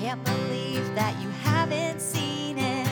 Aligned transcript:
Can't 0.00 0.22
believe 0.24 0.94
that 0.94 1.20
you 1.20 1.28
haven't 1.42 2.00
seen 2.00 2.56
it. 2.56 2.88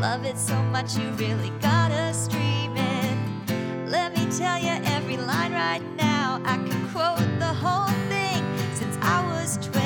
Love 0.00 0.24
it 0.24 0.38
so 0.38 0.54
much 0.62 0.96
you 0.96 1.10
really 1.12 1.50
gotta 1.60 2.14
stream 2.14 2.76
it. 2.76 3.88
Let 3.88 4.16
me 4.16 4.26
tell 4.30 4.56
you 4.56 4.78
every 4.84 5.16
line 5.16 5.52
right 5.52 5.82
now. 5.96 6.40
I 6.44 6.56
can 6.58 6.88
quote 6.90 7.18
the 7.40 7.52
whole 7.52 7.88
thing 8.08 8.44
since 8.76 8.96
I 9.02 9.26
was 9.26 9.58
12. 9.72 9.85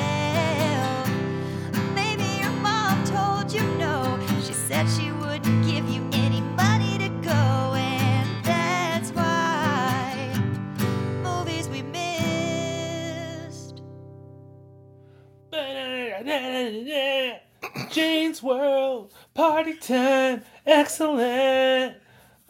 Jane's 17.89 18.43
World, 18.43 19.11
party 19.33 19.73
time, 19.73 20.43
excellent. 20.67 21.97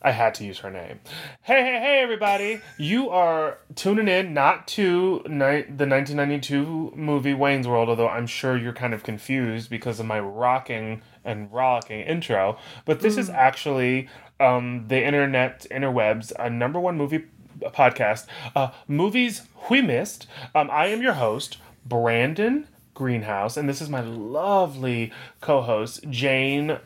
I 0.01 0.11
had 0.11 0.33
to 0.35 0.43
use 0.45 0.59
her 0.59 0.69
name. 0.69 0.99
Hey, 1.43 1.63
hey, 1.63 1.79
hey, 1.79 1.99
everybody. 2.01 2.59
You 2.77 3.09
are 3.11 3.59
tuning 3.75 4.09
in 4.09 4.33
not 4.33 4.67
to 4.69 5.21
ni- 5.25 5.61
the 5.61 5.87
1992 5.87 6.93
movie 6.97 7.33
Wayne's 7.33 7.65
World, 7.65 7.87
although 7.87 8.09
I'm 8.09 8.27
sure 8.27 8.57
you're 8.57 8.73
kind 8.73 8.93
of 8.93 9.03
confused 9.03 9.69
because 9.69 10.01
of 10.01 10.05
my 10.05 10.19
rocking 10.19 11.01
and 11.23 11.49
rollicking 11.49 12.01
intro. 12.01 12.57
But 12.83 12.99
this 12.99 13.15
is 13.15 13.29
actually 13.29 14.09
um, 14.41 14.85
the 14.89 15.01
internet, 15.01 15.65
interwebs, 15.71 16.33
a 16.37 16.49
number 16.49 16.79
one 16.79 16.97
movie 16.97 17.23
podcast, 17.61 18.25
uh, 18.53 18.71
Movies 18.89 19.43
We 19.69 19.81
Missed. 19.81 20.27
Um, 20.53 20.69
I 20.69 20.87
am 20.87 21.01
your 21.01 21.13
host, 21.13 21.57
Brandon 21.85 22.67
Greenhouse, 23.01 23.57
and 23.57 23.67
this 23.67 23.81
is 23.81 23.89
my 23.89 24.01
lovely 24.01 25.11
co 25.41 25.63
host, 25.63 26.07
Jane 26.11 26.77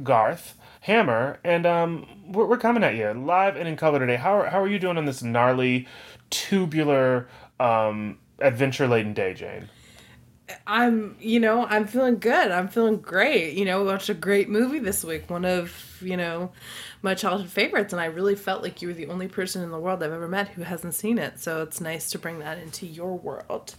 Garth 0.00 0.54
Hammer, 0.82 1.40
and 1.42 1.66
um, 1.66 2.06
we're, 2.28 2.46
we're 2.46 2.56
coming 2.56 2.84
at 2.84 2.94
you 2.94 3.12
live 3.12 3.56
and 3.56 3.66
in 3.66 3.74
color 3.74 3.98
today. 3.98 4.14
How 4.14 4.38
are, 4.38 4.46
how 4.46 4.62
are 4.62 4.68
you 4.68 4.78
doing 4.78 4.96
on 4.96 5.06
this 5.06 5.24
gnarly, 5.24 5.88
tubular, 6.30 7.26
um, 7.58 8.18
adventure 8.38 8.86
laden 8.86 9.12
day, 9.12 9.34
Jane? 9.34 9.68
I'm, 10.68 11.16
you 11.18 11.40
know, 11.40 11.66
I'm 11.66 11.88
feeling 11.88 12.20
good. 12.20 12.52
I'm 12.52 12.68
feeling 12.68 12.98
great. 12.98 13.54
You 13.54 13.64
know, 13.64 13.80
we 13.80 13.88
watched 13.88 14.08
a 14.08 14.14
great 14.14 14.48
movie 14.48 14.78
this 14.78 15.02
week, 15.02 15.28
one 15.28 15.44
of, 15.44 16.00
you 16.00 16.16
know, 16.16 16.52
my 17.02 17.14
childhood 17.14 17.50
favorites, 17.50 17.92
and 17.92 18.00
I 18.00 18.04
really 18.04 18.36
felt 18.36 18.62
like 18.62 18.80
you 18.80 18.86
were 18.86 18.94
the 18.94 19.08
only 19.08 19.26
person 19.26 19.64
in 19.64 19.72
the 19.72 19.80
world 19.80 20.00
I've 20.00 20.12
ever 20.12 20.28
met 20.28 20.50
who 20.50 20.62
hasn't 20.62 20.94
seen 20.94 21.18
it. 21.18 21.40
So 21.40 21.62
it's 21.62 21.80
nice 21.80 22.08
to 22.10 22.20
bring 22.20 22.38
that 22.38 22.58
into 22.58 22.86
your 22.86 23.18
world. 23.18 23.74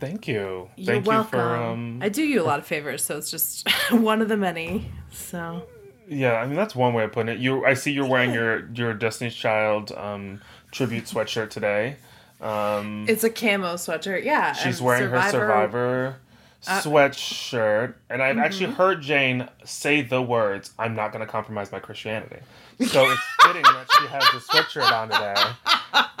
Thank 0.00 0.28
you. 0.28 0.68
You're 0.76 0.94
Thank 0.94 1.06
welcome. 1.06 1.38
you 1.38 1.44
for 1.44 1.56
um, 1.56 1.98
I 2.02 2.08
do 2.08 2.22
you 2.22 2.42
a 2.42 2.44
lot 2.44 2.58
of 2.58 2.66
favors, 2.74 3.04
so 3.04 3.16
it's 3.16 3.30
just 3.30 3.68
one 3.90 4.20
of 4.22 4.28
the 4.28 4.36
many. 4.36 4.90
So 5.10 5.66
Yeah, 6.08 6.34
I 6.34 6.46
mean 6.46 6.56
that's 6.56 6.74
one 6.74 6.94
way 6.94 7.04
of 7.04 7.12
putting 7.12 7.34
it. 7.34 7.40
You, 7.40 7.64
I 7.64 7.74
see 7.74 7.92
you're 7.92 8.06
wearing 8.06 8.32
your 8.32 8.68
your 8.74 8.94
Destiny's 8.94 9.34
Child 9.34 9.92
um, 9.92 10.40
tribute 10.70 11.04
sweatshirt 11.04 11.50
today. 11.50 11.96
Um, 12.40 13.06
it's 13.08 13.24
a 13.24 13.30
camo 13.30 13.74
sweatshirt. 13.74 14.24
Yeah, 14.24 14.52
she's 14.52 14.80
wearing 14.82 15.08
her 15.10 15.30
Survivor 15.30 16.16
sweatshirt, 16.62 17.94
and 18.10 18.22
I've 18.22 18.38
actually 18.38 18.72
heard 18.72 19.00
Jane 19.00 19.48
say 19.64 20.02
the 20.02 20.20
words, 20.20 20.72
"I'm 20.78 20.94
not 20.94 21.12
going 21.12 21.24
to 21.24 21.30
compromise 21.30 21.72
my 21.72 21.78
Christianity." 21.78 22.38
So 22.84 23.10
it's 23.10 23.22
fitting 23.42 23.62
that 23.62 23.86
she 23.98 24.06
has 24.06 24.22
the 24.32 24.38
sweatshirt 24.38 24.92
on 24.92 25.08
today 25.08 25.34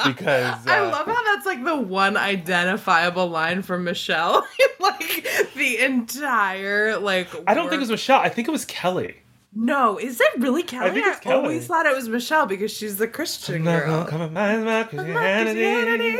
because 0.06 0.66
uh, 0.66 0.70
I 0.70 0.80
love 0.80 1.06
how 1.06 1.22
that's 1.34 1.44
like 1.44 1.62
the 1.62 1.76
one 1.76 2.16
identifiable 2.16 3.28
line 3.28 3.62
from 3.62 3.84
Michelle. 3.84 4.46
like 4.80 5.26
the 5.54 5.78
entire 5.78 6.98
like. 6.98 7.28
I 7.46 7.52
don't 7.54 7.68
think 7.68 7.78
it 7.78 7.80
was 7.80 7.90
Michelle. 7.90 8.20
I 8.20 8.30
think 8.30 8.48
it 8.48 8.52
was 8.52 8.64
Kelly. 8.64 9.16
No, 9.54 9.98
is 9.98 10.20
it 10.20 10.32
really 10.38 10.62
Kelly? 10.62 10.90
I, 10.90 10.92
think 10.92 11.06
it's 11.06 11.20
Kelly. 11.20 11.36
always 11.36 11.66
thought 11.66 11.86
it 11.86 11.94
was 11.94 12.08
Michelle 12.08 12.46
because 12.46 12.70
she's 12.70 12.98
the 12.98 13.08
Christian 13.08 13.64
girl. 13.64 14.04
gonna 14.04 14.10
compromise 14.10 14.64
my 14.64 14.84
Christianity. 14.84 16.16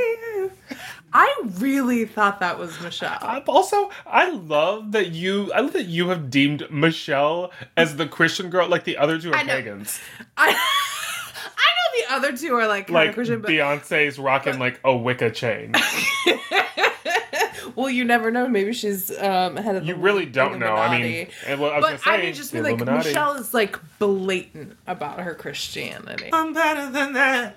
I 1.18 1.34
really 1.58 2.04
thought 2.04 2.40
that 2.40 2.58
was 2.58 2.78
Michelle. 2.82 3.16
I- 3.22 3.42
Also, 3.46 3.90
I 4.06 4.28
love 4.30 4.92
that 4.92 5.12
you. 5.12 5.50
I 5.54 5.60
love 5.60 5.72
that 5.72 5.86
you 5.86 6.10
have 6.10 6.28
deemed 6.28 6.70
Michelle 6.70 7.52
as 7.74 7.96
the 7.96 8.06
Christian 8.06 8.50
girl, 8.50 8.68
like 8.68 8.84
the 8.84 8.98
other 8.98 9.18
two 9.18 9.30
are 9.32 9.36
I 9.36 9.42
know. 9.42 9.54
pagans. 9.54 9.98
I, 10.36 10.50
I 10.50 10.52
know 10.52 12.06
the 12.08 12.14
other 12.14 12.36
two 12.36 12.54
are 12.56 12.66
like 12.68 12.90
Like 12.90 13.14
Christian, 13.14 13.40
but 13.40 13.50
Beyonce's 13.50 14.18
rocking 14.18 14.58
like 14.58 14.78
a 14.84 14.94
Wicca 14.94 15.30
chain. 15.30 15.72
well, 17.74 17.88
you 17.88 18.04
never 18.04 18.30
know. 18.30 18.46
Maybe 18.48 18.72
she's 18.74 19.10
um, 19.18 19.56
head 19.56 19.76
of 19.76 19.82
the 19.82 19.88
You 19.88 19.96
really 19.96 20.26
don't 20.26 20.58
know. 20.58 20.74
I 20.74 20.98
mean, 21.00 21.28
and 21.46 21.60
what 21.60 21.72
I 21.72 21.78
was 21.78 21.90
but 21.92 22.00
say, 22.02 22.10
I 22.10 22.20
mean, 22.22 22.34
just 22.34 22.50
the 22.52 22.56
mean 22.58 22.64
like 22.64 22.74
Illuminati. 22.74 23.08
Michelle 23.08 23.34
is 23.36 23.54
like 23.54 23.78
blatant 23.98 24.76
about 24.86 25.20
her 25.20 25.34
Christianity. 25.34 26.28
I'm 26.32 26.52
better 26.52 26.90
than 26.90 27.14
that. 27.14 27.56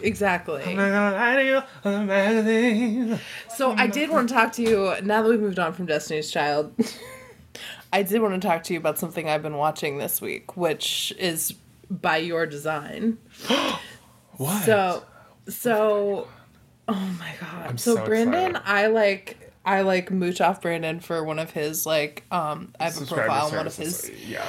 Exactly. 0.00 0.62
I'm 0.64 0.76
not 0.76 0.90
gonna 0.90 1.16
lie 1.16 1.36
to 1.36 1.44
you 1.44 1.62
on 1.84 1.92
the 1.92 2.06
magazine. 2.06 3.20
So 3.54 3.72
I 3.72 3.86
did 3.86 4.10
want 4.10 4.28
to 4.28 4.34
talk 4.34 4.52
to 4.54 4.62
you 4.62 4.94
now 5.02 5.22
that 5.22 5.28
we've 5.28 5.40
moved 5.40 5.58
on 5.58 5.72
from 5.72 5.86
Destiny's 5.86 6.30
Child. 6.30 6.74
I 7.92 8.02
did 8.02 8.22
want 8.22 8.40
to 8.40 8.46
talk 8.46 8.62
to 8.64 8.72
you 8.72 8.78
about 8.78 8.98
something 8.98 9.28
I've 9.28 9.42
been 9.42 9.56
watching 9.56 9.98
this 9.98 10.20
week, 10.20 10.56
which 10.56 11.12
is 11.18 11.54
by 11.90 12.18
your 12.18 12.46
design. 12.46 13.18
What? 14.38 14.64
So, 14.64 15.04
so, 15.46 16.26
oh 16.88 17.16
my 17.18 17.34
god! 17.38 17.66
I'm 17.68 17.78
so, 17.78 17.96
so 17.96 18.06
Brandon, 18.06 18.56
excited. 18.56 18.62
I 18.64 18.86
like 18.86 19.52
I 19.64 19.82
like 19.82 20.10
mooch 20.10 20.40
off 20.40 20.62
Brandon 20.62 21.00
for 21.00 21.22
one 21.22 21.38
of 21.38 21.50
his 21.50 21.84
like 21.86 22.24
um 22.30 22.72
I 22.80 22.84
have 22.84 23.00
a 23.00 23.04
profile 23.04 23.48
on 23.48 23.56
one 23.56 23.66
of 23.66 23.76
his 23.76 24.10
Yeah. 24.26 24.44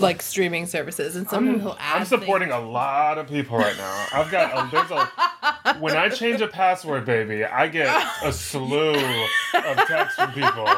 Like 0.00 0.22
streaming 0.22 0.66
services, 0.66 1.16
and 1.16 1.28
someone 1.28 1.60
I'm, 1.60 1.68
add. 1.78 2.00
I'm 2.00 2.04
supporting 2.04 2.50
a 2.50 2.60
lot 2.60 3.18
of 3.18 3.28
people 3.28 3.58
right 3.58 3.76
now. 3.76 4.06
I've 4.12 4.30
got 4.30 4.52
a, 4.52 4.70
there's 4.70 4.90
a 4.90 5.78
when 5.78 5.96
I 5.96 6.08
change 6.08 6.40
a 6.40 6.48
password, 6.48 7.04
baby, 7.04 7.44
I 7.44 7.68
get 7.68 7.88
a 8.24 8.32
slew 8.32 8.92
of 8.92 9.76
texts 9.86 10.16
from 10.16 10.32
people, 10.32 10.68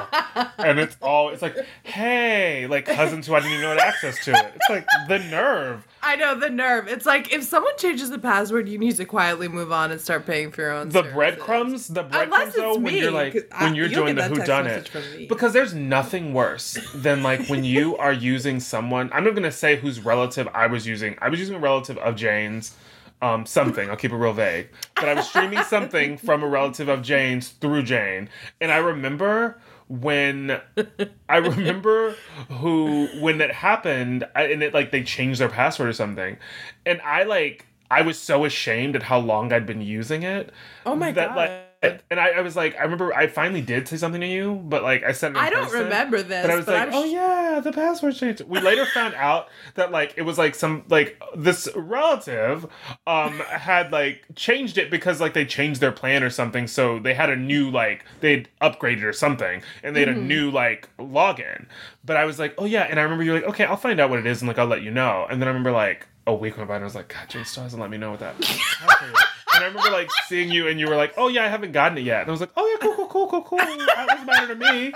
and 0.58 0.78
it's 0.78 0.96
all 1.00 1.30
it's 1.30 1.42
like, 1.42 1.56
hey, 1.82 2.66
like 2.66 2.86
cousins 2.86 3.26
who 3.26 3.34
I 3.34 3.40
didn't 3.40 3.52
even 3.52 3.62
know 3.62 3.70
had 3.70 3.78
access 3.78 4.24
to 4.24 4.32
it. 4.32 4.52
It's 4.56 4.68
like 4.70 4.86
the 5.08 5.18
nerve. 5.18 5.86
I 6.04 6.16
know 6.16 6.34
the 6.34 6.50
nerve. 6.50 6.88
It's 6.88 7.06
like 7.06 7.32
if 7.32 7.44
someone 7.44 7.76
changes 7.78 8.10
the 8.10 8.18
password, 8.18 8.68
you 8.68 8.76
need 8.76 8.96
to 8.96 9.04
quietly 9.04 9.46
move 9.46 9.70
on 9.70 9.92
and 9.92 10.00
start 10.00 10.26
paying 10.26 10.50
for 10.50 10.62
your 10.62 10.72
own. 10.72 10.88
The 10.88 10.94
services. 10.94 11.14
breadcrumbs, 11.14 11.88
the 11.88 12.02
breadcrumbs 12.02 12.54
though, 12.54 12.76
when 12.76 12.94
you're 12.96 13.10
like 13.12 13.48
I- 13.52 13.64
when 13.64 13.74
you're 13.76 13.88
doing 13.88 14.16
the 14.16 14.24
who 14.24 14.42
done 14.44 14.66
it, 14.66 14.90
me. 15.16 15.26
because 15.26 15.52
there's 15.52 15.74
nothing 15.74 16.34
worse 16.34 16.76
than 16.94 17.22
like 17.22 17.46
when 17.48 17.62
you 17.62 17.96
are 17.98 18.12
using 18.12 18.58
someone. 18.58 19.10
I'm 19.12 19.22
not 19.24 19.34
gonna 19.34 19.52
say 19.52 19.76
whose 19.76 20.00
relative 20.00 20.48
I 20.52 20.66
was 20.66 20.86
using. 20.86 21.16
I 21.22 21.28
was 21.28 21.38
using 21.38 21.54
a 21.54 21.60
relative 21.60 21.98
of 21.98 22.16
Jane's. 22.16 22.74
Um, 23.20 23.46
something. 23.46 23.88
I'll 23.88 23.94
keep 23.94 24.10
it 24.10 24.16
real 24.16 24.32
vague. 24.32 24.66
But 24.96 25.04
I 25.08 25.14
was 25.14 25.28
streaming 25.28 25.62
something 25.62 26.16
from 26.18 26.42
a 26.42 26.48
relative 26.48 26.88
of 26.88 27.02
Jane's 27.02 27.50
through 27.50 27.84
Jane, 27.84 28.28
and 28.60 28.72
I 28.72 28.78
remember 28.78 29.58
when 30.00 30.58
I 31.28 31.36
remember 31.36 32.14
who 32.48 33.08
when 33.20 33.38
that 33.38 33.52
happened, 33.52 34.24
I, 34.34 34.44
and 34.44 34.62
it 34.62 34.72
like 34.72 34.90
they 34.90 35.02
changed 35.02 35.40
their 35.40 35.50
password 35.50 35.90
or 35.90 35.92
something, 35.92 36.38
and 36.86 37.00
I 37.02 37.24
like 37.24 37.66
I 37.90 38.00
was 38.00 38.18
so 38.18 38.46
ashamed 38.46 38.96
at 38.96 39.02
how 39.02 39.18
long 39.18 39.52
I'd 39.52 39.66
been 39.66 39.82
using 39.82 40.22
it. 40.22 40.50
Oh 40.86 40.96
my 40.96 41.12
that, 41.12 41.28
God. 41.30 41.36
Like, 41.36 41.50
and 41.82 42.20
I, 42.20 42.28
I 42.30 42.40
was 42.42 42.54
like, 42.54 42.76
I 42.78 42.82
remember 42.84 43.12
I 43.14 43.26
finally 43.26 43.60
did 43.60 43.88
say 43.88 43.96
something 43.96 44.20
to 44.20 44.26
you, 44.26 44.54
but 44.64 44.82
like 44.82 45.02
I 45.02 45.12
said, 45.12 45.36
I 45.36 45.50
don't 45.50 45.64
person, 45.64 45.84
remember 45.84 46.22
this, 46.22 46.42
But 46.42 46.50
I 46.50 46.56
was 46.56 46.64
but 46.66 46.74
like, 46.74 46.88
I'm 46.88 46.94
oh 46.94 47.06
sh- 47.06 47.12
yeah, 47.12 47.60
the 47.62 47.72
password 47.72 48.14
changed. 48.14 48.42
We 48.42 48.60
later 48.60 48.86
found 48.86 49.14
out 49.14 49.48
that 49.74 49.90
like 49.90 50.14
it 50.16 50.22
was 50.22 50.38
like 50.38 50.54
some 50.54 50.84
like 50.88 51.20
this 51.36 51.68
relative 51.74 52.66
um 53.06 53.38
had 53.40 53.90
like 53.92 54.22
changed 54.36 54.78
it 54.78 54.90
because 54.90 55.20
like 55.20 55.34
they 55.34 55.44
changed 55.44 55.80
their 55.80 55.92
plan 55.92 56.22
or 56.22 56.30
something, 56.30 56.66
so 56.68 56.98
they 56.98 57.14
had 57.14 57.30
a 57.30 57.36
new 57.36 57.70
like 57.70 58.04
they'd 58.20 58.48
upgraded 58.60 59.02
or 59.02 59.12
something, 59.12 59.62
and 59.82 59.96
they 59.96 60.00
had 60.00 60.08
Mm-hmm. 60.10 60.20
a 60.20 60.24
new 60.24 60.50
like 60.50 60.88
login. 60.98 61.66
But 62.04 62.16
I 62.16 62.24
was 62.24 62.38
like, 62.38 62.54
oh 62.58 62.64
yeah, 62.64 62.82
and 62.82 63.00
I 63.00 63.02
remember 63.02 63.24
you're 63.24 63.34
like, 63.36 63.44
okay, 63.44 63.64
I'll 63.64 63.76
find 63.76 63.98
out 64.00 64.10
what 64.10 64.18
it 64.18 64.26
is, 64.26 64.40
and 64.42 64.48
like 64.48 64.58
I'll 64.58 64.66
let 64.66 64.82
you 64.82 64.90
know. 64.90 65.26
And 65.30 65.40
then 65.40 65.48
I 65.48 65.50
remember 65.50 65.72
like 65.72 66.06
a 66.26 66.34
week 66.34 66.56
went 66.56 66.68
by, 66.68 66.76
and 66.76 66.84
I 66.84 66.86
was 66.86 66.94
like, 66.94 67.08
God, 67.08 67.28
Jane 67.28 67.44
still 67.44 67.62
hasn't 67.64 67.80
let 67.82 67.90
me 67.90 67.96
know 67.98 68.10
what 68.12 68.20
that. 68.20 68.34
password 69.52 69.56
is." 69.56 69.56
And 69.56 69.64
I 69.64 69.66
remember 69.68 69.90
like 69.90 70.10
seeing 70.28 70.50
you, 70.50 70.68
and 70.68 70.78
you 70.80 70.88
were 70.88 70.96
like, 70.96 71.14
"Oh 71.16 71.28
yeah, 71.28 71.44
I 71.44 71.48
haven't 71.48 71.72
gotten 71.72 71.98
it 71.98 72.02
yet." 72.02 72.20
And 72.22 72.28
I 72.28 72.32
was 72.32 72.40
like, 72.40 72.50
"Oh 72.56 72.66
yeah, 72.66 72.78
cool, 72.88 72.94
cool, 72.94 73.08
cool, 73.08 73.28
cool, 73.28 73.42
cool. 73.42 73.58
That 73.58 74.06
doesn't 74.08 74.26
matter 74.26 74.48
to 74.48 74.54
me. 74.54 74.92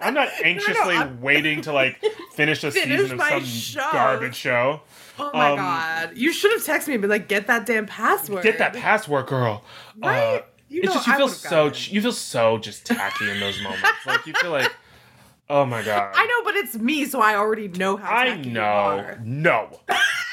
I'm 0.00 0.14
not 0.14 0.28
anxiously 0.44 0.94
I'm- 0.96 1.20
waiting 1.20 1.62
to 1.62 1.72
like 1.72 2.02
finish 2.32 2.64
a 2.64 2.70
Finish 2.70 3.00
season 3.00 3.20
of 3.20 3.28
some 3.28 3.44
show. 3.44 3.88
garbage 3.92 4.34
show. 4.36 4.80
Oh 5.18 5.30
my 5.34 5.50
Um, 5.50 5.56
god! 5.56 6.10
You 6.16 6.32
should 6.32 6.52
have 6.52 6.62
texted 6.62 6.88
me 6.88 6.94
and 6.94 7.02
been 7.02 7.10
like, 7.10 7.28
"Get 7.28 7.46
that 7.48 7.66
damn 7.66 7.86
password." 7.86 8.42
Get 8.42 8.58
that 8.58 8.74
password, 8.74 9.26
girl." 9.26 9.62
Uh, 10.02 10.38
You 10.68 10.82
it's 10.84 10.94
just 10.94 11.06
you 11.08 11.12
I 11.12 11.16
feel 11.16 11.28
so 11.28 11.70
ch- 11.70 11.90
you 11.90 12.00
feel 12.00 12.12
so 12.12 12.56
just 12.58 12.86
tacky 12.86 13.28
in 13.28 13.40
those 13.40 13.60
moments. 13.60 13.82
Like 14.06 14.24
you 14.26 14.32
feel 14.34 14.50
like, 14.52 14.72
oh 15.50 15.66
my 15.66 15.82
god. 15.90 16.12
I 16.14 16.24
know, 16.26 16.44
but 16.44 16.54
it's 16.56 16.76
me, 16.76 17.04
so 17.06 17.20
I 17.20 17.34
already 17.34 17.66
know 17.68 17.96
how. 17.96 18.14
I 18.14 18.36
know. 18.36 19.16
No. 19.24 19.80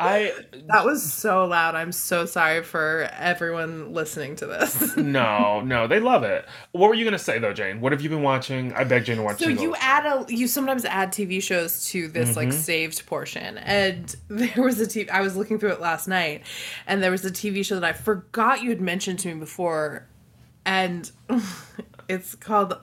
I 0.00 0.32
That 0.68 0.84
was 0.84 1.12
so 1.12 1.44
loud. 1.46 1.74
I'm 1.74 1.90
so 1.92 2.24
sorry 2.24 2.62
for 2.62 3.10
everyone 3.18 3.92
listening 3.92 4.36
to 4.36 4.46
this. 4.46 4.96
no, 4.96 5.60
no, 5.60 5.86
they 5.88 5.98
love 5.98 6.22
it. 6.22 6.46
What 6.72 6.88
were 6.88 6.94
you 6.94 7.04
gonna 7.04 7.18
say 7.18 7.38
though, 7.38 7.52
Jane? 7.52 7.80
What 7.80 7.92
have 7.92 8.00
you 8.00 8.08
been 8.08 8.22
watching? 8.22 8.72
I 8.74 8.84
beg 8.84 9.04
Jane 9.06 9.16
to 9.16 9.22
watch. 9.22 9.40
So 9.40 9.48
you 9.48 9.74
add 9.80 10.06
a 10.06 10.24
you 10.32 10.46
sometimes 10.46 10.84
add 10.84 11.12
TV 11.12 11.42
shows 11.42 11.86
to 11.86 12.06
this 12.08 12.36
like 12.36 12.48
Mm-hmm. 12.48 12.58
saved 12.58 13.06
portion, 13.06 13.58
and 13.58 14.14
there 14.28 14.62
was 14.62 14.80
a 14.80 14.86
TV. 14.86 15.10
I 15.10 15.20
was 15.20 15.36
looking 15.36 15.58
through 15.58 15.72
it 15.72 15.80
last 15.80 16.06
night, 16.08 16.42
and 16.86 17.02
there 17.02 17.10
was 17.10 17.24
a 17.24 17.30
TV 17.30 17.64
show 17.64 17.74
that 17.74 17.84
I 17.84 17.92
forgot 17.92 18.62
you 18.62 18.70
had 18.70 18.80
mentioned 18.80 19.18
to 19.20 19.28
me 19.28 19.34
before, 19.40 20.06
and 20.64 21.10
it's 22.08 22.34
called 22.36 22.78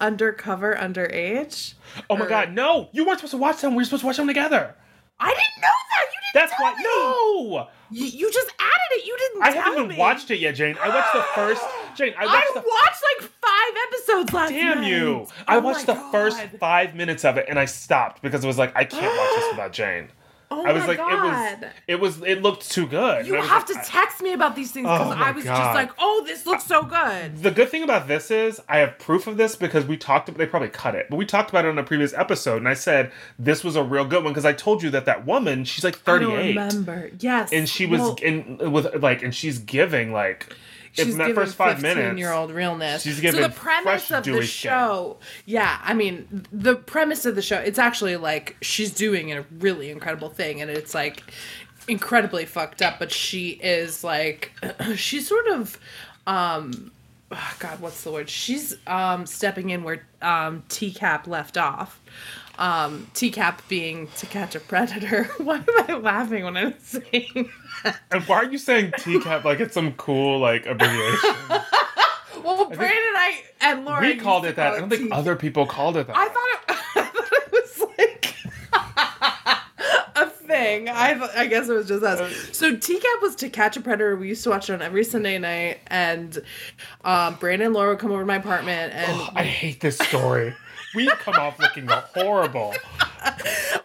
Undercover 0.00 0.74
Underage. 0.74 1.74
oh 2.08 2.16
my 2.16 2.26
god, 2.26 2.52
no! 2.52 2.88
You 2.92 3.04
weren't 3.04 3.18
supposed 3.20 3.32
to 3.32 3.38
watch 3.38 3.60
them. 3.60 3.72
We 3.74 3.78
were 3.80 3.84
supposed 3.84 4.00
to 4.02 4.06
watch 4.06 4.16
them 4.16 4.26
together. 4.26 4.74
I 5.20 5.28
didn't 5.28 5.62
know 5.62 5.68
that. 5.90 6.06
You 6.12 6.20
didn't. 6.20 6.34
That's 6.34 6.52
tell 6.56 6.64
why. 6.64 6.74
me. 6.76 6.82
No, 6.84 7.68
You, 7.90 8.06
you 8.06 8.32
just 8.32 8.50
added 8.58 8.90
it. 8.92 9.06
You 9.06 9.16
didn't. 9.18 9.42
I 9.42 9.50
haven't 9.50 9.72
even 9.78 9.88
me. 9.88 9.96
watched 9.96 10.30
it 10.30 10.38
yet, 10.40 10.52
Jane. 10.54 10.76
I 10.82 10.88
watched 10.88 11.12
the 11.12 11.22
first. 11.34 11.62
Jane, 11.96 12.14
I 12.18 12.24
I 12.24 12.26
watched 12.26 12.54
the. 12.54 12.60
watched 12.60 13.02
like 13.20 13.30
five 13.30 13.74
episodes 13.88 14.32
last 14.32 14.50
Damn 14.50 14.80
night. 14.80 14.86
you! 14.90 15.26
I 15.48 15.56
Oh 15.56 15.60
watched 15.60 15.86
the 15.86 15.94
first 16.12 16.40
five 16.58 16.94
minutes 16.94 17.24
of 17.24 17.36
it 17.36 17.46
and 17.48 17.58
I 17.58 17.64
stopped 17.66 18.22
because 18.22 18.44
it 18.44 18.46
was 18.46 18.58
like 18.58 18.72
I 18.76 18.84
can't 18.84 19.02
watch 19.18 19.36
this 19.36 19.50
without 19.52 19.72
Jane. 19.72 20.08
Oh 20.52 20.64
I 20.66 20.72
was 20.72 20.82
my 20.82 20.88
like, 20.88 20.98
God. 20.98 21.70
it 21.86 22.00
was, 22.00 22.16
it 22.16 22.22
was, 22.22 22.28
it 22.28 22.42
looked 22.42 22.68
too 22.70 22.86
good. 22.86 23.24
You 23.26 23.34
And 23.34 23.42
I 23.42 23.44
was 23.44 23.50
have 23.50 23.68
like, 23.70 23.84
to 23.84 23.88
text 23.90 24.20
me 24.20 24.32
about 24.32 24.56
these 24.56 24.72
things 24.72 24.84
because 24.84 25.06
Oh 25.06 25.16
I 25.16 25.30
was 25.30 25.44
God. 25.44 25.56
just 25.56 25.74
like, 25.76 25.92
oh, 25.98 26.24
this 26.26 26.44
looks 26.44 26.64
so 26.64 26.82
good. 26.82 27.38
The 27.42 27.52
good 27.52 27.68
thing 27.68 27.84
about 27.84 28.08
this 28.08 28.30
is 28.32 28.60
I 28.68 28.78
have 28.78 28.98
proof 28.98 29.26
of 29.28 29.36
this 29.36 29.54
because 29.54 29.86
we 29.86 29.96
talked. 29.96 30.28
About 30.28 30.38
they 30.38 30.46
probably 30.46 30.68
cut 30.70 30.94
it, 30.96 31.06
but 31.08 31.16
we 31.16 31.24
talked 31.24 31.50
about 31.50 31.64
it 31.64 31.68
on 31.68 31.78
a 31.78 31.84
previous 31.84 32.12
episode, 32.14 32.56
and 32.56 32.68
I 32.68 32.74
said 32.74 33.12
this 33.38 33.62
was 33.62 33.76
a 33.76 33.82
real 33.84 34.04
good 34.04 34.24
one 34.24 34.32
because 34.32 34.44
I 34.44 34.52
told 34.52 34.82
you 34.82 34.90
that 34.90 35.04
that 35.04 35.24
woman, 35.24 35.64
she's 35.64 35.84
like 35.84 35.94
I 35.94 35.98
thirty 35.98 36.24
don't 36.26 36.34
remember. 36.36 37.10
Yes. 37.20 37.52
and 37.52 37.68
she 37.68 37.86
was 37.86 38.00
Well, 38.00 38.16
in 38.20 38.72
with 38.72 38.92
like, 38.96 39.22
and 39.22 39.32
she's 39.34 39.58
giving 39.58 40.12
like 40.12 40.54
she's 40.92 41.08
in 41.08 41.18
that 41.18 41.34
first 41.34 41.54
five 41.54 41.80
minutes. 41.82 42.18
year 42.18 42.32
old 42.32 42.50
realness. 42.50 43.02
she's 43.02 43.20
so 43.20 43.30
the 43.32 43.48
premise 43.48 44.10
of 44.10 44.24
the 44.24 44.32
dewy 44.32 44.46
skin. 44.46 44.70
show, 44.70 45.16
yeah, 45.46 45.80
I 45.82 45.94
mean, 45.94 46.46
the 46.52 46.76
premise 46.76 47.26
of 47.26 47.34
the 47.34 47.42
show, 47.42 47.58
it's 47.58 47.78
actually 47.78 48.16
like 48.16 48.56
she's 48.60 48.92
doing 48.92 49.32
a 49.32 49.44
really 49.58 49.90
incredible 49.90 50.30
thing, 50.30 50.60
and 50.60 50.70
it's 50.70 50.94
like 50.94 51.22
incredibly 51.88 52.44
fucked 52.44 52.82
up, 52.82 52.98
but 52.98 53.12
she 53.12 53.50
is 53.50 54.04
like, 54.04 54.52
she's 54.96 55.28
sort 55.28 55.46
of, 55.48 55.78
um, 56.26 56.90
oh 57.30 57.56
God, 57.58 57.80
what's 57.80 58.02
the 58.02 58.10
word? 58.12 58.28
She's 58.28 58.76
um 58.86 59.26
stepping 59.26 59.70
in 59.70 59.84
where 59.84 60.06
um 60.22 60.62
TCAP 60.68 61.26
left 61.26 61.56
off. 61.56 62.00
Um, 62.60 63.06
TCAP 63.14 63.66
being 63.68 64.06
to 64.18 64.26
catch 64.26 64.54
a 64.54 64.60
predator. 64.60 65.24
Why 65.38 65.56
am 65.56 65.64
I 65.88 65.94
laughing 65.94 66.44
when 66.44 66.56
I'm 66.56 66.74
saying 66.80 67.50
that? 67.84 67.98
And 68.12 68.22
why 68.24 68.36
are 68.36 68.44
you 68.44 68.58
saying 68.58 68.90
TCAP 68.92 69.42
like 69.44 69.58
it's 69.58 69.72
some 69.72 69.92
cool 69.94 70.38
like 70.38 70.66
abbreviation? 70.66 71.30
Well, 72.44 72.66
Brandon 72.66 72.82
and 72.88 73.16
I 73.16 73.42
and 73.60 73.84
Laura. 73.84 74.00
we 74.00 74.16
called 74.16 74.44
it 74.46 74.56
that. 74.56 74.74
I 74.74 74.78
don't 74.80 74.88
think 74.88 75.12
other 75.12 75.36
people 75.36 75.66
called 75.66 75.96
it 75.98 76.06
that. 76.06 76.16
I 76.16 76.28
thought 76.28 76.48
it, 76.48 76.60
I 76.96 77.02
thought 77.04 77.32
it 77.32 77.52
was 77.52 77.82
like 77.98 78.34
a 80.16 80.26
thing. 80.30 80.88
I 80.88 81.18
I 81.36 81.46
guess 81.46 81.68
it 81.68 81.72
was 81.74 81.86
just 81.88 82.02
us. 82.02 82.18
So 82.56 82.74
TCAP 82.76 83.22
was 83.22 83.34
to 83.36 83.50
catch 83.50 83.76
a 83.76 83.80
predator. 83.80 84.16
We 84.16 84.28
used 84.28 84.42
to 84.44 84.50
watch 84.50 84.70
it 84.70 84.72
on 84.74 84.80
every 84.82 85.04
Sunday 85.04 85.38
night, 85.38 85.80
and 85.88 86.38
um, 87.04 87.34
Brandon 87.36 87.66
and 87.66 87.74
Laura 87.74 87.90
would 87.90 87.98
come 87.98 88.10
over 88.10 88.20
to 88.20 88.26
my 88.26 88.36
apartment, 88.36 88.94
and 88.94 89.12
Oh, 89.20 89.28
I 89.34 89.44
hate 89.44 89.80
this 89.80 89.98
story. 89.98 90.54
We 90.94 91.06
come 91.08 91.34
off 91.34 91.58
looking 91.58 91.86
horrible. 91.88 92.74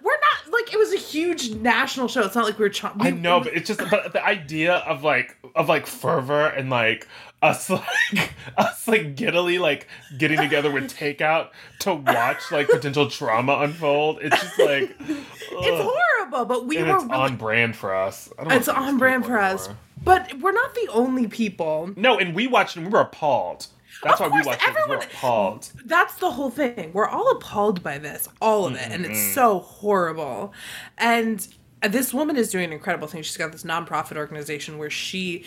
we're 0.02 0.20
not 0.20 0.52
like 0.52 0.74
it 0.74 0.78
was 0.78 0.94
a 0.94 0.98
huge 0.98 1.52
national 1.52 2.08
show. 2.08 2.22
It's 2.24 2.36
not 2.36 2.46
like 2.46 2.58
we 2.58 2.64
were. 2.66 2.70
Ch- 2.70 2.84
we, 2.84 3.08
I 3.08 3.10
know, 3.12 3.42
but 3.42 3.54
it's 3.54 3.68
just 3.68 3.82
but 3.90 4.14
the 4.14 4.26
idea 4.26 4.76
of 4.78 5.04
like 5.04 5.38
of 5.56 5.70
like 5.70 5.86
fervor 5.86 6.48
and 6.48 6.70
like 6.70 7.08
us 7.42 7.70
like 8.14 8.34
us 8.58 8.88
like 8.88 9.16
giddily 9.16 9.60
like 9.60 9.88
getting 10.18 10.38
together 10.40 10.72
with 10.72 10.92
takeout 10.92 11.50
to 11.80 11.94
watch 11.94 12.52
like 12.52 12.68
potential 12.68 13.10
trauma 13.10 13.60
unfold. 13.60 14.20
It's 14.22 14.42
just 14.42 14.60
like 14.60 14.96
it's 15.00 15.84
horrible, 15.84 16.46
but 16.46 16.66
we 16.66 16.78
and 16.78 16.88
were 16.88 16.96
it's 16.96 17.04
really, 17.04 17.16
on 17.16 17.38
brand 17.38 17.76
for 17.76 17.94
us. 17.94 18.28
It's 18.28 18.38
wanna 18.38 18.50
see 18.52 18.58
these 18.60 18.68
on 18.70 18.98
brand 18.98 19.26
for 19.26 19.40
us. 19.40 19.70
But 20.04 20.40
we're 20.40 20.52
not 20.52 20.76
the 20.76 20.88
only 20.92 21.28
people. 21.28 21.92
No, 21.96 22.18
and 22.18 22.36
we 22.36 22.48
watched 22.48 22.76
and 22.76 22.86
we 22.86 22.92
were 22.92 23.00
appalled. 23.02 23.68
That's 24.04 24.20
Of 24.22 24.32
why 24.32 24.38
we 24.38 24.44
course, 24.44 24.46
watched 24.46 24.62
it. 24.62 24.66
'cause 24.66 24.76
We 24.76 24.90
were 24.90 24.96
everyone- 25.02 25.08
appalled. 25.16 25.70
that's 25.86 26.16
the 26.16 26.32
whole 26.32 26.52
thing. 26.52 26.92
We're 26.94 27.08
all 27.08 27.32
appalled 27.32 27.82
by 27.84 27.98
this, 27.98 28.28
all 28.42 28.66
of 28.66 28.76
it, 28.76 28.92
and 28.92 29.06
it's 29.06 29.34
so 29.34 29.60
horrible. 29.60 30.54
And 30.98 31.48
this 31.82 32.14
woman 32.14 32.36
is 32.36 32.50
doing 32.52 32.66
an 32.66 32.74
incredible 32.74 33.08
thing. 33.08 33.24
She's 33.24 33.38
got 33.38 33.52
this 33.52 33.64
nonprofit 33.64 34.18
organization 34.18 34.78
where 34.78 34.90
she 34.90 35.46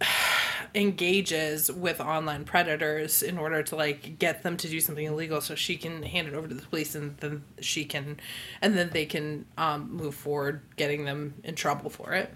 engages 0.74 1.70
with 1.70 2.00
online 2.00 2.44
predators 2.44 3.22
in 3.22 3.38
order 3.38 3.62
to 3.62 3.76
like 3.76 4.18
get 4.18 4.42
them 4.42 4.56
to 4.56 4.68
do 4.68 4.80
something 4.80 5.04
illegal 5.06 5.40
so 5.40 5.54
she 5.54 5.76
can 5.76 6.02
hand 6.02 6.26
it 6.26 6.34
over 6.34 6.48
to 6.48 6.54
the 6.54 6.62
police 6.66 6.96
and 6.96 7.16
then 7.18 7.44
she 7.60 7.84
can 7.84 8.18
and 8.60 8.76
then 8.76 8.90
they 8.90 9.06
can 9.06 9.44
um, 9.56 9.88
move 9.92 10.14
forward 10.16 10.62
getting 10.76 11.04
them 11.04 11.34
in 11.44 11.54
trouble 11.54 11.90
for 11.90 12.12
it 12.12 12.34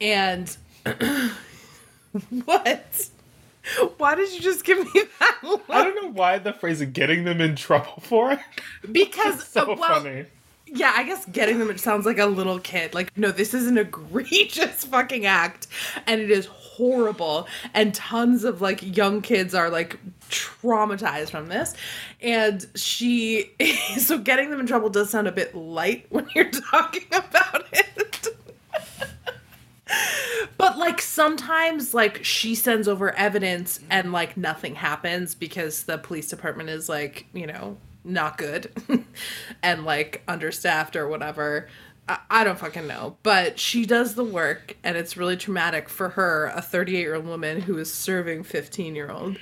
and 0.00 0.56
what 2.44 3.10
why 3.98 4.14
did 4.14 4.32
you 4.32 4.40
just 4.40 4.64
give 4.64 4.78
me 4.78 5.02
that 5.20 5.38
look? 5.42 5.64
I 5.68 5.84
don't 5.84 6.02
know 6.02 6.12
why 6.12 6.38
the 6.38 6.52
phrase 6.52 6.80
of 6.80 6.92
getting 6.92 7.24
them 7.24 7.40
in 7.40 7.56
trouble 7.56 8.02
for 8.02 8.32
it. 8.32 8.40
because 8.92 9.46
so 9.46 9.62
uh, 9.62 9.76
well, 9.78 10.00
funny. 10.00 10.26
yeah 10.66 10.92
i 10.96 11.02
guess 11.02 11.24
getting 11.26 11.58
them 11.58 11.70
it 11.70 11.80
sounds 11.80 12.04
like 12.06 12.18
a 12.18 12.26
little 12.26 12.58
kid 12.58 12.94
like 12.94 13.16
no 13.16 13.30
this 13.30 13.54
is 13.54 13.66
an 13.66 13.78
egregious 13.78 14.84
fucking 14.90 15.26
act 15.26 15.66
and 16.06 16.20
it 16.20 16.30
is 16.30 16.46
horrible 16.46 17.46
and 17.72 17.94
tons 17.94 18.44
of 18.44 18.60
like 18.60 18.96
young 18.96 19.22
kids 19.22 19.54
are 19.54 19.70
like 19.70 19.98
traumatized 20.28 21.30
from 21.30 21.48
this 21.48 21.74
and 22.20 22.66
she 22.74 23.50
so 23.98 24.18
getting 24.18 24.50
them 24.50 24.60
in 24.60 24.66
trouble 24.66 24.90
does 24.90 25.10
sound 25.10 25.26
a 25.26 25.32
bit 25.32 25.54
light 25.54 26.06
when 26.10 26.26
you're 26.34 26.50
talking 26.50 27.06
about 27.12 27.66
it 27.72 28.28
but 30.58 30.78
like 30.78 31.00
sometimes 31.00 31.94
like 31.94 32.24
she 32.24 32.54
sends 32.54 32.86
over 32.88 33.12
evidence 33.16 33.80
and 33.90 34.12
like 34.12 34.36
nothing 34.36 34.74
happens 34.76 35.34
because 35.34 35.84
the 35.84 35.98
police 35.98 36.28
department 36.28 36.68
is 36.70 36.88
like 36.88 37.26
you 37.32 37.46
know 37.46 37.76
not 38.04 38.36
good 38.38 38.70
and 39.62 39.84
like 39.84 40.22
understaffed 40.28 40.94
or 40.96 41.08
whatever 41.08 41.68
I, 42.08 42.18
I 42.30 42.44
don't 42.44 42.58
fucking 42.58 42.86
know 42.86 43.16
but 43.22 43.58
she 43.58 43.86
does 43.86 44.14
the 44.14 44.24
work 44.24 44.76
and 44.84 44.96
it's 44.96 45.16
really 45.16 45.36
traumatic 45.36 45.88
for 45.88 46.10
her 46.10 46.52
a 46.54 46.60
38 46.62 46.98
year 47.00 47.14
old 47.14 47.26
woman 47.26 47.60
who 47.62 47.78
is 47.78 47.92
serving 47.92 48.42
15 48.44 48.94
year 48.94 49.10
old 49.10 49.38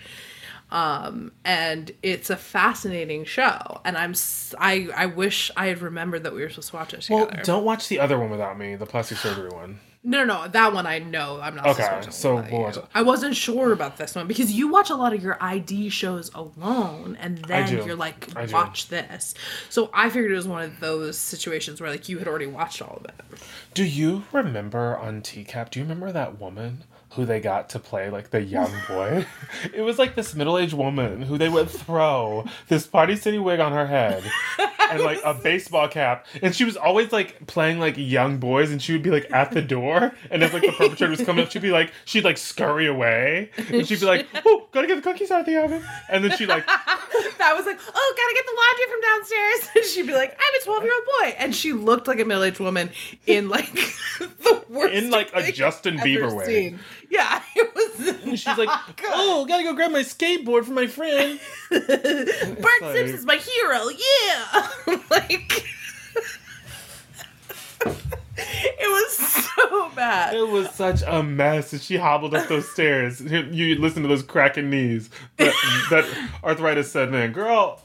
um 0.71 1.33
and 1.45 1.91
it's 2.03 2.31
a 2.31 2.37
fascinating 2.37 3.25
show 3.25 3.81
and 3.85 3.99
i'm 3.99 4.13
s- 4.13 4.55
i 4.59 4.89
i 4.97 5.05
wish 5.07 5.51
i 5.57 5.67
had 5.67 5.83
remembered 5.83 6.23
that 6.23 6.33
we 6.33 6.41
were 6.41 6.49
supposed 6.49 6.71
to 6.71 6.77
watch 6.77 6.95
it 6.95 7.03
together. 7.03 7.31
Well, 7.35 7.45
don't 7.45 7.65
watch 7.65 7.89
the 7.89 7.99
other 8.01 8.19
one 8.19 8.31
without 8.31 8.57
me, 8.59 8.77
the 8.77 8.87
plastic 8.87 9.19
surgery 9.19 9.51
one. 9.51 9.81
No, 10.05 10.25
no, 10.25 10.43
no, 10.43 10.49
that 10.49 10.73
one 10.73 10.87
I 10.87 10.99
know. 10.99 11.41
I'm 11.41 11.55
not. 11.55 11.67
Okay, 11.69 12.01
so 12.11 12.37
we'll 12.37 12.47
you. 12.47 12.59
watch 12.59 12.77
it. 12.77 12.85
I 12.95 13.03
wasn't 13.03 13.37
sure 13.37 13.73
about 13.73 13.97
this 13.97 14.15
one 14.15 14.27
because 14.27 14.51
you 14.53 14.69
watch 14.69 14.91
a 14.91 14.97
lot 14.97 15.13
of 15.13 15.23
your 15.23 15.39
ID 15.41 15.91
shows 15.91 16.31
alone, 16.35 17.17
and 17.21 17.39
then 17.39 17.87
you're 17.87 17.97
like, 17.97 18.29
watch 18.53 18.89
this. 18.89 19.35
So 19.69 19.91
I 19.95 20.11
figured 20.11 20.33
it 20.33 20.37
was 20.37 20.49
one 20.49 20.63
of 20.63 20.81
those 20.81 21.19
situations 21.19 21.81
where 21.81 21.91
like 21.91 22.09
you 22.09 22.19
had 22.19 22.27
already 22.27 22.47
watched 22.47 22.83
all 22.83 22.97
of 22.97 23.05
it. 23.05 23.15
Do 23.75 23.85
you 23.85 24.25
remember 24.33 24.97
on 24.97 25.23
TCAP? 25.23 25.71
Do 25.71 25.81
you 25.81 25.85
remember 25.85 26.11
that 26.13 26.41
woman 26.41 26.85
who 27.15 27.25
they 27.25 27.41
got 27.41 27.69
to 27.71 27.79
play 27.79 28.11
like 28.11 28.31
the 28.31 28.43
young 28.43 28.73
boy? 28.89 29.27
it 29.75 29.83
was 29.83 29.99
like 29.99 30.15
this 30.15 30.35
middle 30.35 30.59
aged 30.59 30.75
woman 30.75 31.23
who 31.23 31.39
they 31.39 31.49
would 31.49 31.69
throw 31.69 32.45
this 32.69 32.87
Party 32.87 33.17
City 33.17 33.39
wig 33.39 33.61
on 33.61 33.73
her 33.73 33.87
head 33.87 34.25
and 34.91 35.01
like 35.03 35.21
a 35.25 35.35
baseball 35.43 35.89
cap, 35.89 36.27
and 36.43 36.55
she 36.55 36.65
was 36.65 36.77
always 36.77 37.13
like 37.13 37.47
playing 37.47 37.79
like 37.79 37.95
young 37.97 38.39
boys, 38.39 38.71
and 38.71 38.83
she 38.83 38.93
would 38.93 39.03
be 39.03 39.11
like 39.11 39.31
at 39.33 39.51
the 39.51 39.63
door, 39.63 40.13
and 40.31 40.43
as 40.43 40.53
like 40.53 40.63
the 40.63 40.73
perpetrator 40.73 41.11
was 41.11 41.23
coming 41.23 41.45
up, 41.45 41.51
she'd 41.51 41.63
be 41.63 41.71
like 41.71 41.93
she'd 42.05 42.25
like 42.25 42.39
scurry 42.39 42.87
away, 42.87 43.51
and 43.57 43.87
she'd 43.87 44.01
be 44.01 44.07
like, 44.07 44.27
"Oh, 44.45 44.67
gotta 44.73 44.87
get 44.87 44.97
the 44.97 45.03
cookies 45.03 45.31
out 45.31 45.41
of 45.41 45.47
the 45.47 45.57
oven," 45.63 45.83
and 46.09 46.25
then 46.25 46.37
she'd 46.37 46.49
like. 46.49 46.67
that 46.67 47.55
was 47.57 47.67
like, 47.67 47.79
oh, 47.95 48.15
gotta 48.17 48.35
get 48.35 48.47
the 48.47 48.57
laundry 48.57 48.87
from 48.91 49.01
downstairs. 49.01 49.77
And 49.77 49.85
she'd 49.85 50.07
be 50.07 50.15
like, 50.15 50.31
I'm 50.33 50.61
a 50.61 50.65
12 50.65 50.83
year 50.85 50.93
old 50.95 51.05
boy, 51.05 51.37
and 51.39 51.55
she 51.55 51.73
looked 51.73 52.07
like 52.07 52.21
a 52.21 52.25
middle 52.25 52.45
aged 52.45 52.61
woman 52.61 52.91
in 53.27 53.49
like 53.49 53.73
the 54.19 54.65
worst 54.69 54.95
In, 54.95 55.11
like, 55.11 55.31
a 55.35 55.51
Justin 55.53 55.99
Bieber 55.99 56.33
way. 56.35 56.45
seen. 56.47 56.81
Yeah, 57.13 57.43
it 57.57 57.75
was. 57.75 58.41
She's 58.41 58.47
like, 58.59 58.71
good. 58.97 59.11
"Oh, 59.13 59.45
gotta 59.45 59.63
go 59.65 59.75
grab 59.75 59.91
my 59.93 60.01
skateboard 60.01 60.65
for 60.65 60.73
my 60.73 60.87
friend." 60.87 61.39
Bart 61.71 62.83
like- 62.83 62.95
Simpson's 62.97 63.27
my 63.27 63.37
hero. 63.37 63.89
Yeah, 63.89 64.99
like 65.11 65.65
it 67.85 68.89
was 68.91 69.13
so 69.17 69.91
bad. 69.95 70.35
It 70.35 70.49
was 70.49 70.71
such 70.71 71.03
a 71.07 71.23
mess. 71.23 71.73
And 71.73 71.83
she 71.83 71.97
hobbled 71.97 72.35
up 72.35 72.49
those 72.49 72.69
stairs. 72.71 73.21
You 73.21 73.77
listen 73.77 74.03
to 74.03 74.09
those 74.09 74.23
cracking 74.23 74.71
knees. 74.71 75.11
That, 75.37 75.53
that 75.91 76.31
arthritis 76.43 76.91
said, 76.91 77.11
"Man, 77.11 77.33
girl, 77.33 77.81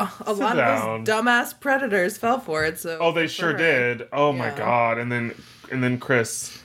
a 0.00 0.32
lot 0.32 0.56
down. 0.56 1.00
of 1.00 1.04
those 1.06 1.14
dumbass 1.14 1.58
predators 1.60 2.16
fell 2.16 2.40
for 2.40 2.64
it. 2.64 2.78
So 2.78 2.98
Oh, 3.00 3.12
they 3.12 3.26
sure 3.26 3.48
alright. 3.50 3.98
did. 3.98 4.08
Oh 4.12 4.32
my 4.32 4.50
god! 4.50 4.98
And 4.98 5.10
then 5.12 5.34
and 5.70 5.82
then 5.82 5.98
Chris, 5.98 6.62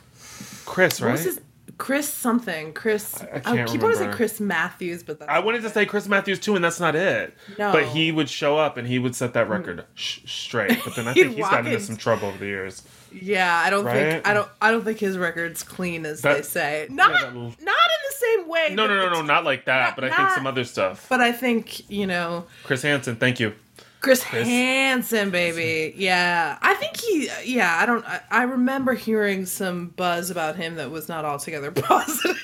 Chris, 0.65 1.01
What 1.01 1.07
right? 1.07 1.11
was 1.13 1.23
his 1.23 1.41
Chris 1.77 2.11
something? 2.11 2.73
Chris. 2.73 3.21
I 3.21 3.35
I, 3.35 3.39
can't 3.39 3.69
keep 3.69 3.81
wanting 3.81 3.99
to 3.99 4.05
say. 4.05 4.11
Chris 4.11 4.39
Matthews, 4.39 5.03
but 5.03 5.19
that's 5.19 5.29
I 5.29 5.39
wanted 5.39 5.61
to 5.61 5.69
say 5.69 5.85
Chris 5.85 6.07
Matthews 6.07 6.39
too, 6.39 6.55
and 6.55 6.63
that's 6.63 6.79
not 6.79 6.95
it. 6.95 7.33
No. 7.59 7.71
But 7.71 7.85
he 7.85 8.11
would 8.11 8.29
show 8.29 8.57
up 8.57 8.77
and 8.77 8.87
he 8.87 8.97
would 8.97 9.15
set 9.15 9.33
that 9.33 9.47
mm. 9.47 9.51
record 9.51 9.85
sh- 9.93 10.19
straight. 10.25 10.79
But 10.83 10.95
then 10.95 11.07
I 11.07 11.13
think 11.13 11.35
he's 11.35 11.45
gotten 11.45 11.67
into 11.67 11.79
some 11.79 11.97
trouble 11.97 12.29
over 12.29 12.37
the 12.39 12.45
years. 12.47 12.81
Yeah, 13.11 13.55
I 13.55 13.69
don't 13.69 13.85
Right? 13.85 14.11
think 14.13 14.27
I 14.27 14.33
don't 14.33 14.49
I 14.61 14.71
don't 14.71 14.83
think 14.83 14.99
his 14.99 15.17
record's 15.17 15.63
clean 15.63 16.05
as 16.05 16.21
That- 16.21 16.37
they 16.37 16.41
say. 16.41 16.87
Not 16.89 17.11
that- 17.11 17.33
not 17.33 17.37
in 17.37 17.55
the 17.59 18.15
same 18.15 18.47
way. 18.47 18.69
No, 18.73 18.87
no, 18.87 18.95
no, 18.95 19.09
no, 19.13 19.21
not 19.21 19.43
like 19.45 19.65
that. 19.65 19.95
But 19.95 20.05
I 20.05 20.07
think 20.07 20.19
not- 20.19 20.35
some 20.35 20.47
other 20.47 20.63
stuff. 20.63 21.05
But 21.09 21.21
I 21.21 21.31
think 21.31 21.89
you 21.89 22.07
know 22.07 22.45
Chris 22.63 22.81
Hansen, 22.81 23.15
thank 23.17 23.39
you. 23.39 23.53
Chris, 23.99 24.23
Chris- 24.23 24.47
Hansen, 24.47 25.31
baby. 25.31 25.93
Yeah, 25.97 26.57
I 26.61 26.75
think 26.75 26.97
he. 26.97 27.29
Yeah, 27.45 27.77
I 27.81 27.85
don't. 27.85 28.05
I, 28.05 28.21
I 28.29 28.43
remember 28.43 28.93
hearing 28.93 29.45
some 29.45 29.87
buzz 29.87 30.29
about 30.29 30.55
him 30.55 30.75
that 30.75 30.91
was 30.91 31.09
not 31.09 31.25
altogether 31.25 31.71
positive. 31.71 32.37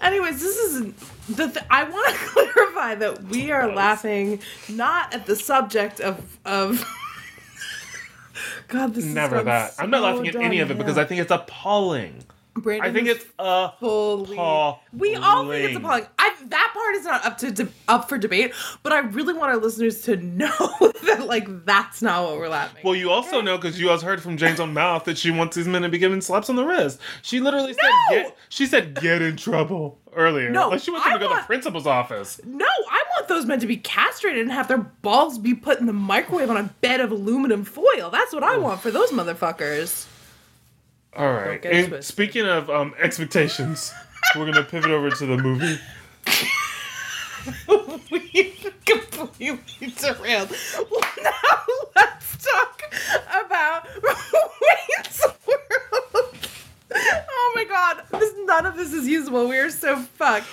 Anyways, 0.00 0.40
this 0.40 0.56
is 0.56 0.92
the. 1.36 1.48
Th- 1.48 1.64
I 1.70 1.84
want 1.84 2.08
to 2.08 2.14
clarify 2.26 2.94
that 2.96 3.22
we 3.24 3.50
are 3.50 3.72
laughing 3.74 4.40
not 4.68 5.14
at 5.14 5.26
the 5.26 5.36
subject 5.36 6.00
of 6.00 6.38
of. 6.44 6.84
God, 8.68 8.94
this 8.94 9.04
Never 9.04 9.42
that. 9.42 9.74
I'm 9.78 9.90
not 9.90 10.02
laughing 10.02 10.28
at 10.28 10.36
any 10.36 10.60
of 10.60 10.70
it 10.70 10.78
because 10.78 10.98
I 10.98 11.04
think 11.04 11.20
it's 11.20 11.30
appalling. 11.30 12.24
Brandon 12.60 12.88
I 12.90 12.92
think 12.92 13.08
it's 13.08 13.24
uh. 13.38 13.70
Appalling. 13.76 14.78
We 14.92 15.14
all 15.16 15.48
think 15.48 15.64
it's 15.64 15.76
appalling. 15.76 16.06
I, 16.18 16.34
that 16.46 16.70
part 16.74 16.94
is 16.94 17.04
not 17.04 17.24
up 17.24 17.38
to 17.38 17.50
de- 17.50 17.68
up 17.88 18.08
for 18.08 18.18
debate, 18.18 18.52
but 18.82 18.92
I 18.92 19.00
really 19.00 19.34
want 19.34 19.50
our 19.50 19.56
listeners 19.58 20.02
to 20.02 20.16
know 20.16 20.50
that 21.04 21.26
like 21.26 21.64
that's 21.64 22.02
not 22.02 22.24
what 22.24 22.38
we're 22.38 22.48
laughing. 22.48 22.82
Well, 22.84 22.94
you 22.94 23.10
also 23.10 23.40
know 23.40 23.56
because 23.56 23.80
you 23.80 23.90
also 23.90 24.06
heard 24.06 24.22
from 24.22 24.36
Jane's 24.36 24.60
own 24.60 24.72
mouth 24.72 25.04
that 25.04 25.18
she 25.18 25.30
wants 25.30 25.56
these 25.56 25.68
men 25.68 25.82
to 25.82 25.88
be 25.88 25.98
given 25.98 26.20
slaps 26.20 26.48
on 26.50 26.56
the 26.56 26.64
wrist. 26.64 27.00
She 27.22 27.40
literally 27.40 27.72
said, 27.74 27.90
No! 28.10 28.16
"Get." 28.16 28.36
She 28.48 28.66
said, 28.66 29.00
"Get 29.00 29.22
in 29.22 29.36
trouble." 29.36 29.98
Earlier, 30.14 30.50
No, 30.50 30.70
like 30.70 30.80
she 30.80 30.90
wants 30.90 31.06
them 31.06 31.12
to 31.14 31.18
go 31.20 31.28
to 31.28 31.40
the 31.40 31.46
principal's 31.46 31.86
office. 31.86 32.40
no, 32.44 32.64
I 32.66 33.04
want 33.16 33.28
those 33.28 33.44
men 33.46 33.60
to 33.60 33.66
be 33.66 33.76
castrated 33.76 34.40
and 34.40 34.50
have 34.50 34.66
their 34.66 34.78
balls 34.78 35.38
be 35.38 35.54
put 35.54 35.78
in 35.78 35.86
the 35.86 35.92
microwave 35.92 36.50
on 36.50 36.56
a 36.56 36.64
bed 36.80 37.00
of 37.00 37.12
aluminum 37.12 37.62
foil. 37.64 38.10
That's 38.10 38.32
what 38.32 38.42
I 38.42 38.56
want 38.56 38.80
for 38.80 38.90
those 38.90 39.10
motherfuckers. 39.10 40.06
All 41.16 41.32
right. 41.32 41.64
And 41.64 41.88
twisted. 41.88 42.04
speaking 42.04 42.46
of 42.46 42.70
um, 42.70 42.94
expectations, 42.98 43.92
we're 44.36 44.46
gonna 44.46 44.62
pivot 44.64 44.90
over 44.90 45.10
to 45.10 45.26
the 45.26 45.36
movie. 45.36 45.78
we 48.10 48.54
completely 48.84 49.92
derailed. 49.96 50.50
Well, 50.90 51.02
now 51.22 51.32
let's 51.96 52.44
talk 52.44 52.82
about 53.28 53.88
Wayne's 54.02 55.22
World. 55.46 56.07
Oh 57.00 57.52
my 57.54 57.64
god, 57.64 58.02
this, 58.20 58.32
none 58.44 58.66
of 58.66 58.76
this 58.76 58.92
is 58.92 59.06
usable. 59.06 59.48
We 59.48 59.56
are 59.58 59.70
so 59.70 59.96
fucked. 59.96 60.46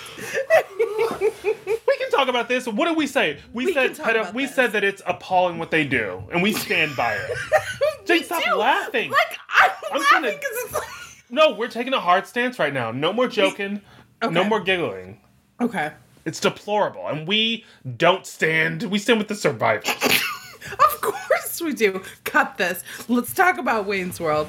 We 1.18 1.96
can 1.98 2.10
talk 2.10 2.28
about 2.28 2.48
this. 2.48 2.66
What 2.66 2.86
did 2.86 2.96
we 2.96 3.06
say? 3.06 3.38
We, 3.52 3.66
We 3.66 3.74
said 3.74 3.88
can 3.88 3.96
talk 3.96 4.06
pedo- 4.06 4.20
about 4.22 4.34
we 4.34 4.46
this. 4.46 4.54
said 4.54 4.72
that 4.72 4.84
it's 4.84 5.02
appalling 5.06 5.58
what 5.58 5.70
they 5.70 5.84
do, 5.84 6.22
and 6.32 6.42
we 6.42 6.52
stand 6.52 6.96
by 6.96 7.14
it. 7.14 7.30
Jane, 8.06 8.18
Me 8.18 8.24
stop 8.24 8.42
too. 8.42 8.54
laughing. 8.54 9.10
Like 9.10 9.38
I'm, 9.50 9.70
I'm 9.92 10.00
laughing 10.00 10.22
because 10.38 10.56
it's 10.64 10.72
like. 10.74 10.82
No, 11.28 11.54
we're 11.54 11.68
taking 11.68 11.92
a 11.92 12.00
hard 12.00 12.26
stance 12.26 12.58
right 12.58 12.72
now. 12.72 12.92
No 12.92 13.12
more 13.12 13.26
joking. 13.28 13.82
Okay. 14.22 14.32
No 14.32 14.44
more 14.44 14.60
giggling. 14.60 15.20
Okay. 15.60 15.92
It's 16.24 16.40
deplorable, 16.40 17.06
and 17.08 17.26
we 17.26 17.64
don't 17.96 18.24
stand. 18.26 18.84
We 18.84 18.98
stand 18.98 19.18
with 19.18 19.28
the 19.28 19.34
survivors. 19.34 19.88
Of 20.66 21.00
course 21.00 21.60
we 21.62 21.74
do. 21.74 22.02
Cut 22.24 22.56
this. 22.58 22.82
Let's 23.06 23.32
talk 23.32 23.56
about 23.56 23.86
Wayne's 23.86 24.18
World. 24.18 24.48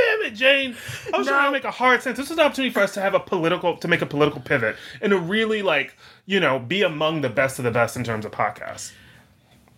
Damn 0.00 0.22
it, 0.22 0.34
Jane! 0.34 0.76
I 1.12 1.18
was 1.18 1.26
No. 1.26 1.32
trying 1.32 1.46
to 1.46 1.52
make 1.52 1.64
a 1.64 1.70
hard 1.70 2.02
sense. 2.02 2.16
This 2.16 2.26
is 2.30 2.38
an 2.38 2.40
opportunity 2.40 2.72
for 2.72 2.80
us 2.80 2.94
to 2.94 3.00
have 3.00 3.14
a 3.14 3.20
political, 3.20 3.76
to 3.76 3.88
make 3.88 4.02
a 4.02 4.06
political 4.06 4.40
pivot, 4.40 4.76
and 5.00 5.10
to 5.10 5.18
really 5.18 5.62
like, 5.62 5.96
you 6.26 6.40
know, 6.40 6.58
be 6.58 6.82
among 6.82 7.20
the 7.20 7.28
best 7.28 7.58
of 7.58 7.64
the 7.64 7.70
best 7.70 7.96
in 7.96 8.04
terms 8.04 8.24
of 8.24 8.32
podcasts. 8.32 8.92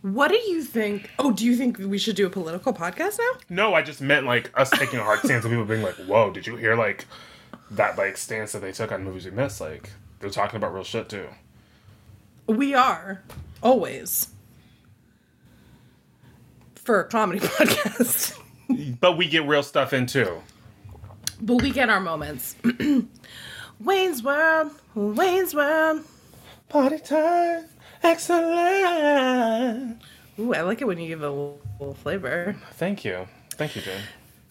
What 0.02 0.28
do 0.28 0.36
you 0.36 0.62
think? 0.64 1.10
Oh, 1.18 1.30
do 1.32 1.44
you 1.44 1.56
think 1.56 1.78
we 1.78 1.96
should 1.98 2.16
do 2.16 2.26
a 2.26 2.30
political 2.30 2.72
podcast 2.74 3.18
now? 3.18 3.38
No, 3.48 3.74
I 3.74 3.82
just 3.82 4.00
meant 4.00 4.26
like 4.26 4.50
us 4.58 4.70
taking 4.70 4.98
a 4.98 5.04
hard 5.04 5.20
stance 5.24 5.44
and 5.44 5.52
people 5.52 5.64
being 5.64 5.82
like, 5.82 5.94
"Whoa, 5.94 6.30
did 6.32 6.46
you 6.46 6.56
hear 6.56 6.74
like 6.74 7.06
that 7.70 7.96
like 7.96 8.16
stance 8.16 8.52
that 8.52 8.60
they 8.62 8.72
took 8.72 8.90
on 8.92 9.04
movies 9.04 9.24
we 9.24 9.30
missed?" 9.30 9.60
Like 9.60 9.90
they're 10.20 10.30
talking 10.30 10.56
about 10.56 10.74
real 10.74 10.84
shit 10.84 11.08
too. 11.08 11.28
We 12.46 12.74
are 12.74 13.22
always 13.62 14.28
for 16.74 16.98
a 17.00 17.04
comedy 17.08 17.38
podcast. 17.46 18.38
But 19.00 19.16
we 19.16 19.28
get 19.28 19.46
real 19.46 19.62
stuff 19.62 19.92
in 19.92 20.06
too. 20.06 20.40
but 21.40 21.62
we 21.62 21.70
get 21.70 21.88
our 21.88 22.00
moments. 22.00 22.56
Wayne's 23.80 24.22
World, 24.22 24.70
Wayne's 24.94 25.54
World. 25.54 26.04
Party 26.68 26.98
time, 26.98 27.64
excellent. 28.02 30.00
Ooh, 30.38 30.54
I 30.54 30.62
like 30.62 30.80
it 30.80 30.86
when 30.86 30.98
you 30.98 31.08
give 31.08 31.22
a 31.22 31.28
little, 31.28 31.60
little 31.78 31.94
flavor. 31.94 32.56
Thank 32.72 33.04
you, 33.04 33.26
thank 33.52 33.76
you, 33.76 33.82
Jen. 33.82 34.00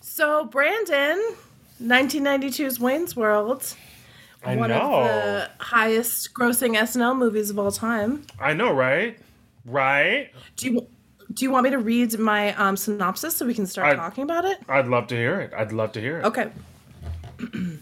So, 0.01 0.45
Brandon, 0.45 1.35
1992's 1.81 2.79
Wayne's 2.79 3.15
World, 3.15 3.75
I 4.45 4.55
one 4.55 4.69
know, 4.69 4.99
of 5.01 5.05
the 5.05 5.49
highest 5.59 6.33
grossing 6.33 6.77
SNL 6.77 7.17
movies 7.17 7.49
of 7.49 7.57
all 7.57 7.71
time. 7.71 8.23
I 8.39 8.53
know, 8.53 8.71
right? 8.73 9.17
Right? 9.65 10.31
Do 10.57 10.69
you 10.71 10.87
do 11.33 11.45
you 11.45 11.51
want 11.51 11.63
me 11.65 11.69
to 11.71 11.77
read 11.77 12.17
my 12.19 12.53
um, 12.55 12.75
synopsis 12.77 13.35
so 13.37 13.45
we 13.45 13.53
can 13.53 13.65
start 13.67 13.93
I- 13.93 13.95
talking 13.95 14.23
about 14.23 14.45
it? 14.45 14.57
I'd 14.67 14.87
love 14.87 15.07
to 15.07 15.15
hear 15.15 15.39
it. 15.41 15.53
I'd 15.53 15.71
love 15.71 15.91
to 15.93 16.01
hear 16.01 16.19
it. 16.19 16.25
Okay. 16.25 16.49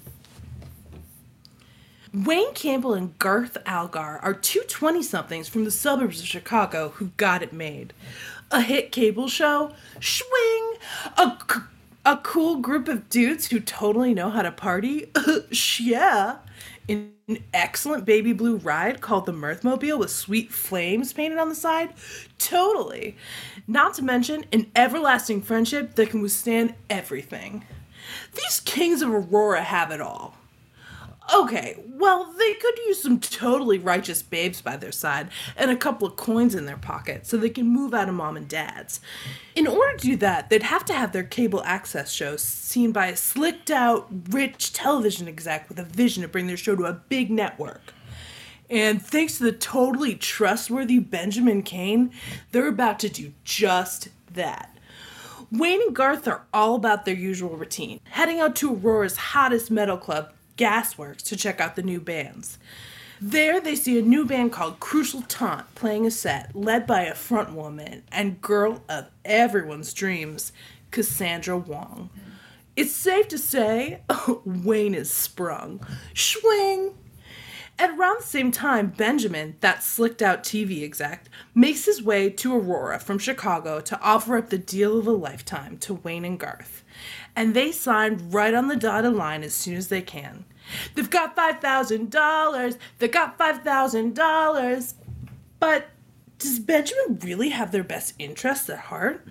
Wayne 2.14 2.54
Campbell 2.54 2.94
and 2.96 3.18
Garth 3.20 3.58
Algar 3.68 4.20
are 4.24 4.34
two 4.34 4.62
20 4.68 5.04
somethings 5.04 5.48
from 5.48 5.64
the 5.64 5.72
suburbs 5.72 6.20
of 6.20 6.26
Chicago 6.28 6.90
who 6.96 7.08
got 7.18 7.44
it 7.44 7.54
made. 7.54 7.94
A 8.52 8.62
hit 8.62 8.92
cable 8.92 9.28
show, 9.28 9.72
swing, 10.02 10.74
a, 11.18 11.38
c- 11.52 11.60
a 12.06 12.18
cool 12.18 12.56
group 12.58 12.88
of 12.88 13.08
dudes 13.10 13.48
who 13.48 13.60
totally 13.60 14.16
know 14.16 14.32
how 14.32 14.42
to 14.42 14.52
party, 14.52 15.12
yeah. 15.80 16.38
An 16.90 17.14
excellent 17.54 18.04
baby 18.04 18.34
blue 18.34 18.58
ride 18.58 19.00
called 19.00 19.28
the 19.28 19.32
Mirthmobile 19.32 20.00
with 20.00 20.10
sweet 20.10 20.52
flames 20.52 21.14
painted 21.14 21.38
on 21.38 21.48
the 21.48 21.54
side, 21.54 21.94
totally. 22.40 23.16
Not 23.68 23.94
to 23.96 24.02
mention 24.02 24.46
an 24.52 24.72
everlasting 24.76 25.44
friendship 25.44 25.94
that 25.96 26.10
can 26.10 26.24
withstand 26.24 26.74
everything. 26.90 27.66
These 28.34 28.62
kings 28.62 29.04
of 29.04 29.12
Aurora 29.12 29.62
have 29.62 29.92
it 29.92 30.02
all. 30.02 30.39
Okay, 31.34 31.84
well, 31.88 32.34
they 32.38 32.54
could 32.56 32.78
use 32.88 33.04
some 33.04 33.20
totally 33.20 33.78
righteous 33.78 34.24
babes 34.24 34.62
by 34.62 34.78
their 34.78 34.92
side 34.92 35.30
and 35.56 35.70
a 35.70 35.76
couple 35.76 36.08
of 36.08 36.16
coins 36.16 36.56
in 36.56 36.66
their 36.66 36.78
pocket 36.78 37.28
so 37.28 37.38
they 37.38 37.50
can 37.50 37.68
move 37.68 37.94
out 37.94 38.10
of 38.10 38.16
mom 38.16 38.36
and 38.36 38.48
dad's. 38.48 39.00
In 39.56 39.68
order 39.68 39.98
to 39.98 40.08
do 40.08 40.16
that, 40.18 40.50
they'd 40.50 40.64
have 40.64 40.86
to 40.86 40.94
have 40.94 41.12
their 41.12 41.24
cable 41.24 41.62
access 41.64 42.12
show 42.12 42.36
seen 42.38 42.92
by 42.92 43.08
a 43.08 43.16
slicked 43.16 43.70
out, 43.70 44.08
rich 44.30 44.74
television 44.74 45.28
exec 45.28 45.70
with 45.70 45.78
a 45.78 45.84
vision 45.84 46.24
to 46.24 46.28
bring 46.28 46.48
their 46.48 46.58
show 46.58 46.76
to 46.76 46.86
a 46.86 46.94
big 46.94 47.30
network. 47.30 47.94
And 48.70 49.02
thanks 49.02 49.38
to 49.38 49.44
the 49.44 49.52
totally 49.52 50.16
trustworthy 50.16 51.00
Benjamin 51.00 51.64
Kane, 51.64 52.12
they're 52.52 52.68
about 52.68 53.00
to 53.00 53.10
do 53.10 53.34
just 53.44 54.10
that. 54.34 54.76
Wayne 55.52 55.82
and 55.82 55.96
Garth 55.96 56.28
are 56.28 56.46
all 56.54 56.76
about 56.76 57.06
their 57.06 57.16
usual 57.16 57.56
routine, 57.58 58.00
heading 58.04 58.40
out 58.40 58.56
to 58.58 58.72
Aurora's 58.72 59.18
hottest 59.18 59.72
metal 59.72 59.98
club, 59.98 60.32
Gasworks, 60.60 61.24
to 61.24 61.38
check 61.38 61.62
out 61.62 61.76
the 61.78 61.82
new 61.82 62.02
bands. 62.02 62.60
There, 63.22 63.60
they 63.60 63.76
see 63.76 63.98
a 63.98 64.02
new 64.02 64.26
band 64.26 64.52
called 64.52 64.80
Crucial 64.80 65.22
Taunt 65.24 65.74
playing 65.74 66.06
a 66.06 66.12
set 66.12 66.56
led 66.56 66.86
by 66.86 67.04
a 67.04 67.16
front 67.16 67.54
woman 67.54 68.04
and 68.12 68.42
girl 68.42 68.84
of 68.90 69.08
everyone's 69.24 69.94
dreams, 69.94 70.52
Cassandra 70.92 71.58
Wong. 71.58 72.10
It's 72.76 72.94
safe 72.94 73.28
to 73.30 73.38
say 73.38 74.02
Wayne 74.46 74.96
is 74.96 75.12
sprung. 75.12 75.86
Swing! 76.14 76.96
At 77.78 77.92
around 77.92 78.20
the 78.20 78.26
same 78.26 78.52
time, 78.52 78.88
Benjamin, 78.88 79.56
that 79.62 79.84
slicked 79.84 80.22
out 80.22 80.44
TV 80.44 80.84
exec, 80.84 81.30
makes 81.56 81.86
his 81.86 82.04
way 82.04 82.30
to 82.30 82.54
Aurora 82.54 83.00
from 83.00 83.20
Chicago 83.20 83.80
to 83.80 84.00
offer 84.02 84.38
up 84.38 84.50
the 84.50 84.58
deal 84.58 85.00
of 85.00 85.08
a 85.08 85.12
lifetime 85.12 85.78
to 85.78 85.94
Wayne 85.94 86.26
and 86.26 86.38
Garth. 86.38 86.84
And 87.36 87.54
they 87.54 87.72
signed 87.72 88.34
right 88.34 88.54
on 88.54 88.68
the 88.68 88.76
dotted 88.76 89.14
line 89.14 89.44
as 89.44 89.54
soon 89.54 89.76
as 89.76 89.88
they 89.88 90.02
can. 90.02 90.46
They've 90.96 91.10
got 91.10 91.36
$5,000! 91.36 92.78
They've 93.00 93.12
got 93.12 93.38
$5,000! 93.38 94.94
But 95.60 95.90
does 96.38 96.60
Benjamin 96.60 97.20
really 97.22 97.50
have 97.50 97.72
their 97.72 97.84
best 97.84 98.14
interests 98.18 98.70
at 98.70 98.80
heart? 98.80 99.28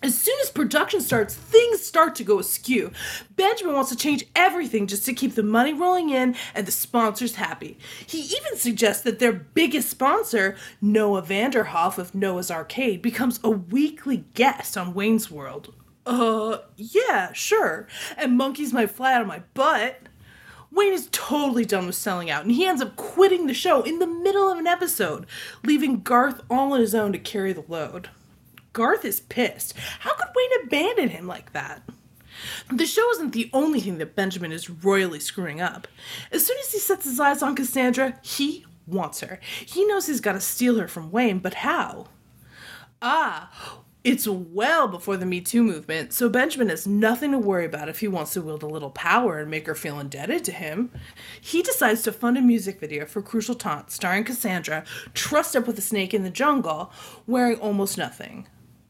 As 0.00 0.16
soon 0.16 0.36
as 0.42 0.50
production 0.50 1.00
starts, 1.00 1.34
things 1.34 1.84
start 1.84 2.14
to 2.16 2.24
go 2.24 2.38
askew. 2.38 2.92
Benjamin 3.34 3.74
wants 3.74 3.90
to 3.90 3.96
change 3.96 4.24
everything 4.36 4.86
just 4.86 5.04
to 5.06 5.12
keep 5.12 5.34
the 5.34 5.42
money 5.42 5.72
rolling 5.72 6.10
in 6.10 6.36
and 6.54 6.66
the 6.66 6.72
sponsors 6.72 7.34
happy. 7.34 7.76
He 8.06 8.20
even 8.20 8.56
suggests 8.56 9.02
that 9.02 9.18
their 9.18 9.32
biggest 9.32 9.90
sponsor, 9.90 10.56
Noah 10.80 11.22
Vanderhoff 11.22 11.98
of 11.98 12.14
Noah's 12.14 12.48
Arcade, 12.48 13.02
becomes 13.02 13.40
a 13.42 13.50
weekly 13.50 14.18
guest 14.34 14.76
on 14.76 14.94
Wayne's 14.94 15.32
World. 15.32 15.74
Uh, 16.08 16.62
yeah, 16.76 17.32
sure. 17.34 17.86
And 18.16 18.38
monkeys 18.38 18.72
might 18.72 18.90
fly 18.90 19.12
out 19.12 19.20
of 19.20 19.28
my 19.28 19.42
butt. 19.52 20.00
Wayne 20.72 20.94
is 20.94 21.08
totally 21.12 21.66
done 21.66 21.86
with 21.86 21.94
selling 21.94 22.30
out, 22.30 22.42
and 22.42 22.52
he 22.52 22.64
ends 22.64 22.80
up 22.80 22.96
quitting 22.96 23.46
the 23.46 23.54
show 23.54 23.82
in 23.82 23.98
the 23.98 24.06
middle 24.06 24.50
of 24.50 24.58
an 24.58 24.66
episode, 24.66 25.26
leaving 25.64 26.00
Garth 26.00 26.40
all 26.50 26.72
on 26.72 26.80
his 26.80 26.94
own 26.94 27.12
to 27.12 27.18
carry 27.18 27.52
the 27.52 27.64
load. 27.68 28.08
Garth 28.72 29.04
is 29.04 29.20
pissed. 29.20 29.74
How 30.00 30.14
could 30.14 30.28
Wayne 30.34 30.64
abandon 30.66 31.10
him 31.10 31.26
like 31.26 31.52
that? 31.52 31.82
The 32.72 32.86
show 32.86 33.10
isn't 33.12 33.32
the 33.32 33.50
only 33.52 33.80
thing 33.80 33.98
that 33.98 34.14
Benjamin 34.16 34.52
is 34.52 34.70
royally 34.70 35.20
screwing 35.20 35.60
up. 35.60 35.88
As 36.32 36.46
soon 36.46 36.56
as 36.58 36.72
he 36.72 36.78
sets 36.78 37.04
his 37.04 37.20
eyes 37.20 37.42
on 37.42 37.54
Cassandra, 37.56 38.18
he 38.22 38.64
wants 38.86 39.20
her. 39.20 39.40
He 39.66 39.84
knows 39.84 40.06
he's 40.06 40.20
got 40.20 40.32
to 40.32 40.40
steal 40.40 40.78
her 40.78 40.88
from 40.88 41.10
Wayne, 41.10 41.40
but 41.40 41.54
how? 41.54 42.06
Ah, 43.02 43.50
it's 44.04 44.28
well 44.28 44.88
before 44.88 45.16
the 45.16 45.26
Me 45.26 45.40
Too 45.40 45.62
movement, 45.62 46.12
so 46.12 46.28
Benjamin 46.28 46.68
has 46.68 46.86
nothing 46.86 47.32
to 47.32 47.38
worry 47.38 47.64
about 47.64 47.88
if 47.88 48.00
he 48.00 48.08
wants 48.08 48.32
to 48.32 48.42
wield 48.42 48.62
a 48.62 48.66
little 48.66 48.90
power 48.90 49.38
and 49.38 49.50
make 49.50 49.66
her 49.66 49.74
feel 49.74 49.98
indebted 49.98 50.44
to 50.44 50.52
him. 50.52 50.90
He 51.40 51.62
decides 51.62 52.02
to 52.02 52.12
fund 52.12 52.38
a 52.38 52.40
music 52.40 52.80
video 52.80 53.06
for 53.06 53.22
Crucial 53.22 53.54
Taunt 53.54 53.90
starring 53.90 54.24
Cassandra, 54.24 54.84
trussed 55.14 55.56
up 55.56 55.66
with 55.66 55.78
a 55.78 55.82
snake 55.82 56.14
in 56.14 56.22
the 56.22 56.30
jungle, 56.30 56.92
wearing 57.26 57.58
almost 57.58 57.98
nothing. 57.98 58.46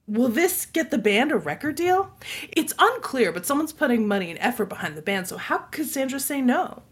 Will 0.07 0.29
this 0.29 0.67
get 0.67 0.91
the 0.91 0.99
band 0.99 1.33
a 1.33 1.37
record 1.37 1.75
deal? 1.75 2.13
It's 2.53 2.75
unclear, 2.79 3.33
but 3.33 3.45
someone's 3.45 3.73
putting 3.73 4.09
money 4.09 4.31
and 4.31 4.39
effort 4.41 4.67
behind 4.67 4.97
the 4.97 5.03
band, 5.03 5.29
so 5.29 5.37
how 5.37 5.59
could 5.59 5.85
Cassandra 5.85 6.21
say 6.21 6.41
no? 6.41 6.83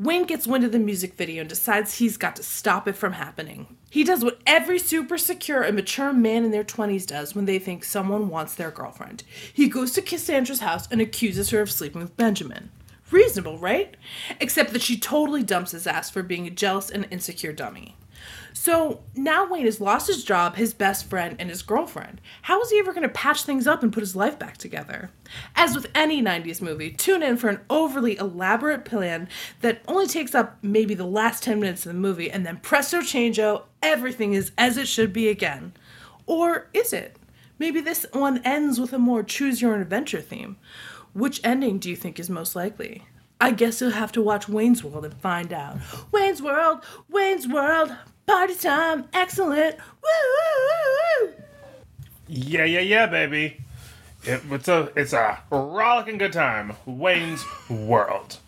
Wayne 0.00 0.26
gets 0.26 0.46
wind 0.46 0.62
of 0.62 0.70
the 0.70 0.78
music 0.78 1.14
video 1.14 1.40
and 1.40 1.48
decides 1.48 1.94
he's 1.94 2.16
got 2.16 2.36
to 2.36 2.42
stop 2.44 2.86
it 2.86 2.94
from 2.94 3.14
happening. 3.14 3.76
He 3.90 4.04
does 4.04 4.22
what 4.22 4.40
every 4.46 4.78
super 4.78 5.18
secure 5.18 5.62
and 5.62 5.74
mature 5.74 6.12
man 6.12 6.44
in 6.44 6.52
their 6.52 6.62
20s 6.62 7.04
does 7.04 7.34
when 7.34 7.46
they 7.46 7.58
think 7.58 7.82
someone 7.82 8.28
wants 8.28 8.54
their 8.54 8.70
girlfriend. 8.70 9.24
He 9.52 9.68
goes 9.68 9.90
to 9.92 10.02
Cassandra's 10.02 10.60
house 10.60 10.86
and 10.92 11.00
accuses 11.00 11.50
her 11.50 11.60
of 11.60 11.72
sleeping 11.72 12.00
with 12.00 12.16
Benjamin. 12.16 12.70
Reasonable, 13.10 13.58
right? 13.58 13.96
Except 14.38 14.72
that 14.72 14.82
she 14.82 14.96
totally 14.96 15.42
dumps 15.42 15.72
his 15.72 15.86
ass 15.86 16.10
for 16.10 16.22
being 16.22 16.46
a 16.46 16.50
jealous 16.50 16.90
and 16.90 17.08
insecure 17.10 17.52
dummy. 17.52 17.96
So 18.60 19.04
now 19.14 19.46
Wayne 19.46 19.66
has 19.66 19.80
lost 19.80 20.08
his 20.08 20.24
job, 20.24 20.56
his 20.56 20.74
best 20.74 21.08
friend, 21.08 21.36
and 21.38 21.48
his 21.48 21.62
girlfriend. 21.62 22.20
How 22.42 22.60
is 22.60 22.70
he 22.70 22.80
ever 22.80 22.92
going 22.92 23.04
to 23.04 23.08
patch 23.08 23.44
things 23.44 23.68
up 23.68 23.84
and 23.84 23.92
put 23.92 24.00
his 24.00 24.16
life 24.16 24.36
back 24.36 24.56
together? 24.56 25.10
As 25.54 25.76
with 25.76 25.86
any 25.94 26.20
90s 26.20 26.60
movie, 26.60 26.90
tune 26.90 27.22
in 27.22 27.36
for 27.36 27.48
an 27.48 27.60
overly 27.70 28.16
elaborate 28.16 28.84
plan 28.84 29.28
that 29.60 29.80
only 29.86 30.08
takes 30.08 30.34
up 30.34 30.58
maybe 30.60 30.94
the 30.94 31.06
last 31.06 31.44
10 31.44 31.60
minutes 31.60 31.86
of 31.86 31.92
the 31.92 32.00
movie, 32.00 32.28
and 32.28 32.44
then 32.44 32.56
presto 32.56 32.98
changeo, 32.98 33.62
everything 33.80 34.34
is 34.34 34.50
as 34.58 34.76
it 34.76 34.88
should 34.88 35.12
be 35.12 35.28
again. 35.28 35.72
Or 36.26 36.68
is 36.74 36.92
it? 36.92 37.16
Maybe 37.60 37.80
this 37.80 38.06
one 38.12 38.42
ends 38.44 38.80
with 38.80 38.92
a 38.92 38.98
more 38.98 39.22
choose 39.22 39.62
your 39.62 39.72
own 39.72 39.82
adventure 39.82 40.20
theme. 40.20 40.56
Which 41.12 41.40
ending 41.44 41.78
do 41.78 41.88
you 41.88 41.96
think 41.96 42.18
is 42.18 42.28
most 42.28 42.56
likely? 42.56 43.04
I 43.40 43.52
guess 43.52 43.80
you'll 43.80 43.92
have 43.92 44.10
to 44.12 44.20
watch 44.20 44.48
Wayne's 44.48 44.82
World 44.82 45.04
and 45.04 45.14
find 45.14 45.52
out. 45.52 45.78
Wayne's 46.10 46.42
World, 46.42 46.84
Wayne's 47.08 47.46
World, 47.46 47.96
party 48.28 48.54
time, 48.54 49.06
excellent. 49.12 49.76
Woo! 50.02 51.32
Yeah, 52.28 52.64
yeah, 52.64 52.80
yeah, 52.80 53.06
baby. 53.06 53.56
It, 54.24 54.42
it's 54.50 54.68
a 54.68 54.92
it's 54.94 55.12
a 55.12 55.40
rollicking 55.50 56.18
good 56.18 56.32
time. 56.32 56.74
Wayne's 56.86 57.44
World. 57.70 58.38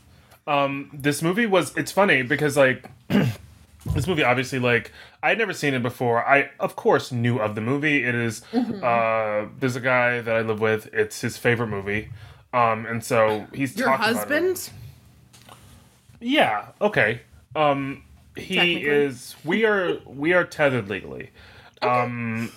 Um, 0.47 0.91
this 0.93 1.23
movie 1.23 1.47
was 1.47 1.75
it's 1.77 1.93
funny 1.93 2.23
because 2.23 2.57
like 2.57 2.91
this 3.09 4.07
movie 4.07 4.23
obviously 4.25 4.59
like 4.59 4.93
I 5.23 5.31
had 5.31 5.39
never 5.39 5.53
seen 5.55 5.75
it 5.75 5.83
before. 5.83 6.27
I 6.27 6.51
of 6.61 6.77
course 6.77 7.11
knew 7.13 7.39
of 7.39 7.55
the 7.55 7.61
movie. 7.61 8.05
It 8.05 8.15
is, 8.15 8.43
uh 8.53 9.47
there's 9.59 9.77
a 9.77 9.81
guy 9.81 10.21
that 10.21 10.37
I 10.37 10.41
live 10.43 10.61
with. 10.61 10.93
It's 10.93 11.21
his 11.21 11.37
favorite 11.39 11.69
movie. 11.69 12.11
Um, 12.53 12.85
and 12.85 13.03
so 13.03 13.47
he's 13.55 13.77
Your 13.77 13.89
talked 13.89 14.01
about 14.03 14.11
it. 14.11 14.17
husband? 14.19 14.71
Yeah. 16.21 16.67
Okay. 16.81 17.21
Um, 17.55 18.03
he 18.37 18.85
is. 18.87 19.37
We 19.45 19.65
are. 19.65 19.99
We 20.07 20.33
are 20.33 20.45
tethered 20.45 20.89
legally. 20.89 21.31
Um, 21.83 22.53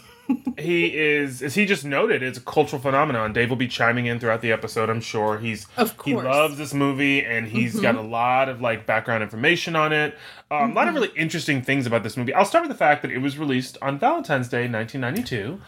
he 0.58 0.88
is. 0.98 1.42
As 1.42 1.56
he 1.56 1.66
just 1.66 1.86
noted, 1.86 2.22
it's 2.22 2.38
a 2.38 2.42
cultural 2.42 2.82
phenomenon. 2.82 3.32
Dave 3.32 3.50
will 3.50 3.56
be 3.56 3.70
chiming 3.70 4.06
in 4.06 4.20
throughout 4.20 4.42
the 4.42 4.52
episode. 4.52 4.90
I'm 4.90 5.00
sure 5.00 5.38
he's. 5.40 5.66
Of 5.78 5.92
He 6.04 6.12
course. 6.12 6.26
Mm-hmm. 6.26 6.28
loves 6.28 6.58
this 6.58 6.74
movie, 6.74 7.24
and 7.24 7.48
he's 7.48 7.80
got 7.80 7.96
a 7.96 8.02
lot 8.02 8.50
of 8.50 8.60
like 8.60 8.86
background 8.86 9.24
information 9.24 9.78
on 9.78 9.94
it. 9.94 10.18
Um, 10.52 10.72
A 10.72 10.74
lot 10.76 10.90
of 10.90 10.94
really 10.94 11.12
interesting 11.16 11.62
things 11.62 11.86
about 11.86 12.04
this 12.04 12.18
movie. 12.18 12.34
I'll 12.34 12.44
start 12.44 12.64
with 12.64 12.72
the 12.72 12.78
fact 12.78 13.02
that 13.04 13.12
it 13.12 13.20
was 13.20 13.38
released 13.38 13.78
on 13.82 13.98
Valentine's 13.98 14.50
Day, 14.50 14.68
1992. 14.68 15.62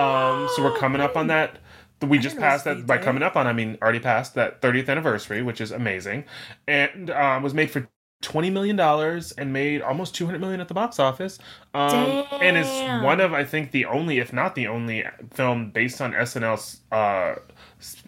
Um, 0.00 0.48
so 0.56 0.62
we're 0.64 0.78
coming 0.78 1.02
up 1.02 1.14
on 1.16 1.26
that. 1.26 1.58
We 2.02 2.18
just 2.18 2.34
didn't 2.36 2.40
know 2.40 2.46
it 2.48 2.52
was 2.54 2.62
passed 2.62 2.64
that 2.64 2.86
by 2.86 2.96
coming 2.98 3.22
up 3.22 3.36
on. 3.36 3.46
I 3.46 3.52
mean, 3.52 3.76
already 3.82 4.00
passed 4.00 4.34
that 4.36 4.60
30th 4.60 4.88
anniversary, 4.88 5.40
which 5.42 5.60
is 5.60 5.70
amazing, 5.70 6.24
and 6.66 7.10
um, 7.10 7.42
was 7.44 7.52
made 7.54 7.70
for 7.70 7.86
twenty 8.22 8.48
million 8.48 8.76
dollars 8.76 9.32
and 9.32 9.52
made 9.52 9.82
almost 9.82 10.14
two 10.14 10.24
hundred 10.24 10.40
million 10.40 10.60
at 10.60 10.68
the 10.68 10.74
box 10.74 10.98
office. 10.98 11.38
Um, 11.74 12.24
and 12.40 12.56
is 12.56 12.66
Damn. 12.66 13.02
one 13.02 13.20
of 13.20 13.34
I 13.34 13.44
think 13.44 13.72
the 13.72 13.84
only, 13.84 14.18
if 14.18 14.32
not 14.32 14.54
the 14.54 14.66
only, 14.66 15.04
film 15.32 15.70
based 15.70 16.00
on 16.00 16.12
SNL's 16.12 16.80
uh, 16.90 17.34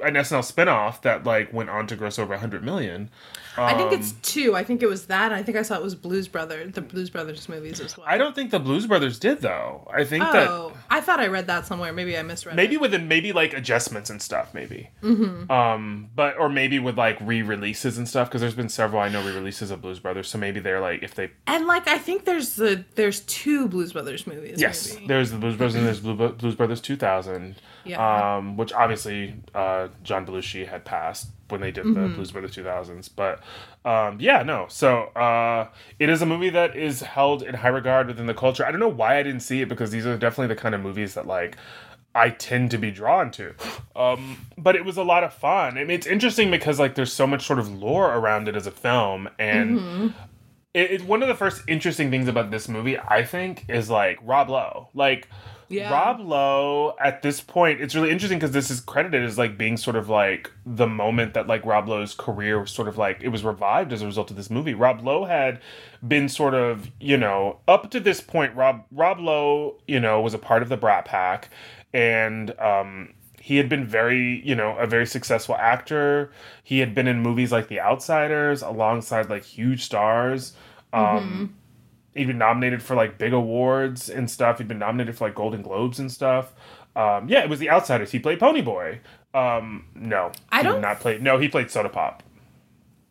an 0.03 0.15
SNL 0.15 0.41
spinoff 0.41 1.03
that 1.03 1.25
like 1.25 1.53
went 1.53 1.69
on 1.69 1.87
to 1.89 1.97
gross 1.97 2.19
over 2.19 2.37
hundred 2.37 2.65
million. 2.65 3.11
I 3.57 3.75
think 3.75 3.93
Um, 3.93 3.99
it's 3.99 4.13
two. 4.23 4.57
I 4.57 4.65
think 4.65 4.83
it 4.83 4.87
was 4.87 5.07
that. 5.07 5.33
I 5.33 5.43
think 5.43 5.57
I 5.57 5.63
saw 5.63 5.77
it 5.77 5.83
was 5.83 5.95
Blues 5.95 6.29
Brother, 6.29 6.67
the 6.67 6.81
Blues 6.81 7.11
Brothers 7.11 7.49
movies 7.49 7.81
as 7.81 7.97
well. 7.97 8.07
I 8.09 8.19
don't 8.19 8.35
think 8.35 8.51
the 8.51 8.59
Blues 8.61 8.87
Brothers 8.87 9.19
did 9.19 9.41
though. 9.41 9.89
I 9.93 10.05
think 10.05 10.25
oh, 10.27 10.33
that 10.73 10.77
I 10.91 11.01
thought 11.01 11.21
I 11.21 11.29
read 11.29 11.47
that 11.47 11.67
somewhere. 11.67 11.93
Maybe 11.93 12.17
I 12.19 12.23
misread 12.23 12.57
maybe 12.57 12.75
it. 12.75 12.81
within 12.81 13.09
maybe 13.09 13.33
like 13.33 13.53
adjustments 13.55 14.11
and 14.11 14.21
stuff 14.21 14.53
maybe 14.55 14.91
mm-hmm. 15.03 15.51
um 15.51 16.09
but 16.15 16.37
or 16.39 16.49
maybe 16.49 16.79
with 16.79 16.97
like 16.99 17.19
re-releases 17.21 17.99
and 17.99 18.09
stuff 18.09 18.29
because 18.29 18.41
there's 18.41 18.55
been 18.55 18.69
several 18.69 19.01
i 19.01 19.09
know 19.09 19.23
re-releases 19.25 19.71
of 19.71 19.81
blues 19.83 19.99
brothers 19.99 20.29
so 20.29 20.39
maybe 20.39 20.61
they're 20.61 20.81
like 20.81 21.03
if 21.03 21.15
they 21.15 21.31
And 21.47 21.67
like 21.67 21.87
I 21.89 21.99
think 21.99 22.25
there's 22.25 22.57
the 22.57 22.85
there's 22.95 23.21
two 23.21 23.69
Blues 23.69 23.93
Brothers 23.93 24.27
movies. 24.27 24.61
yes 24.61 24.95
maybe. 24.95 25.07
there's 25.07 25.31
the 25.31 25.39
blues 25.39 25.57
brothers 25.57 25.75
and 25.75 25.87
there's 25.87 26.01
Blue, 26.01 26.29
blues 26.33 26.55
brothers 26.55 26.81
2000 26.81 27.57
Yeah. 27.85 28.37
um 28.37 28.57
which 28.57 28.73
obviously 28.73 29.35
uh 29.55 29.89
john 30.03 30.27
belushi 30.27 30.67
had 30.67 30.85
passed 30.85 31.29
when 31.55 31.63
they 31.63 31.71
did 31.71 31.87
the 31.87 32.01
Mm-hmm. 32.01 32.15
blues 32.15 32.31
brothers 32.33 32.55
2000s 32.55 33.09
but 33.17 33.41
um 33.85 34.19
yeah 34.21 34.43
no 34.43 34.67
so 34.69 35.05
uh 35.17 35.67
it 35.99 36.09
is 36.11 36.21
a 36.21 36.27
movie 36.27 36.51
that 36.51 36.77
is 36.77 37.01
held 37.01 37.43
in 37.43 37.55
high 37.55 37.69
regard 37.69 38.07
within 38.09 38.27
the 38.27 38.35
culture 38.35 38.67
i 38.67 38.71
don't 38.71 38.81
know 38.81 38.89
why 38.89 39.17
i 39.19 39.23
didn't 39.23 39.41
see 39.41 39.63
it 39.63 39.69
because 39.69 39.91
these 39.91 40.05
are 40.07 40.17
definitely 40.19 40.55
the 40.55 40.61
kind 40.61 40.75
of 40.75 40.81
movies 40.83 41.15
that 41.15 41.27
like 41.27 41.57
I 42.17 42.31
tend 42.31 42.71
to 42.71 42.79
be 42.79 42.93
drawn 42.93 43.33
to. 43.33 43.55
Um, 43.97 44.37
but 44.57 44.77
it 44.77 44.85
was 44.85 44.97
a 44.97 45.03
lot 45.03 45.25
of 45.25 45.35
fun. 45.35 45.77
I 45.77 45.81
mean, 45.81 45.91
it's 45.91 46.07
interesting 46.07 46.49
because 46.49 46.79
like 46.79 46.95
there's 46.95 47.13
so 47.13 47.27
much 47.27 47.45
sort 47.45 47.59
of 47.59 47.69
lore 47.83 48.15
around 48.15 48.47
it 48.47 48.55
as 48.55 48.69
a 48.69 48.71
film, 48.71 49.29
and 49.37 49.81
Mm-hmm. 49.81 50.07
it, 50.75 50.91
it, 50.93 51.03
one 51.03 51.23
of 51.23 51.29
the 51.29 51.35
first 51.35 51.63
interesting 51.67 52.13
things 52.13 52.29
about 52.29 52.53
this 52.53 52.69
movie, 52.69 52.97
I 52.97 53.25
think, 53.25 53.65
is 53.69 53.91
like 53.91 54.21
Rob 54.23 54.49
Lowe. 54.49 54.91
Like 54.95 55.29
Yeah. 55.69 55.91
Rob 55.93 56.21
Lowe 56.21 56.95
at 57.01 57.23
this 57.23 57.41
point, 57.41 57.81
it's 57.81 57.95
really 57.95 58.11
interesting 58.11 58.39
because 58.39 58.53
this 58.53 58.71
is 58.71 58.81
credited 58.81 59.25
as 59.25 59.39
like 59.39 59.57
being 59.57 59.77
sort 59.77 59.97
of 59.97 60.09
like 60.09 60.51
the 60.65 60.87
moment 60.87 61.35
that 61.35 61.47
like 61.47 61.65
Rob 61.65 61.89
Lowe's 61.89 62.15
career 62.15 62.61
was 62.61 62.71
sort 62.71 62.89
of 62.89 62.99
like 62.99 63.23
it 63.23 63.29
was 63.29 63.45
revived 63.45 63.93
as 63.93 64.03
a 64.03 64.07
result 64.07 64.31
of 64.31 64.37
this 64.37 64.51
movie. 64.51 64.75
Rob 64.75 65.05
Lowe 65.05 65.25
had 65.25 65.61
been 66.07 66.29
sort 66.29 66.55
of, 66.55 66.91
you 67.01 67.17
know, 67.17 67.59
up 67.67 67.91
to 67.91 68.01
this 68.01 68.21
point, 68.21 68.55
Rob 68.55 68.85
Rob 68.93 69.19
Lowe, 69.19 69.79
you 69.87 70.01
know, 70.01 70.21
was 70.21 70.35
a 70.35 70.39
part 70.39 70.63
of 70.63 70.69
the 70.69 70.77
Brat 70.77 71.05
Pack 71.05 71.51
and 71.93 72.59
um 72.61 73.15
he 73.41 73.59
had 73.59 73.69
been 73.69 73.87
very, 73.87 74.41
you 74.47 74.55
know, 74.55 74.75
a 74.79 74.87
very 74.87 75.07
successful 75.07 75.55
actor. 75.57 76.33
He 76.63 76.79
had 76.79 76.95
been 76.95 77.07
in 77.07 77.21
movies 77.21 77.53
like 77.53 77.69
The 77.69 77.79
Outsiders 77.81 78.63
alongside 78.63 79.29
like 79.29 79.45
huge 79.45 79.85
stars. 79.85 80.55
Um 80.93 81.57
he'd 82.15 82.27
been 82.27 82.39
nominated 82.39 82.83
for 82.83 82.95
like 82.95 83.19
big 83.19 83.33
awards 83.33 84.09
and 84.09 84.31
stuff. 84.31 84.59
He'd 84.59 84.69
been 84.69 84.79
nominated 84.79 85.17
for 85.17 85.27
like 85.27 85.35
Golden 85.35 85.63
Globes 85.63 85.99
and 85.99 86.11
stuff. 86.11 86.53
Um, 86.97 87.29
yeah, 87.29 87.43
it 87.43 87.49
was 87.49 87.59
The 87.59 87.71
Outsiders. 87.71 88.11
He 88.13 88.19
played 88.19 88.39
Pony 88.39 88.61
Boy. 88.63 89.01
Um, 89.35 89.87
no, 89.95 90.31
I 90.53 90.59
he 90.59 90.63
don't- 90.63 90.75
did 90.77 90.83
not 90.83 91.01
play. 91.01 91.19
No, 91.19 91.39
he 91.39 91.49
played 91.49 91.71
Soda 91.71 91.89
Pop. 91.89 92.23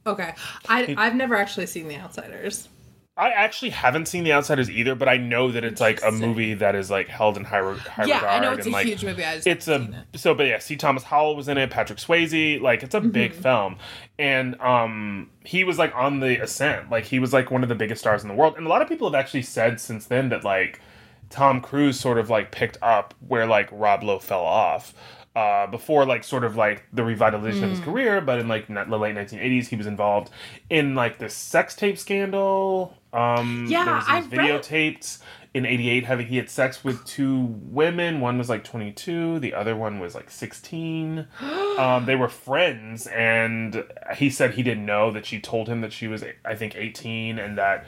Okay. 0.08 0.34
I 0.68 0.96
I've 0.98 1.16
never 1.16 1.36
actually 1.36 1.66
seen 1.66 1.88
The 1.88 1.98
Outsiders. 1.98 2.68
I 3.15 3.30
actually 3.30 3.69
haven't 3.69 4.08
seen 4.08 4.23
The 4.23 4.34
Outsiders 4.34 4.71
either, 4.71 4.95
but 4.95 5.08
I 5.08 5.17
know 5.17 5.52
that 5.52 5.63
it's 5.63 5.80
like 5.80 6.02
a 6.04 6.12
movie 6.12 6.56
that 6.56 6.73
is 6.76 6.89
like 6.89 7.08
held 7.08 7.38
in 7.38 7.43
high, 7.43 7.60
re- 7.60 7.78
high 7.78 8.06
Yeah, 8.06 8.15
regard. 8.15 8.32
I 8.34 8.39
know 8.39 8.54
it's 8.54 8.65
a 8.65 8.71
like, 8.71 8.88
huge 8.88 9.06
movie. 9.06 9.23
I 9.23 9.36
just 9.36 9.45
it's 9.47 9.67
a 9.67 10.06
it. 10.13 10.19
so 10.19 10.34
but 10.34 10.47
yeah 10.47 10.58
C. 10.58 10.76
Thomas 10.76 11.04
Howell 11.04 11.36
was 11.36 11.47
in 11.47 11.60
it 11.60 11.69
patrick 11.69 11.99
swayze 11.99 12.60
like 12.60 12.82
it's 12.82 12.95
a 12.95 13.02
big 13.02 13.34
Mm-hmm. 13.34 13.41
film 13.41 13.78
and 14.17 14.60
um 14.60 15.30
he 15.45 15.63
was 15.63 15.78
like 15.78 15.93
on 15.95 16.21
the 16.21 16.41
ascent 16.41 16.89
like 16.89 17.06
he 17.06 17.19
was 17.19 17.34
like 17.34 17.52
one 17.52 17.62
of 17.62 17.69
the 17.69 17.76
biggest 17.76 18.02
stars 18.02 18.23
in 18.23 18.30
the 18.30 18.34
world 18.36 18.56
and 18.58 18.65
a 18.65 18.69
lot 18.69 18.82
of 18.82 18.88
people 18.89 19.08
have 19.12 19.19
actually 19.19 19.43
said 19.43 19.80
since 19.80 20.06
then 20.06 20.30
that 20.30 20.43
like 20.43 20.82
Tom 21.30 21.62
Cruise 21.62 21.99
sort 21.99 22.17
of 22.17 22.32
like 22.32 22.52
picked 22.52 22.78
up 22.82 23.13
where 23.28 23.45
like 23.45 23.69
Rob 23.71 24.04
Lowe 24.04 24.19
fell 24.19 24.43
off. 24.43 24.93
Uh, 25.36 25.65
before 25.65 26.06
like 26.06 26.24
sort 26.24 26.43
of 26.43 26.56
like 26.56 26.84
the 26.93 27.02
revitalization 27.02 27.63
of 27.63 27.69
his 27.72 27.80
career, 27.80 28.22
but 28.22 28.38
in 28.38 28.48
like 28.48 28.67
the 28.67 28.98
late 28.98 29.15
1980s, 29.15 29.65
he 29.67 29.76
was 29.76 29.88
involved 29.88 30.30
in 30.69 30.93
like 30.93 31.17
the 31.17 31.28
sex 31.28 31.76
tape 31.76 31.98
scandal. 31.98 32.96
Um, 33.13 33.65
Yeah, 33.67 33.84
there 33.84 33.96
was 33.96 34.06
I 34.08 34.22
these 34.22 34.38
read- 34.38 35.28
in 35.56 35.65
88 35.65 36.06
having 36.06 36.28
he 36.28 36.38
had 36.38 36.50
sex 36.52 36.84
with 36.84 37.04
two 37.06 37.56
women. 37.63 38.19
One 38.22 38.38
was 38.38 38.48
like 38.50 38.63
22, 38.63 39.39
the 39.39 39.54
other 39.56 39.76
one 39.76 40.00
was 40.00 40.13
like 40.15 40.30
16. 40.30 41.28
um, 41.80 42.06
they 42.06 42.15
were 42.15 42.30
friends, 42.30 43.08
and 43.08 43.84
he 44.15 44.30
said 44.30 44.54
he 44.54 44.62
didn't 44.63 44.86
know 44.86 45.10
that 45.12 45.26
she 45.26 45.39
told 45.39 45.67
him 45.67 45.82
that 45.82 45.93
she 45.93 46.08
was, 46.08 46.24
I 46.46 46.54
think, 46.56 46.76
18, 46.76 47.39
and 47.39 47.58
that 47.58 47.86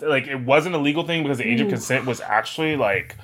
like 0.00 0.26
it 0.26 0.40
wasn't 0.40 0.74
a 0.74 0.78
legal 0.78 1.04
thing 1.04 1.22
because 1.22 1.38
the 1.38 1.44
age 1.48 1.60
of 1.60 1.68
consent 1.68 2.06
was 2.06 2.20
actually 2.20 2.76
like 2.76 3.16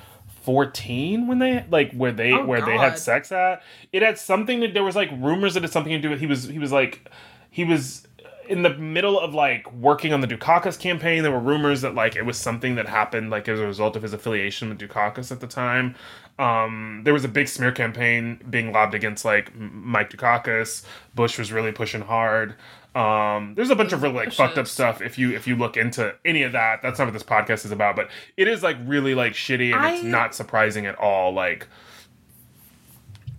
14 0.42 1.26
when 1.26 1.38
they 1.38 1.64
like 1.70 1.92
where 1.92 2.12
they 2.12 2.32
Oh, 2.32 2.44
where 2.44 2.60
they 2.60 2.76
had 2.76 2.98
sex 2.98 3.32
at. 3.32 3.62
It 3.92 4.02
had 4.02 4.18
something 4.18 4.60
that 4.60 4.74
there 4.74 4.84
was 4.84 4.96
like 4.96 5.10
rumors 5.12 5.54
that 5.54 5.64
it's 5.64 5.72
something 5.72 5.92
to 5.92 5.98
do 6.00 6.10
with 6.10 6.20
he 6.20 6.26
was 6.26 6.44
he 6.44 6.58
was 6.58 6.72
like 6.72 7.10
he 7.50 7.64
was 7.64 8.06
in 8.48 8.62
the 8.62 8.74
middle 8.76 9.18
of 9.20 9.34
like 9.34 9.72
working 9.72 10.12
on 10.12 10.20
the 10.20 10.26
Dukakis 10.26 10.78
campaign. 10.78 11.22
There 11.22 11.32
were 11.32 11.38
rumors 11.38 11.80
that 11.82 11.94
like 11.94 12.16
it 12.16 12.22
was 12.22 12.36
something 12.36 12.74
that 12.74 12.88
happened 12.88 13.30
like 13.30 13.48
as 13.48 13.60
a 13.60 13.66
result 13.66 13.94
of 13.96 14.02
his 14.02 14.12
affiliation 14.12 14.68
with 14.68 14.78
Dukakis 14.78 15.30
at 15.30 15.40
the 15.40 15.46
time. 15.46 15.94
Um 16.38 17.02
there 17.04 17.12
was 17.12 17.24
a 17.24 17.28
big 17.28 17.46
smear 17.48 17.72
campaign 17.72 18.40
being 18.50 18.72
lobbed 18.72 18.94
against 18.94 19.24
like 19.24 19.54
Mike 19.54 20.10
Dukakis. 20.10 20.84
Bush 21.14 21.38
was 21.38 21.52
really 21.52 21.72
pushing 21.72 22.00
hard 22.02 22.56
um 22.94 23.54
there's 23.54 23.70
a 23.70 23.76
bunch 23.76 23.92
of 23.92 24.02
really 24.02 24.14
like 24.14 24.32
fucked 24.32 24.58
up 24.58 24.66
stuff 24.66 25.00
if 25.00 25.18
you 25.18 25.34
if 25.34 25.46
you 25.46 25.56
look 25.56 25.78
into 25.78 26.14
any 26.26 26.42
of 26.42 26.52
that 26.52 26.82
that's 26.82 26.98
not 26.98 27.06
what 27.06 27.14
this 27.14 27.22
podcast 27.22 27.64
is 27.64 27.70
about 27.70 27.96
but 27.96 28.10
it 28.36 28.46
is 28.46 28.62
like 28.62 28.76
really 28.84 29.14
like 29.14 29.32
shitty 29.32 29.74
and 29.74 29.94
it's 29.94 30.04
not 30.04 30.34
surprising 30.34 30.84
at 30.84 30.94
all 30.96 31.32
like 31.32 31.66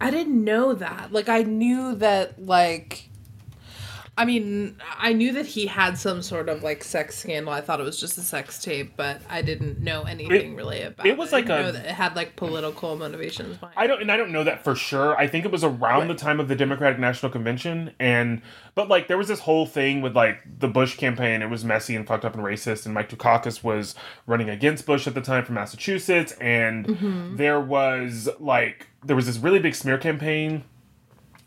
I 0.03 0.11
didn't 0.11 0.43
know 0.43 0.73
that. 0.73 1.13
Like 1.13 1.29
I 1.29 1.43
knew 1.43 1.95
that 1.95 2.45
like 2.45 3.09
I 4.15 4.25
mean, 4.25 4.79
I 4.99 5.11
knew 5.13 5.33
that 5.33 5.47
he 5.47 5.65
had 5.65 5.97
some 5.97 6.21
sort 6.21 6.47
of 6.47 6.61
like 6.61 6.83
sex 6.83 7.17
scandal. 7.17 7.51
I 7.51 7.61
thought 7.61 7.79
it 7.79 7.83
was 7.83 7.99
just 7.99 8.15
a 8.19 8.21
sex 8.21 8.61
tape, 8.63 8.93
but 8.95 9.21
I 9.27 9.41
didn't 9.41 9.79
know 9.79 10.03
anything 10.03 10.55
really 10.55 10.83
about 10.83 11.03
it. 11.07 11.09
it 11.09 11.17
was 11.17 11.31
like 11.31 11.45
a- 11.45 11.47
know 11.47 11.71
that 11.71 11.85
it 11.85 11.91
had 11.91 12.15
like 12.15 12.35
political 12.35 12.95
motivations 12.95 13.57
behind. 13.57 13.73
I 13.75 13.87
don't, 13.87 14.01
and 14.03 14.11
I 14.11 14.17
don't 14.17 14.31
know 14.31 14.43
that 14.43 14.63
for 14.63 14.75
sure. 14.75 15.17
I 15.17 15.25
think 15.25 15.45
it 15.45 15.51
was 15.51 15.63
around 15.63 16.09
the 16.09 16.13
time 16.13 16.39
of 16.39 16.47
the 16.47 16.55
Democratic 16.55 16.99
National 16.99 17.31
Convention, 17.31 17.95
and 17.99 18.43
but 18.75 18.87
like 18.87 19.07
there 19.07 19.17
was 19.17 19.27
this 19.29 19.39
whole 19.39 19.65
thing 19.65 20.01
with 20.03 20.15
like 20.15 20.37
the 20.59 20.67
Bush 20.67 20.95
campaign. 20.95 21.41
It 21.41 21.49
was 21.49 21.65
messy 21.65 21.95
and 21.95 22.05
fucked 22.05 22.23
up 22.23 22.35
and 22.35 22.43
racist, 22.43 22.85
and 22.85 22.93
Mike 22.93 23.09
Dukakis 23.09 23.63
was 23.63 23.95
running 24.27 24.47
against 24.47 24.85
Bush 24.85 25.07
at 25.07 25.15
the 25.15 25.21
time 25.21 25.43
from 25.43 25.55
Massachusetts, 25.55 26.33
and 26.39 26.85
Mm-hmm. 26.85 27.37
there 27.37 27.59
was 27.59 28.29
like 28.39 28.89
there 29.03 29.15
was 29.15 29.25
this 29.25 29.39
really 29.39 29.57
big 29.59 29.73
smear 29.73 29.97
campaign. 29.97 30.65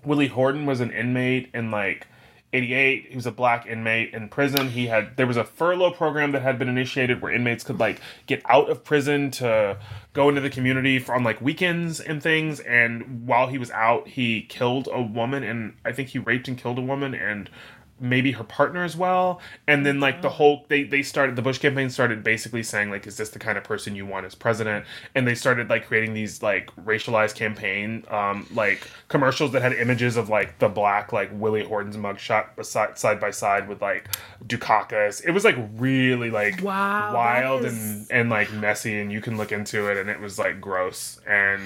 Willie 0.04 0.26
Horton 0.28 0.66
was 0.66 0.80
an 0.80 0.90
inmate 0.90 1.48
and 1.54 1.70
like 1.70 2.08
88 2.56 3.06
he 3.10 3.16
was 3.16 3.26
a 3.26 3.32
black 3.32 3.66
inmate 3.66 4.14
in 4.14 4.28
prison. 4.28 4.70
He 4.70 4.86
had 4.86 5.16
there 5.16 5.26
was 5.26 5.36
a 5.36 5.44
furlough 5.44 5.92
program 5.92 6.32
that 6.32 6.42
had 6.42 6.58
been 6.58 6.68
initiated 6.68 7.22
where 7.22 7.32
inmates 7.32 7.64
could 7.64 7.78
like 7.78 8.00
get 8.26 8.42
out 8.46 8.70
of 8.70 8.84
prison 8.84 9.30
to 9.32 9.78
go 10.12 10.28
into 10.28 10.40
the 10.40 10.50
community 10.50 10.98
for, 10.98 11.14
on 11.14 11.22
like 11.22 11.40
weekends 11.40 12.00
and 12.00 12.22
things. 12.22 12.60
And 12.60 13.26
while 13.26 13.48
he 13.48 13.58
was 13.58 13.70
out 13.70 14.08
he 14.08 14.42
killed 14.42 14.88
a 14.92 15.02
woman 15.02 15.42
and 15.42 15.74
i 15.84 15.92
think 15.92 16.08
he 16.10 16.18
raped 16.18 16.48
and 16.48 16.58
killed 16.58 16.78
a 16.78 16.82
woman 16.82 17.14
and 17.14 17.50
maybe 17.98 18.32
her 18.32 18.44
partner 18.44 18.84
as 18.84 18.96
well. 18.96 19.40
And 19.66 19.86
then 19.86 20.00
like 20.00 20.20
the 20.22 20.28
whole 20.28 20.66
they 20.68 20.82
they 20.84 21.02
started 21.02 21.34
the 21.36 21.42
bush 21.42 21.58
campaign 21.58 21.88
started 21.90 22.22
basically 22.22 22.62
saying 22.62 22.90
like 22.90 23.06
is 23.06 23.16
this 23.16 23.30
the 23.30 23.38
kind 23.38 23.56
of 23.56 23.64
person 23.64 23.96
you 23.96 24.04
want 24.04 24.26
as 24.26 24.34
president? 24.34 24.84
And 25.14 25.26
they 25.26 25.34
started 25.34 25.70
like 25.70 25.86
creating 25.86 26.12
these 26.14 26.42
like 26.42 26.66
racialized 26.76 27.34
campaign 27.36 28.04
um 28.10 28.46
like 28.52 28.86
commercials 29.08 29.52
that 29.52 29.62
had 29.62 29.72
images 29.72 30.16
of 30.16 30.28
like 30.28 30.58
the 30.58 30.68
black 30.68 31.12
like 31.12 31.30
willie 31.32 31.64
horton's 31.64 31.96
mugshot 31.96 32.54
beside 32.56 32.98
side 32.98 33.18
by 33.18 33.30
side 33.30 33.68
with 33.68 33.80
like 33.80 34.08
dukakis. 34.46 35.24
It 35.24 35.30
was 35.32 35.44
like 35.44 35.56
really 35.76 36.30
like 36.30 36.62
Wow, 36.62 37.14
wild 37.14 37.64
is- 37.64 37.72
and 37.74 38.06
and 38.10 38.30
like 38.30 38.52
messy 38.52 38.98
and 39.00 39.10
you 39.12 39.20
can 39.20 39.36
look 39.36 39.52
into 39.52 39.90
it 39.90 39.96
and 39.96 40.08
it 40.10 40.20
was 40.20 40.38
like 40.38 40.60
gross. 40.60 41.20
And 41.26 41.62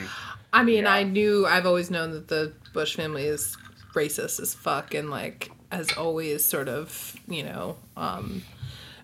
I 0.53 0.63
mean, 0.65 0.85
Yeah. 0.85 0.93
I 0.95 1.03
knew 1.05 1.47
I've 1.47 1.67
always 1.67 1.91
known 1.91 2.11
that 2.13 2.29
the 2.29 2.53
Bush 2.73 2.97
family 2.97 3.25
is 3.27 3.57
racist 3.95 4.41
as 4.41 4.55
fuck 4.55 4.95
and 4.95 5.11
like 5.11 5.51
has 5.71 5.93
always 5.97 6.45
sort 6.45 6.69
of, 6.69 7.15
you 7.29 7.43
know, 7.43 7.77
um 7.97 8.43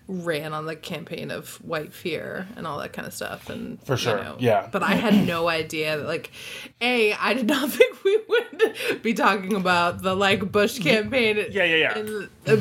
ran 0.09 0.53
on 0.53 0.65
the 0.65 0.75
campaign 0.75 1.31
of 1.31 1.55
white 1.57 1.91
fear 1.93 2.47
and 2.55 2.65
all 2.65 2.77
that 2.79 2.93
kind 2.93 3.05
of 3.05 3.13
stuff 3.13 3.49
and 3.49 3.77
For 3.83 3.97
sure, 3.97 4.17
you 4.17 4.23
know, 4.23 4.35
yeah. 4.39 4.69
but 4.71 4.81
i 4.81 4.93
had 4.95 5.27
no 5.27 5.49
idea 5.49 5.97
that 5.97 6.07
like 6.07 6.31
a 6.79 7.11
i 7.11 7.33
did 7.33 7.45
not 7.47 7.69
think 7.77 8.03
we 8.05 8.17
would 8.29 9.01
be 9.03 9.13
talking 9.13 9.53
about 9.53 10.01
the 10.03 10.15
like 10.15 10.49
bush 10.49 10.79
campaign 10.79 11.35
Yeah, 11.51 11.65
yeah, 11.65 11.75
yeah. 11.75 11.97
and, 11.97 12.29
uh, 12.47 12.57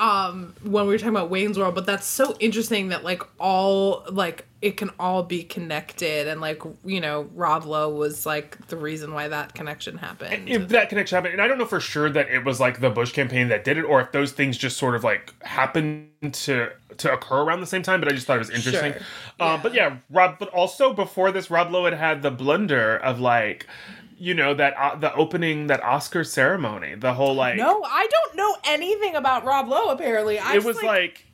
um 0.00 0.54
when 0.62 0.86
we 0.86 0.92
were 0.92 0.98
talking 0.98 1.10
about 1.10 1.28
wayne's 1.28 1.58
world 1.58 1.74
but 1.74 1.84
that's 1.86 2.06
so 2.06 2.36
interesting 2.38 2.88
that 2.88 3.02
like 3.02 3.22
all 3.40 4.04
like 4.10 4.44
it 4.62 4.76
can 4.76 4.90
all 4.98 5.22
be 5.24 5.42
connected 5.42 6.28
and 6.28 6.40
like 6.40 6.62
you 6.84 7.00
know 7.00 7.28
rob 7.34 7.64
lowe 7.64 7.88
was 7.92 8.24
like 8.24 8.64
the 8.68 8.76
reason 8.76 9.12
why 9.12 9.26
that 9.26 9.54
connection 9.54 9.98
happened 9.98 10.48
if 10.48 10.68
that 10.68 10.88
connection 10.88 11.16
happened 11.16 11.32
and 11.32 11.42
i 11.42 11.48
don't 11.48 11.58
know 11.58 11.64
for 11.66 11.80
sure 11.80 12.08
that 12.08 12.28
it 12.28 12.44
was 12.44 12.60
like 12.60 12.80
the 12.80 12.90
bush 12.90 13.12
campaign 13.12 13.48
that 13.48 13.64
did 13.64 13.76
it 13.76 13.82
or 13.84 14.00
if 14.00 14.12
those 14.12 14.30
things 14.32 14.56
just 14.56 14.76
sort 14.76 14.94
of 14.94 15.02
like 15.02 15.34
happened 15.42 16.08
to 16.32 16.68
to 16.96 17.12
occur 17.12 17.42
around 17.42 17.60
the 17.60 17.66
same 17.66 17.82
time 17.82 18.00
but 18.00 18.08
i 18.08 18.12
just 18.12 18.26
thought 18.26 18.36
it 18.36 18.40
was 18.40 18.50
interesting 18.50 18.92
Sure. 18.92 19.02
Uh, 19.40 19.44
Yeah. 19.54 19.60
but 19.62 19.74
yeah 19.74 19.96
rob 20.10 20.36
but 20.38 20.48
also 20.50 20.92
before 20.92 21.32
this 21.32 21.50
rob 21.50 21.72
lowe 21.72 21.84
had 21.84 21.94
had 21.94 22.22
the 22.22 22.30
blunder 22.30 22.96
of 22.98 23.18
like 23.20 23.66
you 24.18 24.34
know 24.34 24.52
that 24.54 24.74
uh, 24.76 24.96
the 24.96 25.14
opening 25.14 25.68
that 25.68 25.82
oscar 25.82 26.24
ceremony 26.24 26.94
the 26.94 27.14
whole 27.14 27.34
like 27.34 27.56
no 27.56 27.82
i 27.84 28.06
don't 28.06 28.36
know 28.36 28.56
anything 28.64 29.14
about 29.14 29.44
rob 29.44 29.68
lowe 29.68 29.88
apparently 29.90 30.38
I 30.38 30.56
it 30.56 30.64
was 30.64 30.82
like 30.82 31.24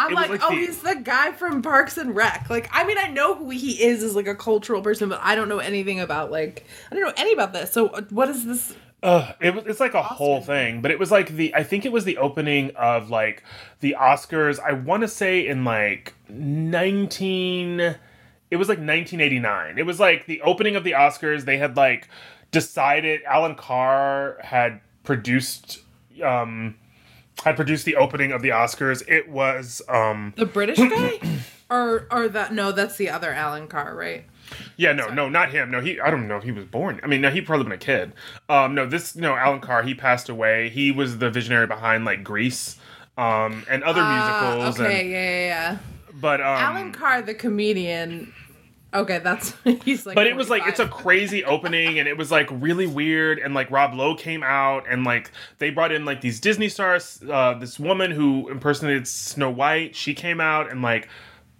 I'm 0.00 0.14
like, 0.14 0.30
like 0.30 0.40
oh, 0.44 0.50
the- 0.50 0.54
he's 0.54 0.80
the 0.80 0.94
guy 0.94 1.32
from 1.32 1.60
Parks 1.60 1.98
and 1.98 2.14
Rec. 2.14 2.48
Like, 2.48 2.68
I 2.70 2.84
mean, 2.84 2.98
I 2.98 3.08
know 3.08 3.34
who 3.34 3.50
he 3.50 3.82
is 3.82 4.04
as 4.04 4.14
like 4.14 4.28
a 4.28 4.34
cultural 4.34 4.80
person, 4.80 5.08
but 5.08 5.18
I 5.20 5.34
don't 5.34 5.48
know 5.48 5.58
anything 5.58 5.98
about 5.98 6.30
like 6.30 6.64
I 6.90 6.94
don't 6.94 7.02
know 7.02 7.12
any 7.16 7.32
about 7.32 7.52
this. 7.52 7.72
So, 7.72 7.88
uh, 7.88 8.02
what 8.10 8.28
is 8.28 8.46
this? 8.46 8.76
Ugh, 9.02 9.34
it 9.40 9.54
was 9.54 9.64
it's 9.66 9.80
like 9.80 9.94
a 9.94 10.02
whole 10.02 10.40
thing, 10.40 10.82
but 10.82 10.90
it 10.90 10.98
was 10.98 11.10
like 11.10 11.30
the 11.30 11.54
I 11.54 11.64
think 11.64 11.84
it 11.84 11.92
was 11.92 12.04
the 12.04 12.16
opening 12.18 12.70
of 12.76 13.10
like 13.10 13.42
the 13.80 13.96
Oscars. 13.98 14.60
I 14.60 14.72
want 14.72 15.02
to 15.02 15.08
say 15.08 15.46
in 15.46 15.64
like 15.64 16.14
nineteen, 16.28 17.96
it 18.50 18.56
was 18.56 18.68
like 18.68 18.78
nineteen 18.78 19.20
eighty 19.20 19.38
nine. 19.38 19.78
It 19.78 19.86
was 19.86 19.98
like 20.00 20.26
the 20.26 20.40
opening 20.42 20.76
of 20.76 20.84
the 20.84 20.92
Oscars. 20.92 21.44
They 21.44 21.58
had 21.58 21.76
like 21.76 22.08
decided 22.50 23.22
Allan 23.24 23.54
Carr 23.54 24.38
had 24.42 24.80
produced 25.04 25.80
um 26.24 26.74
had 27.44 27.56
produced 27.56 27.84
the 27.84 27.96
opening 27.96 28.32
of 28.32 28.42
the 28.42 28.48
Oscars. 28.50 29.02
It 29.08 29.28
was 29.28 29.82
um 29.88 30.32
The 30.36 30.46
British 30.46 30.78
guy, 30.90 31.20
or 31.70 32.06
or 32.10 32.28
that? 32.28 32.52
No, 32.52 32.72
that's 32.72 32.96
the 32.96 33.10
other 33.10 33.32
Alan 33.32 33.68
Carr, 33.68 33.94
right? 33.94 34.24
Yeah, 34.78 34.92
no, 34.92 35.08
no, 35.08 35.28
not 35.28 35.50
him. 35.50 35.70
No, 35.70 35.80
he. 35.82 36.00
I 36.00 36.10
don't 36.10 36.26
know 36.26 36.38
if 36.38 36.42
he 36.42 36.52
was 36.52 36.64
born. 36.64 37.00
I 37.02 37.06
mean, 37.06 37.20
no, 37.20 37.30
he 37.30 37.42
probably 37.42 37.64
been 37.64 37.72
a 37.72 37.76
kid. 37.76 38.12
Um, 38.48 38.74
no, 38.74 38.86
this, 38.86 39.14
no, 39.14 39.36
Allan 39.36 39.60
Carr. 39.60 39.82
He 39.82 39.94
passed 39.94 40.30
away. 40.30 40.70
He 40.70 40.90
was 40.90 41.18
the 41.18 41.28
visionary 41.30 41.66
behind 41.66 42.06
like 42.06 42.24
Grease, 42.24 42.76
um, 43.18 43.66
and 43.68 43.84
other 43.84 44.00
Ah, 44.02 44.50
musicals. 44.54 44.80
okay, 44.80 45.00
And, 45.02 45.10
yeah, 45.10 45.20
yeah, 45.30 45.46
yeah. 45.46 45.78
But 46.20 46.40
um, 46.40 46.46
Alan 46.46 46.92
Carr, 46.92 47.22
the 47.22 47.34
comedian. 47.34 48.32
Okay, 48.94 49.18
that's 49.18 49.54
he's 49.84 50.06
like. 50.06 50.14
but 50.14 50.26
it 50.26 50.34
was 50.34 50.48
like 50.48 50.62
it's 50.66 50.80
a 50.80 50.88
crazy 50.88 51.44
opening, 51.44 51.98
and 51.98 52.08
it 52.08 52.16
was 52.16 52.30
like 52.30 52.48
really 52.50 52.86
weird. 52.86 53.38
And 53.38 53.54
like 53.54 53.70
Rob 53.70 53.94
Lowe 53.94 54.14
came 54.14 54.42
out, 54.42 54.84
and 54.88 55.04
like 55.04 55.30
they 55.58 55.70
brought 55.70 55.92
in 55.92 56.04
like 56.04 56.20
these 56.20 56.40
Disney 56.40 56.68
stars. 56.68 57.22
Uh, 57.28 57.54
this 57.54 57.78
woman 57.78 58.10
who 58.10 58.48
impersonated 58.48 59.06
Snow 59.06 59.50
White, 59.50 59.94
she 59.94 60.14
came 60.14 60.40
out, 60.40 60.70
and 60.70 60.82
like. 60.82 61.08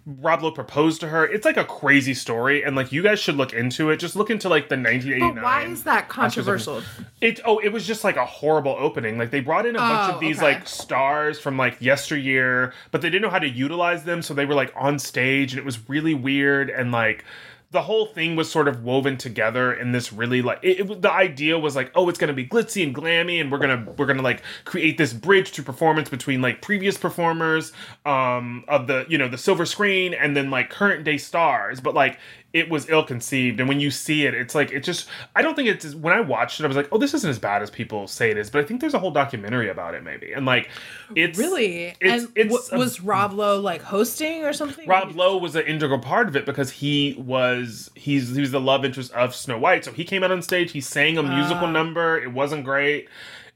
Rob 0.05 0.41
Lowe 0.41 0.51
proposed 0.51 1.01
to 1.01 1.07
her. 1.09 1.25
It's 1.25 1.45
like 1.45 1.57
a 1.57 1.65
crazy 1.65 2.13
story, 2.13 2.63
and 2.63 2.75
like 2.75 2.91
you 2.91 3.03
guys 3.03 3.19
should 3.19 3.35
look 3.35 3.53
into 3.53 3.89
it. 3.91 3.97
Just 3.97 4.15
look 4.15 4.29
into 4.29 4.49
like 4.49 4.69
the 4.69 4.75
1989. 4.75 5.35
But 5.35 5.43
why 5.43 5.63
is 5.65 5.83
that 5.83 6.09
controversial? 6.09 6.81
It 7.21 7.39
oh, 7.45 7.59
it 7.59 7.69
was 7.69 7.85
just 7.85 8.03
like 8.03 8.15
a 8.15 8.25
horrible 8.25 8.75
opening. 8.79 9.17
Like 9.17 9.29
they 9.31 9.41
brought 9.41 9.65
in 9.65 9.75
a 9.75 9.79
bunch 9.79 10.11
Oh, 10.11 10.15
of 10.15 10.19
these 10.19 10.37
okay. 10.37 10.55
like 10.55 10.67
stars 10.67 11.39
from 11.39 11.57
like 11.57 11.79
yesteryear, 11.81 12.73
but 12.91 13.01
they 13.01 13.09
didn't 13.09 13.21
know 13.23 13.29
how 13.29 13.39
to 13.39 13.49
utilize 13.49 14.03
them, 14.03 14.21
so 14.21 14.33
they 14.33 14.45
were 14.45 14.55
like 14.55 14.73
on 14.75 14.97
stage, 14.99 15.51
and 15.53 15.59
it 15.59 15.65
was 15.65 15.87
really 15.89 16.13
weird. 16.13 16.69
And 16.69 16.91
like 16.91 17.23
the 17.71 17.83
whole 17.83 18.07
thing 18.07 18.35
was 18.35 18.49
sort 18.51 18.67
of 18.67 18.83
woven 18.83 19.15
together 19.15 19.71
in 19.71 19.91
this 19.91 20.11
really 20.11 20.41
like 20.41 20.59
it, 20.63 20.79
it 20.79 21.01
the 21.01 21.11
idea 21.11 21.57
was 21.57 21.75
like 21.75 21.91
oh 21.95 22.09
it's 22.09 22.17
gonna 22.17 22.33
be 22.33 22.45
glitzy 22.45 22.83
and 22.83 22.95
glammy 22.95 23.39
and 23.39 23.51
we're 23.51 23.59
gonna 23.59 23.85
we're 23.97 24.07
gonna 24.07 24.23
like 24.23 24.41
create 24.65 24.97
this 24.97 25.13
bridge 25.13 25.51
to 25.51 25.61
performance 25.61 26.09
between 26.09 26.41
like 26.41 26.61
previous 26.61 26.97
performers 26.97 27.71
um 28.05 28.63
of 28.67 28.87
the 28.87 29.05
you 29.07 29.17
know 29.17 29.27
the 29.27 29.37
silver 29.37 29.65
screen 29.65 30.13
and 30.13 30.35
then 30.35 30.49
like 30.49 30.69
current 30.69 31.03
day 31.03 31.17
stars. 31.17 31.79
But 31.79 31.93
like 31.93 32.19
it 32.51 32.67
was 32.69 32.89
ill 32.89 33.03
conceived. 33.03 33.59
And 33.59 33.69
when 33.69 33.79
you 33.79 33.91
see 33.91 34.25
it, 34.25 34.33
it's 34.33 34.55
like 34.55 34.71
it 34.71 34.83
just. 34.83 35.07
I 35.35 35.41
don't 35.43 35.55
think 35.55 35.69
it's 35.69 35.93
when 35.93 36.13
I 36.13 36.19
watched 36.21 36.59
it, 36.59 36.63
I 36.63 36.67
was 36.67 36.75
like, 36.77 36.89
oh, 36.91 36.97
this 36.97 37.13
isn't 37.13 37.29
as 37.29 37.37
bad 37.37 37.61
as 37.61 37.69
people 37.69 38.07
say 38.07 38.31
it 38.31 38.37
is. 38.37 38.49
But 38.49 38.61
I 38.61 38.65
think 38.65 38.81
there's 38.81 38.95
a 38.95 38.99
whole 38.99 39.11
documentary 39.11 39.69
about 39.69 39.93
it, 39.93 40.03
maybe. 40.03 40.33
And 40.33 40.45
like, 40.45 40.69
it's 41.15 41.37
Really? 41.37 41.95
It's 42.01 42.23
and 42.25 42.31
it's 42.35 42.69
w- 42.69 42.79
was 42.83 43.01
Rob 43.01 43.33
Lowe 43.33 43.59
like 43.59 43.81
hosting 43.83 44.43
or 44.45 44.53
something? 44.53 44.87
Rob 44.87 45.15
Lowe 45.15 45.37
was 45.37 45.55
an 45.55 45.65
integral 45.67 45.99
part 45.99 46.27
of 46.27 46.35
it 46.35 46.45
because 46.45 46.71
he 46.71 47.15
was 47.19 47.91
he's 47.95 48.33
he 48.33 48.41
was 48.41 48.51
the 48.51 48.59
love 48.59 48.83
interest 48.83 49.11
of 49.13 49.35
Snow 49.35 49.59
White. 49.59 49.85
So 49.85 49.91
he 49.91 50.03
came 50.03 50.23
out 50.23 50.31
on 50.31 50.41
stage, 50.41 50.71
he 50.71 50.81
sang 50.81 51.17
a 51.17 51.23
musical 51.23 51.67
Ah. 51.67 51.71
number. 51.71 52.17
It 52.19 52.31
wasn't 52.31 52.63
great. 52.65 53.09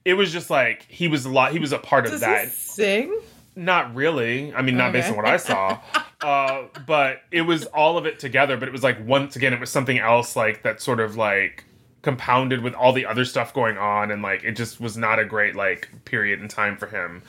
It 0.06 0.16
was 0.16 0.32
just 0.32 0.50
like 0.50 0.86
he 0.90 1.08
was 1.08 1.26
a 1.26 1.30
lot. 1.30 1.52
He 1.54 1.60
was 1.60 1.72
a 1.72 1.80
part 1.80 2.06
of 2.06 2.20
that. 2.20 2.46
he 2.46 2.50
sing? 2.52 3.20
Not 3.56 3.94
really. 3.94 4.54
I 4.54 4.62
mean, 4.62 4.78
not 4.78 4.94
based 4.94 5.10
on 5.10 5.16
what 5.16 5.26
I 5.26 5.38
saw. 5.38 5.80
uh, 6.22 6.64
but 6.88 7.22
it 7.32 7.42
was 7.42 7.66
all 7.68 7.98
of 7.98 8.06
it 8.06 8.20
together. 8.20 8.58
But 8.58 8.68
it 8.68 8.72
was 8.72 8.84
like 8.84 8.98
once 9.06 9.36
again, 9.36 9.54
it 9.54 9.60
was 9.60 9.70
something 9.70 10.00
else 10.00 10.36
like 10.36 10.64
that 10.64 10.82
sort 10.82 11.00
of 11.00 11.16
like 11.16 11.66
compounded 12.02 12.62
with 12.62 12.74
all 12.74 12.92
the 12.94 13.06
other 13.06 13.26
stuff 13.26 13.54
going 13.54 13.78
on, 13.78 14.12
and 14.12 14.22
like 14.22 14.44
it 14.44 14.54
just 14.54 14.82
was 14.82 14.98
not 14.98 15.20
a 15.20 15.26
great 15.26 15.56
like 15.56 15.90
period 16.06 16.42
in 16.42 16.48
time 16.48 16.78
for 16.78 16.88
him. 16.88 17.22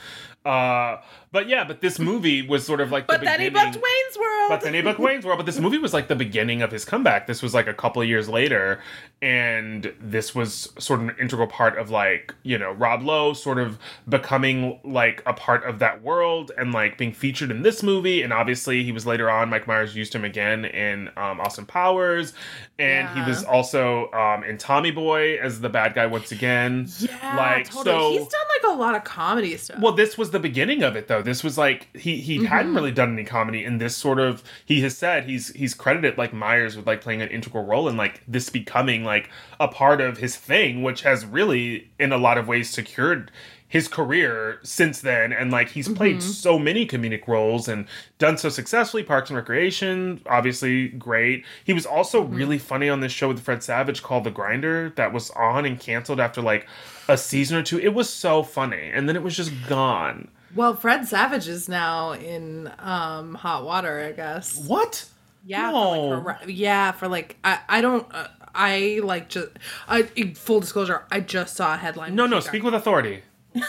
Uh, 0.44 1.00
but 1.32 1.48
yeah, 1.48 1.64
but 1.64 1.80
this 1.80 1.98
movie 1.98 2.46
was 2.46 2.66
sort 2.66 2.80
of 2.80 2.92
like 2.92 3.06
But 3.06 3.20
the 3.20 3.26
then 3.26 3.40
he 3.40 3.48
beginning. 3.48 3.72
booked 3.72 3.82
Wayne's 3.84 4.18
World. 4.18 4.48
But 4.50 4.60
then 4.60 4.74
he 4.74 4.82
booked 4.82 5.00
Wayne's 5.00 5.24
World. 5.24 5.38
But 5.38 5.46
this 5.46 5.58
movie 5.58 5.78
was 5.78 5.94
like 5.94 6.08
the 6.08 6.14
beginning 6.14 6.60
of 6.60 6.70
his 6.70 6.84
comeback. 6.84 7.26
This 7.26 7.42
was 7.42 7.54
like 7.54 7.66
a 7.66 7.72
couple 7.72 8.02
of 8.02 8.08
years 8.08 8.28
later, 8.28 8.80
and 9.24 9.90
this 9.98 10.34
was 10.34 10.70
sort 10.78 11.00
of 11.00 11.08
an 11.08 11.16
integral 11.18 11.46
part 11.46 11.78
of 11.78 11.88
like 11.90 12.34
you 12.42 12.58
know 12.58 12.72
Rob 12.72 13.02
Lowe 13.02 13.32
sort 13.32 13.58
of 13.58 13.78
becoming 14.06 14.78
like 14.84 15.22
a 15.24 15.32
part 15.32 15.64
of 15.64 15.78
that 15.78 16.02
world 16.02 16.52
and 16.58 16.72
like 16.72 16.98
being 16.98 17.12
featured 17.12 17.50
in 17.50 17.62
this 17.62 17.82
movie. 17.82 18.20
And 18.22 18.32
obviously, 18.34 18.84
he 18.84 18.92
was 18.92 19.06
later 19.06 19.30
on. 19.30 19.48
Mike 19.48 19.66
Myers 19.66 19.96
used 19.96 20.14
him 20.14 20.24
again 20.24 20.66
in 20.66 21.08
um, 21.16 21.40
Austin 21.40 21.64
Powers, 21.64 22.34
and 22.78 23.08
he 23.18 23.26
was 23.28 23.44
also 23.44 24.10
um, 24.12 24.44
in 24.44 24.58
Tommy 24.58 24.90
Boy 24.90 25.38
as 25.38 25.60
the 25.60 25.70
bad 25.70 25.94
guy 25.94 26.04
once 26.06 26.30
again. 26.30 26.86
yeah, 26.98 27.36
like, 27.36 27.70
totally. 27.70 27.84
so- 27.84 28.10
he's 28.10 28.28
done 28.28 28.46
like 28.62 28.74
a 28.74 28.76
lot 28.78 28.94
of 28.94 29.04
comedy 29.04 29.56
stuff. 29.56 29.80
Well, 29.80 29.92
this 29.94 30.18
was 30.18 30.32
the 30.32 30.38
beginning 30.40 30.82
of 30.82 30.96
it, 30.96 31.08
though. 31.08 31.22
This 31.22 31.42
was 31.42 31.56
like 31.56 31.88
he 31.96 32.16
he 32.20 32.34
Mm-hmm. 32.34 32.46
hadn't 32.46 32.74
really 32.74 32.90
done 32.92 33.12
any 33.14 33.24
comedy, 33.24 33.64
and 33.64 33.80
this 33.80 33.96
sort 33.96 34.18
of 34.18 34.42
he 34.66 34.82
has 34.82 34.98
said 34.98 35.24
he's 35.24 35.48
he's 35.54 35.72
credited 35.72 36.18
like 36.18 36.34
Myers 36.34 36.76
with 36.76 36.86
like 36.86 37.00
playing 37.00 37.22
an 37.22 37.28
integral 37.28 37.64
role 37.64 37.88
in 37.88 37.96
like 37.96 38.20
this 38.28 38.50
becoming 38.50 39.02
like 39.04 39.13
a 39.60 39.68
part 39.68 40.00
of 40.00 40.18
his 40.18 40.36
thing, 40.36 40.82
which 40.82 41.02
has 41.02 41.24
really 41.26 41.90
in 41.98 42.12
a 42.12 42.18
lot 42.18 42.38
of 42.38 42.46
ways 42.48 42.70
secured 42.70 43.30
his 43.66 43.88
career 43.88 44.60
since 44.62 45.00
then 45.00 45.32
and 45.32 45.50
like 45.50 45.68
he's 45.70 45.88
played 45.88 46.18
Mm-hmm. 46.18 46.28
so 46.30 46.58
many 46.60 46.86
comedic 46.86 47.26
roles 47.26 47.66
and 47.66 47.86
done 48.18 48.38
so 48.38 48.48
successfully 48.48 49.02
parks 49.02 49.30
and 49.30 49.36
recreation 49.36 50.20
obviously 50.26 50.88
great 50.88 51.44
he 51.64 51.72
was 51.72 51.84
also 51.84 52.22
Mm-hmm. 52.22 52.36
really 52.36 52.58
funny 52.58 52.88
on 52.88 53.00
this 53.00 53.10
show 53.10 53.26
with 53.28 53.40
fred 53.40 53.64
savage 53.64 54.00
called 54.00 54.22
the 54.22 54.30
grinder 54.30 54.92
that 54.94 55.12
was 55.12 55.30
on 55.32 55.64
and 55.66 55.80
canceled 55.80 56.20
after 56.20 56.40
like 56.40 56.68
a 57.08 57.16
season 57.18 57.56
or 57.56 57.64
two 57.64 57.80
it 57.80 57.94
was 57.94 58.08
so 58.08 58.44
funny 58.44 58.90
and 58.94 59.08
then 59.08 59.16
it 59.16 59.22
was 59.24 59.36
just 59.36 59.50
gone 59.68 60.28
well, 60.54 60.76
Fred 60.76 61.08
Savage 61.08 61.48
is 61.48 61.68
now 61.68 62.12
in 62.12 62.70
um, 62.78 63.34
Hot 63.34 63.64
Water, 63.64 64.04
I 64.04 64.12
guess. 64.12 64.56
what 64.68 65.04
Yeah, 65.44 65.72
No. 65.72 66.10
for 66.10 66.22
like, 66.22 66.38
yeah, 66.46 66.92
for 66.92 67.08
like 67.08 67.36
I 67.42 67.58
I 67.68 67.80
don't 67.80 68.06
uh, 68.14 68.28
I 68.54 69.00
like 69.02 69.28
just 69.28 69.48
I 69.88 70.02
full 70.34 70.60
disclosure 70.60 71.04
I 71.10 71.20
just 71.20 71.56
saw 71.56 71.74
a 71.74 71.76
headline. 71.76 72.14
no 72.14 72.26
no 72.26 72.36
got- 72.36 72.44
speak 72.44 72.62
with 72.62 72.74
authority 72.74 73.22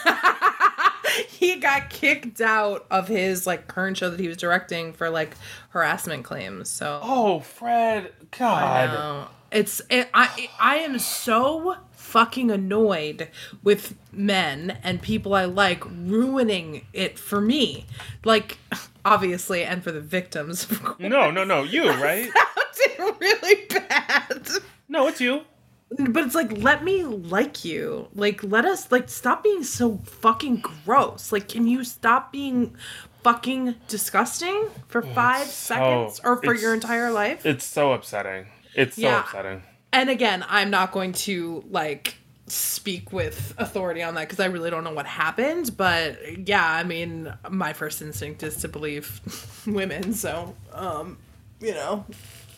he 1.27 1.55
got 1.57 1.89
kicked 1.89 2.41
out 2.41 2.85
of 2.89 3.07
his 3.07 3.45
like 3.47 3.67
current 3.67 3.97
show 3.97 4.09
that 4.09 4.19
he 4.19 4.27
was 4.27 4.37
directing 4.37 4.93
for 4.93 5.09
like 5.09 5.35
harassment 5.69 6.23
claims. 6.23 6.69
So 6.69 6.99
oh 7.03 7.39
fred 7.39 8.11
god 8.37 9.27
it's 9.51 9.81
it, 9.89 10.09
I 10.13 10.49
I 10.59 10.75
am 10.77 10.99
so 10.99 11.77
fucking 11.91 12.51
annoyed 12.51 13.29
with 13.63 13.95
men 14.11 14.77
and 14.83 15.01
people 15.01 15.33
I 15.33 15.45
like 15.45 15.83
ruining 15.85 16.85
it 16.93 17.17
for 17.19 17.39
me. 17.39 17.85
Like 18.23 18.57
obviously 19.03 19.63
and 19.63 19.83
for 19.83 19.91
the 19.91 20.01
victims 20.01 20.69
of 20.69 20.83
course. 20.83 20.99
no 20.99 21.31
no 21.31 21.43
no 21.43 21.63
you 21.63 21.89
right 22.01 22.29
Sounded 22.71 23.15
really 23.21 23.65
bad. 23.69 24.47
No 24.87 25.07
it's 25.07 25.19
you 25.21 25.41
But 25.89 26.23
it's 26.25 26.35
like 26.35 26.51
let 26.57 26.83
me 26.83 27.03
like 27.03 27.63
you. 27.63 28.07
Like 28.13 28.43
let 28.43 28.65
us 28.65 28.91
like 28.91 29.07
stop 29.09 29.43
being 29.43 29.63
so 29.63 29.97
fucking 29.97 30.57
gross. 30.83 31.31
Like 31.31 31.47
can 31.47 31.67
you 31.67 31.83
stop 31.83 32.31
being 32.31 32.75
fucking 33.23 33.75
disgusting 33.87 34.67
for 34.87 35.01
5 35.01 35.47
seconds 35.47 36.21
or 36.23 36.37
for 36.41 36.53
your 36.53 36.73
entire 36.73 37.11
life? 37.11 37.45
it's 37.45 37.65
so 37.65 37.93
upsetting 37.93 38.45
it's 38.75 38.95
so 38.95 39.01
Yeah. 39.01 39.21
upsetting 39.21 39.63
and 39.93 40.09
again, 40.09 40.43
I'm 40.49 40.69
not 40.71 40.91
going 40.91 41.13
to 41.13 41.63
like 41.69 42.17
speak 42.47 43.13
with 43.13 43.53
authority 43.57 44.03
on 44.03 44.13
that 44.15 44.21
because 44.27 44.41
I 44.41 44.47
really 44.47 44.69
don't 44.69 44.83
know 44.83 44.93
what 44.93 45.05
happened. 45.07 45.77
But 45.77 46.45
yeah, 46.47 46.69
I 46.69 46.83
mean, 46.83 47.33
my 47.49 47.71
first 47.71 48.01
instinct 48.01 48.43
is 48.43 48.57
to 48.57 48.67
believe 48.67 49.21
women. 49.65 50.13
So, 50.13 50.53
um, 50.73 51.17
you 51.61 51.71
know, 51.71 52.03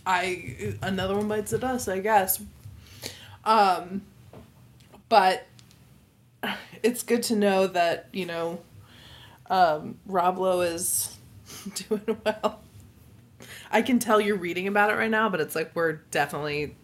I 0.07 0.75
another 0.81 1.17
one 1.17 1.27
bites 1.29 1.51
the 1.51 1.59
dust, 1.59 1.89
I 1.89 1.99
guess. 1.99 2.41
Um, 3.45 4.03
but 5.09 5.47
it's 6.83 7.03
good 7.03 7.23
to 7.23 7.35
know 7.35 7.67
that 7.67 8.07
you 8.13 8.25
know, 8.25 8.59
um, 9.49 9.99
Rob 10.05 10.37
Lowe 10.39 10.61
is 10.61 11.17
doing 11.89 12.17
well. 12.25 12.61
I 13.71 13.81
can 13.81 13.99
tell 13.99 14.21
you're 14.21 14.37
reading 14.37 14.67
about 14.67 14.91
it 14.91 14.95
right 14.95 15.11
now, 15.11 15.29
but 15.29 15.41
it's 15.41 15.55
like 15.55 15.71
we're 15.75 15.93
definitely 16.11 16.75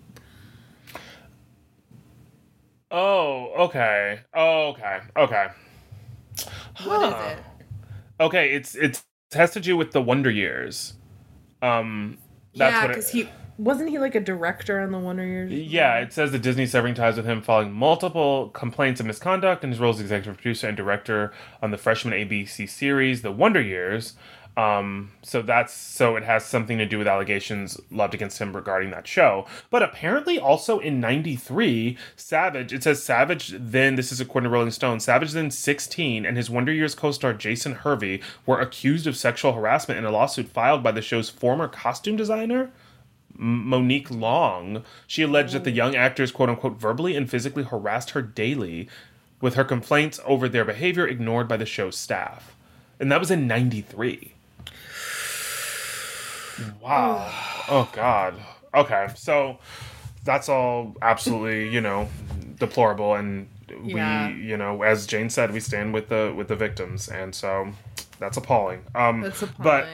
Oh, 2.92 3.54
okay. 3.68 4.22
Oh, 4.34 4.70
okay. 4.70 5.02
Okay. 5.18 5.48
What 6.84 7.02
is 7.04 7.16
Huh. 7.16 7.20
it? 7.20 7.40
Okay, 8.20 8.54
it's 8.54 8.76
it's 8.76 9.06
it 9.32 9.38
has 9.38 9.52
to 9.54 9.60
do 9.60 9.78
with 9.78 9.92
the 9.92 10.02
Wonder 10.02 10.32
Years. 10.32 10.96
Um 11.62 12.20
that's 12.56 12.74
yeah, 12.74 12.88
because 12.88 13.10
he 13.10 13.30
wasn't 13.58 13.90
he 13.90 14.00
like 14.00 14.16
a 14.16 14.20
director 14.20 14.80
on 14.80 14.92
the 14.92 15.00
Wonder 15.00 15.26
Years. 15.26 15.52
Yeah, 15.52 16.00
it 16.00 16.12
says 16.12 16.32
that 16.32 16.42
Disney 16.42 16.66
severing 16.66 16.96
ties 16.96 17.18
with 17.18 17.26
him 17.26 17.42
following 17.42 17.72
multiple 17.72 18.50
complaints 18.50 19.00
of 19.00 19.06
misconduct 19.06 19.64
in 19.64 19.70
his 19.70 19.80
role 19.80 19.94
as 19.94 20.00
executive 20.00 20.36
producer 20.36 20.68
and 20.68 20.78
director 20.78 21.32
on 21.62 21.72
the 21.72 21.78
freshman 21.78 22.14
ABC 22.14 22.68
series, 22.68 23.22
The 23.22 23.32
Wonder 23.32 23.62
Years. 23.62 24.16
Um, 24.56 25.12
so 25.24 25.42
that's 25.42 25.74
so 25.74 26.16
it 26.16 26.24
has 26.24 26.46
something 26.46 26.78
to 26.78 26.86
do 26.86 27.00
with 27.00 27.08
allegations 27.08 27.80
lodged 27.90 28.14
against 28.14 28.38
him 28.40 28.56
regarding 28.56 28.92
that 28.92 29.08
show. 29.08 29.48
But 29.72 29.82
apparently, 29.82 30.38
also 30.38 30.78
in 30.80 31.00
'93, 31.00 31.98
Savage. 32.16 32.72
It 32.72 32.84
says 32.84 33.02
Savage 33.02 33.54
then. 33.58 33.96
This 33.96 34.12
is 34.12 34.22
according 34.22 34.50
to 34.50 34.54
Rolling 34.54 34.72
Stone. 34.72 35.00
Savage 35.00 35.32
then 35.32 35.50
16 35.50 36.26
and 36.26 36.38
his 36.38 36.52
Wonder 36.52 36.72
Years 36.72 36.94
co-star 36.94 37.34
Jason 37.34 37.74
Hervey 37.74 38.22
were 38.46 38.60
accused 38.60 39.08
of 39.08 39.18
sexual 39.18 39.54
harassment 39.54 39.98
in 39.98 40.06
a 40.06 40.12
lawsuit 40.12 40.48
filed 40.48 40.84
by 40.84 40.92
the 40.92 41.02
show's 41.02 41.30
former 41.30 41.68
costume 41.68 42.16
designer. 42.16 42.72
Monique 43.36 44.12
Long. 44.12 44.84
She 45.08 45.24
alleged 45.24 45.54
that 45.54 45.64
the 45.64 45.72
young 45.72 45.96
actors, 45.96 46.32
quote 46.32 46.50
unquote, 46.50 46.80
verbally 46.80 47.16
and 47.16 47.28
physically 47.28 47.64
harassed 47.64 48.12
her 48.12 48.22
daily, 48.22 48.88
with 49.42 49.56
her 49.56 49.64
complaints 49.64 50.20
over 50.26 50.48
their 50.48 50.64
behavior 50.64 51.08
ignored 51.08 51.48
by 51.48 51.58
the 51.58 51.66
show's 51.66 51.98
staff. 51.98 52.56
And 53.00 53.12
that 53.12 53.20
was 53.20 53.32
in 53.32 53.48
93. 53.48 54.34
Wow. 56.82 57.30
oh, 57.70 57.90
God. 57.94 58.36
Okay. 58.74 59.08
So 59.16 59.60
that's 60.24 60.50
all 60.50 60.96
absolutely, 61.02 61.70
you 61.70 61.82
know, 61.82 62.08
deplorable. 62.60 63.16
And 63.16 63.48
Yeah. 63.84 64.28
we, 64.30 64.42
you 64.42 64.58
know, 64.58 64.82
as 64.84 65.06
Jane 65.08 65.30
said, 65.30 65.52
we 65.52 65.60
stand 65.60 65.94
with 65.94 66.10
the 66.10 66.34
with 66.36 66.48
the 66.48 66.56
victims. 66.56 67.10
And 67.10 67.34
so 67.34 67.74
that's 68.20 68.38
appalling. 68.38 68.84
Um, 68.96 69.22
That's 69.22 69.44
But 69.60 69.88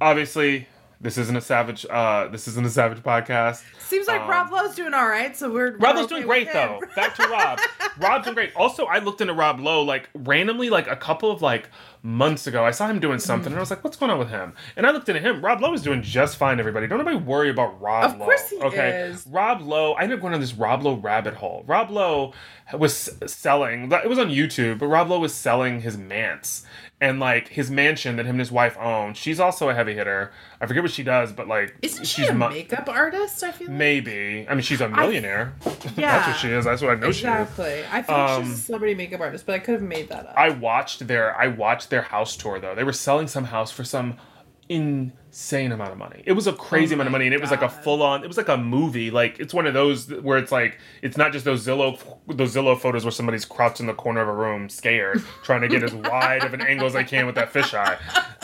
obviously 0.00 0.66
this 1.04 1.18
isn't 1.18 1.36
a 1.36 1.40
savage 1.40 1.84
uh 1.90 2.26
this 2.28 2.48
isn't 2.48 2.66
a 2.66 2.70
savage 2.70 3.02
podcast. 3.02 3.62
Seems 3.78 4.08
like 4.08 4.22
um, 4.22 4.28
Rob 4.30 4.50
Lowe's 4.50 4.74
doing 4.74 4.94
all 4.94 5.06
right, 5.06 5.36
so 5.36 5.52
we're 5.52 5.76
rob 5.76 5.96
lowe's 5.96 6.06
okay 6.06 6.14
doing 6.16 6.26
great 6.26 6.52
though. 6.52 6.80
back 6.96 7.14
to 7.16 7.28
rob. 7.28 7.60
Rob's 7.98 8.24
doing 8.24 8.34
great. 8.34 8.56
Also 8.56 8.86
i 8.86 8.98
looked 8.98 9.20
into 9.20 9.34
rob 9.34 9.60
lowe 9.60 9.82
like 9.82 10.08
randomly 10.14 10.70
like 10.70 10.88
a 10.88 10.96
couple 10.96 11.30
of 11.30 11.42
like 11.42 11.68
months 12.02 12.46
ago. 12.46 12.64
I 12.64 12.70
saw 12.70 12.88
him 12.88 12.98
doing 13.00 13.18
something 13.18 13.52
and 13.52 13.56
i 13.56 13.60
was 13.60 13.70
like 13.70 13.84
what's 13.84 13.96
going 13.96 14.10
on 14.10 14.18
with 14.18 14.30
him? 14.30 14.54
And 14.76 14.86
i 14.86 14.90
looked 14.90 15.08
into 15.08 15.20
him. 15.20 15.44
Rob 15.44 15.60
lowe 15.60 15.74
is 15.74 15.82
doing 15.82 16.02
just 16.02 16.36
fine 16.36 16.58
everybody. 16.58 16.86
Don't 16.88 16.98
nobody 16.98 17.16
worry 17.16 17.50
about 17.50 17.80
rob 17.80 18.04
Of 18.12 18.18
lowe 18.18 18.24
course 18.24 18.48
he 18.50 18.56
okay? 18.60 19.02
is. 19.10 19.26
rob 19.26 19.60
lowe 19.60 19.92
i 19.92 20.02
ended 20.02 20.18
up 20.18 20.22
going 20.22 20.34
on 20.34 20.40
this 20.40 20.54
rob 20.54 20.82
lowe 20.82 20.94
rabbit 20.96 21.34
hole. 21.34 21.62
Rob 21.66 21.90
lowe 21.90 22.32
was 22.72 23.10
selling 23.26 23.92
it 23.92 24.08
was 24.08 24.18
on 24.18 24.28
youtube 24.28 24.78
but 24.78 24.86
rob 24.86 25.10
lowe 25.10 25.18
was 25.20 25.34
selling 25.34 25.82
his 25.82 25.98
manse 25.98 26.64
and 27.04 27.20
like 27.20 27.48
his 27.48 27.70
mansion 27.70 28.16
that 28.16 28.24
him 28.24 28.30
and 28.36 28.40
his 28.40 28.50
wife 28.50 28.76
own 28.78 29.12
she's 29.14 29.38
also 29.38 29.68
a 29.68 29.74
heavy 29.74 29.94
hitter 29.94 30.32
i 30.60 30.66
forget 30.66 30.82
what 30.82 30.90
she 30.90 31.02
does 31.02 31.32
but 31.32 31.46
like 31.46 31.74
Isn't 31.82 32.04
she 32.06 32.22
she's 32.22 32.30
a 32.30 32.34
mu- 32.34 32.48
makeup 32.48 32.88
artist? 32.88 33.42
I 33.44 33.52
feel 33.52 33.68
like. 33.68 33.76
Maybe. 33.76 34.46
I 34.48 34.54
mean, 34.54 34.62
she's 34.62 34.80
a 34.80 34.88
millionaire. 34.88 35.52
That's 35.64 35.98
Yeah. 35.98 36.26
what 36.28 36.36
she 36.38 36.48
is. 36.48 36.64
That's 36.64 36.80
what 36.82 36.92
I 36.92 36.94
know 36.94 37.06
she 37.12 37.18
is. 37.18 37.18
exactly. 37.18 37.84
I 37.92 38.02
think 38.02 38.08
like 38.18 38.38
she's 38.40 38.48
Um, 38.48 38.52
a 38.52 38.56
celebrity 38.56 38.94
makeup 38.94 39.20
artist, 39.20 39.44
but 39.46 39.54
I 39.54 39.58
could 39.58 39.74
have 39.74 39.82
made 39.82 40.08
that 40.08 40.26
up. 40.26 40.34
I 40.36 40.48
watched 40.50 41.06
their 41.06 41.36
I 41.36 41.48
watched 41.48 41.90
their 41.90 42.02
house 42.02 42.36
tour 42.36 42.58
though. 42.58 42.74
They 42.74 42.84
were 42.84 42.92
selling 42.92 43.26
some 43.28 43.44
house 43.44 43.70
for 43.70 43.84
some 43.84 44.16
insane 44.68 45.72
amount 45.72 45.92
of 45.92 45.98
money. 45.98 46.22
It 46.26 46.32
was 46.32 46.46
a 46.46 46.52
crazy 46.52 46.94
Oh 46.94 46.96
amount 46.96 47.08
of 47.08 47.12
money, 47.12 47.26
and 47.26 47.34
it 47.34 47.40
was 47.40 47.50
like 47.50 47.62
a 47.62 47.68
full 47.68 48.02
on. 48.02 48.24
It 48.24 48.28
was 48.28 48.36
like 48.36 48.48
a 48.48 48.56
movie. 48.56 49.10
Like 49.10 49.38
it's 49.40 49.52
one 49.52 49.66
of 49.66 49.74
those 49.74 50.08
where 50.08 50.38
it's 50.38 50.52
like 50.52 50.78
it's 51.02 51.16
not 51.16 51.32
just 51.32 51.44
those 51.44 51.66
Zillow 51.66 51.98
those 52.28 52.54
Zillow 52.54 52.78
photos 52.78 53.04
where 53.04 53.12
somebody's 53.12 53.44
crouched 53.44 53.80
in 53.80 53.86
the 53.86 53.94
corner 53.94 54.20
of 54.20 54.28
a 54.28 54.32
room, 54.32 54.68
scared, 54.68 55.22
trying 55.42 55.60
to 55.62 55.68
get 55.68 55.82
as 55.82 55.94
wide 55.94 56.44
of 56.44 56.54
an 56.54 56.60
angle 56.60 56.86
as 56.86 56.92
they 56.94 57.04
can 57.04 57.26
with 57.26 57.34
that 57.34 57.52
fisheye. 57.52 57.98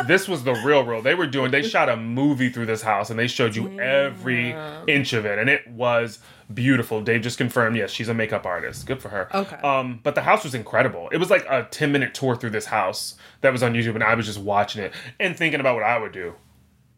This 0.06 0.28
was 0.28 0.44
the 0.44 0.54
real, 0.64 0.84
real. 0.84 1.02
They 1.02 1.14
were 1.14 1.26
doing. 1.26 1.50
They 1.50 1.62
shot 1.62 1.88
a 1.88 1.96
movie 1.96 2.50
through 2.50 2.66
this 2.66 2.82
house, 2.82 3.10
and 3.10 3.18
they 3.18 3.28
showed 3.28 3.56
you 3.56 3.78
every 3.80 4.54
inch 4.86 5.12
of 5.12 5.24
it, 5.26 5.38
and 5.38 5.48
it 5.48 5.66
was 5.68 6.18
beautiful. 6.52 7.00
Dave 7.02 7.22
just 7.22 7.38
confirmed. 7.38 7.76
Yes, 7.76 7.90
she's 7.90 8.08
a 8.08 8.14
makeup 8.14 8.46
artist. 8.46 8.86
Good 8.86 9.00
for 9.00 9.08
her. 9.08 9.34
Okay. 9.34 9.56
Um, 9.56 10.00
but 10.02 10.14
the 10.14 10.22
house 10.22 10.44
was 10.44 10.54
incredible. 10.54 11.08
It 11.12 11.18
was 11.18 11.30
like 11.30 11.46
a 11.48 11.66
ten 11.70 11.92
minute 11.92 12.14
tour 12.14 12.36
through 12.36 12.50
this 12.50 12.66
house 12.66 13.14
that 13.40 13.52
was 13.52 13.62
on 13.62 13.74
YouTube, 13.74 13.94
and 13.94 14.04
I 14.04 14.14
was 14.14 14.26
just 14.26 14.38
watching 14.40 14.82
it 14.82 14.92
and 15.18 15.36
thinking 15.36 15.60
about 15.60 15.74
what 15.74 15.84
I 15.84 15.98
would 15.98 16.12
do. 16.12 16.34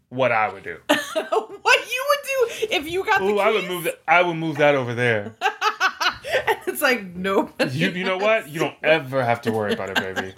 What 0.08 0.32
I 0.32 0.52
would 0.52 0.62
do. 0.62 0.76
what 0.86 1.92
you 1.92 2.06
would 2.08 2.68
do 2.68 2.76
if 2.76 2.90
you 2.90 3.04
got 3.04 3.20
the 3.20 3.26
Ooh? 3.26 3.38
I 3.38 3.50
would 3.50 3.66
move 3.66 3.84
that. 3.84 4.02
I 4.06 4.22
would 4.22 4.34
move 4.34 4.58
that 4.58 4.74
over 4.74 4.94
there. 4.94 5.34
it's 6.66 6.82
like 6.82 7.04
nobody. 7.14 7.70
You, 7.78 7.90
you 7.90 8.04
know 8.04 8.18
what? 8.18 8.48
You 8.48 8.60
don't 8.60 8.76
ever 8.82 9.24
have 9.24 9.40
to 9.42 9.52
worry 9.52 9.72
about 9.72 9.90
it, 9.90 9.96
baby. 9.96 10.34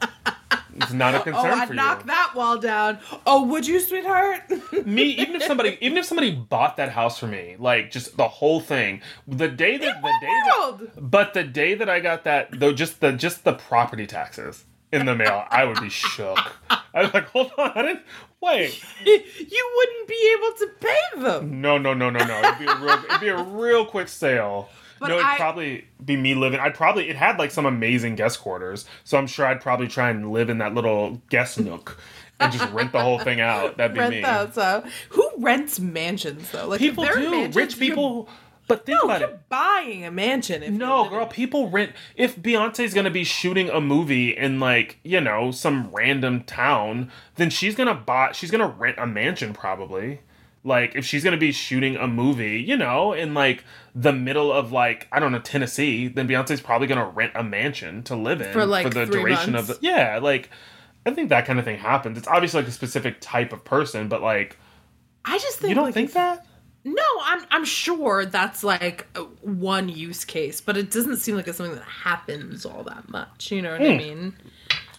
It's 0.76 0.92
not 0.92 1.14
a 1.14 1.18
oh, 1.20 1.22
concern 1.22 1.50
Oh, 1.52 1.54
I'd 1.54 1.68
for 1.68 1.74
knock 1.74 2.00
you. 2.00 2.06
that 2.06 2.32
wall 2.34 2.58
down. 2.58 2.98
Oh, 3.26 3.44
would 3.46 3.66
you, 3.66 3.80
sweetheart? 3.80 4.42
me, 4.87 5.04
even 5.04 5.37
if 5.37 5.42
somebody, 5.44 5.78
even 5.80 5.98
if 5.98 6.04
somebody 6.04 6.32
bought 6.32 6.76
that 6.76 6.90
house 6.90 7.18
for 7.18 7.26
me, 7.26 7.56
like 7.58 7.90
just 7.90 8.16
the 8.16 8.28
whole 8.28 8.60
thing, 8.60 9.00
the 9.26 9.48
day 9.48 9.76
that 9.76 10.02
the 10.02 10.12
day 10.20 10.40
that, 10.46 11.10
but 11.10 11.34
the 11.34 11.44
day 11.44 11.74
that 11.74 11.88
I 11.88 12.00
got 12.00 12.24
that, 12.24 12.58
though, 12.58 12.72
just 12.72 13.00
the 13.00 13.12
just 13.12 13.44
the 13.44 13.54
property 13.54 14.06
taxes 14.06 14.64
in 14.92 15.06
the 15.06 15.14
mail, 15.14 15.44
I 15.50 15.64
would 15.64 15.80
be 15.80 15.88
shook. 15.88 16.38
I 16.70 17.02
was 17.02 17.12
like, 17.14 17.26
hold 17.28 17.50
on, 17.58 17.72
I 17.74 17.82
didn't 17.82 18.02
wait. 18.40 18.80
you 19.04 19.72
wouldn't 19.76 20.08
be 20.08 20.37
able 20.38 20.56
to 20.58 20.68
pay 20.80 21.20
them. 21.22 21.60
No, 21.60 21.78
no, 21.78 21.94
no, 21.94 22.10
no, 22.10 22.24
no. 22.24 22.38
It'd 22.40 22.58
be 22.60 22.66
a 22.66 22.76
real, 22.76 23.04
it'd 23.08 23.20
be 23.20 23.28
a 23.28 23.42
real 23.42 23.84
quick 23.87 24.06
sale. 24.08 24.68
But 25.00 25.09
no, 25.09 25.14
it'd 25.16 25.26
I- 25.26 25.37
probably 25.37 25.85
be 26.04 26.16
me 26.16 26.35
living. 26.35 26.61
I'd 26.61 26.74
probably 26.74 27.09
it 27.09 27.16
had 27.16 27.38
like 27.38 27.50
some 27.50 27.66
amazing 27.66 28.14
guest 28.16 28.40
quarters, 28.40 28.85
so 29.04 29.18
I'm 29.18 29.26
sure 29.26 29.46
I'd 29.46 29.61
probably 29.61 29.88
try 29.88 30.11
and 30.11 30.30
live 30.33 30.50
in 30.50 30.59
that 30.59 30.74
little 30.74 31.20
guest 31.30 31.59
nook 31.61 31.98
and 32.40 32.52
just 32.52 32.70
rent 32.72 32.92
the 32.92 33.00
whole 33.00 33.18
thing 33.18 33.40
out. 33.40 33.76
That'd 33.76 33.94
be 33.94 34.00
Rent 34.00 34.14
me. 34.14 34.20
those 34.22 34.59
out. 34.59 34.87
Who 35.11 35.30
rents 35.38 35.78
mansions 35.80 36.50
though? 36.50 36.68
Like 36.68 36.78
People 36.80 37.04
do. 37.04 37.30
mansions, 37.30 37.57
Rich 37.57 37.78
people. 37.78 38.28
But 38.66 38.87
think 38.87 38.98
No, 39.02 39.09
about 39.11 39.20
you're 39.20 39.28
it. 39.28 39.48
buying 39.50 40.07
a 40.07 40.11
mansion. 40.11 40.62
If 40.62 40.70
you're 40.70 40.78
No, 40.78 41.07
girl, 41.11 41.26
people 41.26 41.68
rent. 41.68 41.92
If 42.16 42.37
Beyonce's 42.37 42.94
gonna 42.94 43.11
be 43.11 43.22
shooting 43.22 43.68
a 43.68 43.78
movie 43.78 44.35
in 44.35 44.59
like 44.59 44.98
you 45.02 45.20
know 45.20 45.50
some 45.50 45.90
random 45.92 46.44
town, 46.44 47.11
then 47.37 47.50
she's 47.50 47.74
gonna 47.74 47.94
buy. 47.94 48.33
She's 48.33 48.50
gonna 48.50 48.68
rent 48.68 48.96
a 48.98 49.07
mansion 49.07 49.52
probably. 49.52 50.20
Like 50.64 50.96
if 50.96 51.04
she's 51.04 51.22
gonna 51.22 51.37
be 51.37 51.52
shooting 51.52 51.96
a 51.96 52.07
movie, 52.09 52.59
you 52.59 52.74
know, 52.78 53.12
in 53.12 53.35
like 53.35 53.64
the 53.94 54.12
middle 54.12 54.52
of 54.52 54.72
like 54.72 55.07
I 55.12 55.20
don't 55.20 55.33
know 55.33 55.38
Tennessee, 55.38 56.09
then 56.09 56.26
Beyonce's 56.28 56.61
probably 56.61 56.87
gonna 56.87 57.09
rent 57.09 57.33
a 57.35 57.44
mansion 57.44 58.02
to 58.04 58.16
live 58.16 58.40
in 58.40 58.52
For, 58.52 58.66
like, 58.66 58.92
the 58.92 59.07
three 59.07 59.20
duration 59.20 59.52
months. 59.52 59.70
of 59.70 59.80
the 59.80 59.87
yeah. 59.87 60.18
Like 60.20 60.50
I 61.07 61.11
think 61.12 61.28
that 61.28 61.46
kind 61.46 61.59
of 61.59 61.64
thing 61.64 61.78
happens. 61.78 62.18
It's 62.18 62.28
obviously 62.28 62.61
like 62.62 62.68
a 62.68 62.72
specific 62.72 63.18
type 63.20 63.52
of 63.52 63.64
person, 63.64 64.09
but 64.09 64.22
like 64.22 64.59
I 65.24 65.38
just 65.38 65.59
think 65.59 65.68
you 65.70 65.74
don't 65.74 65.85
like, 65.85 65.94
think 65.94 66.12
that. 66.14 66.44
No, 66.85 67.02
I'm 67.22 67.44
I'm 67.50 67.64
sure 67.64 68.26
that's 68.26 68.62
like 68.64 69.07
one 69.40 69.88
use 69.88 70.24
case, 70.24 70.61
but 70.61 70.76
it 70.76 70.90
doesn't 70.90 71.16
seem 71.18 71.37
like 71.37 71.48
it's 71.48 71.57
something 71.57 71.76
that 71.76 71.85
happens 71.85 72.66
all 72.66 72.83
that 72.85 73.09
much. 73.09 73.50
You 73.52 73.62
know 73.62 73.72
what 73.72 73.80
I 73.83 73.92
Hmm. 73.92 73.96
mean? 73.96 74.37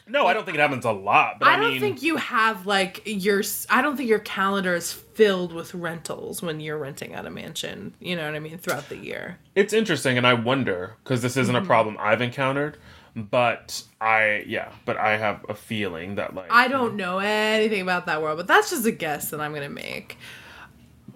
No, 0.07 0.25
I 0.27 0.33
don't 0.33 0.45
think 0.45 0.55
it 0.57 0.61
happens 0.61 0.85
a 0.85 0.91
lot. 0.91 1.39
But 1.39 1.47
I, 1.47 1.53
I 1.53 1.57
don't 1.57 1.71
mean, 1.71 1.81
think 1.81 2.01
you 2.03 2.15
have 2.17 2.65
like 2.65 3.01
your. 3.05 3.43
I 3.69 3.81
don't 3.81 3.97
think 3.97 4.07
your 4.09 4.19
calendar 4.19 4.73
is 4.75 4.93
filled 5.15 5.53
with 5.53 5.73
rentals 5.73 6.41
when 6.41 6.59
you're 6.59 6.77
renting 6.77 7.13
out 7.15 7.25
a 7.25 7.29
mansion. 7.29 7.95
You 7.99 8.15
know 8.15 8.25
what 8.25 8.35
I 8.35 8.39
mean? 8.39 8.57
Throughout 8.57 8.89
the 8.89 8.97
year. 8.97 9.39
It's 9.55 9.73
interesting, 9.73 10.17
and 10.17 10.27
I 10.27 10.33
wonder 10.33 10.95
because 11.03 11.21
this 11.21 11.35
isn't 11.37 11.55
Mm-hmm. 11.55 11.63
a 11.65 11.67
problem 11.67 11.97
I've 11.99 12.21
encountered, 12.21 12.77
but 13.15 13.83
I 14.01 14.43
yeah, 14.47 14.71
but 14.85 14.97
I 14.97 15.17
have 15.17 15.45
a 15.49 15.53
feeling 15.55 16.15
that 16.15 16.35
like 16.35 16.51
I 16.51 16.67
don't 16.67 16.95
know 16.95 17.19
anything 17.19 17.81
about 17.81 18.05
that 18.07 18.21
world, 18.21 18.37
but 18.37 18.47
that's 18.47 18.69
just 18.69 18.85
a 18.85 18.91
guess 18.91 19.31
that 19.31 19.39
I'm 19.41 19.53
gonna 19.53 19.69
make. 19.69 20.17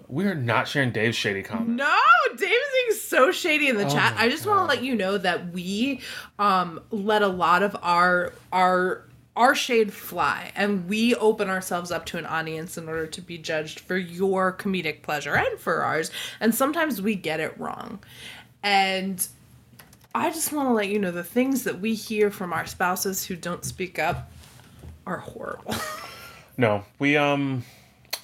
we're 0.08 0.34
not 0.34 0.66
sharing 0.66 0.90
Dave's 0.92 1.16
shady 1.16 1.42
comment. 1.42 1.68
No, 1.70 1.96
Dave 2.36 2.48
is 2.50 2.72
being 2.88 2.98
so 3.00 3.30
shady 3.32 3.68
in 3.68 3.76
the 3.76 3.84
chat. 3.84 4.12
Oh 4.14 4.16
my 4.16 4.22
I 4.24 4.28
just 4.28 4.46
want 4.46 4.60
to 4.60 4.64
let 4.64 4.82
you 4.82 4.94
know 4.96 5.18
that 5.18 5.52
we 5.52 6.00
um 6.38 6.80
let 6.90 7.22
a 7.22 7.28
lot 7.28 7.62
of 7.62 7.76
our 7.82 8.32
our 8.52 9.04
our 9.40 9.54
shade 9.54 9.92
fly 9.92 10.52
and 10.54 10.86
we 10.88 11.14
open 11.16 11.48
ourselves 11.48 11.90
up 11.90 12.04
to 12.06 12.18
an 12.18 12.26
audience 12.26 12.76
in 12.78 12.88
order 12.88 13.06
to 13.06 13.22
be 13.22 13.38
judged 13.38 13.80
for 13.80 13.96
your 13.96 14.52
comedic 14.52 15.02
pleasure 15.02 15.34
and 15.34 15.58
for 15.58 15.82
ours. 15.82 16.10
And 16.40 16.54
sometimes 16.54 17.00
we 17.00 17.14
get 17.14 17.40
it 17.40 17.58
wrong. 17.58 18.00
And 18.62 19.26
I 20.14 20.30
just 20.30 20.52
want 20.52 20.68
to 20.68 20.74
let 20.74 20.88
you 20.88 20.98
know 20.98 21.10
the 21.12 21.24
things 21.24 21.64
that 21.64 21.80
we 21.80 21.94
hear 21.94 22.30
from 22.30 22.52
our 22.52 22.66
spouses 22.66 23.24
who 23.26 23.36
don't 23.36 23.64
speak 23.64 23.98
up 23.98 24.30
are 25.06 25.18
horrible. 25.18 25.74
No, 26.58 26.84
we 26.98 27.16
um, 27.16 27.64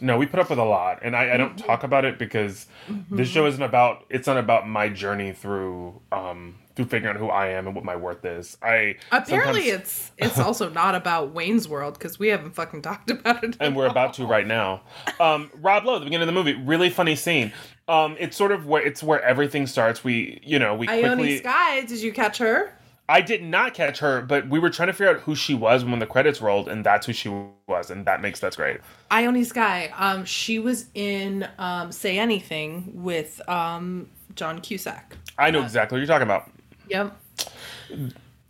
no, 0.01 0.19
we 0.19 0.27
put 0.27 0.41
up 0.41 0.51
with 0.51 0.59
a 0.59 0.65
lot, 0.65 0.99
and 1.03 1.17
I, 1.17 1.35
I 1.35 1.37
don't 1.39 1.57
Mm-hmm. 1.57 1.67
talk 1.67 1.85
about 1.85 2.05
it 2.05 2.19
because 2.19 2.67
this 3.11 3.29
show 3.31 3.47
isn't 3.47 3.63
about. 3.63 4.05
It's 4.11 4.27
not 4.27 4.37
about 4.37 4.69
my 4.69 4.91
journey 4.91 5.33
through 5.33 6.03
um 6.13 6.57
through 6.77 6.85
figuring 6.85 7.17
out 7.17 7.21
who 7.21 7.29
I 7.29 7.49
am 7.49 7.67
and 7.67 7.75
what 7.75 7.85
my 7.85 7.97
worth 7.97 8.25
is. 8.25 8.57
I 8.63 8.97
Apparently, 9.11 9.71
it's 9.71 10.13
it's 10.19 10.39
also 10.39 10.69
not 10.71 10.95
about 10.95 11.33
Wayne's 11.33 11.69
World 11.69 11.95
because 11.95 12.19
we 12.19 12.29
haven't 12.29 12.53
fucking 12.53 12.83
talked 12.83 13.11
about 13.11 13.43
it. 13.43 13.57
and 13.59 13.75
we're 13.75 13.87
about 13.87 14.15
to 14.15 14.27
right 14.27 14.47
now. 14.47 14.83
Um, 15.19 15.51
Rob 15.55 15.85
Lowe, 15.85 15.99
the 15.99 16.05
beginning 16.05 16.29
of 16.29 16.35
the 16.35 16.39
movie, 16.39 16.55
really 16.55 16.91
funny 16.91 17.17
scene. 17.17 17.53
Um, 17.89 18.17
it's 18.21 18.37
sort 18.37 18.53
of 18.53 18.67
where 18.67 18.83
it's 18.87 19.03
where 19.03 19.23
everything 19.23 19.67
starts. 19.67 20.05
We, 20.05 20.41
you 20.45 20.59
know, 20.59 20.75
we 20.75 20.87
Ione 20.87 21.17
quickly. 21.17 21.39
Skye, 21.39 21.81
did 21.87 22.01
you 22.01 22.13
catch 22.13 22.39
her? 22.39 22.73
I 23.09 23.21
did 23.21 23.43
not 23.43 23.73
catch 23.73 24.01
her, 24.01 24.21
but 24.21 24.49
we 24.49 24.59
were 24.59 24.69
trying 24.69 24.89
to 24.89 24.93
figure 24.93 25.15
out 25.15 25.21
who 25.21 25.37
she 25.37 25.55
was 25.55 25.85
when 25.85 26.01
the 26.01 26.07
credits 26.07 26.41
rolled, 26.43 26.69
and 26.69 26.85
that's 26.85 27.07
who 27.07 27.13
she 27.13 27.29
was, 27.69 27.89
and 27.91 28.05
that 28.05 28.21
makes 28.21 28.41
that's 28.41 28.57
great. 28.57 28.81
Ione 29.11 29.45
Skye. 29.45 29.93
Um, 29.97 30.25
she 30.25 30.59
was 30.59 30.87
in 30.95 31.49
um, 31.59 31.93
Say 31.93 32.19
Anything 32.19 32.91
with 32.95 33.41
um, 33.49 34.09
John 34.35 34.61
Cusack. 34.61 35.17
I 35.39 35.51
know 35.53 35.63
exactly 35.63 35.97
what 35.97 36.01
you're 36.01 36.09
talking 36.09 36.27
about. 36.27 36.51
Yep. 36.89 37.17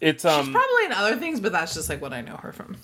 It's 0.01 0.23
She's 0.23 0.33
um 0.33 0.53
probably 0.53 0.85
in 0.87 0.93
other 0.93 1.17
things, 1.17 1.41
but 1.41 1.53
that's 1.53 1.75
just 1.75 1.89
like 1.89 2.01
what 2.01 2.13
I 2.13 2.21
know 2.21 2.37
her 2.37 2.53
from. 2.53 2.77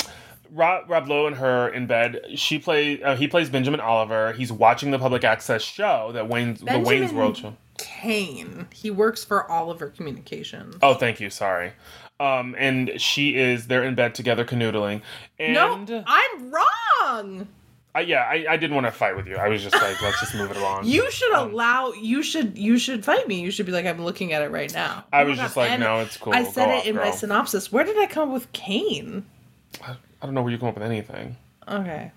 Rob, 0.51 0.89
Rob 0.89 1.09
Lowe 1.09 1.27
and 1.27 1.37
her 1.37 1.69
in 1.69 1.87
bed. 1.87 2.21
She 2.35 2.59
play 2.59 3.03
uh, 3.03 3.17
he 3.17 3.29
plays 3.29 3.49
Benjamin 3.51 3.81
Oliver. 3.81 4.33
He's 4.33 4.53
watching 4.53 4.91
the 4.91 4.99
public 4.99 5.25
access 5.25 5.63
show 5.63 6.11
that 6.13 6.29
Wayne's 6.29 6.61
the 6.61 6.79
Wayne's 6.79 7.13
World 7.13 7.37
show. 7.37 7.57
Kane. 7.79 8.69
He 8.73 8.91
works 8.91 9.25
for 9.25 9.51
Oliver 9.51 9.89
Communications. 9.89 10.77
Oh, 10.83 10.95
thank 10.95 11.21
you. 11.21 11.31
Sorry. 11.31 11.73
Um, 12.21 12.55
and 12.59 13.01
she 13.01 13.37
is 13.37 13.67
they're 13.67 13.83
in 13.83 13.95
bed 13.95 14.15
together 14.15 14.45
canoodling. 14.45 15.03
And 15.39 15.55
no, 15.55 16.05
I'm 16.07 16.53
wrong. 16.53 17.49
I, 17.95 18.01
yeah, 18.01 18.23
I, 18.23 18.47
I 18.49 18.57
didn't 18.57 18.75
want 18.75 18.87
to 18.87 18.91
fight 18.91 19.17
with 19.17 19.27
you. 19.27 19.37
I 19.37 19.49
was 19.49 19.63
just 19.63 19.75
like, 19.75 20.01
let's 20.01 20.19
just 20.19 20.35
move 20.35 20.51
it 20.51 20.57
along. 20.57 20.87
You 20.87 21.11
should 21.11 21.33
Um, 21.35 21.51
allow. 21.53 21.93
You 21.93 22.23
should. 22.23 22.57
You 22.57 22.79
should 22.79 23.05
fight 23.05 23.29
me. 23.29 23.41
You 23.41 23.51
should 23.51 23.67
be 23.67 23.73
like, 23.73 23.85
I'm 23.85 24.03
looking 24.03 24.33
at 24.33 24.41
it 24.43 24.51
right 24.51 24.73
now. 24.73 25.05
I 25.13 25.21
Oh 25.21 25.25
my 25.25 25.29
was 25.31 25.37
God, 25.39 25.43
just 25.45 25.57
like, 25.59 25.71
and 25.73 25.81
no, 25.83 26.01
it's 26.01 26.17
cool. 26.17 26.33
I 26.33 26.43
Go 26.43 26.51
said 26.51 26.71
it 26.71 26.79
off, 26.79 26.87
in 26.87 26.97
my 26.97 27.11
synopsis. 27.11 27.71
Where 27.71 27.85
did 27.85 27.99
I 27.99 28.07
come 28.07 28.29
up 28.31 28.35
with 28.35 28.51
Kane? 28.53 29.27
I 29.85 29.97
don't 30.23 30.33
know 30.35 30.43
where 30.43 30.51
you 30.53 30.59
come 30.59 30.69
up 30.69 30.75
with 30.75 30.85
anything. 30.85 31.37
Okay. 31.69 32.13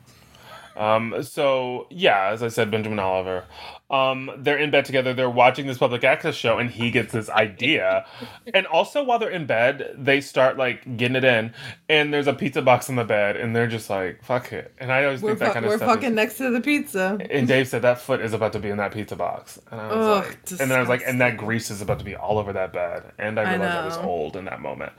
Um, 0.76 1.24
so 1.24 1.88
yeah, 1.90 2.30
as 2.32 2.44
I 2.44 2.50
said, 2.50 2.72
Benjamin 2.72 3.00
Oliver. 3.00 3.46
Um, 3.90 4.32
they're 4.38 4.58
in 4.58 4.72
bed 4.72 4.86
together. 4.86 5.14
They're 5.14 5.30
watching 5.30 5.68
this 5.68 5.78
public 5.78 6.04
access 6.04 6.34
show, 6.36 6.58
and 6.58 6.72
he 6.72 6.90
gets 6.90 7.14
this 7.14 7.30
idea. 7.30 8.06
and 8.54 8.66
also, 8.66 9.04
while 9.04 9.20
they're 9.20 9.30
in 9.30 9.46
bed, 9.46 9.96
they 9.98 10.22
start 10.22 10.58
like 10.58 10.98
getting 10.98 11.16
it 11.16 11.24
in. 11.24 11.54
And 11.88 12.12
there's 12.14 12.28
a 12.28 12.34
pizza 12.34 12.62
box 12.64 12.90
on 12.90 12.96
the 12.96 13.04
bed, 13.04 13.36
and 13.38 13.56
they're 13.56 13.68
just 13.68 13.90
like, 13.90 14.24
"Fuck 14.24 14.52
it." 14.54 14.74
And 14.80 14.92
I 14.92 15.06
always 15.06 15.22
We're, 15.22 15.36
think 15.36 15.40
that 15.40 15.48
fu- 15.50 15.54
kind 15.54 15.66
of 15.66 15.70
we're 15.70 15.78
stuff. 15.78 15.90
fucking 15.90 16.10
Is, 16.10 16.16
next 16.16 16.38
to 16.38 16.50
the 16.50 16.62
pizza. 16.62 17.20
and 17.30 17.48
Dave 17.48 17.68
said 17.68 17.84
that 17.84 18.00
foot 18.00 18.22
is 18.22 18.34
about 18.34 18.54
to 18.54 18.60
be 18.60 18.70
in 18.70 18.78
that 18.78 18.92
pizza 18.92 19.16
box, 19.16 19.60
and 19.72 19.80
I 19.80 19.94
was 19.94 20.08
Ugh, 20.08 20.26
like, 20.26 20.38
and 20.60 20.72
then 20.72 20.78
I 20.78 20.80
was 20.80 20.90
like, 20.90 21.04
and 21.06 21.22
that 21.22 21.38
grease 21.38 21.70
is 21.70 21.82
about 21.82 22.00
to 22.00 22.06
be 22.06 22.16
all 22.16 22.40
over 22.40 22.54
that 22.54 22.74
bed, 22.74 23.12
and 23.20 23.40
I 23.40 23.44
I 23.44 23.52
realized 23.52 23.78
I, 23.78 23.86
was 23.86 23.98
old 23.98 24.36
in 24.36 24.46
that 24.46 24.62
moment. 24.62 24.94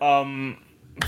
Um, 0.00 0.58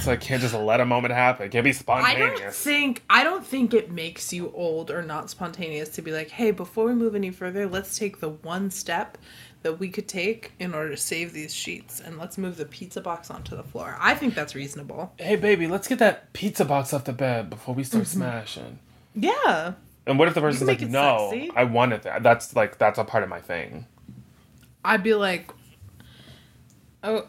so 0.00 0.12
I 0.12 0.16
can't 0.16 0.40
just 0.42 0.54
let 0.54 0.80
a 0.80 0.84
moment 0.84 1.14
happen. 1.14 1.46
It 1.46 1.50
can't 1.52 1.64
be 1.64 1.72
spontaneous. 1.72 2.40
I 2.40 2.44
don't 2.44 2.54
think 2.54 3.02
I 3.08 3.24
don't 3.24 3.46
think 3.46 3.72
it 3.74 3.90
makes 3.90 4.32
you 4.32 4.52
old 4.54 4.90
or 4.90 5.02
not 5.02 5.30
spontaneous 5.30 5.88
to 5.90 6.02
be 6.02 6.12
like, 6.12 6.30
hey, 6.30 6.50
before 6.50 6.84
we 6.86 6.94
move 6.94 7.14
any 7.14 7.30
further, 7.30 7.66
let's 7.66 7.98
take 7.98 8.20
the 8.20 8.28
one 8.28 8.70
step 8.70 9.16
that 9.62 9.78
we 9.80 9.88
could 9.88 10.06
take 10.06 10.52
in 10.60 10.72
order 10.74 10.90
to 10.90 10.96
save 10.96 11.32
these 11.32 11.52
sheets 11.54 12.00
and 12.00 12.16
let's 12.18 12.38
move 12.38 12.56
the 12.56 12.64
pizza 12.64 13.00
box 13.00 13.30
onto 13.30 13.56
the 13.56 13.62
floor. 13.64 13.96
I 13.98 14.14
think 14.14 14.34
that's 14.34 14.54
reasonable. 14.54 15.12
hey 15.18 15.36
baby, 15.36 15.66
let's 15.66 15.88
get 15.88 15.98
that 15.98 16.32
pizza 16.32 16.64
box 16.64 16.92
off 16.94 17.04
the 17.04 17.12
bed 17.12 17.50
before 17.50 17.74
we 17.74 17.82
start 17.82 18.04
Mm-hmm. 18.04 18.18
smashing. 18.18 18.78
Yeah. 19.14 19.72
And 20.06 20.18
what 20.18 20.28
if 20.28 20.34
the 20.34 20.40
person's 20.40 20.68
like, 20.68 20.80
no, 20.82 21.28
sexy. 21.32 21.50
I 21.56 21.64
wanted 21.64 22.02
that. 22.02 22.22
That's 22.22 22.54
like 22.54 22.78
that's 22.78 22.98
a 22.98 23.04
part 23.04 23.22
of 23.24 23.28
my 23.28 23.40
thing. 23.40 23.86
I'd 24.84 25.02
be 25.02 25.14
like, 25.14 25.50
oh, 27.02 27.26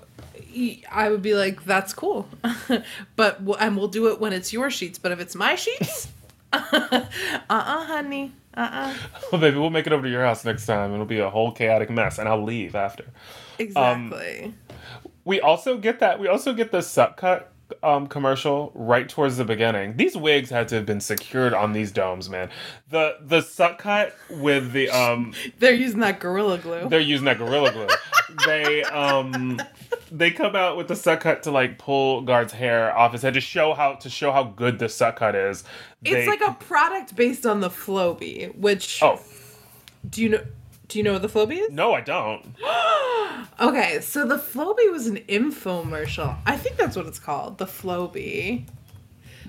I 0.91 1.09
would 1.09 1.21
be 1.21 1.33
like, 1.35 1.63
that's 1.63 1.93
cool, 1.93 2.27
but 3.15 3.41
and 3.59 3.77
we'll 3.77 3.87
do 3.87 4.07
it 4.07 4.19
when 4.19 4.33
it's 4.33 4.51
your 4.53 4.69
sheets. 4.69 4.97
But 4.99 5.11
if 5.11 5.19
it's 5.19 5.35
my 5.35 5.55
sheets, 5.55 6.07
uh-uh, 6.53 7.05
honey. 7.49 8.33
Uh-uh. 8.55 8.93
Well, 9.31 9.39
baby, 9.39 9.57
we'll 9.57 9.69
make 9.69 9.85
it 9.87 9.93
over 9.93 10.03
to 10.03 10.09
your 10.09 10.23
house 10.25 10.43
next 10.43 10.65
time. 10.65 10.91
It'll 10.93 11.05
be 11.05 11.19
a 11.19 11.29
whole 11.29 11.51
chaotic 11.51 11.89
mess, 11.89 12.17
and 12.17 12.27
I'll 12.27 12.43
leave 12.43 12.75
after. 12.75 13.05
Exactly. 13.59 14.53
We 15.23 15.39
also 15.39 15.77
get 15.77 15.99
that. 15.99 16.19
We 16.19 16.27
also 16.27 16.53
get 16.53 16.71
the 16.71 16.81
Suck 16.81 17.17
Kut 17.17 17.51
um, 17.83 18.07
commercial 18.07 18.71
right 18.73 19.07
towards 19.07 19.37
the 19.37 19.45
beginning. 19.45 19.97
These 19.97 20.17
wigs 20.17 20.49
had 20.49 20.67
to 20.69 20.75
have 20.75 20.85
been 20.87 20.99
secured 21.01 21.53
on 21.53 21.73
these 21.73 21.91
domes, 21.91 22.29
man. 22.29 22.49
The 22.89 23.17
the 23.21 23.41
Suck 23.41 23.77
Kut 23.77 24.15
with 24.31 24.71
the 24.71 24.89
um, 24.89 25.33
They're 25.59 25.73
using 25.73 25.99
that 25.99 26.19
gorilla 26.19 26.57
glue. 26.57 26.89
they're 26.89 26.99
using 26.99 27.25
that 27.25 27.37
gorilla 27.37 27.71
glue. 27.71 27.87
they 28.47 28.83
um, 28.85 29.61
they 30.11 30.31
come 30.31 30.55
out 30.55 30.77
with 30.77 30.87
the 30.87 30.95
Suck 30.95 31.21
Kut 31.21 31.43
to 31.43 31.51
like 31.51 31.77
pull 31.77 32.21
Garth's 32.21 32.53
hair 32.53 32.95
off 32.95 33.13
his 33.13 33.21
head 33.21 33.33
to 33.35 33.41
show 33.41 33.73
how 33.73 33.93
to 33.95 34.09
show 34.09 34.31
how 34.31 34.43
good 34.43 34.79
the 34.79 34.89
Suck 34.89 35.17
Kut 35.17 35.35
is. 35.35 35.63
It's 36.03 36.27
like 36.27 36.41
a 36.41 36.53
product 36.53 37.15
based 37.15 37.45
on 37.45 37.59
the 37.59 37.69
Flowbee, 37.69 38.55
which 38.55 39.01
oh 39.03 39.21
do 40.09 40.21
you 40.21 40.29
know 40.29 40.41
do 40.87 40.97
you 40.97 41.03
know 41.03 41.13
what 41.13 41.21
the 41.21 41.27
Flowbee 41.29 41.59
is? 41.59 41.71
no, 41.71 41.93
I 41.93 42.01
don't. 42.01 42.45
Okay, 43.61 43.99
so 44.01 44.25
the 44.25 44.37
Flowbee 44.37 44.91
was 44.91 45.07
an 45.07 45.17
infomercial. 45.27 46.37
I 46.45 46.55
think 46.57 46.77
that's 46.77 46.95
what 46.95 47.05
it's 47.05 47.19
called, 47.19 47.57
the 47.57 47.65
Flowbee. 47.65 48.65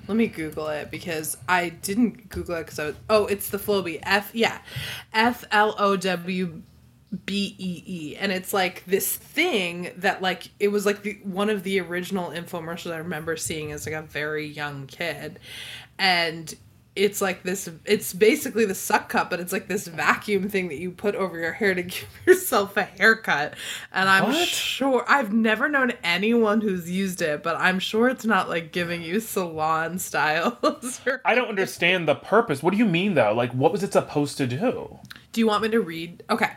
Let 0.06 0.16
me 0.16 0.26
Google 0.26 0.68
it 0.68 0.90
because 0.90 1.36
I 1.48 1.68
didn't 1.68 2.28
Google 2.28 2.56
it 2.56 2.66
because 2.66 2.78
I 2.80 2.86
was. 2.86 2.94
Oh, 3.08 3.26
it's 3.26 3.50
the 3.50 3.58
Flowbee. 3.58 4.00
F 4.02 4.30
yeah, 4.32 4.58
F 5.12 5.44
L 5.52 5.76
O 5.78 5.96
W 5.96 6.62
B 7.26 7.56
E 7.58 7.82
E, 7.86 8.16
and 8.16 8.30
it's 8.30 8.52
like 8.52 8.84
this 8.86 9.16
thing 9.16 9.90
that 9.96 10.22
like 10.22 10.50
it 10.60 10.68
was 10.68 10.86
like 10.86 11.02
the 11.02 11.18
one 11.24 11.50
of 11.50 11.62
the 11.64 11.80
original 11.80 12.30
infomercials 12.30 12.92
I 12.92 12.98
remember 12.98 13.36
seeing 13.36 13.72
as 13.72 13.84
like 13.86 13.94
a 13.96 14.02
very 14.02 14.46
young 14.46 14.86
kid, 14.86 15.40
and 15.98 16.54
it's 16.96 17.20
like 17.20 17.44
this 17.44 17.68
it's 17.84 18.12
basically 18.12 18.64
the 18.64 18.74
suck 18.74 19.08
cup 19.08 19.30
but 19.30 19.38
it's 19.38 19.52
like 19.52 19.68
this 19.68 19.86
vacuum 19.86 20.48
thing 20.48 20.66
that 20.68 20.78
you 20.78 20.90
put 20.90 21.14
over 21.14 21.38
your 21.38 21.52
hair 21.52 21.72
to 21.72 21.82
give 21.84 22.04
yourself 22.26 22.76
a 22.76 22.82
haircut 22.82 23.54
and 23.92 24.08
i'm 24.08 24.24
What? 24.24 24.48
sure 24.48 25.04
i've 25.08 25.32
never 25.32 25.68
known 25.68 25.92
anyone 26.02 26.60
who's 26.60 26.90
used 26.90 27.22
it 27.22 27.44
but 27.44 27.54
i'm 27.56 27.78
sure 27.78 28.08
it's 28.08 28.24
not 28.24 28.48
like 28.48 28.72
giving 28.72 29.02
you 29.02 29.20
salon 29.20 30.00
styles 30.00 31.00
or- 31.06 31.22
I 31.24 31.36
don't 31.36 31.48
understand 31.48 32.08
the 32.08 32.16
purpose. 32.16 32.60
What 32.60 32.72
do 32.72 32.76
you 32.76 32.86
mean 32.86 33.14
though? 33.14 33.32
Like, 33.34 33.52
what 33.52 33.70
was 33.70 33.84
it 33.84 33.92
supposed 33.92 34.36
to 34.38 34.46
do? 34.48 34.98
Do 35.32 35.40
you 35.40 35.46
want 35.46 35.62
me 35.62 35.68
to 35.70 35.80
read 35.80 36.22
okay 36.30 36.50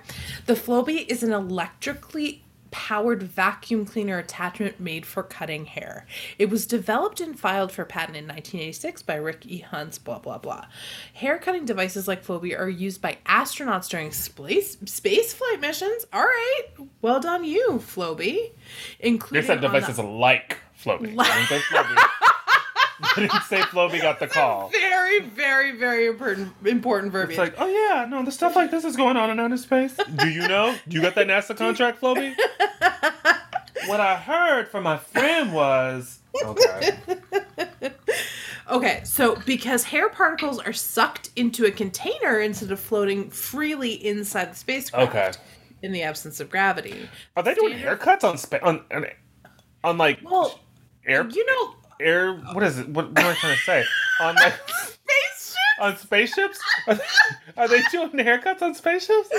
the 0.46 0.54
flowbee 0.54 1.06
is 1.08 1.24
an 1.24 1.32
electrically 1.32 2.44
powered 2.72 3.22
vacuum 3.22 3.86
cleaner 3.86 4.18
attachment 4.18 4.80
made 4.80 5.06
for 5.06 5.22
cutting 5.22 5.66
hair. 5.66 6.08
It 6.40 6.50
was 6.50 6.66
developed 6.66 7.22
and 7.22 7.40
filed 7.40 7.72
for 7.72 7.86
patent 7.86 8.18
in 8.18 8.24
1986 8.24 9.04
by 9.04 9.14
Rick 9.14 9.46
E. 9.46 9.60
Hunts, 9.60 10.00
blah, 10.00 10.18
blah, 10.18 10.40
blah. 10.40 10.66
Hair 11.14 11.38
cutting 11.38 11.66
devices 11.66 12.08
like 12.08 12.26
Flowbee 12.26 12.58
are 12.60 12.68
used 12.68 13.00
by 13.00 13.20
astronauts 13.28 13.88
during 13.90 14.12
space, 14.12 14.76
space 14.86 15.36
flight 15.36 15.62
missions. 15.62 16.08
All 16.12 16.24
right. 16.24 16.64
Well 17.04 17.20
done, 17.20 17.44
you, 17.44 17.74
Flowbee. 17.74 18.18
They 18.24 18.52
Including 19.02 19.46
said 19.46 19.62
devices 19.62 19.98
the- 19.98 20.02
like 20.02 20.58
Flowbee. 20.84 21.16
They 21.16 21.24
didn't 21.24 21.46
say 21.48 21.60
Flowbee. 21.60 22.08
didn't 23.18 23.42
say 23.44 23.62
Flowbee 23.62 24.02
got 24.02 24.20
the 24.20 24.26
call. 24.28 24.72
Very, 25.20 25.30
very, 25.30 25.72
very 25.78 26.06
important, 26.08 26.54
important 26.66 27.12
verbiage. 27.12 27.32
It's 27.32 27.40
like, 27.40 27.56
oh 27.58 27.68
yeah, 27.68 28.06
no, 28.06 28.24
the 28.24 28.32
stuff 28.32 28.56
like 28.56 28.72
this 28.72 28.84
is 28.84 28.96
going 28.96 29.18
on 29.18 29.30
in 29.30 29.40
outer 29.40 29.58
space. 29.58 29.96
Do 30.16 30.28
you 30.30 30.48
know? 30.48 30.76
Do 30.88 30.96
you 30.96 31.02
got 31.02 31.16
that 31.16 31.28
NASA 31.28 31.56
contract, 31.58 32.02
Flowbee? 32.02 32.36
what 33.88 34.00
I 34.00 34.16
heard 34.16 34.68
from 34.70 34.84
my 34.84 34.98
friend 34.98 35.54
was 35.54 36.20
okay. 36.44 36.98
Okay, 38.72 39.02
so 39.04 39.36
because 39.46 39.84
hair 39.84 40.10
particles 40.10 40.58
are 40.60 40.72
sucked 40.74 41.30
into 41.36 41.66
a 41.66 41.72
container 41.72 42.40
instead 42.40 42.72
of 42.72 42.80
floating 42.80 43.30
freely 43.30 43.94
inside 44.06 44.52
the 44.52 44.56
spacecraft 44.56 45.10
Okay. 45.10 45.32
in 45.82 45.92
the 45.92 46.02
absence 46.02 46.40
of 46.40 46.50
gravity. 46.50 47.08
Are 47.36 47.44
they 47.44 47.54
doing 47.56 47.78
Standard- 47.78 48.00
haircuts 48.00 48.24
on 48.24 48.38
spa- 48.38 48.60
on, 48.64 48.82
on 48.92 49.06
on 49.84 49.98
like 49.98 50.20
Well, 50.24 50.60
air 51.06 51.28
you 51.30 51.46
know, 51.46 51.76
air? 52.00 52.34
What 52.54 52.64
is 52.64 52.80
it? 52.80 52.88
What, 52.88 53.10
what 53.10 53.20
am 53.20 53.32
I 53.32 53.34
trying 53.36 53.56
to 53.58 53.62
say? 53.62 53.84
On 54.22 54.36
like 54.36 54.54
spaceship. 54.70 55.58
on 55.80 55.98
spaceships? 55.98 56.60
Are 56.88 56.96
they, 56.96 57.04
are 57.58 57.68
they 57.68 57.82
doing 57.92 58.12
haircuts 58.12 58.62
on 58.62 58.76
spaceships? 58.76 59.30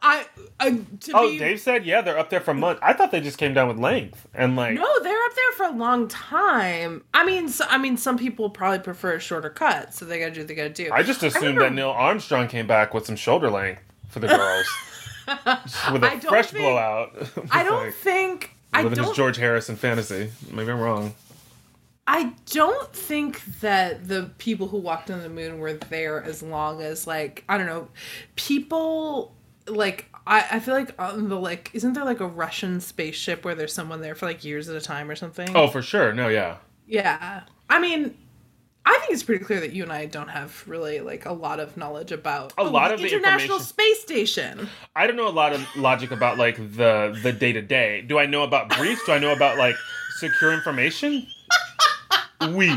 I, 0.00 0.24
uh, 0.60 0.70
to 1.00 1.12
Oh, 1.14 1.28
be, 1.30 1.38
Dave 1.38 1.60
said 1.60 1.84
yeah, 1.84 2.00
they're 2.02 2.18
up 2.18 2.30
there 2.30 2.40
for 2.40 2.54
months. 2.54 2.80
I 2.84 2.92
thought 2.92 3.10
they 3.10 3.20
just 3.20 3.36
came 3.38 3.52
down 3.54 3.68
with 3.68 3.78
length 3.78 4.26
and 4.34 4.54
like. 4.56 4.74
No, 4.74 4.86
they're 5.02 5.22
up 5.24 5.34
there 5.34 5.52
for 5.56 5.64
a 5.66 5.76
long 5.76 6.06
time. 6.08 7.02
I 7.12 7.24
mean, 7.24 7.48
so, 7.48 7.64
I 7.68 7.78
mean, 7.78 7.96
some 7.96 8.16
people 8.16 8.48
probably 8.50 8.78
prefer 8.78 9.14
a 9.14 9.20
shorter 9.20 9.50
cut, 9.50 9.92
so 9.94 10.04
they 10.04 10.18
gotta 10.20 10.30
do 10.32 10.40
what 10.40 10.48
they 10.48 10.54
gotta 10.54 10.68
do. 10.70 10.90
I 10.92 11.02
just 11.02 11.22
assumed 11.22 11.42
remember- 11.44 11.62
that 11.64 11.72
Neil 11.74 11.90
Armstrong 11.90 12.46
came 12.48 12.66
back 12.66 12.94
with 12.94 13.04
some 13.06 13.16
shoulder 13.16 13.50
length 13.50 13.82
for 14.08 14.20
the 14.20 14.28
girls, 14.28 14.66
with 15.92 16.04
a 16.04 16.20
fresh 16.28 16.46
think- 16.52 16.62
blowout. 16.62 17.12
I 17.50 17.64
don't 17.64 17.86
Like, 17.86 17.94
think. 17.94 18.50
I 18.74 18.82
living 18.84 18.98
his 18.98 19.06
don't. 19.08 19.16
George 19.16 19.36
Harrison 19.36 19.76
fantasy. 19.76 20.30
Maybe 20.50 20.70
I'm 20.70 20.80
wrong. 20.80 21.14
I 22.06 22.34
don't 22.46 22.92
think 22.92 23.44
that 23.60 24.08
the 24.08 24.30
people 24.38 24.68
who 24.68 24.78
walked 24.78 25.10
on 25.10 25.22
the 25.22 25.28
moon 25.28 25.58
were 25.58 25.74
there 25.74 26.22
as 26.22 26.42
long 26.42 26.82
as 26.82 27.06
like 27.06 27.44
I 27.48 27.56
don't 27.56 27.66
know, 27.66 27.88
people 28.36 29.34
like 29.68 30.08
I, 30.26 30.46
I 30.52 30.60
feel 30.60 30.74
like 30.74 31.00
on 31.00 31.28
the 31.28 31.38
like 31.38 31.70
isn't 31.74 31.92
there 31.92 32.04
like 32.04 32.20
a 32.20 32.26
Russian 32.26 32.80
spaceship 32.80 33.44
where 33.44 33.54
there's 33.54 33.72
someone 33.72 34.00
there 34.00 34.14
for 34.14 34.26
like 34.26 34.44
years 34.44 34.68
at 34.68 34.76
a 34.76 34.80
time 34.80 35.10
or 35.10 35.16
something? 35.16 35.54
Oh, 35.54 35.68
for 35.68 35.82
sure. 35.82 36.12
No, 36.12 36.28
yeah. 36.28 36.56
yeah. 36.86 37.42
I 37.70 37.78
mean, 37.78 38.16
I 38.84 38.98
think 38.98 39.12
it's 39.12 39.22
pretty 39.22 39.44
clear 39.44 39.60
that 39.60 39.72
you 39.72 39.84
and 39.84 39.92
I 39.92 40.06
don't 40.06 40.28
have 40.28 40.64
really 40.66 41.00
like 41.00 41.24
a 41.26 41.32
lot 41.32 41.60
of 41.60 41.76
knowledge 41.76 42.10
about 42.10 42.52
A 42.58 42.64
lot 42.64 42.92
of 42.92 43.00
the 43.00 43.06
International 43.06 43.60
Space 43.60 44.02
Station. 44.02 44.68
I 44.96 45.06
don't 45.06 45.16
know 45.16 45.28
a 45.28 45.30
lot 45.30 45.52
of 45.52 45.64
logic 45.76 46.10
about 46.10 46.36
like 46.36 46.56
the 46.56 47.16
the 47.22 47.32
day 47.32 47.52
to 47.52 47.62
day. 47.62 48.02
Do 48.02 48.18
I 48.18 48.26
know 48.26 48.42
about 48.42 48.76
briefs? 48.76 49.04
Do 49.06 49.12
I 49.12 49.18
know 49.18 49.32
about 49.32 49.56
like 49.56 49.76
secure 50.18 50.52
information? 50.52 51.28
We, 52.50 52.70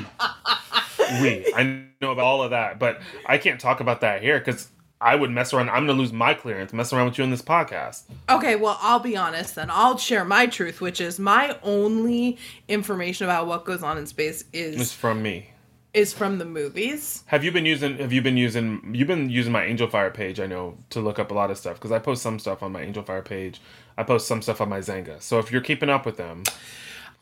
we. 1.21 1.53
I 1.55 1.83
know 2.01 2.11
about 2.11 2.23
all 2.25 2.43
of 2.43 2.51
that, 2.51 2.79
but 2.79 3.01
I 3.25 3.37
can't 3.37 3.59
talk 3.59 3.79
about 3.79 4.01
that 4.01 4.21
here 4.21 4.39
because 4.39 4.69
I 5.01 5.15
would 5.15 5.31
mess 5.31 5.53
around. 5.53 5.69
I'm 5.69 5.85
gonna 5.85 5.99
lose 5.99 6.13
my 6.13 6.33
clearance. 6.33 6.71
Mess 6.73 6.93
around 6.93 7.05
with 7.05 7.17
you 7.17 7.23
in 7.23 7.29
this 7.31 7.41
podcast. 7.41 8.03
Okay, 8.29 8.55
well, 8.55 8.77
I'll 8.81 8.99
be 8.99 9.17
honest 9.17 9.55
then. 9.55 9.69
I'll 9.69 9.97
share 9.97 10.23
my 10.25 10.45
truth, 10.47 10.81
which 10.81 11.01
is 11.01 11.19
my 11.19 11.57
only 11.63 12.37
information 12.67 13.25
about 13.25 13.47
what 13.47 13.65
goes 13.65 13.83
on 13.83 13.97
in 13.97 14.05
space 14.07 14.45
It's 14.53 14.81
is 14.81 14.93
from 14.93 15.21
me. 15.21 15.49
is 15.93 16.13
from 16.13 16.37
the 16.39 16.45
movies. 16.45 17.23
Have 17.27 17.43
you 17.43 17.51
been 17.51 17.65
using? 17.65 17.97
Have 17.97 18.13
you 18.13 18.21
been 18.21 18.37
using? 18.37 18.81
You've 18.95 19.07
been 19.07 19.29
using 19.29 19.51
my 19.51 19.63
Angelfire 19.65 20.13
page. 20.13 20.39
I 20.39 20.47
know 20.47 20.77
to 20.91 21.01
look 21.01 21.19
up 21.19 21.29
a 21.31 21.33
lot 21.33 21.51
of 21.51 21.57
stuff 21.57 21.75
because 21.75 21.91
I 21.91 21.99
post 21.99 22.21
some 22.23 22.39
stuff 22.39 22.63
on 22.63 22.71
my 22.71 22.83
Angelfire 22.85 23.23
page. 23.23 23.61
I 23.97 24.03
post 24.03 24.27
some 24.27 24.41
stuff 24.41 24.59
on 24.61 24.69
my 24.69 24.79
Xanga. 24.79 25.21
So 25.21 25.39
if 25.39 25.51
you're 25.51 25.61
keeping 25.61 25.89
up 25.89 26.05
with 26.05 26.17
them, 26.17 26.43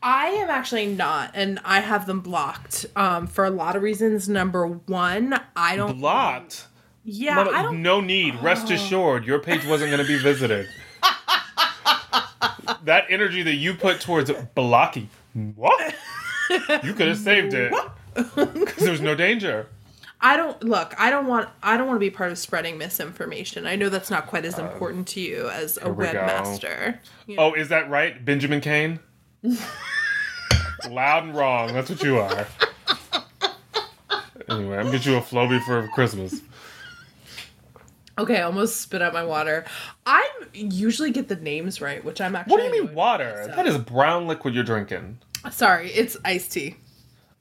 I 0.06 0.26
am 0.26 0.50
actually 0.50 0.84
not, 0.86 1.30
and 1.32 1.58
I 1.64 1.80
have 1.80 2.06
them 2.06 2.20
blocked 2.20 2.84
um, 2.94 3.26
for 3.26 3.46
a 3.46 3.50
lot 3.50 3.74
of 3.74 3.82
reasons. 3.82 4.28
Number 4.28 4.66
one, 4.66 5.34
I 5.56 5.76
don't. 5.76 5.98
blocked. 5.98 6.66
Yeah, 7.04 7.36
Mama, 7.36 7.50
I 7.50 7.62
don't. 7.62 7.82
no 7.82 8.02
need. 8.02 8.34
Rest 8.42 8.70
assured, 8.70 9.24
your 9.24 9.38
page 9.38 9.66
wasn't 9.66 9.90
going 9.90 10.02
to 10.02 10.06
be 10.06 10.18
visited. 10.18 10.68
that 12.84 13.04
energy 13.08 13.42
that 13.42 13.54
you 13.54 13.74
put 13.74 14.00
towards 14.00 14.30
blocking, 14.54 15.08
what? 15.56 15.94
You 16.50 16.92
could 16.92 17.08
have 17.08 17.18
saved 17.18 17.54
it 17.54 17.72
because 18.14 18.76
there's 18.78 19.00
no 19.00 19.14
danger. 19.14 19.68
I 20.20 20.36
don't 20.36 20.62
look. 20.62 20.94
I 20.98 21.08
don't 21.10 21.26
want. 21.26 21.48
I 21.62 21.76
don't 21.78 21.86
want 21.86 21.96
to 21.96 22.00
be 22.00 22.10
part 22.10 22.30
of 22.30 22.38
spreading 22.38 22.76
misinformation. 22.78 23.66
I 23.66 23.76
know 23.76 23.88
that's 23.88 24.10
not 24.10 24.26
quite 24.26 24.44
as 24.44 24.58
important 24.58 25.08
to 25.08 25.20
you 25.20 25.48
as 25.48 25.78
a 25.78 25.88
Uh, 25.88 25.92
we 25.92 26.04
webmaster. 26.06 26.98
You 27.26 27.36
know? 27.36 27.42
Oh, 27.42 27.54
is 27.54 27.68
that 27.70 27.88
right, 27.90 28.22
Benjamin 28.24 28.60
Kane? 28.60 29.00
Loud 30.90 31.24
and 31.24 31.34
wrong. 31.36 31.72
That's 31.72 31.90
what 31.90 32.02
you 32.02 32.18
are. 32.18 32.46
Anyway, 34.48 34.76
I'm 34.76 34.86
gonna 34.86 34.98
get 34.98 35.06
you 35.06 35.16
a 35.16 35.20
Flowbee 35.20 35.62
for 35.62 35.86
Christmas. 35.88 36.40
Okay, 38.18 38.38
I 38.38 38.42
almost 38.42 38.80
spit 38.80 39.02
out 39.02 39.12
my 39.12 39.24
water. 39.24 39.64
I 40.06 40.28
usually 40.52 41.10
get 41.10 41.28
the 41.28 41.36
names 41.36 41.80
right, 41.80 42.04
which 42.04 42.20
I'm 42.20 42.36
actually. 42.36 42.52
What 42.52 42.60
do 42.60 42.76
you 42.76 42.84
mean 42.84 42.94
water? 42.94 43.34
myself. 43.38 43.56
That 43.56 43.66
is 43.66 43.78
brown 43.78 44.26
liquid 44.26 44.54
you're 44.54 44.64
drinking. 44.64 45.18
Sorry, 45.50 45.90
it's 45.90 46.16
iced 46.24 46.52
tea. 46.52 46.76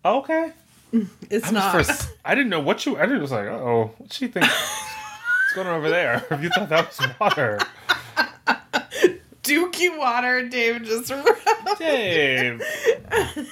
Okay. 0.04 0.52
Mm, 0.94 1.08
it's 1.30 1.48
I'm 1.48 1.54
not. 1.56 1.72
first. 1.74 2.10
I 2.26 2.36
didn't 2.36 2.50
know 2.50 2.60
what 2.60 2.86
you. 2.86 2.98
I 2.98 3.06
was 3.06 3.32
like, 3.32 3.48
oh, 3.48 3.92
what 3.98 4.14
she 4.14 4.28
think? 4.28 4.46
What's 4.46 5.54
going 5.56 5.68
on 5.68 5.76
over 5.76 5.90
there? 5.90 6.26
If 6.32 6.42
you 6.42 6.50
thought 6.50 6.70
that 6.70 6.88
was 6.88 7.08
water, 7.20 7.60
Dookie 9.44 9.98
water, 9.98 10.48
Dave 10.48 10.84
just. 10.84 11.12
Dave. 11.78 12.62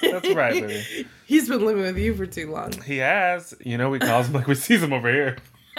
That's 0.00 0.30
right, 0.34 0.66
baby. 0.66 1.06
He's 1.26 1.48
been 1.48 1.64
living 1.64 1.82
with 1.82 1.98
you 1.98 2.14
for 2.14 2.26
too 2.26 2.50
long. 2.50 2.72
He 2.82 2.98
has. 2.98 3.54
You 3.60 3.78
know, 3.78 3.90
we 3.90 3.98
calls 3.98 4.26
him 4.26 4.34
like 4.34 4.46
we 4.46 4.54
sees 4.54 4.82
him 4.82 4.92
over 4.92 5.10
here. 5.10 5.36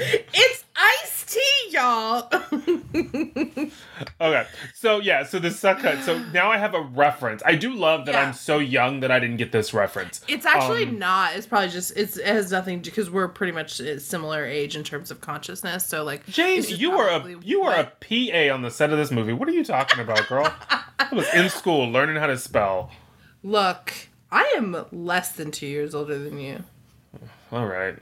It's 0.00 0.64
iced 0.76 1.17
tea, 1.28 1.70
y'all. 1.70 2.30
Okay, 4.20 4.46
so 4.74 4.98
yeah, 5.00 5.22
so 5.24 5.38
the 5.38 5.50
Suck 5.50 5.80
Kut. 5.80 6.02
So 6.04 6.18
now 6.32 6.50
I 6.50 6.58
have 6.58 6.74
a 6.74 6.80
reference. 6.80 7.42
I 7.46 7.54
do 7.54 7.72
love 7.74 8.06
that 8.06 8.14
Yeah. 8.14 8.22
I'm 8.26 8.32
so 8.32 8.58
young 8.58 9.00
that 9.00 9.10
I 9.10 9.18
didn't 9.20 9.36
get 9.36 9.52
this 9.52 9.72
reference. 9.72 10.20
It's 10.28 10.44
actually 10.46 10.84
Um, 10.84 10.98
not. 10.98 11.36
It's 11.36 11.46
probably 11.46 11.68
just. 11.68 11.96
It's 11.96 12.16
it 12.16 12.26
has 12.26 12.50
nothing 12.50 12.80
because 12.80 13.10
we're 13.10 13.28
pretty 13.28 13.52
much 13.52 13.78
a 13.80 14.00
similar 14.00 14.44
age 14.44 14.74
in 14.76 14.82
terms 14.84 15.10
of 15.10 15.20
consciousness. 15.20 15.86
So 15.86 16.02
like, 16.04 16.26
James, 16.26 16.70
you 16.80 16.90
were 16.90 17.08
a 17.08 17.36
you 17.42 17.62
were 17.62 17.72
a 17.72 17.84
PA 17.84 18.52
on 18.54 18.62
the 18.62 18.70
set 18.70 18.90
of 18.90 18.98
this 18.98 19.10
movie. 19.10 19.32
What 19.32 19.48
are 19.48 19.52
you 19.52 19.64
talking 19.64 20.00
about, 20.00 20.26
girl? 20.28 20.52
I 20.98 21.08
was 21.12 21.32
in 21.34 21.48
school 21.48 21.88
learning 21.90 22.16
how 22.16 22.26
to 22.26 22.38
spell. 22.38 22.90
Look, 23.42 23.92
I 24.32 24.52
am 24.56 24.84
less 24.90 25.32
than 25.32 25.50
two 25.52 25.66
years 25.66 25.94
older 25.94 26.18
than 26.18 26.40
you. 26.40 26.64
All 27.52 27.66
right. 27.66 27.96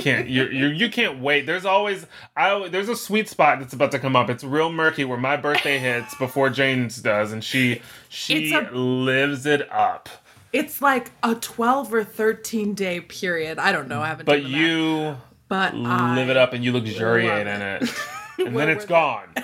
Can't 0.00 0.28
you 0.28 0.44
you 0.46 0.66
you 0.68 0.90
can't 0.90 1.20
wait. 1.20 1.46
There's 1.46 1.64
always 1.64 2.06
I 2.36 2.68
there's 2.68 2.88
a 2.88 2.96
sweet 2.96 3.28
spot 3.28 3.58
that's 3.58 3.72
about 3.72 3.90
to 3.92 3.98
come 3.98 4.16
up. 4.16 4.30
It's 4.30 4.44
real 4.44 4.70
murky 4.70 5.04
where 5.04 5.18
my 5.18 5.36
birthday 5.36 5.78
hits 5.78 6.14
before 6.18 6.50
Jane's 6.50 6.98
does, 6.98 7.32
and 7.32 7.42
she 7.42 7.80
she 8.08 8.52
a- 8.52 8.70
lives 8.70 9.46
it 9.46 9.70
up. 9.72 10.08
It's 10.52 10.80
like 10.80 11.10
a 11.22 11.34
twelve 11.34 11.92
or 11.92 12.04
thirteen 12.04 12.74
day 12.74 13.00
period. 13.00 13.58
I 13.58 13.72
don't 13.72 13.88
know. 13.88 14.02
I 14.02 14.08
haven't. 14.08 14.26
But 14.26 14.42
done 14.42 14.44
the 14.44 14.50
math. 14.50 14.60
you 14.60 15.16
but 15.48 15.74
live 15.74 16.28
I, 16.28 16.30
it 16.30 16.36
up 16.36 16.52
and 16.52 16.64
you 16.64 16.72
luxuriate 16.72 17.46
love 17.46 17.56
in 17.56 17.62
it. 17.62 17.82
it, 17.82 17.90
and 18.46 18.56
then 18.56 18.68
it's 18.68 18.86
gone. 18.86 19.28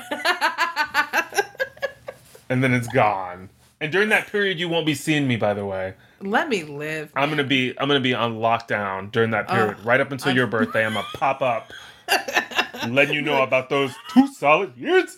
and 2.49 2.63
then 2.63 2.73
it's 2.75 2.89
gone. 2.89 3.49
And 3.81 3.91
during 3.91 4.11
that 4.11 4.29
period, 4.29 4.59
you 4.59 4.69
won't 4.69 4.87
be 4.87 4.95
seeing 4.95 5.27
me. 5.27 5.37
By 5.37 5.55
the 5.55 5.67
way, 5.67 5.95
Let 6.23 6.49
me 6.49 6.63
live. 6.63 7.13
I'm 7.17 7.29
gonna 7.31 7.45
be 7.45 7.71
I'm 7.79 7.89
gonna 7.89 8.01
be 8.01 8.15
on 8.15 8.37
lockdown 8.37 9.11
during 9.11 9.31
that 9.33 9.49
period, 9.49 9.85
right 9.85 10.01
up 10.01 10.13
until 10.13 10.35
your 10.35 10.47
birthday. 10.47 10.87
I'm 10.87 10.95
gonna 10.95 11.07
pop 11.15 11.43
up, 11.43 11.73
letting 12.89 13.15
you 13.15 13.23
know 13.23 13.43
about 13.43 13.69
those 13.69 13.93
two 14.13 14.27
solid 14.35 14.77
years 14.77 15.17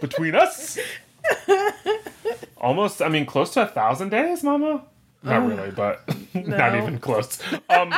between 0.00 0.34
us. 0.34 0.78
Almost, 2.58 3.00
I 3.02 3.08
mean, 3.08 3.24
close 3.26 3.50
to 3.54 3.62
a 3.62 3.66
thousand 3.66 4.10
days, 4.10 4.42
Mama. 4.42 4.82
Not 5.22 5.48
really, 5.48 5.70
but 5.72 6.08
not 6.34 6.76
even 6.76 6.98
close. 6.98 7.40
Um, 7.68 7.92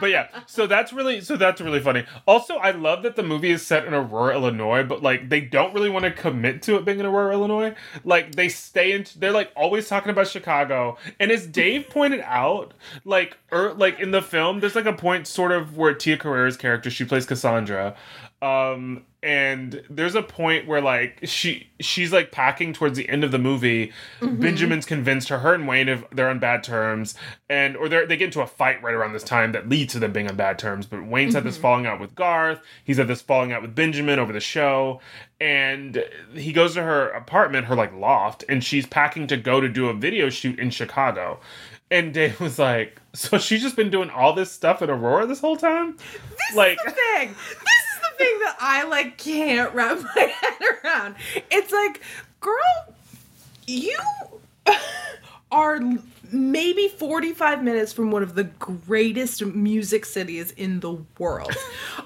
but 0.00 0.10
yeah, 0.10 0.28
so 0.46 0.66
that's 0.66 0.92
really 0.92 1.20
so 1.20 1.36
that's 1.36 1.60
really 1.60 1.78
funny. 1.78 2.04
Also, 2.26 2.56
I 2.56 2.72
love 2.72 3.04
that 3.04 3.14
the 3.14 3.22
movie 3.22 3.52
is 3.52 3.64
set 3.64 3.86
in 3.86 3.94
Aurora, 3.94 4.34
Illinois, 4.34 4.82
but 4.82 5.00
like 5.00 5.28
they 5.28 5.40
don't 5.40 5.72
really 5.72 5.88
want 5.88 6.04
to 6.04 6.10
commit 6.10 6.62
to 6.62 6.76
it 6.76 6.84
being 6.84 6.98
in 6.98 7.06
Aurora, 7.06 7.32
Illinois. 7.32 7.74
Like 8.04 8.34
they 8.34 8.48
stay 8.48 8.92
in, 8.92 9.06
they're 9.16 9.32
like 9.32 9.52
always 9.56 9.88
talking 9.88 10.10
about 10.10 10.26
Chicago. 10.26 10.98
And 11.20 11.30
as 11.30 11.46
Dave 11.46 11.88
pointed 11.90 12.22
out, 12.22 12.74
like 13.04 13.38
er, 13.52 13.72
like 13.74 14.00
in 14.00 14.10
the 14.10 14.22
film, 14.22 14.58
there's 14.58 14.74
like 14.74 14.86
a 14.86 14.92
point 14.92 15.28
sort 15.28 15.52
of 15.52 15.76
where 15.76 15.94
Tia 15.94 16.18
Carrere's 16.18 16.56
character, 16.56 16.90
she 16.90 17.04
plays 17.04 17.24
Cassandra. 17.24 17.94
Um, 18.42 19.04
and 19.24 19.82
there's 19.88 20.14
a 20.14 20.22
point 20.22 20.66
where 20.66 20.82
like 20.82 21.18
she 21.22 21.66
she's 21.80 22.12
like 22.12 22.30
packing 22.30 22.74
towards 22.74 22.98
the 22.98 23.08
end 23.08 23.24
of 23.24 23.30
the 23.30 23.38
movie. 23.38 23.90
Mm-hmm. 24.20 24.38
Benjamin's 24.38 24.84
convinced 24.84 25.30
her, 25.30 25.38
her 25.38 25.54
and 25.54 25.66
Wayne 25.66 25.88
if 25.88 26.04
they're 26.10 26.28
on 26.28 26.38
bad 26.38 26.62
terms, 26.62 27.14
and 27.48 27.74
or 27.74 27.88
they 27.88 28.04
they 28.04 28.18
get 28.18 28.26
into 28.26 28.42
a 28.42 28.46
fight 28.46 28.82
right 28.82 28.92
around 28.92 29.14
this 29.14 29.22
time 29.22 29.52
that 29.52 29.66
leads 29.66 29.94
to 29.94 29.98
them 29.98 30.12
being 30.12 30.28
on 30.28 30.36
bad 30.36 30.58
terms. 30.58 30.84
But 30.84 31.06
Wayne's 31.06 31.34
had 31.34 31.42
this 31.42 31.54
mm-hmm. 31.54 31.62
falling 31.62 31.86
out 31.86 32.00
with 32.00 32.14
Garth. 32.14 32.60
He's 32.84 32.98
had 32.98 33.08
this 33.08 33.22
falling 33.22 33.50
out 33.50 33.62
with 33.62 33.74
Benjamin 33.74 34.18
over 34.18 34.32
the 34.32 34.40
show, 34.40 35.00
and 35.40 36.04
he 36.34 36.52
goes 36.52 36.74
to 36.74 36.82
her 36.82 37.08
apartment, 37.08 37.66
her 37.66 37.74
like 37.74 37.94
loft, 37.94 38.44
and 38.46 38.62
she's 38.62 38.84
packing 38.84 39.26
to 39.28 39.38
go 39.38 39.58
to 39.58 39.70
do 39.70 39.88
a 39.88 39.94
video 39.94 40.28
shoot 40.28 40.58
in 40.58 40.68
Chicago. 40.68 41.40
And 41.90 42.12
Dave 42.12 42.40
was 42.42 42.58
like, 42.58 43.00
"So 43.14 43.38
she's 43.38 43.62
just 43.62 43.76
been 43.76 43.90
doing 43.90 44.10
all 44.10 44.34
this 44.34 44.52
stuff 44.52 44.82
in 44.82 44.90
Aurora 44.90 45.26
this 45.26 45.40
whole 45.40 45.56
time?" 45.56 45.96
like, 46.54 46.76
the 46.84 46.90
thing. 46.90 47.34
This 47.48 47.58
is 47.58 47.83
thing 48.16 48.38
that 48.40 48.56
I 48.60 48.84
like 48.84 49.18
can't 49.18 49.74
wrap 49.74 50.00
my 50.02 50.22
head 50.40 50.60
around. 50.84 51.16
It's 51.50 51.72
like, 51.72 52.00
girl, 52.40 52.94
you 53.66 53.98
are 55.50 55.80
maybe 56.32 56.88
45 56.88 57.62
minutes 57.62 57.92
from 57.92 58.10
one 58.10 58.22
of 58.22 58.34
the 58.34 58.44
greatest 58.44 59.44
music 59.44 60.04
cities 60.04 60.50
in 60.52 60.80
the 60.80 60.98
world. 61.18 61.54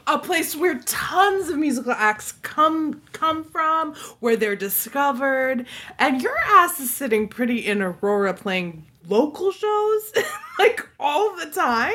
a 0.06 0.18
place 0.18 0.54
where 0.54 0.78
tons 0.80 1.48
of 1.48 1.58
musical 1.58 1.92
acts 1.92 2.32
come 2.42 3.00
come 3.12 3.44
from, 3.44 3.94
where 4.20 4.36
they're 4.36 4.56
discovered, 4.56 5.66
and 5.98 6.22
your 6.22 6.36
ass 6.38 6.78
is 6.80 6.90
sitting 6.90 7.28
pretty 7.28 7.66
in 7.66 7.82
Aurora 7.82 8.34
playing 8.34 8.84
local 9.08 9.50
shows 9.50 10.12
like 10.58 10.86
all 11.00 11.34
the 11.36 11.46
time. 11.46 11.94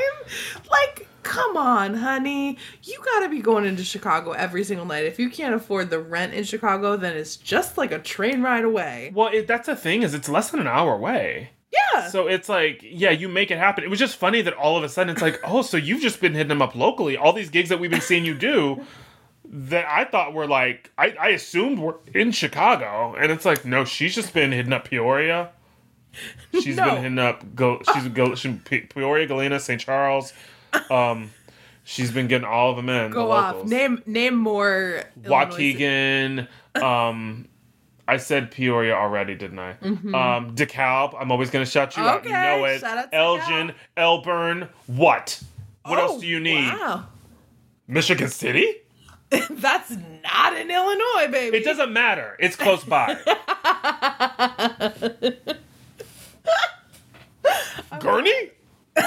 Like 0.69 1.07
come 1.23 1.57
on, 1.57 1.93
honey. 1.95 2.57
You 2.83 3.01
gotta 3.03 3.29
be 3.29 3.39
going 3.41 3.65
into 3.65 3.83
Chicago 3.83 4.31
every 4.31 4.63
single 4.63 4.85
night. 4.85 5.05
If 5.05 5.17
you 5.19 5.29
can't 5.29 5.55
afford 5.55 5.89
the 5.89 5.99
rent 5.99 6.33
in 6.33 6.43
Chicago, 6.43 6.95
then 6.97 7.15
it's 7.17 7.35
just 7.37 7.77
like 7.77 7.91
a 7.91 7.99
train 7.99 8.41
ride 8.41 8.63
away. 8.65 9.11
Well, 9.15 9.29
it, 9.33 9.47
that's 9.47 9.67
the 9.67 9.75
thing 9.75 10.03
is 10.03 10.13
it's 10.13 10.29
less 10.29 10.51
than 10.51 10.59
an 10.59 10.67
hour 10.67 10.93
away. 10.93 11.49
Yeah. 11.93 12.07
So 12.09 12.27
it's 12.27 12.49
like, 12.49 12.81
yeah, 12.83 13.09
you 13.09 13.27
make 13.27 13.49
it 13.49 13.57
happen. 13.57 13.83
It 13.83 13.89
was 13.89 13.97
just 13.99 14.15
funny 14.17 14.41
that 14.43 14.53
all 14.53 14.77
of 14.77 14.83
a 14.83 14.89
sudden 14.89 15.11
it's 15.13 15.21
like, 15.23 15.39
oh, 15.43 15.61
so 15.63 15.77
you've 15.77 16.01
just 16.01 16.21
been 16.21 16.33
hitting 16.33 16.49
them 16.49 16.61
up 16.61 16.75
locally. 16.75 17.17
All 17.17 17.33
these 17.33 17.49
gigs 17.49 17.69
that 17.69 17.79
we've 17.79 17.89
been 17.89 18.01
seeing 18.01 18.25
you 18.25 18.35
do 18.35 18.83
that 19.45 19.85
I 19.87 20.05
thought 20.05 20.33
were 20.33 20.47
like, 20.47 20.91
I, 20.97 21.15
I 21.19 21.27
assumed 21.29 21.79
were 21.79 21.97
in 22.13 22.31
Chicago. 22.31 23.15
And 23.15 23.31
it's 23.31 23.45
like, 23.45 23.65
no, 23.65 23.85
she's 23.85 24.13
just 24.15 24.33
been 24.33 24.51
hitting 24.51 24.73
up 24.73 24.85
Peoria. 24.87 25.51
She's 26.53 26.75
No. 26.77 26.85
been 26.85 26.97
hitting 26.97 27.19
up, 27.19 27.55
go, 27.55 27.81
she's 27.93 28.07
go, 28.09 28.35
she, 28.35 28.53
Peoria, 28.53 29.25
Galena, 29.25 29.59
St. 29.59 29.81
Charles. 29.81 30.31
Um, 30.91 31.31
she's 31.83 32.11
been 32.11 32.27
getting 32.27 32.45
all 32.47 32.69
of 32.71 32.75
them 32.77 32.89
in. 32.89 33.11
Go 33.11 33.27
the 33.27 33.33
off. 33.33 33.65
Name 33.65 34.01
name 34.05 34.35
more 34.35 35.03
Waukegan. 35.21 36.47
um, 36.81 37.47
I 38.07 38.17
said 38.17 38.51
Peoria 38.51 38.93
already, 38.95 39.35
didn't 39.35 39.59
I? 39.59 39.71
Um, 39.81 40.55
DeKalb. 40.55 41.15
I'm 41.19 41.31
always 41.31 41.49
gonna 41.49 41.65
shout 41.65 41.95
you 41.97 42.03
out. 42.03 42.23
You 42.25 42.31
Mm-hmm. 42.31 42.59
Know 42.59 42.65
it. 42.65 42.79
shout 42.81 42.97
out 42.97 43.11
to 43.11 43.17
Elgin, 43.17 43.73
Elburn. 43.97 44.67
What? 44.87 45.41
What 45.85 45.99
Oh, 45.99 46.01
else 46.03 46.21
do 46.21 46.27
you 46.27 46.39
need? 46.39 46.67
Wow. 46.67 47.05
Michigan 47.87 48.29
City? 48.29 48.75
That's 49.49 49.91
not 50.23 50.55
in 50.57 50.69
Illinois, 50.69 51.27
baby. 51.31 51.57
It 51.57 51.63
doesn't 51.65 51.91
matter. 51.91 52.35
It's 52.39 52.55
close 52.55 52.83
by. 52.83 53.15
Gurnee? 57.99 58.51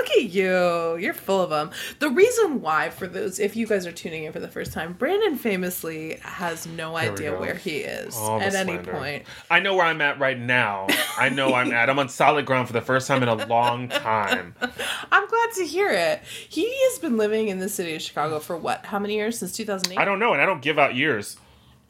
Look 0.00 0.10
at 0.12 0.30
you. 0.30 0.96
You're 0.96 1.12
full 1.12 1.42
of 1.42 1.50
them. 1.50 1.70
The 1.98 2.08
reason 2.08 2.62
why, 2.62 2.88
for 2.88 3.06
those, 3.06 3.38
if 3.38 3.54
you 3.54 3.66
guys 3.66 3.86
are 3.86 3.92
tuning 3.92 4.24
in 4.24 4.32
for 4.32 4.40
the 4.40 4.48
first 4.48 4.72
time, 4.72 4.94
Brandon 4.94 5.36
famously 5.36 6.18
has 6.22 6.66
no 6.66 6.96
idea 6.96 7.38
where 7.38 7.54
he 7.54 7.80
is 7.80 8.14
the 8.14 8.32
at 8.40 8.54
any 8.54 8.78
point. 8.78 9.26
I 9.50 9.60
know 9.60 9.74
where 9.74 9.84
I'm 9.84 10.00
at 10.00 10.18
right 10.18 10.38
now. 10.38 10.86
I 11.18 11.28
know 11.28 11.52
I'm 11.52 11.70
at. 11.72 11.90
I'm 11.90 11.98
on 11.98 12.08
solid 12.08 12.46
ground 12.46 12.66
for 12.66 12.72
the 12.72 12.80
first 12.80 13.08
time 13.08 13.22
in 13.22 13.28
a 13.28 13.46
long 13.46 13.90
time. 13.90 14.54
I'm 15.12 15.28
glad 15.28 15.52
to 15.56 15.66
hear 15.66 15.90
it. 15.90 16.22
He 16.24 16.64
has 16.84 16.98
been 16.98 17.18
living 17.18 17.48
in 17.48 17.58
the 17.58 17.68
city 17.68 17.94
of 17.94 18.00
Chicago 18.00 18.38
for 18.38 18.56
what? 18.56 18.86
How 18.86 18.98
many 18.98 19.16
years? 19.16 19.38
Since 19.38 19.52
2008? 19.52 20.00
I 20.00 20.06
don't 20.06 20.18
know, 20.18 20.32
and 20.32 20.40
I 20.40 20.46
don't 20.46 20.62
give 20.62 20.78
out 20.78 20.94
years. 20.94 21.36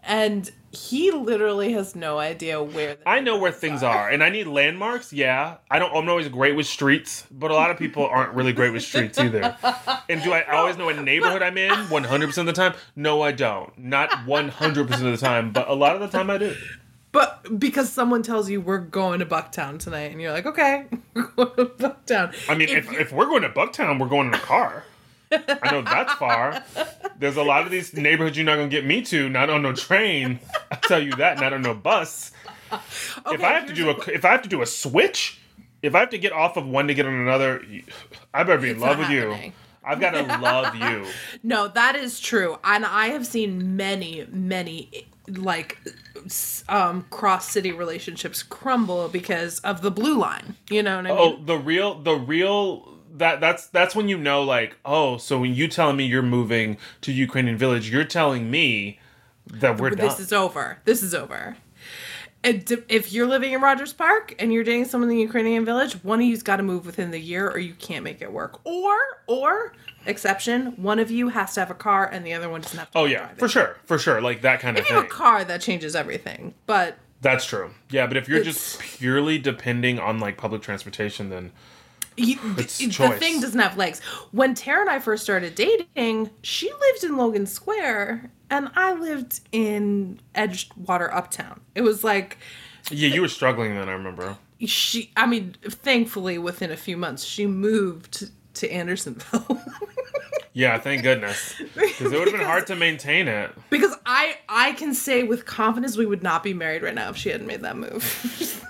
And 0.03 0.51
he 0.73 1.11
literally 1.11 1.73
has 1.73 1.97
no 1.97 2.19
idea 2.19 2.63
where. 2.63 2.95
The 2.95 3.09
I 3.09 3.21
know 3.21 3.39
where 3.39 3.51
things 3.51 3.83
are, 3.83 4.09
and 4.09 4.23
I 4.23 4.29
need 4.29 4.47
landmarks. 4.47 5.13
Yeah, 5.13 5.57
I 5.71 5.79
don't. 5.79 5.93
I'm 5.95 6.09
always 6.09 6.29
great 6.29 6.55
with 6.55 6.67
streets, 6.67 7.27
but 7.31 7.51
a 7.51 7.55
lot 7.55 7.71
of 7.71 7.79
people 7.79 8.07
aren't 8.07 8.35
really 8.35 8.53
great 8.53 8.73
with 8.73 8.83
streets 8.83 9.19
either. 9.19 9.57
And 10.09 10.23
do 10.23 10.33
I 10.33 10.43
always 10.43 10.77
know 10.77 10.87
what 10.87 10.99
neighborhood 10.99 11.43
I'm 11.43 11.59
in? 11.59 11.73
100 11.73 12.27
percent 12.27 12.49
of 12.49 12.55
the 12.55 12.61
time? 12.61 12.75
No, 12.95 13.23
I 13.23 13.33
don't. 13.33 13.77
Not 13.79 14.27
100 14.27 14.87
percent 14.87 15.07
of 15.07 15.19
the 15.19 15.25
time, 15.25 15.53
but 15.53 15.69
a 15.69 15.75
lot 15.75 15.95
of 15.95 16.01
the 16.01 16.09
time 16.09 16.31
I 16.31 16.39
do. 16.39 16.55
But 17.13 17.59
because 17.59 17.93
someone 17.93 18.23
tells 18.23 18.49
you 18.49 18.61
we're 18.61 18.79
going 18.79 19.19
to 19.19 19.27
Bucktown 19.27 19.81
tonight, 19.81 20.13
and 20.13 20.21
you're 20.21 20.33
like, 20.33 20.47
okay, 20.47 20.87
we're 21.15 21.25
going 21.47 21.57
to 21.57 21.65
Bucktown. 21.67 22.35
I 22.49 22.55
mean, 22.55 22.69
if, 22.69 22.93
if 22.93 23.13
we're 23.13 23.27
going 23.27 23.43
to 23.43 23.51
Bucktown, 23.51 23.99
we're 23.99 24.09
going 24.09 24.29
in 24.29 24.35
a 24.35 24.39
car. 24.39 24.85
I 25.33 25.71
know 25.71 25.83
that's 25.83 26.13
far. 26.15 26.63
There's 27.19 27.37
a 27.37 27.43
lot 27.43 27.65
of 27.65 27.71
these 27.71 27.95
neighborhoods 27.95 28.37
you're 28.37 28.47
not 28.47 28.57
gonna 28.57 28.69
get 28.69 28.85
me 28.85 29.03
to, 29.03 29.29
not 29.29 29.51
on 29.51 29.63
no 29.63 29.73
train. 29.75 30.41
I 30.71 30.77
tell 30.77 31.03
you 31.03 31.13
that, 31.17 31.39
not 31.39 31.53
on 31.53 31.63
no 31.63 31.75
bus. 31.75 32.33
if 32.73 33.43
I 33.43 33.53
have 33.53 33.67
to 33.67 33.75
do 33.75 33.91
a, 33.91 33.97
if 34.11 34.25
I 34.25 34.31
have 34.33 34.43
to 34.43 34.49
do 34.49 34.63
a 34.63 34.67
switch, 34.67 35.41
if 35.83 35.95
I 35.95 36.01
have 36.01 36.11
to 36.11 36.19
get 36.19 36.33
off 36.33 36.57
of 36.57 36.67
one 36.67 36.89
to 36.89 36.95
get 36.95 37.07
on 37.07 37.15
another, 37.15 37.65
I 38.35 38.43
better 38.43 38.61
be 38.61 38.71
in 38.71 38.77
It's 38.77 38.83
love 38.83 38.99
with 38.99 39.11
you. 39.11 39.53
I've 39.83 39.99
got 40.01 40.11
to 40.11 40.23
love 40.39 40.75
you. 40.77 41.07
No, 41.43 41.69
that 41.69 41.97
is 41.97 42.21
true. 42.21 42.59
And 42.65 42.85
I 42.85 43.07
have 43.09 43.27
seen 43.27 43.77
many, 43.77 44.27
many 44.31 45.07
like 45.27 45.79
um 46.69 47.07
cross 47.11 47.49
city 47.51 47.73
relationships 47.73 48.43
crumble 48.43 49.09
because 49.09 49.59
of 49.61 49.81
the 49.81 49.91
blue 49.91 50.19
line. 50.19 50.57
You 50.69 50.83
know 50.83 50.97
what 50.97 51.07
I 51.07 51.11
mean? 51.11 51.19
Oh, 51.19 51.43
the 51.45 51.57
real, 51.57 51.95
the 51.95 52.15
real. 52.15 52.95
That 53.13 53.41
that's 53.41 53.67
that's 53.67 53.95
when 53.95 54.09
you 54.09 54.17
know, 54.17 54.43
like, 54.43 54.77
oh, 54.85 55.17
so 55.17 55.41
when 55.41 55.55
you 55.55 55.69
telling 55.69 55.97
me 55.97 56.07
you're 56.07 56.23
moving 56.23 56.79
to 57.03 57.13
Ukrainian 57.13 57.57
village, 57.57 57.91
you're 57.91 58.05
telling 58.05 58.51
me 58.51 58.99
that 59.47 59.81
we're 59.81 59.91
this 59.91 60.15
done. 60.15 60.23
is 60.23 60.33
over. 60.33 60.79
This 60.85 61.03
is 61.03 61.15
over. 61.15 61.57
it 62.45 62.67
d- 62.67 62.77
if 62.89 63.13
you're 63.13 63.27
living 63.27 63.53
in 63.53 63.61
Rogers 63.61 63.93
Park 63.93 64.35
and 64.39 64.53
you're 64.53 64.65
dating 64.65 64.85
someone 64.87 65.11
in 65.11 65.17
the 65.17 65.23
Ukrainian 65.23 65.65
village, 65.65 65.95
one 66.05 66.21
of 66.21 66.27
you's 66.27 66.43
got 66.43 66.57
to 66.57 66.63
move 66.63 66.87
within 66.87 67.11
the 67.11 67.19
year, 67.21 67.51
or 67.51 67.59
you 67.59 67.75
can't 67.75 68.05
make 68.05 68.23
it 68.23 68.33
work. 68.33 68.61
Or, 68.65 68.97
or 69.27 69.73
exception, 70.07 70.67
one 70.77 70.99
of 70.99 71.11
you 71.11 71.29
has 71.31 71.55
to 71.55 71.61
have 71.61 71.71
a 71.71 71.75
car 71.75 72.07
and 72.07 72.25
the 72.25 72.33
other 72.33 72.49
one 72.49 72.61
doesn't 72.61 72.79
have 72.79 72.91
to. 72.93 72.99
Oh 72.99 73.05
yeah, 73.07 73.19
driving. 73.19 73.37
for 73.37 73.49
sure, 73.49 73.77
for 73.85 73.99
sure, 73.99 74.21
like 74.21 74.43
that 74.43 74.61
kind 74.61 74.79
of 74.79 74.85
If 74.85 74.91
you 74.91 74.97
have 74.97 75.05
a 75.05 75.09
car, 75.09 75.45
that 75.45 75.61
changes 75.61 75.97
everything. 75.97 76.55
But 76.67 76.97
That's 77.21 77.45
true. 77.45 77.73
Yeah, 77.91 78.07
but 78.07 78.17
if 78.17 78.29
you're 78.29 78.43
just 78.43 78.79
purely 78.81 79.39
depending 79.39 79.99
on 79.99 80.21
like 80.21 80.37
public 80.39 80.63
transportation, 80.63 81.29
then 81.29 81.51
you, 82.17 82.37
the 82.55 82.65
thing 83.19 83.41
doesn't 83.41 83.61
have 83.61 83.77
legs. 83.77 84.01
When 84.33 84.55
Tara 84.55 84.83
and 84.83 84.91
I 84.91 84.99
first 84.99 85.23
started 85.23 85.55
dating, 85.55 86.31
she 86.43 86.71
lived 86.71 87.05
in 87.05 87.17
Logan 87.17 87.47
Square 87.47 88.31
and 88.51 88.71
I 88.75 88.95
lived 88.95 89.41
in 89.53 90.21
Edgewater 90.35 91.15
Uptown. 91.15 91.61
It 91.75 91.83
was 91.83 92.05
like 92.05 92.39
yeah, 92.91 93.09
you 93.09 93.21
were 93.21 93.29
struggling 93.29 93.75
then. 93.75 93.89
I 93.89 93.93
remember. 93.93 94.37
she 94.61 95.11
I 95.17 95.27
mean, 95.27 95.57
thankfully 95.63 96.39
within 96.39 96.71
a 96.71 96.77
few 96.77 96.97
months 96.97 97.25
she 97.25 97.47
moved 97.47 98.31
to 98.61 98.71
Andersonville. 98.71 99.61
Yeah, 100.53 100.79
thank 100.81 101.05
goodness, 101.05 101.55
because 101.77 102.13
it 102.13 102.19
would 102.19 102.27
have 102.27 102.37
been 102.37 102.45
hard 102.45 102.67
to 102.67 102.75
maintain 102.75 103.29
it. 103.29 103.53
because 103.71 103.95
I 104.05 104.37
I 104.49 104.73
can 104.73 104.95
say 104.95 105.23
with 105.23 105.47
confidence 105.47 105.97
we 105.97 106.07
would 106.07 106.25
not 106.25 106.43
be 106.43 106.53
married 106.55 106.83
right 106.83 106.95
now 106.95 107.11
if 107.11 107.17
she 107.17 107.29
hadn't 107.29 107.47
made 107.47 107.63
that 107.63 107.77
move. 107.77 108.03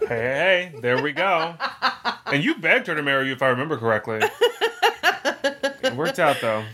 Hey, 0.00 0.06
hey, 0.08 0.70
hey, 0.74 0.80
there 0.82 1.02
we 1.02 1.12
go. 1.12 1.54
And 2.26 2.44
you 2.44 2.56
begged 2.56 2.86
her 2.88 2.94
to 2.94 3.02
marry 3.02 3.28
you, 3.28 3.32
if 3.32 3.40
I 3.40 3.48
remember 3.48 3.78
correctly. 3.78 4.20
It 5.82 5.94
worked 5.96 6.18
out 6.18 6.36
though. 6.42 6.64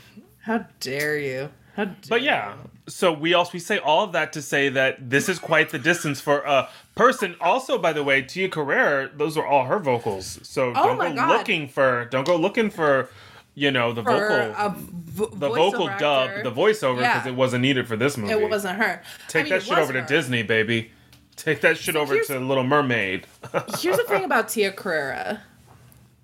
How 0.43 0.67
dare 0.81 1.17
you? 1.19 1.51
How 1.77 1.85
dare 1.85 1.97
But 2.09 2.23
yeah, 2.23 2.57
so 2.87 3.13
we 3.13 3.35
also 3.35 3.51
we 3.55 3.59
say 3.59 3.79
all 3.79 4.05
of 4.05 4.13
that 4.13 4.33
to 4.35 4.43
say 4.43 4.69
that 4.71 5.11
this 5.11 5.29
is 5.29 5.39
quite 5.39 5.71
the 5.71 5.79
distance 5.79 6.21
for 6.21 6.39
a 6.41 6.69
person. 6.95 7.35
Also, 7.41 7.79
by 7.79 7.93
the 7.93 8.05
way, 8.05 8.23
Tia 8.23 8.49
Carrere, 8.49 9.11
those 9.15 9.37
are 9.37 9.47
all 9.47 9.65
her 9.65 9.79
vocals. 9.79 10.39
So 10.43 10.71
oh 10.71 10.73
don't 10.75 11.01
Oh 11.01 11.09
go 11.11 11.15
God. 11.15 11.29
looking 11.29 11.69
for 11.69 12.05
don't 12.07 12.27
go 12.27 12.37
looking 12.37 12.71
for 12.71 13.09
you 13.55 13.71
know 13.71 13.93
the 13.93 14.03
for 14.03 14.13
vocal 14.55 14.75
vo- 14.79 15.27
the 15.35 15.49
vocal 15.49 15.87
dub 15.99 16.29
actor, 16.31 16.43
the 16.45 16.53
voiceover 16.53 16.97
because 16.99 17.25
Yeah. 17.25 17.29
it 17.29 17.35
wasn't 17.35 17.63
needed 17.63 17.89
for 17.89 17.97
this 17.97 18.17
movie. 18.17 18.33
It 18.33 18.51
wasn't 18.51 18.79
her. 18.79 19.03
Take 19.29 19.41
I 19.41 19.43
mean, 19.45 19.53
that 19.55 19.63
shit 19.65 19.79
over 19.79 19.93
to. 19.93 20.03
Disney, 20.03 20.43
baby. 20.43 20.91
Take 21.37 21.61
that 21.63 21.77
shit 21.77 21.97
over 21.97 22.19
to 22.23 22.39
Little 22.41 22.65
Mermaid. 22.65 23.27
Here's 23.79 23.97
the 23.99 24.05
thing 24.05 24.25
about 24.25 24.49
Tia 24.49 24.73
Carrere. 24.73 25.41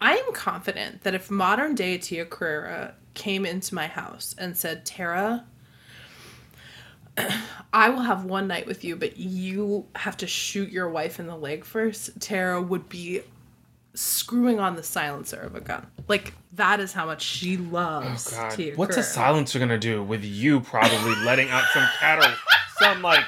I 0.00 0.16
am 0.16 0.32
confident 0.32 1.02
that 1.02 1.14
if 1.14 1.30
modern 1.30 1.74
day 1.74 1.98
Tia 1.98 2.24
Carrere 2.24 2.94
came 3.14 3.44
into 3.44 3.74
my 3.74 3.86
house 3.88 4.34
and 4.38 4.56
said, 4.56 4.84
Tara, 4.86 5.44
I 7.72 7.88
will 7.88 8.02
have 8.02 8.24
one 8.24 8.48
night 8.48 8.66
with 8.66 8.84
you, 8.84 8.96
but 8.96 9.16
you 9.16 9.86
have 9.96 10.16
to 10.18 10.26
shoot 10.26 10.70
your 10.70 10.88
wife 10.88 11.18
in 11.20 11.26
the 11.26 11.36
leg 11.36 11.64
first, 11.64 12.20
Tara 12.20 12.60
would 12.60 12.88
be 12.88 13.22
screwing 13.94 14.58
on 14.58 14.76
the 14.76 14.82
silencer 14.82 15.40
of 15.40 15.54
a 15.54 15.60
gun. 15.60 15.86
Like, 16.08 16.34
that 16.54 16.80
is 16.80 16.92
how 16.92 17.06
much 17.06 17.22
she 17.22 17.56
loves 17.56 18.32
Oh, 18.32 18.36
God, 18.36 18.50
Tia 18.50 18.74
what's 18.74 18.96
a 18.96 19.02
silencer 19.02 19.58
gonna 19.58 19.78
do 19.78 20.02
with 20.02 20.24
you 20.24 20.60
probably 20.60 21.14
letting 21.24 21.48
out 21.50 21.64
some 21.72 21.86
cattle, 21.98 22.30
some 22.78 23.02
like 23.02 23.24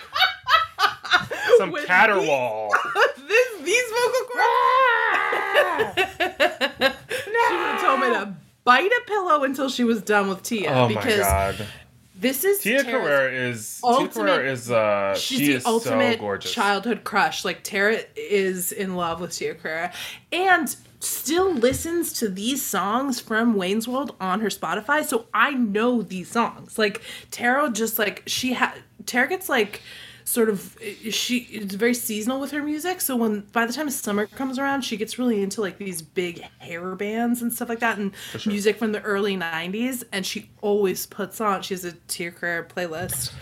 some 1.58 1.70
With 1.70 1.86
caterwaul? 1.86 2.70
this, 3.28 3.62
these 3.62 3.84
vocal 3.90 4.20
cords. 4.32 4.38
Ah! 4.38 5.92
she 5.96 7.54
would 7.54 7.66
have 7.66 7.80
told 7.80 8.00
me 8.00 8.06
to 8.08 8.34
bite 8.64 8.90
a 8.90 9.00
pillow 9.06 9.44
until 9.44 9.68
she 9.68 9.84
was 9.84 10.02
done 10.02 10.28
with 10.28 10.42
Tia 10.42 10.70
Oh 10.70 10.88
my 10.88 10.88
because 10.88 11.20
god. 11.20 11.66
This 12.14 12.44
is 12.44 12.60
Tia 12.60 12.82
Tara's- 12.82 12.90
Carrere 12.92 13.48
is 13.48 13.80
Tia 13.80 13.90
ultimate- 13.90 14.14
Carrere 14.14 14.46
is 14.52 14.70
uh 14.70 15.14
She's 15.16 15.38
she 15.38 15.46
the 15.48 15.52
is 15.54 15.66
ultimate 15.66 16.14
so 16.14 16.20
gorgeous. 16.20 16.52
childhood 16.52 17.04
crush. 17.04 17.44
Like 17.44 17.62
Tara 17.62 17.98
is 18.16 18.72
in 18.72 18.96
love 18.96 19.20
with 19.20 19.32
Tia 19.32 19.54
Carrere, 19.54 19.92
and 20.32 20.74
still 21.00 21.52
listens 21.52 22.14
to 22.14 22.28
these 22.30 22.64
songs 22.64 23.20
from 23.20 23.54
Wayne's 23.56 23.86
World 23.86 24.14
on 24.20 24.40
her 24.40 24.48
Spotify. 24.48 25.04
So 25.04 25.26
I 25.34 25.50
know 25.50 26.00
these 26.02 26.30
songs. 26.30 26.78
Like 26.78 27.02
Tara, 27.30 27.68
just 27.70 27.98
like 27.98 28.22
she 28.26 28.54
had 28.54 28.72
Tara 29.06 29.28
gets 29.28 29.48
like 29.50 29.82
sort 30.24 30.48
of 30.48 30.76
she 31.10 31.38
it's 31.50 31.74
very 31.74 31.94
seasonal 31.94 32.40
with 32.40 32.50
her 32.50 32.62
music 32.62 33.00
so 33.00 33.14
when 33.14 33.40
by 33.52 33.66
the 33.66 33.72
time 33.72 33.88
summer 33.90 34.26
comes 34.26 34.58
around 34.58 34.82
she 34.82 34.96
gets 34.96 35.18
really 35.18 35.42
into 35.42 35.60
like 35.60 35.76
these 35.78 36.00
big 36.00 36.40
hair 36.58 36.94
bands 36.94 37.42
and 37.42 37.52
stuff 37.52 37.68
like 37.68 37.80
that 37.80 37.98
and 37.98 38.12
sure. 38.38 38.50
music 38.50 38.76
from 38.78 38.92
the 38.92 39.02
early 39.02 39.36
90s 39.36 40.02
and 40.12 40.24
she 40.24 40.50
always 40.62 41.04
puts 41.06 41.40
on 41.40 41.62
she 41.62 41.74
has 41.74 41.84
a 41.84 41.92
Tia 42.08 42.30
Carrere 42.30 42.64
playlist 42.64 43.32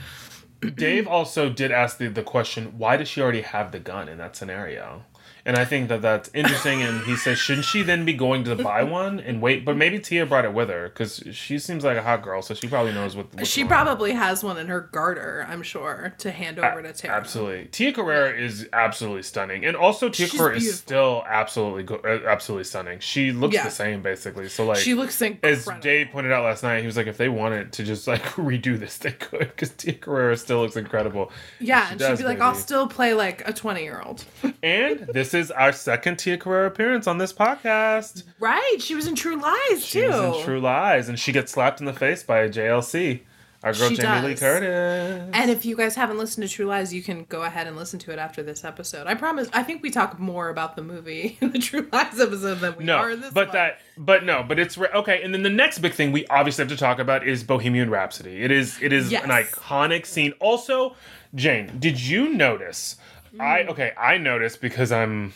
Dave 0.76 1.08
also 1.08 1.50
did 1.50 1.72
ask 1.72 1.98
the, 1.98 2.06
the 2.06 2.22
question, 2.22 2.78
why 2.78 2.96
does 2.96 3.08
she 3.08 3.20
already 3.20 3.40
have 3.40 3.72
the 3.72 3.80
gun 3.80 4.08
in 4.08 4.18
that 4.18 4.36
scenario? 4.36 5.02
And 5.44 5.56
I 5.56 5.64
think 5.64 5.88
that 5.88 6.02
that's 6.02 6.30
interesting. 6.34 6.82
And 6.82 7.02
he 7.04 7.16
says, 7.16 7.36
shouldn't 7.38 7.64
she 7.66 7.82
then 7.82 8.04
be 8.04 8.12
going 8.12 8.44
to 8.44 8.54
buy 8.54 8.82
one 8.84 9.18
and 9.18 9.42
wait? 9.42 9.64
But 9.64 9.76
maybe 9.76 9.98
Tia 9.98 10.24
brought 10.24 10.44
it 10.44 10.54
with 10.54 10.68
her 10.68 10.88
because 10.88 11.22
she 11.32 11.58
seems 11.58 11.82
like 11.84 11.96
a 11.96 12.02
hot 12.02 12.22
girl, 12.22 12.42
so 12.42 12.54
she 12.54 12.68
probably 12.68 12.92
knows 12.92 13.16
what. 13.16 13.26
She 13.46 13.62
going 13.62 13.72
on. 13.72 13.84
probably 13.86 14.12
has 14.12 14.44
one 14.44 14.56
in 14.56 14.68
her 14.68 14.80
garter, 14.92 15.44
I'm 15.48 15.62
sure, 15.62 16.14
to 16.18 16.30
hand 16.30 16.58
over 16.60 16.80
to 16.82 16.92
Tara. 16.92 17.16
Absolutely, 17.16 17.66
Tia 17.72 17.92
Carrere 17.92 18.34
is 18.36 18.68
absolutely 18.72 19.22
stunning, 19.24 19.64
and 19.64 19.76
also 19.76 20.08
Tia 20.08 20.28
She's 20.28 20.38
Carrere 20.38 20.54
is 20.56 20.78
still 20.78 21.24
absolutely 21.26 21.82
go- 21.82 22.00
uh, 22.04 22.20
absolutely 22.28 22.64
stunning. 22.64 23.00
She 23.00 23.32
looks 23.32 23.54
Yeah. 23.54 23.64
the 23.64 23.70
same 23.70 24.00
basically. 24.02 24.48
So 24.48 24.64
like, 24.64 24.78
She 24.78 24.94
looks 24.94 25.20
incredible. 25.20 25.72
as. 25.72 25.80
Dave 25.82 26.10
pointed 26.12 26.30
out 26.30 26.44
last 26.44 26.62
night, 26.62 26.80
he 26.80 26.86
was 26.86 26.96
like, 26.96 27.08
if 27.08 27.16
they 27.16 27.28
wanted 27.28 27.72
to 27.72 27.82
just 27.82 28.06
like 28.06 28.22
redo 28.36 28.78
this, 28.78 28.98
they 28.98 29.10
could 29.12 29.40
because 29.40 29.70
Tia 29.70 29.94
Carrere 29.94 30.36
still 30.36 30.60
looks 30.60 30.76
incredible. 30.76 31.32
yeah, 31.58 31.86
She 31.86 31.90
and 31.92 31.98
does, 31.98 32.18
she'd 32.18 32.22
be 32.22 32.28
like, 32.28 32.40
I'll 32.40 32.54
still 32.54 32.86
play 32.86 33.14
like 33.14 33.42
a 33.48 33.52
20 33.52 33.82
year 33.82 34.00
old. 34.04 34.24
And 34.62 35.00
this 35.12 35.31
is 35.34 35.50
our 35.50 35.72
second 35.72 36.18
Tia 36.18 36.38
Carrere 36.38 36.66
appearance 36.66 37.06
on 37.06 37.18
this 37.18 37.32
podcast. 37.32 38.24
right. 38.40 38.76
She 38.80 38.94
was 38.94 39.06
in 39.06 39.14
True 39.14 39.36
Lies, 39.40 39.84
She 39.84 40.00
too. 40.00 40.08
was 40.08 40.38
in 40.38 40.44
True 40.44 40.60
Lies, 40.60 41.08
and 41.08 41.18
she 41.18 41.32
gets 41.32 41.52
slapped 41.52 41.80
in 41.80 41.86
the 41.86 41.92
face 41.92 42.22
by 42.22 42.40
a 42.40 42.48
JLC. 42.48 43.20
Our 43.64 43.72
girl 43.72 43.90
She 43.90 43.94
Jamie 43.96 44.22
Lee 44.26 44.30
does. 44.32 44.40
Curtis. 44.40 45.30
And 45.34 45.48
if 45.48 45.64
you 45.64 45.76
guys 45.76 45.94
haven't 45.94 46.18
listened 46.18 46.48
to 46.48 46.52
True 46.52 46.66
Lies, 46.66 46.92
you 46.92 47.00
can 47.00 47.22
go 47.28 47.42
ahead 47.42 47.68
and 47.68 47.76
listen 47.76 48.00
to 48.00 48.10
it 48.12 48.18
after 48.18 48.42
this 48.42 48.64
episode. 48.64 49.06
I 49.06 49.14
promise. 49.14 49.48
I 49.52 49.62
think 49.62 49.84
we 49.84 49.90
talk 49.90 50.18
more 50.18 50.48
about 50.48 50.74
the 50.74 50.82
movie 50.82 51.38
in 51.40 51.52
the 51.52 51.60
True 51.60 51.88
Lies 51.92 52.18
episode 52.18 52.56
than 52.56 52.74
we 52.76 52.82
are 52.90 53.06
no, 53.08 53.14
in 53.14 53.20
this 53.20 53.32
but 53.32 53.48
one. 53.48 53.54
that, 53.54 53.80
but 53.96 54.24
no, 54.24 54.42
but 54.42 54.58
it's 54.58 54.76
re- 54.76 54.88
okay. 54.92 55.22
And 55.22 55.32
then 55.32 55.44
the 55.44 55.50
next 55.50 55.78
big 55.78 55.92
thing 55.92 56.10
we 56.10 56.26
obviously 56.26 56.62
have 56.64 56.70
to 56.70 56.76
talk 56.76 56.98
about 56.98 57.24
is 57.24 57.44
Bohemian 57.44 57.88
Rhapsody. 57.88 58.42
It 58.42 58.50
is, 58.50 58.82
it 58.82 58.92
is 58.92 59.12
Yes. 59.12 59.22
an 59.22 59.30
iconic 59.30 60.06
scene. 60.06 60.32
Also, 60.40 60.96
Jane, 61.36 61.78
did 61.78 62.00
you 62.00 62.34
notice? 62.34 62.96
Mm. 63.34 63.40
I 63.40 63.64
okay, 63.64 63.92
I 63.98 64.18
noticed 64.18 64.60
because 64.60 64.92
I'm, 64.92 65.32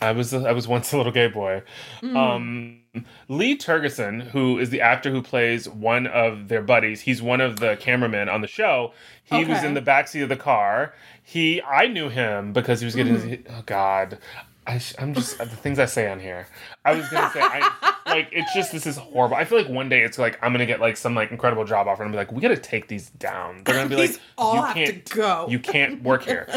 I 0.00 0.12
was 0.12 0.32
I 0.32 0.52
was 0.52 0.68
once 0.68 0.92
a 0.92 0.96
little 0.96 1.12
gay 1.12 1.28
boy. 1.28 1.62
Mm. 2.02 2.16
Um, 2.16 2.80
Lee 3.28 3.56
Tergesen, 3.56 4.22
who 4.30 4.58
is 4.58 4.70
the 4.70 4.80
actor 4.80 5.10
who 5.10 5.22
plays 5.22 5.68
one 5.68 6.06
of 6.06 6.48
their 6.48 6.62
buddies, 6.62 7.00
he's 7.00 7.20
one 7.20 7.40
of 7.40 7.58
the 7.58 7.76
cameramen 7.80 8.28
on 8.28 8.40
the 8.40 8.46
show. 8.46 8.92
He 9.24 9.44
was 9.44 9.64
in 9.64 9.74
the 9.74 9.82
backseat 9.82 10.22
of 10.22 10.28
the 10.28 10.36
car. 10.36 10.94
He, 11.22 11.62
I 11.62 11.86
knew 11.86 12.08
him 12.10 12.52
because 12.52 12.80
he 12.80 12.84
was 12.84 12.94
getting. 12.94 13.16
Mm. 13.16 13.46
Oh 13.50 13.62
God, 13.66 14.18
I, 14.66 14.78
sh- 14.78 14.94
I'm 14.98 15.12
just 15.14 15.38
the 15.38 15.46
things 15.46 15.78
I 15.78 15.84
say 15.84 16.08
on 16.10 16.18
here. 16.20 16.46
I 16.84 16.94
was 16.94 17.08
gonna 17.08 17.30
say, 17.32 17.40
I, 17.42 17.94
like, 18.06 18.28
it's 18.32 18.52
just 18.54 18.72
this 18.72 18.86
is 18.86 18.96
horrible. 18.96 19.36
I 19.36 19.44
feel 19.44 19.58
like 19.58 19.68
one 19.68 19.88
day 19.88 20.02
it's 20.02 20.18
like 20.18 20.38
I'm 20.42 20.52
gonna 20.52 20.66
get 20.66 20.80
like 20.80 20.96
some 20.96 21.14
like 21.14 21.30
incredible 21.30 21.64
job 21.64 21.86
offer, 21.86 22.02
and 22.02 22.08
I'm 22.08 22.12
be 22.12 22.16
like, 22.18 22.32
we 22.32 22.40
gotta 22.40 22.56
take 22.56 22.88
these 22.88 23.10
down. 23.10 23.62
They're 23.64 23.74
gonna 23.74 23.88
be 23.88 23.96
like, 23.96 24.20
all 24.38 24.54
you 24.56 24.62
have 24.62 24.74
can't 24.74 25.10
go." 25.10 25.46
You 25.48 25.58
can't 25.58 26.02
work 26.02 26.22
here. 26.24 26.48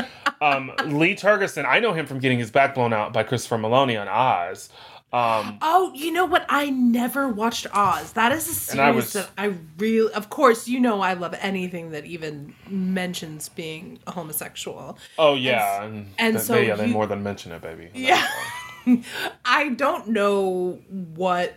Um, 0.42 0.72
Lee 0.86 1.16
Tergesen, 1.16 1.66
I 1.66 1.80
know 1.80 1.94
him 1.94 2.06
from 2.06 2.20
getting 2.20 2.40
his 2.40 2.52
back 2.52 2.76
blown 2.76 2.94
out 2.94 3.12
by 3.12 3.24
Christopher 3.24 3.58
Meloni 3.58 4.00
on 4.00 4.08
Oz. 4.08 4.70
Um, 5.14 5.58
Oh, 5.62 5.92
you 5.96 6.12
know 6.12 6.26
what? 6.26 6.46
I 6.50 6.70
never 6.70 7.30
watched 7.30 7.66
Oz. 7.74 8.12
That 8.14 8.34
is 8.34 8.48
a 8.50 8.54
series 8.54 8.80
I 8.80 8.92
was- 8.92 9.14
that 9.14 9.30
I 9.38 9.54
really, 9.78 10.12
of 10.14 10.30
course, 10.30 10.68
you 10.68 10.80
know, 10.82 11.00
I 11.02 11.14
love 11.14 11.34
anything 11.40 11.92
that 11.92 12.06
even 12.06 12.54
mentions 12.70 13.48
being 13.50 14.00
a 14.06 14.12
homosexual. 14.12 14.98
oh 15.18 15.36
yeah, 15.36 15.84
and, 15.84 16.12
and 16.20 16.36
th- 16.36 16.46
so 16.46 16.54
they, 16.54 16.68
yeah, 16.68 16.76
they 16.76 16.88
you- 16.88 16.94
more 16.94 17.08
than 17.08 17.24
mention 17.24 17.54
it, 17.54 17.62
baby. 17.62 17.90
Yeah. 17.94 18.28
I 19.46 19.70
don't 19.70 20.10
know 20.10 20.80
what. 21.16 21.56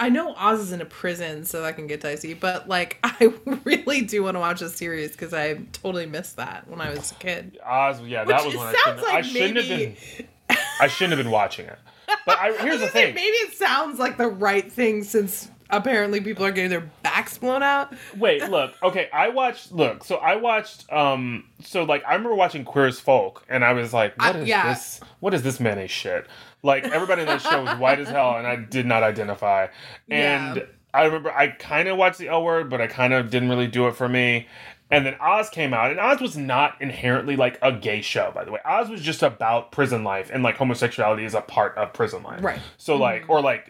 I 0.00 0.10
know 0.10 0.32
Oz 0.36 0.60
is 0.60 0.70
in 0.70 0.80
a 0.80 0.84
prison, 0.84 1.44
so 1.44 1.62
that 1.62 1.74
can 1.74 1.88
get 1.88 2.00
dicey. 2.00 2.32
But 2.34 2.68
like, 2.68 2.98
I 3.04 3.32
really 3.64 4.02
do 4.02 4.22
want 4.22 4.36
to 4.36 4.40
watch 4.40 4.62
a 4.62 4.68
series 4.68 5.10
because 5.12 5.34
I 5.34 5.54
totally 5.72 6.06
missed 6.06 6.36
that 6.36 6.68
when 6.68 6.80
I 6.80 6.90
was 6.90 7.10
a 7.10 7.14
kid. 7.16 7.58
Oz, 7.66 8.00
yeah, 8.02 8.22
that 8.24 8.44
was 8.44 8.54
when 8.54 8.66
I 8.68 8.72
shouldn't, 8.74 9.00
I 9.06 9.12
like 9.14 9.24
shouldn't 9.24 9.54
maybe- 9.54 9.84
have 9.84 10.18
been. 10.48 10.56
I 10.80 10.86
shouldn't 10.86 11.16
have 11.18 11.24
been 11.24 11.32
watching 11.32 11.66
it. 11.66 11.78
But 12.26 12.38
I, 12.38 12.52
here's 12.52 12.80
the 12.80 12.88
thing. 12.88 13.14
Maybe 13.14 13.36
it 13.36 13.54
sounds 13.56 13.98
like 13.98 14.16
the 14.16 14.28
right 14.28 14.70
thing 14.70 15.02
since 15.04 15.50
apparently 15.70 16.20
people 16.20 16.44
are 16.46 16.50
getting 16.50 16.70
their 16.70 16.90
backs 17.02 17.36
blown 17.38 17.62
out. 17.62 17.92
Wait, 18.16 18.48
look. 18.48 18.74
Okay, 18.82 19.08
I 19.12 19.28
watched. 19.28 19.72
Look, 19.72 20.04
so 20.04 20.16
I 20.16 20.36
watched. 20.36 20.90
Um, 20.92 21.44
so 21.62 21.84
like 21.84 22.02
I 22.06 22.14
remember 22.14 22.34
watching 22.34 22.64
Queer 22.64 22.86
as 22.86 23.00
Folk, 23.00 23.44
and 23.48 23.64
I 23.64 23.72
was 23.72 23.92
like, 23.92 24.16
"What 24.18 24.36
I- 24.36 24.38
is 24.40 24.48
yeah. 24.48 24.72
this? 24.72 25.00
What 25.20 25.34
is 25.34 25.42
this 25.42 25.60
mayonnaise 25.60 25.90
shit?" 25.90 26.26
Like 26.62 26.84
everybody 26.84 27.22
in 27.22 27.26
that 27.28 27.42
show 27.42 27.62
was 27.62 27.78
white 27.78 28.00
as 28.00 28.08
hell, 28.08 28.36
and 28.36 28.46
I 28.46 28.56
did 28.56 28.86
not 28.86 29.02
identify. 29.02 29.68
And 30.10 30.56
Yeah. 30.56 30.62
I 30.94 31.04
remember 31.04 31.30
I 31.30 31.48
kind 31.48 31.86
of 31.88 31.96
watched 31.98 32.18
the 32.18 32.28
L 32.28 32.42
Word, 32.42 32.70
but 32.70 32.80
I 32.80 32.86
kind 32.86 33.12
of 33.12 33.30
didn't 33.30 33.48
really 33.50 33.66
do 33.68 33.86
it 33.88 33.94
for 33.94 34.08
me. 34.08 34.48
And 34.90 35.04
then 35.04 35.16
Oz 35.20 35.50
came 35.50 35.74
out, 35.74 35.90
and 35.90 36.00
Oz 36.00 36.20
was 36.20 36.34
not 36.36 36.80
inherently 36.80 37.36
like 37.36 37.58
a 37.60 37.70
gay 37.72 38.00
show, 38.00 38.32
by 38.34 38.44
the 38.44 38.50
way. 38.50 38.60
Oz 38.64 38.88
was 38.88 39.02
just 39.02 39.22
about 39.22 39.70
prison 39.70 40.02
life, 40.02 40.30
and 40.32 40.42
like 40.42 40.56
homosexuality 40.56 41.24
is 41.24 41.34
a 41.34 41.42
part 41.42 41.76
of 41.76 41.92
prison 41.92 42.22
life. 42.22 42.42
Right. 42.42 42.58
So 42.78 42.96
like, 42.96 43.26
or 43.28 43.42
like, 43.42 43.68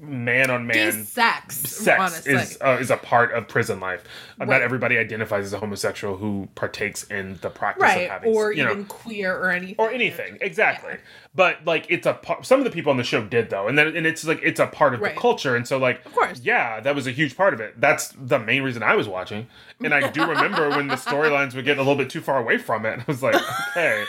man 0.00 0.50
on 0.50 0.68
Gay 0.68 0.74
man 0.90 1.04
sex. 1.04 1.56
sex 1.56 1.98
honestly. 1.98 2.34
is 2.34 2.58
uh, 2.60 2.76
is 2.80 2.90
a 2.90 2.98
part 2.98 3.32
of 3.32 3.48
prison 3.48 3.80
life. 3.80 4.04
Uh, 4.40 4.44
Not 4.44 4.60
everybody 4.62 4.98
identifies 4.98 5.44
as 5.46 5.52
a 5.54 5.58
homosexual 5.58 6.16
who 6.18 6.48
partakes 6.54 7.04
in 7.04 7.38
the 7.40 7.50
practice 7.50 7.82
right. 7.82 8.02
of 8.04 8.10
having, 8.10 8.34
Or 8.34 8.52
you 8.52 8.64
know, 8.64 8.72
even 8.72 8.84
queer 8.84 9.34
or 9.36 9.50
anything. 9.50 9.76
or 9.78 9.90
anything 9.90 10.38
exactly 10.40 10.94
but 11.34 11.58
like 11.66 11.86
it's 11.88 12.06
a 12.06 12.14
part 12.14 12.44
some 12.46 12.58
of 12.58 12.64
the 12.64 12.70
people 12.70 12.90
on 12.90 12.96
the 12.96 13.04
show 13.04 13.22
did 13.24 13.50
though 13.50 13.68
and 13.68 13.76
then 13.78 13.94
and 13.96 14.06
it's 14.06 14.24
like 14.24 14.40
it's 14.42 14.58
a 14.60 14.66
part 14.66 14.94
of 14.94 15.00
Right. 15.00 15.14
the 15.14 15.20
culture 15.20 15.54
and 15.56 15.66
so 15.68 15.76
like 15.78 16.04
of 16.06 16.12
course. 16.14 16.40
yeah 16.42 16.80
that 16.80 16.94
was 16.94 17.06
a 17.06 17.10
huge 17.10 17.36
part 17.36 17.52
of 17.54 17.60
it 17.60 17.78
that's 17.80 18.08
the 18.18 18.38
main 18.38 18.62
reason 18.62 18.82
i 18.82 18.94
was 18.96 19.06
watching 19.06 19.46
and 19.82 19.94
i 19.94 20.08
do 20.10 20.20
remember 20.26 20.70
when 20.70 20.88
the 20.88 20.94
storylines 20.96 21.54
would 21.54 21.64
get 21.64 21.76
a 21.78 21.80
little 21.80 21.96
bit 21.96 22.10
too 22.10 22.20
far 22.20 22.38
away 22.38 22.58
from 22.58 22.84
it. 22.86 22.98
I 23.00 23.04
was 23.06 23.22
like 23.22 23.36
okay 23.76 24.04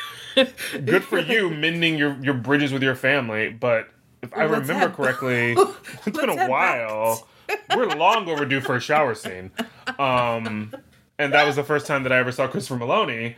good 0.85 1.03
for 1.03 1.19
you 1.19 1.49
mending 1.49 1.97
your 1.97 2.17
your 2.21 2.33
bridges 2.35 2.71
with 2.71 2.81
your 2.83 2.95
family. 2.95 3.49
But 3.49 3.89
if 4.21 4.35
i 4.35 4.43
remember 4.43 4.89
correctly 4.89 5.55
it's 6.05 6.17
been 6.17 6.29
a 6.29 6.47
while. 6.47 7.27
We're 7.75 7.87
long 7.87 8.27
overdue 8.29 8.61
for 8.61 8.75
a 8.75 8.79
shower 8.79 9.15
scene. 9.15 9.51
Um 9.97 10.73
and 11.17 11.33
that 11.33 11.45
was 11.45 11.55
the 11.55 11.63
first 11.63 11.87
time 11.87 12.03
that 12.03 12.11
i 12.11 12.17
ever 12.17 12.31
saw 12.31 12.47
christopher 12.47 12.79
meloni. 12.79 13.35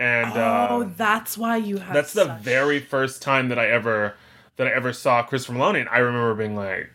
And 0.00 0.32
uh, 0.36 0.66
Oh, 0.70 0.92
that's 0.96 1.38
why 1.38 1.56
you 1.56 1.78
have. 1.78 1.94
that's 1.94 2.12
the 2.12 2.36
very 2.42 2.80
first 2.80 3.22
time 3.22 3.48
that 3.50 3.58
I 3.60 3.68
ever 3.70 4.16
that 4.56 4.66
I 4.66 4.70
ever 4.70 4.92
saw 4.92 5.22
Christopher 5.22 5.56
Meloni, 5.58 5.80
and 5.80 5.88
I 5.88 5.98
remember 5.98 6.34
being 6.34 6.54
like, 6.56 6.90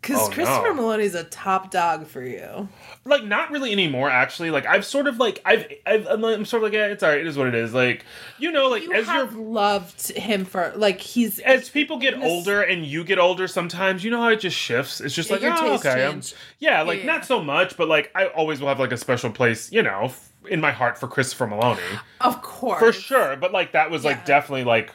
Because 0.00 0.28
Oh, 0.28 0.30
Christopher 0.32 0.74
no. 0.74 0.82
Meloni's 0.82 1.16
a 1.16 1.24
top 1.24 1.72
dog 1.72 2.06
for 2.06 2.22
you. 2.22 2.68
like 3.04 3.24
not 3.24 3.50
really 3.50 3.72
anymore. 3.72 4.08
Actually, 4.08 4.50
like 4.52 4.64
I've 4.64 4.84
sort 4.84 5.08
of 5.08 5.18
like 5.18 5.42
I've, 5.44 5.66
I've 5.86 6.06
I'm, 6.06 6.44
sort 6.44 6.62
of 6.62 6.68
like 6.68 6.72
yeah, 6.72 6.86
it's 6.86 7.02
alright. 7.02 7.18
It 7.20 7.26
is 7.26 7.36
what 7.36 7.48
it 7.48 7.54
is. 7.56 7.74
Like 7.74 8.04
you 8.38 8.52
know, 8.52 8.68
like 8.68 8.84
You 8.84 8.92
as 8.94 9.08
you're 9.08 9.26
loved 9.32 10.12
him 10.12 10.44
for 10.44 10.72
like 10.76 11.00
he's 11.00 11.40
as 11.40 11.68
people 11.68 11.98
get 11.98 12.16
Yes. 12.16 12.24
older 12.24 12.62
and 12.62 12.86
you 12.86 13.02
get 13.02 13.18
older, 13.18 13.48
sometimes 13.48 14.04
you 14.04 14.10
know 14.12 14.20
how 14.22 14.28
it 14.28 14.38
just 14.40 14.56
shifts. 14.56 15.00
It's 15.00 15.14
just 15.14 15.30
like 15.32 15.40
your 15.42 15.52
oh, 15.56 15.74
okay, 15.74 16.04
I'm- 16.04 16.22
yeah, 16.60 16.82
like 16.82 17.00
Yeah. 17.00 17.06
not 17.06 17.24
so 17.24 17.42
much, 17.42 17.76
but 17.76 17.88
like 17.88 18.10
I 18.14 18.26
always 18.26 18.60
will 18.60 18.68
have 18.68 18.78
like 18.78 18.92
a 18.92 18.96
special 18.96 19.30
place, 19.30 19.72
you 19.72 19.82
know, 19.82 20.04
f- 20.04 20.28
in 20.48 20.60
my 20.60 20.70
heart 20.70 20.96
for 20.96 21.08
Christopher 21.08 21.48
Meloni. 21.48 21.80
of 22.20 22.40
course 22.40 22.78
for 22.78 22.92
sure 22.92 23.36
but 23.36 23.52
like 23.52 23.72
that 23.72 23.90
was 23.90 24.04
like 24.04 24.18
Yeah. 24.18 24.24
definitely 24.24 24.64
like 24.64 24.92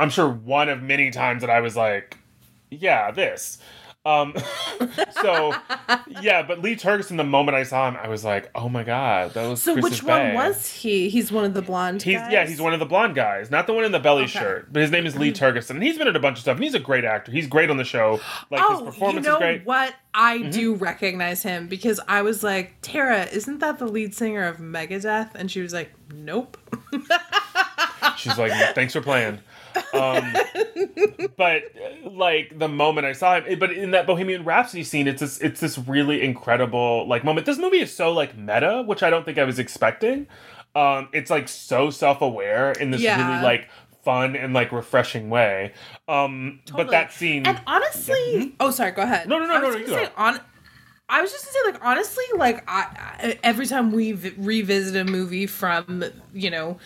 i'm 0.00 0.10
sure 0.10 0.28
one 0.28 0.68
of 0.68 0.82
many 0.82 1.10
times 1.10 1.42
that 1.42 1.50
i 1.50 1.60
was 1.60 1.76
like 1.76 2.16
yeah 2.70 3.10
this 3.10 3.58
um 4.06 4.32
so 5.22 5.54
yeah 6.22 6.42
but 6.42 6.60
lee 6.62 6.74
turgis 6.74 7.14
the 7.14 7.22
moment 7.22 7.54
i 7.54 7.62
saw 7.62 7.86
him 7.86 7.98
i 8.02 8.08
was 8.08 8.24
like 8.24 8.50
oh 8.54 8.66
my 8.66 8.82
god 8.82 9.34
that 9.34 9.46
was 9.46 9.62
So 9.62 9.74
Chris's 9.74 9.90
which 9.90 10.02
one 10.02 10.32
was 10.34 10.66
he? 10.72 11.10
He's 11.10 11.30
one 11.30 11.44
of 11.44 11.52
the 11.52 11.60
blonde. 11.60 12.02
He's 12.02 12.16
guys? 12.16 12.32
yeah, 12.32 12.46
he's 12.46 12.60
one 12.62 12.72
of 12.72 12.80
the 12.80 12.86
blonde 12.86 13.14
guys, 13.14 13.50
not 13.50 13.66
the 13.66 13.74
one 13.74 13.84
in 13.84 13.92
the 13.92 13.98
belly 13.98 14.22
Okay. 14.22 14.38
shirt, 14.38 14.72
but 14.72 14.80
his 14.80 14.90
name 14.90 15.04
is 15.04 15.16
Lee 15.18 15.32
Mm-hmm. 15.32 15.44
Turgis, 15.58 15.68
and 15.70 15.82
he's 15.82 15.98
been 15.98 16.08
in 16.08 16.16
a 16.16 16.20
bunch 16.20 16.38
of 16.38 16.42
stuff. 16.42 16.54
And 16.56 16.64
he's 16.64 16.74
a 16.74 16.78
great 16.80 17.04
actor. 17.04 17.30
He's 17.30 17.46
great 17.46 17.68
on 17.70 17.76
the 17.76 17.84
show. 17.84 18.20
Like 18.50 18.66
his 18.70 18.80
Oh, 18.80 18.84
performance 18.86 19.26
you 19.26 19.30
know 19.32 19.36
is 19.36 19.40
great. 19.40 19.56
Mm-hmm. 19.60 19.66
what? 19.66 19.94
I 20.14 20.38
do 20.42 20.74
recognize 20.74 21.42
him 21.42 21.68
because 21.68 22.00
I 22.08 22.22
was 22.22 22.42
like, 22.42 22.74
Tara, 22.80 23.24
isn't 23.26 23.58
that 23.58 23.78
the 23.78 23.86
lead 23.86 24.14
singer 24.14 24.44
of 24.46 24.56
Megadeth? 24.56 25.34
And 25.34 25.50
she 25.50 25.60
was 25.60 25.72
like, 25.74 25.92
Nope. 26.14 26.56
She's 28.16 28.36
like, 28.38 28.74
thanks 28.74 28.92
for 28.94 29.00
playing. 29.02 29.38
Um, 29.92 30.32
but 31.36 31.62
like 32.04 32.58
the 32.58 32.68
moment 32.68 33.06
I 33.06 33.12
saw 33.12 33.40
him, 33.40 33.58
but 33.58 33.72
in 33.72 33.90
that 33.92 34.06
Bohemian 34.06 34.44
Rhapsody 34.44 34.84
scene, 34.84 35.06
it's 35.08 35.20
this, 35.20 35.38
it's 35.40 35.60
this 35.60 35.78
really 35.78 36.22
incredible 36.22 37.06
like 37.08 37.24
moment. 37.24 37.46
This 37.46 37.58
movie 37.58 37.80
is 37.80 37.94
so 37.94 38.12
like 38.12 38.36
meta, 38.36 38.82
which 38.86 39.02
I 39.02 39.10
don't 39.10 39.24
think 39.24 39.38
I 39.38 39.44
was 39.44 39.58
expecting. 39.58 40.26
Um, 40.74 41.08
it's 41.12 41.30
like 41.30 41.48
so 41.48 41.90
self 41.90 42.20
aware 42.20 42.72
in 42.72 42.90
this 42.90 43.00
Yeah. 43.00 43.30
really 43.32 43.42
like 43.42 43.68
fun 44.04 44.36
and 44.36 44.54
like 44.54 44.72
refreshing 44.72 45.28
way. 45.30 45.72
Um, 46.08 46.60
but 46.74 46.90
that 46.90 47.12
scene, 47.12 47.46
And 47.46 47.60
honestly, 47.66 48.54
oh, 48.60 48.70
sorry, 48.70 48.92
go 48.92 49.02
ahead. 49.02 49.28
No, 49.28 49.38
no, 49.38 49.46
no, 49.46 49.54
I 49.56 49.60
no, 49.60 49.70
no, 49.70 49.86
say 49.86 50.04
go. 50.06 50.10
on. 50.16 50.40
I 51.12 51.20
was 51.22 51.32
just 51.32 51.44
gonna 51.44 51.64
say, 51.66 51.72
like, 51.72 51.84
honestly, 51.84 52.24
like, 52.36 52.62
I, 52.68 52.82
I 53.18 53.38
every 53.42 53.66
time 53.66 53.90
we 53.90 54.12
v- 54.12 54.32
revisit 54.38 54.94
a 54.94 55.04
movie 55.04 55.46
from, 55.48 56.04
you 56.32 56.50
know, 56.50 56.78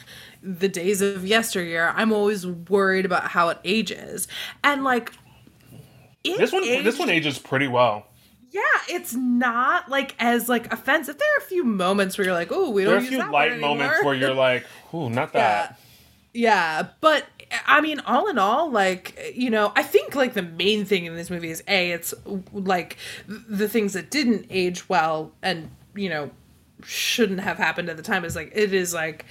the 0.44 0.68
days 0.68 1.00
of 1.00 1.26
yesteryear, 1.26 1.92
I'm 1.96 2.12
always 2.12 2.46
worried 2.46 3.06
about 3.06 3.28
how 3.28 3.48
it 3.48 3.58
ages, 3.64 4.28
and 4.62 4.84
like, 4.84 5.12
this 6.22 6.52
one 6.52 6.62
this 6.62 6.98
one 6.98 7.10
ages 7.10 7.38
pretty 7.38 7.66
well. 7.66 8.06
Yeah, 8.50 8.60
it's 8.88 9.14
not 9.14 9.88
like 9.88 10.14
as 10.20 10.48
like 10.48 10.72
offensive. 10.72 11.18
There 11.18 11.28
are 11.34 11.38
a 11.38 11.48
few 11.48 11.64
moments 11.64 12.16
where 12.16 12.26
you're 12.26 12.34
like, 12.34 12.52
"Oh, 12.52 12.70
we 12.70 12.84
don't." 12.84 12.92
There 12.92 13.00
are 13.00 13.04
a 13.04 13.24
few 13.24 13.32
light 13.32 13.58
moments 13.58 14.04
where 14.04 14.14
you're 14.14 14.32
like, 14.32 14.64
"Ooh, 14.94 15.10
not 15.10 15.30
yeah, 15.34 15.40
that." 15.40 15.80
yeah, 16.32 16.88
but 17.00 17.26
I 17.66 17.80
mean, 17.80 17.98
all 18.00 18.28
in 18.28 18.38
all, 18.38 18.70
like 18.70 19.32
you 19.34 19.50
know, 19.50 19.72
I 19.74 19.82
think 19.82 20.14
like 20.14 20.34
the 20.34 20.42
main 20.42 20.84
thing 20.84 21.06
in 21.06 21.16
this 21.16 21.30
movie 21.30 21.50
is 21.50 21.64
a 21.66 21.90
it's 21.90 22.14
like 22.52 22.96
the 23.26 23.68
things 23.68 23.94
that 23.94 24.08
didn't 24.10 24.46
age 24.50 24.88
well 24.88 25.32
and 25.42 25.70
you 25.96 26.08
know 26.08 26.30
shouldn't 26.84 27.40
have 27.40 27.56
happened 27.56 27.88
at 27.88 27.96
the 27.96 28.02
time 28.04 28.24
is 28.24 28.36
like 28.36 28.52
it 28.54 28.72
is 28.72 28.94
like. 28.94 29.26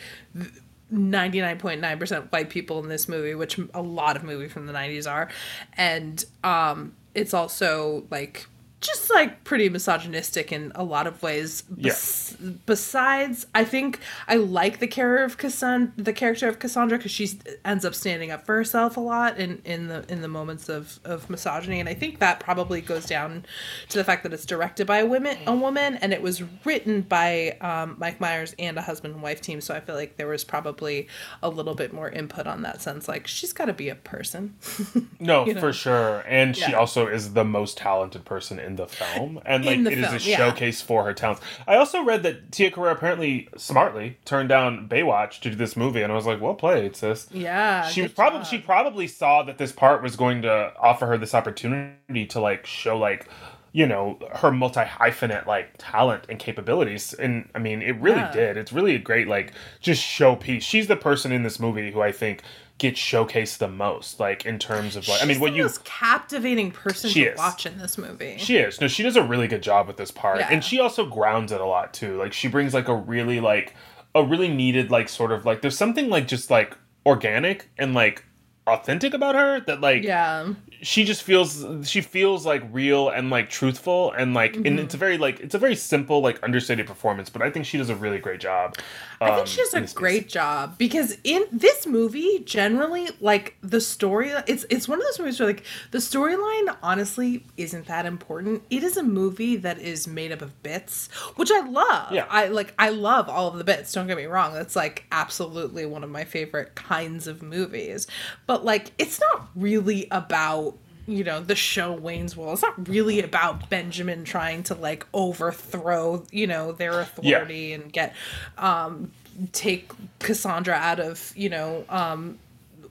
99.9% 0.94 2.32
white 2.32 2.50
people 2.50 2.80
in 2.80 2.88
this 2.88 3.08
movie 3.08 3.36
which 3.36 3.60
a 3.74 3.82
lot 3.82 4.16
of 4.16 4.24
movies 4.24 4.52
from 4.52 4.68
the 4.68 4.74
90s 4.74 5.10
are. 5.10 5.30
And 5.76 6.24
um 6.44 6.94
it's 7.16 7.34
also 7.34 8.06
like 8.10 8.48
just 8.84 9.10
like 9.14 9.44
pretty 9.44 9.70
misogynistic 9.70 10.52
in 10.52 10.72
a 10.76 10.84
lot 10.84 11.08
of 11.08 11.22
ways 11.24 11.62
Bes- 11.64 12.36
besides 12.66 13.48
i 13.56 13.64
think 13.64 14.00
i 14.28 14.36
like 14.36 14.80
the 14.80 14.88
character 14.88 15.24
of 15.24 15.38
Cassan- 15.38 15.92
the 15.98 16.14
character 16.14 16.48
of 16.48 16.60
cassandra 16.60 16.98
because 16.98 17.12
she 17.12 17.30
ends 17.64 17.86
up 17.86 17.96
standing 17.96 18.30
up 18.30 18.46
for 18.46 18.56
herself 18.56 18.98
a 18.98 19.00
lot 19.00 19.38
in 19.38 19.62
in 19.64 19.88
the 19.88 20.06
in 20.12 20.22
the 20.22 20.28
moments 20.28 20.70
of 20.70 21.00
of 21.06 21.30
misogyny 21.30 21.80
and 21.80 21.88
i 21.88 21.94
think 21.94 22.20
that 22.20 22.40
probably 22.40 22.82
goes 22.82 23.06
down 23.06 23.46
to 23.90 23.98
the 23.98 24.04
fact 24.04 24.24
that 24.24 24.34
it's 24.34 24.46
directed 24.46 24.86
by 24.86 25.00
a 25.00 25.06
woman 25.06 25.38
a 25.48 25.56
woman 25.56 25.96
and 25.96 26.12
it 26.14 26.22
was 26.22 26.44
written 26.66 27.02
by 27.02 27.58
um, 27.62 27.96
mike 27.98 28.20
myers 28.20 28.54
and 28.60 28.78
a 28.78 28.82
husband 28.82 29.14
and 29.14 29.24
wife 29.24 29.40
team 29.42 29.62
so 29.62 29.74
i 29.74 29.80
feel 29.80 29.96
like 29.96 30.18
there 30.18 30.28
was 30.28 30.44
probably 30.44 31.08
a 31.42 31.50
little 31.50 31.76
bit 31.76 31.94
more 31.94 32.10
input 32.10 32.46
on 32.46 32.62
that 32.64 32.82
sense 32.82 33.08
like 33.08 33.28
she's 33.28 33.54
got 33.54 33.66
to 33.66 33.74
be 33.74 33.90
a 33.90 33.96
person 33.96 34.54
No, 35.20 35.46
you 35.46 35.54
know? 35.54 35.62
for 35.62 35.74
sure. 35.74 36.24
And 36.28 36.56
she 36.56 36.74
also 36.74 37.08
is 37.08 37.34
the 37.34 37.46
most 37.46 37.78
talented 37.78 38.26
person 38.26 38.60
in 38.60 38.73
the 38.76 38.88
film. 38.88 39.40
And 39.46 39.66
like 39.66 39.78
In 39.78 39.88
it 39.88 39.98
is 39.98 40.26
a 40.26 40.30
yeah. 40.30 40.38
showcase 40.38 40.82
for 40.82 41.04
her 41.04 41.14
talents. 41.14 41.42
I 41.68 41.76
also 41.76 42.04
read 42.04 42.24
that 42.24 42.52
Tia 42.52 42.72
Carrere 42.72 42.92
apparently 42.92 43.50
smartly 43.58 44.18
turned 44.26 44.50
down 44.50 44.88
Baywatch 44.88 45.40
to 45.42 45.50
do 45.50 45.56
this 45.56 45.76
movie 45.76 46.02
and 46.02 46.12
I 46.12 46.16
was 46.16 46.26
like, 46.26 46.42
Well 46.42 46.56
played, 46.56 46.96
sis. 46.96 47.28
yeah 47.32 47.88
She 47.88 48.02
was 48.02 48.12
probably 48.12 48.40
job. 48.40 48.48
she 48.48 48.58
probably 48.60 49.08
saw 49.08 49.44
that 49.44 49.58
this 49.58 49.72
part 49.72 50.02
was 50.04 50.16
going 50.16 50.42
to 50.44 50.74
offer 50.80 51.06
her 51.08 51.18
this 51.18 51.34
opportunity 51.34 52.26
to 52.28 52.40
like 52.40 52.66
show 52.66 52.98
like 52.98 53.28
you 53.76 53.88
know 53.88 54.20
her 54.36 54.52
multi 54.52 54.82
hyphenate 54.82 55.48
like 55.48 55.68
talent 55.80 56.26
and 56.30 56.38
capabilities 56.38 57.12
and 57.16 57.50
i 57.56 57.60
mean 57.60 57.82
it 57.82 57.96
really 58.00 58.20
Yeah. 58.20 58.32
did 58.32 58.58
it's 58.58 58.72
really 58.72 58.94
a 58.94 59.00
great 59.00 59.28
like 59.28 59.52
just 59.82 60.02
showpiece 60.04 60.62
she's 60.62 60.86
the 60.86 60.96
person 60.96 61.32
in 61.32 61.42
this 61.42 61.60
movie 61.60 61.92
who 61.92 62.00
i 62.00 62.12
think 62.12 62.44
gets 62.84 63.00
showcased 63.00 63.58
the 63.58 63.68
most 63.68 64.20
like 64.20 64.46
in 64.46 64.60
terms 64.60 64.96
of 64.96 65.08
like 65.08 65.22
i 65.24 65.26
mean 65.26 65.40
what 65.40 65.54
you 65.54 65.64
most 65.64 65.84
captivating 65.86 66.70
person 66.70 67.10
She 67.10 67.24
to 67.24 67.32
is. 67.32 67.38
watch 67.38 67.66
in 67.66 67.78
this 67.78 67.98
movie. 67.98 68.36
she 68.38 68.58
is. 68.58 68.80
No, 68.82 68.88
she 68.88 69.04
does 69.04 69.16
a 69.16 69.24
really 69.24 69.48
good 69.48 69.64
job 69.64 69.88
with 69.88 69.98
this 69.98 70.12
part. 70.12 70.40
Yeah. 70.40 70.50
And 70.52 70.64
she 70.64 70.80
also 70.80 71.06
grounds 71.06 71.52
it 71.52 71.62
a 71.62 71.66
lot 71.66 71.94
too. 71.94 72.18
Like 72.18 72.34
she 72.34 72.48
brings 72.48 72.74
like 72.74 72.88
a 72.90 72.96
really 72.96 73.40
like 73.40 73.74
a 74.14 74.24
really 74.24 74.50
needed 74.50 74.92
like 74.92 75.08
sort 75.10 75.32
of 75.32 75.46
like 75.46 75.62
there's 75.62 75.78
something 75.78 76.10
like 76.10 76.28
just 76.28 76.52
like 76.52 76.78
organic 77.06 77.70
and 77.78 77.94
like 77.94 78.26
authentic 78.66 79.14
about 79.14 79.36
her 79.36 79.60
that 79.62 79.82
like 79.82 80.04
yeah, 80.04 80.48
she 80.82 81.04
just 81.04 81.24
feels 81.24 81.66
she 81.88 82.00
feels 82.00 82.46
like 82.46 82.64
real 82.72 83.10
and 83.10 83.30
like 83.30 83.50
truthful 83.50 84.12
and 84.14 84.34
like 84.34 84.54
Mm-hmm. 84.54 84.66
and 84.68 84.80
it's 84.80 84.94
a 84.94 84.98
very 84.98 85.18
like 85.18 85.40
it's 85.40 85.56
a 85.56 85.58
very 85.58 85.76
simple 85.76 86.22
like 86.22 86.42
understated 86.44 86.86
performance 86.86 87.30
but 87.30 87.42
i 87.42 87.50
think 87.50 87.66
she 87.66 87.78
does 87.78 87.90
a 87.90 87.96
really 87.96 88.20
great 88.20 88.40
job 88.40 88.76
I 89.24 89.30
um, 89.30 89.36
think 89.38 89.48
she 89.48 89.58
does 89.58 89.74
a 89.74 89.96
great 89.96 90.28
job 90.28 90.78
because 90.78 91.18
in 91.24 91.46
this 91.50 91.88
movie, 91.88 92.40
generally, 92.46 93.08
like 93.22 93.56
the 93.62 93.80
story, 93.80 94.34
it's 94.48 94.66
it's 94.70 94.88
one 94.90 95.00
of 95.00 95.06
those 95.06 95.18
movies 95.20 95.40
where 95.40 95.48
like 95.48 95.64
the 95.92 96.00
storyline 96.00 96.76
honestly 96.84 97.46
isn't 97.56 97.86
that 97.88 98.06
important. 98.06 98.64
It 98.70 98.84
is 98.84 98.98
a 98.98 99.04
movie 99.04 99.56
that 99.56 99.80
is 99.80 100.08
made 100.08 100.34
up 100.34 100.42
of 100.42 100.62
bits, 100.62 101.08
which 101.38 101.52
I 101.52 101.62
love. 101.62 102.12
Yeah. 102.12 102.26
I 102.30 102.48
like 102.48 102.74
I 102.78 102.90
love 102.90 103.30
all 103.30 103.48
of 103.48 103.58
the 103.58 103.64
bits. 103.64 103.94
Don't 103.94 104.08
get 104.08 104.18
me 104.18 104.26
wrong. 104.26 104.54
That's 104.54 104.76
like 104.76 105.06
absolutely 105.10 105.86
one 105.86 106.04
of 106.04 106.10
my 106.10 106.26
favorite 106.26 106.76
kinds 106.76 107.26
of 107.26 107.42
movies. 107.42 108.08
But 108.46 108.53
like, 108.58 108.92
it's 108.98 109.20
not 109.20 109.48
really 109.56 110.08
about 110.12 110.76
you 111.06 111.24
know 111.24 111.42
the 111.42 111.56
show 111.56 111.92
Wayne's 111.92 112.38
World. 112.38 112.54
It's 112.54 112.62
not 112.62 112.88
really 112.88 113.22
about 113.22 113.70
Benjamin 113.70 114.24
trying 114.24 114.64
to 114.64 114.76
like 114.76 115.06
overthrow 115.14 116.26
you 116.32 116.48
know 116.48 116.72
their 116.72 117.00
authority 117.02 117.74
and 117.74 117.92
get 117.92 118.16
um 118.58 119.12
take 119.52 119.92
Cassandra 120.20 120.76
out 120.76 121.00
of 121.00 121.34
you 121.36 121.50
know 121.50 121.86
um 121.90 122.40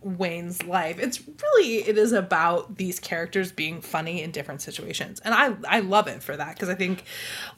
Wayne's 0.02 0.62
life. 0.64 0.98
It's 0.98 1.22
really 1.26 1.78
it 1.78 1.96
is 1.96 2.12
about 2.12 2.76
these 2.76 2.98
characters 2.98 3.52
being 3.52 3.80
funny 3.80 4.22
in 4.22 4.30
different 4.30 4.60
situations. 4.60 5.20
And 5.20 5.34
I 5.34 5.54
I 5.66 5.80
love 5.80 6.08
it 6.08 6.22
for 6.22 6.36
that 6.36 6.54
because 6.54 6.68
I 6.68 6.74
think 6.74 7.04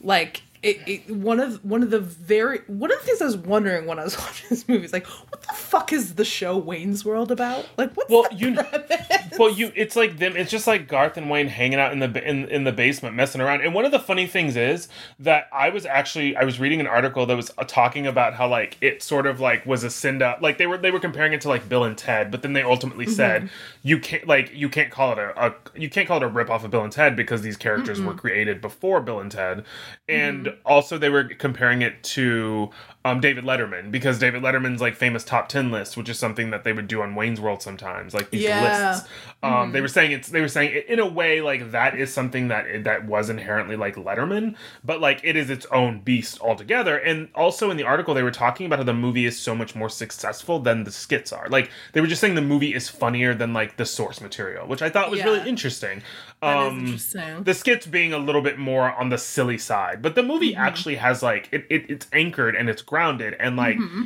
like 0.01 0.43
it, 0.65 0.81
it, 0.89 1.11
one 1.15 1.41
of 1.41 1.65
one 1.65 1.83
of 1.83 1.91
the 1.91 2.01
very 2.01 2.61
one 2.67 2.91
of 2.91 2.99
the 2.99 3.05
things 3.05 3.21
I 3.23 3.27
was 3.27 3.37
wondering 3.37 3.87
when 3.87 3.99
I 3.99 4.05
was 4.05 4.17
watching 4.19 4.47
this 4.51 4.67
movie 4.69 4.85
is 4.85 4.93
like, 4.93 5.07
what 5.07 5.43
the 5.43 5.53
fuck 5.55 5.93
is 5.93 6.15
the 6.15 6.25
show 6.25 6.57
Wayne's 6.57 7.05
World 7.05 7.31
about? 7.31 7.69
Like, 7.77 7.93
what's 7.95 8.11
Well, 8.11 8.27
the 8.31 8.37
you- 8.37 8.55
premise? 8.55 9.39
well, 9.39 9.51
you 9.51 9.73
it's 9.75 9.95
like 9.97 10.19
them. 10.19 10.37
It's 10.37 10.51
just 10.51 10.67
like 10.67 10.89
Garth 10.89 11.17
and 11.17 11.29
Wayne 11.29 11.49
hanging 11.49 11.79
out 11.79 11.93
in 11.93 11.99
the 11.99 12.29
in, 12.29 12.47
in 12.49 12.65
the 12.65 12.73
basement, 12.73 13.15
messing 13.15 13.41
around. 13.41 13.61
And 13.62 13.75
one 13.75 13.85
of 13.85 13.91
the 13.93 13.99
funny 13.99 14.27
things 14.27 14.57
is 14.57 14.89
that 15.19 15.49
I 15.53 15.69
was 15.71 15.85
actually 15.87 16.37
I 16.37 16.45
was 16.45 16.59
reading 16.59 16.81
an 16.81 16.87
article 16.87 17.27
that 17.27 17.37
was 17.37 17.51
uh, 17.59 17.65
talking 17.65 18.07
about 18.07 18.35
how 18.35 18.49
like 18.49 18.77
it 18.81 19.03
sort 19.03 19.27
of 19.27 19.41
like 19.41 19.67
was 19.67 19.85
a 19.85 19.91
send 19.91 20.23
up. 20.23 20.41
Like 20.41 20.59
they 20.59 20.67
were 20.67 20.79
they 20.79 20.91
were 20.91 21.01
comparing 21.01 21.33
it 21.33 21.41
to 21.43 21.49
like 21.49 21.69
Bill 21.69 21.85
and 21.85 21.99
Ted, 21.99 22.31
but 22.31 22.43
then 22.43 22.53
they 22.55 22.62
ultimately 22.62 23.07
said 23.07 23.51
you 23.83 23.99
can't 23.99 24.27
like 24.27 24.53
you 24.55 24.69
can't 24.69 24.91
call 24.91 25.12
it 25.12 25.19
a, 25.19 25.47
a 25.49 25.55
you 25.75 25.91
can't 25.91 26.09
call 26.09 26.17
it 26.19 26.23
a 26.23 26.29
rip 26.29 26.49
off 26.49 26.65
of 26.65 26.71
Bill 26.71 26.83
and 26.85 26.93
Ted 26.93 27.17
because 27.17 27.43
these 27.43 27.57
characters 27.57 28.01
were 28.01 28.15
created 28.15 28.61
before 28.61 29.01
Bill 29.01 29.19
and 29.21 29.31
Ted, 29.33 29.65
and 30.09 30.54
also 30.65 30.99
they 30.99 31.09
were 31.09 31.25
comparing 31.25 31.83
it 31.83 32.03
to 32.03 32.71
um, 33.07 33.21
David 33.21 33.45
Letterman 33.45 33.91
because 33.91 34.19
David 34.19 34.43
Letterman's 34.43 34.81
like 34.81 34.95
famous 34.97 35.25
top 35.25 35.49
ten 35.49 35.71
list, 35.71 35.97
which 35.97 36.09
is 36.09 36.19
something 36.19 36.51
that 36.51 36.65
they 36.65 36.73
would 36.73 36.89
do 36.89 37.03
on 37.03 37.15
Wayne's 37.15 37.41
World 37.41 37.61
sometimes, 37.61 38.15
like 38.15 38.31
these 38.31 38.45
Yeah. 38.45 38.63
lists. 38.93 39.09
Um, 39.43 39.73
They 39.73 39.83
were 39.83 39.89
saying 39.89 40.13
it's 40.13 40.29
they 40.31 40.41
were 40.41 40.49
saying 40.49 40.73
it, 40.75 40.87
in 40.89 40.99
a 40.99 41.07
way 41.07 41.43
like 41.43 41.71
that 41.73 41.99
is 41.99 42.13
something 42.15 42.49
that 42.49 42.85
that 42.85 43.05
was 43.07 43.29
inherently 43.29 43.77
like 43.77 43.97
Letterman, 43.97 44.55
but 44.83 45.01
like 45.03 45.21
it 45.23 45.37
is 45.37 45.51
its 45.51 45.67
own 45.67 46.01
beast 46.01 46.41
altogether. 46.41 46.97
And 46.97 47.29
also 47.35 47.71
in 47.71 47.77
the 47.77 47.85
article 47.85 48.15
they 48.15 48.23
were 48.23 48.31
talking 48.31 48.65
about 48.65 48.79
how 48.79 48.85
the 48.85 48.95
movie 48.95 49.27
is 49.27 49.39
so 49.39 49.55
much 49.55 49.75
more 49.75 49.91
successful 49.91 50.59
than 50.61 50.85
the 50.85 50.91
skits 50.93 51.31
are. 51.33 51.47
Like 51.51 51.71
they 51.93 52.01
were 52.01 52.07
just 52.07 52.23
saying 52.23 52.37
the 52.37 52.41
movie 52.41 52.75
is 52.75 52.89
funnier 52.89 53.35
than 53.35 53.53
like 53.53 53.77
the 53.77 53.85
source 53.85 54.23
material, 54.23 54.67
which 54.67 54.81
I 54.81 54.89
thought 54.89 55.11
was 55.11 55.19
Yeah. 55.21 55.27
really 55.27 55.49
interesting. 55.49 56.03
Um, 56.43 56.81
interesting. 56.87 57.43
the 57.45 57.55
skits 57.55 57.87
being 57.87 58.13
a 58.13 58.19
little 58.19 58.43
bit 58.43 58.59
more 58.59 58.93
on 58.93 59.09
the 59.09 59.17
silly 59.17 59.57
side 59.57 60.03
but 60.03 60.15
the 60.15 60.23
movie 60.23 60.53
Mm-hmm. 60.53 60.61
actually 60.61 60.95
has 60.97 61.23
like 61.23 61.49
it, 61.53 61.65
it 61.71 61.87
it's 61.89 62.07
anchored 62.13 62.55
and 62.55 62.69
it's 62.69 62.83
grounded 62.95 63.34
and 63.40 63.57
like 63.57 63.76
Mm-hmm. 63.76 64.05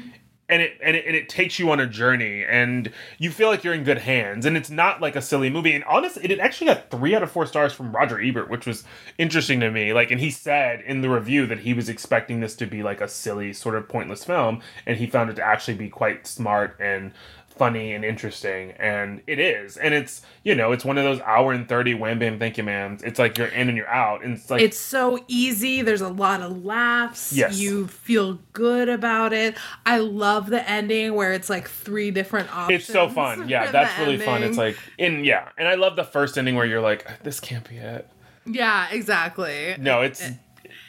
and 0.48 0.62
it, 0.62 0.72
and 0.82 0.96
it 0.96 1.04
and 1.06 1.14
it 1.14 1.28
takes 1.28 1.58
you 1.58 1.70
on 1.70 1.78
a 1.78 1.86
journey 1.86 2.42
and 2.42 2.90
you 3.18 3.30
feel 3.30 3.48
like 3.48 3.62
you're 3.64 3.74
in 3.74 3.84
good 3.84 3.98
hands. 3.98 4.46
And 4.46 4.56
it's 4.56 4.70
not 4.70 4.98
like 5.02 5.14
a 5.14 5.20
silly 5.20 5.50
movie. 5.50 5.74
And 5.74 5.84
honestly 5.84 6.24
it 6.24 6.38
actually 6.38 6.68
got 6.68 6.90
three 6.90 7.14
out 7.14 7.22
of 7.22 7.30
four 7.30 7.44
stars 7.44 7.74
from 7.74 7.92
roger 7.92 8.18
ebert 8.18 8.48
which 8.48 8.64
was 8.64 8.84
interesting 9.18 9.60
to 9.60 9.70
me. 9.70 9.92
Like 9.92 10.10
and 10.10 10.20
he 10.20 10.30
said 10.30 10.80
in 10.80 11.02
the 11.02 11.10
review 11.10 11.46
that 11.48 11.58
he 11.60 11.74
was 11.74 11.90
expecting 11.90 12.40
this 12.40 12.56
to 12.56 12.66
be 12.66 12.82
like 12.82 13.02
a 13.02 13.08
silly 13.08 13.52
sort 13.52 13.74
of 13.74 13.88
pointless 13.90 14.24
film. 14.24 14.62
And 14.86 14.96
he 14.96 15.06
found 15.06 15.28
it 15.28 15.36
to 15.36 15.42
actually 15.42 15.76
be 15.76 15.90
quite 15.90 16.26
smart 16.26 16.76
and 16.80 17.12
funny 17.58 17.92
and 17.92 18.04
interesting 18.04 18.70
and 18.78 19.20
it 19.26 19.38
is 19.38 19.76
and 19.76 19.92
it's 19.92 20.22
you 20.44 20.54
know 20.54 20.72
it's 20.72 20.84
one 20.84 20.96
of 20.96 21.04
those 21.04 21.20
hour 21.22 21.52
and 21.52 21.68
30 21.68 21.94
wham 21.94 22.18
bam 22.18 22.38
thank 22.38 22.56
you 22.56 22.62
man 22.64 22.98
it's 23.04 23.18
like 23.18 23.36
you're 23.36 23.48
in 23.48 23.68
and 23.68 23.76
you're 23.76 23.88
out 23.88 24.24
and 24.24 24.34
it's 24.36 24.50
like 24.50 24.62
it's 24.62 24.78
so 24.78 25.18
easy. 25.28 25.82
There's 25.82 26.00
a 26.00 26.08
lot 26.08 26.40
of 26.40 26.64
laughs. 26.64 27.32
Yes. 27.32 27.58
You 27.58 27.86
feel 27.88 28.38
good 28.52 28.88
about 28.88 29.32
it. 29.32 29.56
I 29.84 29.98
love 29.98 30.48
the 30.50 30.68
ending 30.68 31.14
where 31.14 31.32
it's 31.32 31.50
like 31.50 31.68
three 31.68 32.10
different 32.10 32.54
options. 32.54 32.82
it's 32.82 32.92
so 32.92 33.08
fun 33.08 33.48
yeah 33.48 33.70
that's 33.70 33.98
really 33.98 34.18
fun 34.18 34.42
it's 34.42 34.56
like 34.58 34.76
in 34.98 35.24
yeah 35.24 35.48
and 35.58 35.66
i 35.68 35.74
love 35.74 35.96
the 35.96 36.04
first 36.04 36.38
ending 36.38 36.54
where 36.54 36.66
you're 36.66 36.80
like 36.80 37.22
this 37.22 37.40
can't 37.40 37.68
be 37.68 37.76
it 37.76 38.08
Yeah, 38.46 38.88
exactly. 38.90 39.76
no 39.78 40.00
it's 40.02 40.22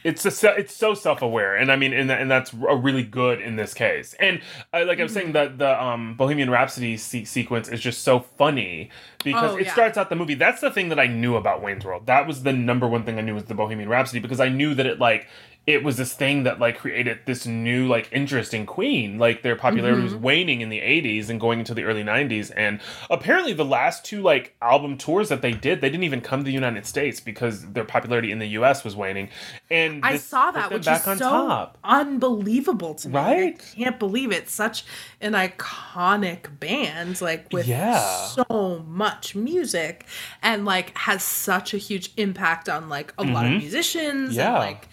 it's 0.03 0.25
a, 0.25 0.55
it's 0.57 0.75
so 0.75 0.93
self-aware 0.93 1.55
and 1.55 1.71
i 1.71 1.75
mean 1.75 1.93
and, 1.93 2.09
and 2.11 2.29
that's 2.31 2.53
a 2.53 2.75
really 2.75 3.03
good 3.03 3.41
in 3.41 3.55
this 3.55 3.73
case. 3.73 4.15
And 4.19 4.41
uh, 4.73 4.85
like 4.87 4.99
i 4.99 5.03
was 5.03 5.13
saying 5.13 5.33
the 5.33 5.53
the 5.55 5.83
um 5.83 6.15
bohemian 6.15 6.49
rhapsody 6.49 6.95
se- 6.97 7.25
sequence 7.25 7.67
is 7.69 7.79
just 7.81 8.03
so 8.03 8.19
funny 8.19 8.89
because 9.23 9.53
Oh, 9.53 9.57
it 9.57 9.65
yeah. 9.65 9.73
starts 9.73 9.97
out 9.97 10.09
the 10.09 10.15
movie. 10.15 10.35
That's 10.35 10.61
the 10.61 10.71
thing 10.71 10.89
that 10.89 10.99
i 10.99 11.07
knew 11.07 11.35
about 11.35 11.61
wayne's 11.61 11.83
world. 11.85 12.05
That 12.05 12.25
was 12.27 12.43
the 12.43 12.53
number 12.53 12.87
one 12.87 13.03
thing 13.03 13.17
i 13.17 13.21
knew 13.21 13.35
was 13.35 13.45
the 13.45 13.55
bohemian 13.55 13.89
rhapsody 13.89 14.19
because 14.19 14.39
i 14.39 14.49
knew 14.49 14.73
that 14.75 14.85
it 14.85 14.99
like 14.99 15.27
it 15.75 15.83
was 15.83 15.95
this 15.97 16.13
thing 16.13 16.43
that 16.43 16.59
like 16.59 16.77
created 16.79 17.19
this 17.25 17.45
new 17.45 17.87
like 17.87 18.07
interest 18.11 18.53
in 18.53 18.65
queen 18.65 19.17
like 19.19 19.37
their 19.43 19.55
popularity 19.55 20.01
Mm-hmm. 20.01 20.15
was 20.15 20.15
waning 20.29 20.61
in 20.61 20.69
the 20.69 20.79
80s 20.79 21.29
and 21.29 21.39
going 21.39 21.59
into 21.59 21.73
the 21.73 21.83
early 21.83 22.03
90s 22.03 22.51
and 22.55 22.79
apparently 23.09 23.53
the 23.53 23.65
last 23.77 24.03
two 24.09 24.21
like 24.21 24.55
album 24.61 24.97
tours 24.97 25.29
that 25.29 25.41
they 25.41 25.51
did 25.51 25.79
they 25.81 25.89
didn't 25.89 26.03
even 26.11 26.21
come 26.21 26.39
to 26.41 26.43
the 26.45 26.51
united 26.63 26.85
states 26.85 27.19
because 27.19 27.55
their 27.73 27.85
popularity 27.85 28.31
in 28.31 28.39
the 28.39 28.47
us 28.47 28.83
was 28.83 28.95
waning 28.95 29.29
and 29.69 30.03
I 30.03 30.17
saw 30.17 30.49
that, 30.51 30.71
which 30.71 30.85
back 30.85 31.01
is 31.01 31.07
on 31.07 31.17
so 31.19 31.29
top. 31.29 31.77
unbelievable 31.83 32.95
to 32.95 33.09
me. 33.09 33.15
Right? 33.15 33.55
I 33.61 33.75
can't 33.83 33.99
believe 33.99 34.31
it. 34.31 34.49
Such 34.49 34.83
an 35.21 35.33
iconic 35.33 36.59
band, 36.59 37.21
like 37.21 37.47
with 37.51 37.67
Yeah. 37.67 37.99
so 38.27 38.83
much 38.87 39.35
music, 39.35 40.05
and 40.41 40.65
like 40.65 40.97
has 40.97 41.23
such 41.23 41.73
a 41.73 41.77
huge 41.77 42.11
impact 42.17 42.67
on 42.69 42.89
like 42.89 43.13
a 43.17 43.23
lot 43.23 43.45
of 43.45 43.51
musicians. 43.51 44.31
Mm-hmm. 44.31 44.39
Yeah. 44.39 44.47
And, 44.55 44.59
like 44.59 44.87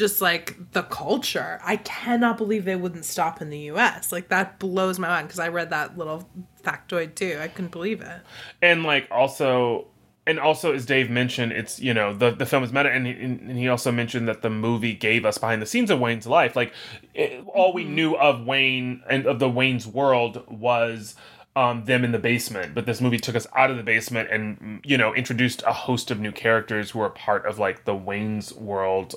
just 0.00 0.22
like 0.22 0.72
the 0.72 0.82
culture. 0.82 1.60
I 1.62 1.76
cannot 1.76 2.38
believe 2.38 2.64
they 2.64 2.74
wouldn't 2.74 3.04
stop 3.04 3.40
in 3.42 3.50
the 3.50 3.58
U.S. 3.74 4.10
Like 4.10 4.28
that 4.30 4.58
blows 4.58 4.98
my 4.98 5.08
mind 5.08 5.28
because 5.28 5.38
I 5.38 5.48
read 5.48 5.68
that 5.70 5.96
little 5.98 6.26
factoid 6.64 7.14
too. 7.14 7.38
I 7.40 7.48
couldn't 7.48 7.70
believe 7.70 8.00
it. 8.00 8.20
and 8.62 8.82
like 8.82 9.06
also 9.10 9.86
and 10.26 10.38
also 10.38 10.72
as 10.74 10.84
dave 10.86 11.08
mentioned 11.10 11.50
it's 11.52 11.80
you 11.80 11.94
know 11.94 12.12
the, 12.14 12.30
the 12.30 12.44
film 12.46 12.62
is 12.62 12.72
meta 12.72 12.90
and 12.90 13.06
he, 13.06 13.12
and 13.12 13.58
he 13.58 13.68
also 13.68 13.90
mentioned 13.90 14.28
that 14.28 14.42
the 14.42 14.50
movie 14.50 14.94
gave 14.94 15.24
us 15.24 15.38
behind 15.38 15.60
the 15.62 15.66
scenes 15.66 15.90
of 15.90 15.98
wayne's 15.98 16.26
life 16.26 16.54
like 16.56 16.72
it, 17.14 17.42
all 17.54 17.72
we 17.72 17.84
knew 17.84 18.14
of 18.16 18.44
wayne 18.46 19.02
and 19.08 19.26
of 19.26 19.38
the 19.38 19.48
wayne's 19.48 19.86
world 19.86 20.44
was 20.48 21.14
um, 21.56 21.84
them 21.86 22.04
in 22.04 22.12
the 22.12 22.18
basement 22.18 22.74
but 22.74 22.84
this 22.86 23.00
movie 23.00 23.18
took 23.18 23.34
us 23.34 23.46
out 23.56 23.70
of 23.70 23.76
the 23.76 23.82
basement 23.82 24.30
and 24.30 24.80
you 24.84 24.96
know 24.96 25.14
introduced 25.14 25.62
a 25.66 25.72
host 25.72 26.10
of 26.10 26.20
new 26.20 26.32
characters 26.32 26.90
who 26.90 27.00
are 27.00 27.10
part 27.10 27.44
of 27.46 27.58
like 27.58 27.84
the 27.86 27.94
wayne's 27.94 28.52
world 28.54 29.14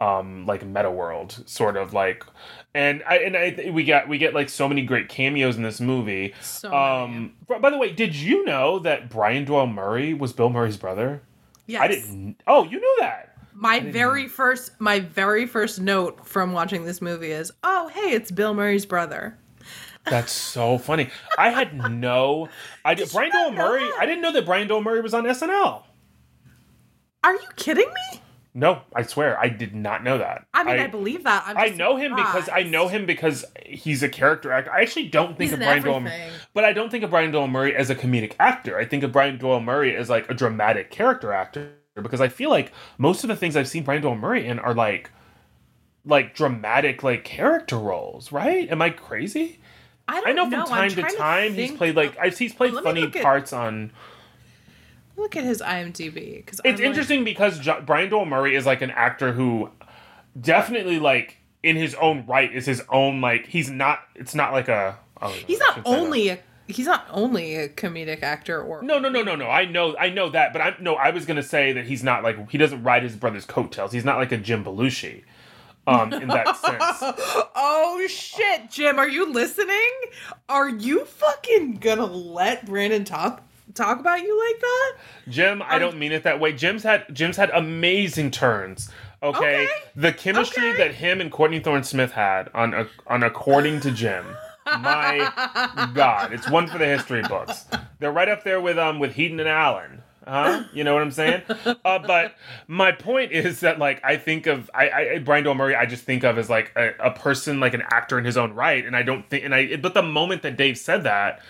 um 0.00 0.46
like 0.46 0.64
meta 0.64 0.90
world 0.90 1.42
sort 1.46 1.76
of 1.76 1.92
like 1.92 2.24
and 2.74 3.02
i 3.06 3.16
and 3.18 3.36
i 3.36 3.70
we 3.70 3.84
got 3.84 4.08
we 4.08 4.16
get 4.18 4.32
like 4.34 4.48
so 4.48 4.66
many 4.68 4.82
great 4.82 5.08
cameos 5.08 5.56
in 5.56 5.62
this 5.62 5.80
movie 5.80 6.32
So 6.40 6.72
um 6.74 7.34
b- 7.48 7.56
by 7.60 7.68
the 7.70 7.76
way 7.78 7.92
did 7.92 8.14
you 8.14 8.44
know 8.44 8.78
that 8.80 9.10
brian 9.10 9.44
doyle 9.44 9.66
murray 9.66 10.14
was 10.14 10.32
bill 10.32 10.48
murray's 10.50 10.76
brother 10.78 11.22
Yes. 11.66 11.82
i 11.82 11.88
didn't 11.88 12.36
oh 12.46 12.64
you 12.64 12.80
knew 12.80 12.96
that 13.00 13.36
My 13.52 13.80
very 13.80 14.26
first 14.26 14.72
my 14.80 15.00
very 15.00 15.46
first 15.46 15.80
note 15.80 16.26
from 16.26 16.52
watching 16.52 16.84
this 16.84 17.02
movie 17.02 17.30
is, 17.32 17.52
"Oh, 17.62 17.88
hey, 17.88 18.12
it's 18.12 18.30
Bill 18.30 18.54
Murray's 18.54 18.86
brother." 18.86 19.36
that's 20.06 20.32
so 20.56 20.78
funny 20.78 21.10
i 21.36 21.50
had 21.50 21.74
no 21.92 22.48
i 22.86 22.94
did 22.94 23.10
brian 23.12 23.30
doyle 23.30 23.52
murray 23.52 23.80
that? 23.84 23.96
i 24.00 24.06
didn't 24.06 24.22
know 24.22 24.32
that 24.32 24.46
brian 24.46 24.66
doyle 24.66 24.82
murray 24.82 25.02
was 25.02 25.12
on 25.12 25.24
snl 25.24 25.82
Are 27.22 27.34
you 27.34 27.48
kidding 27.56 27.86
me? 27.88 28.20
No 28.54 28.82
i 28.94 29.02
swear 29.02 29.38
i 29.38 29.48
did 29.48 29.74
not 29.74 30.02
know 30.02 30.18
that 30.18 30.46
I 30.60 30.64
mean, 30.64 30.78
I, 30.78 30.86
believe 30.88 31.24
that. 31.24 31.44
I'm 31.46 31.56
I 31.56 31.68
know 31.68 31.96
him 31.96 32.14
because 32.14 32.48
I 32.52 32.64
know 32.64 32.88
him 32.88 33.06
because 33.06 33.44
he's 33.64 34.02
a 34.02 34.08
character 34.08 34.52
actor. 34.52 34.70
I 34.70 34.82
actually 34.82 35.08
don't 35.08 35.38
think 35.38 35.50
He's 35.50 35.52
of 35.52 35.60
Brian 35.60 35.82
Doyle, 35.82 36.10
but 36.52 36.64
I 36.64 36.72
don't 36.72 36.90
think 36.90 37.02
of 37.02 37.10
Brian 37.10 37.30
Doyle 37.30 37.48
Murray 37.48 37.74
as 37.74 37.88
a 37.88 37.94
comedic 37.94 38.34
actor. 38.38 38.76
I 38.76 38.84
think 38.84 39.02
of 39.02 39.12
Brian 39.12 39.38
Doyle 39.38 39.60
Murray 39.60 39.96
as 39.96 40.10
like 40.10 40.30
a 40.30 40.34
dramatic 40.34 40.90
character 40.90 41.32
actor 41.32 41.72
because 41.94 42.20
I 42.20 42.28
feel 42.28 42.50
like 42.50 42.72
most 42.98 43.24
of 43.24 43.28
the 43.28 43.36
things 43.36 43.56
I've 43.56 43.68
seen 43.68 43.84
Brian 43.84 44.02
Doyle 44.02 44.16
Murray 44.16 44.46
in 44.46 44.58
are 44.58 44.74
like 44.74 45.10
like 46.04 46.34
dramatic 46.34 47.02
like 47.02 47.24
character 47.24 47.78
roles. 47.78 48.32
Right? 48.32 48.68
Am 48.68 48.82
I 48.82 48.90
crazy? 48.90 49.60
I, 50.08 50.20
don't 50.20 50.28
I 50.28 50.32
know 50.32 50.50
from 50.50 50.54
I'm 50.74 50.90
time 50.90 50.90
to 50.90 51.16
time 51.16 51.54
he's 51.54 51.72
played 51.72 51.96
like 51.96 52.18
I've 52.18 52.36
he's 52.36 52.52
played 52.52 52.74
funny 52.74 53.08
parts 53.08 53.52
on. 53.52 53.92
Look 55.20 55.36
at 55.36 55.44
his 55.44 55.60
IMDb 55.60 56.36
because 56.36 56.60
It's 56.64 56.80
interesting 56.80 57.24
because 57.24 57.58
jo- 57.58 57.82
Brian 57.84 58.08
Doyle 58.08 58.24
Murray 58.24 58.56
is 58.56 58.64
like 58.66 58.80
an 58.82 58.90
actor 58.90 59.32
who 59.32 59.70
definitely 60.40 60.98
like 60.98 61.36
in 61.62 61.76
his 61.76 61.94
own 61.96 62.24
right 62.26 62.52
is 62.52 62.66
his 62.66 62.82
own 62.88 63.20
like 63.20 63.46
he's 63.46 63.70
not 63.70 64.00
it's 64.14 64.34
not 64.34 64.52
like 64.52 64.68
a 64.68 64.98
oh, 65.20 65.28
He's 65.46 65.58
not 65.58 65.74
shouldn't 65.74 65.86
say 65.86 65.92
that. 65.92 65.98
only 66.00 66.28
a 66.30 66.38
he's 66.68 66.86
not 66.86 67.06
only 67.10 67.56
a 67.56 67.68
comedic 67.68 68.22
actor 68.22 68.62
or 68.62 68.82
no 68.82 68.98
no 68.98 69.08
no 69.08 69.22
no 69.22 69.34
no 69.36 69.48
I 69.48 69.64
know 69.66 69.96
I 69.98 70.08
know 70.08 70.30
that 70.30 70.52
but 70.52 70.62
I 70.62 70.74
no 70.80 70.94
I 70.94 71.10
was 71.10 71.26
gonna 71.26 71.42
say 71.42 71.72
that 71.72 71.84
he's 71.84 72.02
not 72.02 72.22
like 72.22 72.50
he 72.50 72.58
doesn't 72.58 72.82
ride 72.82 73.02
his 73.02 73.16
brother's 73.16 73.44
coattails 73.44 73.92
he's 73.92 74.04
not 74.04 74.16
like 74.16 74.32
a 74.32 74.38
Jim 74.38 74.64
Belushi 74.64 75.22
um 75.86 76.12
in 76.12 76.28
that 76.28 76.56
sense 76.56 76.98
Oh 77.56 78.06
shit, 78.08 78.70
Jim, 78.70 78.98
are 78.98 79.08
you 79.08 79.30
listening? 79.32 79.90
Are 80.48 80.68
you 80.68 81.04
fucking 81.04 81.74
gonna 81.76 82.06
let 82.06 82.64
Brandon 82.66 83.04
talk 83.04 83.42
talk 83.80 84.00
about 84.00 84.20
you 84.22 84.38
like 84.48 84.60
that? 84.60 84.92
Jim 85.28 85.62
I 85.64 85.78
don't 85.78 85.98
mean 85.98 86.12
it 86.12 86.22
that 86.24 86.40
way 86.40 86.52
Jim's 86.52 86.82
had 86.82 87.04
Jim's 87.12 87.36
had 87.36 87.50
amazing 87.50 88.30
turns 88.30 88.90
okay, 89.22 89.64
Okay. 89.64 89.68
the 89.96 90.12
chemistry 90.12 90.68
Okay. 90.70 90.78
that 90.78 90.94
him 90.94 91.20
and 91.20 91.30
Courtney 91.30 91.60
Thorne 91.60 91.84
Smith 91.84 92.12
had 92.12 92.48
on 92.54 92.74
a, 92.74 92.86
on 93.06 93.22
according 93.22 93.80
to 93.80 93.90
Jim 93.90 94.24
my 94.66 95.88
God, 95.94 96.32
it's 96.32 96.48
one 96.48 96.68
for 96.68 96.78
the 96.78 96.86
history 96.86 97.22
books. 97.22 97.64
They're 97.98 98.12
right 98.12 98.28
up 98.28 98.44
there 98.44 98.60
with 98.60 98.78
um 98.78 98.98
with 99.00 99.14
Heaton 99.14 99.40
and 99.40 99.48
Allen. 99.48 100.02
Huh? 100.28 100.64
You 100.72 100.84
know 100.84 100.92
what 100.94 101.02
I'm 101.02 101.10
saying? 101.10 101.42
Uh, 101.84 101.98
but 101.98 102.36
my 102.68 102.92
point 102.92 103.32
is 103.32 103.60
that 103.60 103.78
like 103.80 104.00
I 104.04 104.16
think 104.16 104.46
of 104.46 104.70
I, 104.72 104.90
I 105.14 105.18
Brian 105.18 105.42
Doyle 105.44 105.54
Murray 105.54 105.74
I 105.74 105.86
just 105.86 106.04
think 106.04 106.22
of 106.22 106.38
as 106.38 106.48
like 106.48 106.72
a, 106.76 106.92
a 107.00 107.10
person 107.10 107.58
like 107.58 107.74
an 107.74 107.82
actor 107.90 108.16
in 108.18 108.24
his 108.24 108.36
own 108.36 108.52
right, 108.52 108.84
and 108.84 108.94
I 108.94 109.02
don't 109.02 109.28
think 109.28 109.44
and 109.44 109.54
I 109.54 109.74
but 109.76 109.94
the 109.94 110.02
moment 110.02 110.42
that 110.42 110.56
Dave 110.56 110.78
said 110.78 111.02
that, 111.04 111.40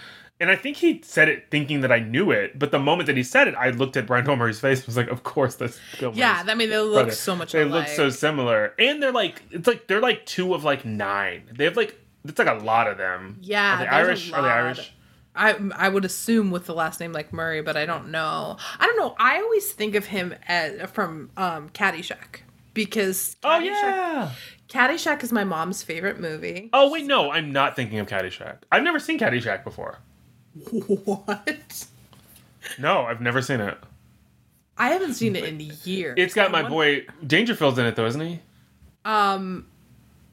and 0.41 0.51
I 0.51 0.57
think 0.57 0.79
he 0.79 1.01
said 1.05 1.29
it 1.29 1.47
thinking 1.51 1.83
that 1.83 1.93
I 1.93 1.99
knew 2.01 2.31
it, 2.31 2.59
but 2.59 2.71
the 2.71 2.79
moment 2.79 3.07
that 3.09 3.17
he 3.17 3.23
said 3.23 3.47
it, 3.49 3.55
I 3.55 3.71
looked 3.71 3.97
at 3.97 4.07
Brian 4.07 4.29
O'Murray's 4.29 4.59
face 4.61 4.79
and 4.79 4.87
was 4.87 4.97
like, 4.97 5.09
of 5.09 5.23
course 5.23 5.55
that's 5.57 5.79
Bill 5.99 6.13
Yeah, 6.15 6.43
I 6.47 6.55
mean 6.55 6.71
they 6.71 6.79
look 6.79 6.95
brother. 6.95 7.11
so 7.13 7.37
much 7.37 7.53
They 7.53 7.63
alike. 7.63 7.73
look 7.73 7.89
so 7.89 8.11
similar, 8.11 8.75
and 8.79 9.03
they're 9.03 9.13
like 9.13 9.43
it's 9.51 9.67
like 9.67 9.87
they're 9.87 10.01
like 10.01 10.27
two 10.27 10.55
of 10.55 10.65
like 10.65 10.85
nine. 10.85 11.43
They 11.57 11.65
have 11.65 11.77
like 11.77 11.97
it's 12.25 12.39
like 12.39 12.49
a 12.49 12.65
lot 12.65 12.87
of 12.89 12.99
them. 12.99 13.39
Yeah, 13.43 13.75
are 13.75 13.79
they 13.79 13.87
Irish? 13.87 14.33
Are 14.33 14.43
they. 14.43 14.49
Irish? 14.49 14.93
I 15.35 15.57
I 15.77 15.89
would 15.89 16.05
assume 16.05 16.51
with 16.51 16.67
the 16.67 16.75
last 16.75 16.99
name 17.01 17.13
like 17.13 17.33
Murray, 17.33 17.63
but 17.63 17.77
I 17.77 17.87
don't 17.87 18.09
know. 18.11 18.57
I 18.79 18.87
don't 18.87 18.99
know. 18.99 19.15
I 19.19 19.37
always 19.41 19.71
think 19.73 19.95
of 19.95 20.07
him 20.07 20.35
as 20.49 20.91
from 20.91 21.31
um, 21.37 21.69
Caddyshack 21.71 22.41
because 22.75 23.37
Oh 23.45 23.59
yeah. 23.59 24.33
Caddyshack 24.69 25.23
is 25.23 25.33
my 25.33 25.45
mom's 25.45 25.83
favorite 25.83 26.21
movie. 26.21 26.69
Oh 26.73 26.91
wait, 26.91 27.05
no, 27.07 27.31
I'm 27.31 27.53
not 27.53 27.77
thinking 27.77 27.99
of 28.01 28.07
Caddyshack. 28.09 28.59
I've 28.73 28.83
never 28.83 28.99
seen 28.99 29.19
Caddyshack 29.19 29.65
before. 29.65 29.99
What? 30.71 31.87
No, 32.79 33.03
I've 33.03 33.21
never 33.21 33.41
seen 33.43 33.61
it. 33.61 33.79
I 34.77 34.89
haven't 34.91 35.15
seen 35.15 35.37
it 35.37 35.45
in 35.45 35.61
years. 35.85 36.15
It's 36.19 36.35
got 36.35 36.49
I 36.49 36.53
my 36.53 36.63
wonder- 36.63 36.75
boy 36.77 37.07
Dangerfield's 37.27 37.79
in 37.79 37.87
it 37.87 37.97
though, 37.97 38.07
isn't 38.07 38.21
he? 38.21 38.41
Um, 39.05 39.67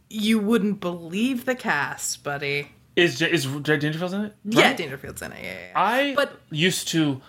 you 0.09 0.39
wouldn't 0.39 0.79
believe 0.79 1.45
the 1.45 1.55
cast, 1.55 2.23
buddy. 2.23 2.71
Is 2.95 3.19
J- 3.19 3.31
is 3.31 3.45
J- 3.61 3.77
Dangerfield's 3.77 4.13
in 4.13 4.21
it? 4.25 4.35
Yeah, 4.45 4.67
Right? 4.67 4.77
Dangerfield's 4.77 5.21
in 5.21 5.31
it. 5.31 5.43
Yeah, 5.43 5.51
yeah, 5.53 5.59
yeah. 5.67 5.71
I 5.75 6.15
But- 6.15 6.39
used 6.49 6.87
to 6.89 7.21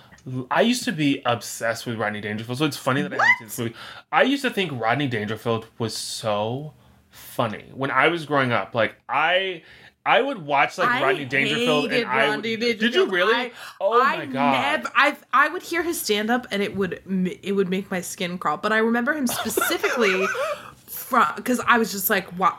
I 0.51 0.61
used 0.61 0.85
to 0.85 0.93
be 0.93 1.23
obsessed 1.25 1.87
with 1.87 1.97
Rodney 1.97 2.21
Dangerfield. 2.21 2.59
So 2.59 2.67
it's 2.67 2.77
funny 2.77 3.01
that 3.03 3.13
I 3.13 3.17
haven't 3.17 3.39
seen 3.39 3.47
this 3.49 3.59
movie. 3.59 3.75
I 4.13 4.23
used 4.25 4.43
to 4.43 4.51
think 4.51 4.73
Rodney 4.79 5.07
Dangerfield 5.09 5.67
was 5.79 5.97
so 5.97 6.75
funny 7.11 7.65
when 7.73 7.91
I 7.91 8.09
was 8.09 8.27
growing 8.27 8.53
up. 8.53 8.75
Like 8.75 8.97
I 9.09 9.63
I 10.09 10.23
would 10.23 10.39
watch 10.39 10.79
like 10.79 10.89
I 10.89 11.03
Rodney 11.03 11.27
Dangerfield 11.27 11.93
and 11.93 12.07
I 12.07 12.29
would, 12.29 12.35
Rodney 12.37 12.57
Did 12.57 12.95
you 12.95 13.07
really? 13.11 13.35
I- 13.35 13.53
oh 13.79 14.03
I 14.03 14.17
my 14.17 14.27
god. 14.27 14.53
Never, 14.53 14.91
I 14.95 15.17
I 15.35 15.49
would 15.49 15.63
hear 15.63 15.83
his 15.83 16.01
stand 16.01 16.31
up 16.31 16.47
and 16.51 16.63
it 16.63 16.75
would 16.75 17.03
it 17.43 17.53
would 17.53 17.69
make 17.69 17.91
my 17.91 18.01
skin 18.01 18.39
crawl. 18.39 18.57
But 18.57 18.73
I 18.73 18.79
remember 18.79 19.13
him 19.13 19.27
specifically 19.27 20.27
from 20.87 21.27
because 21.37 21.61
I 21.61 21.77
was 21.77 21.93
just 21.93 22.09
like, 22.09 22.27
why? 22.39 22.55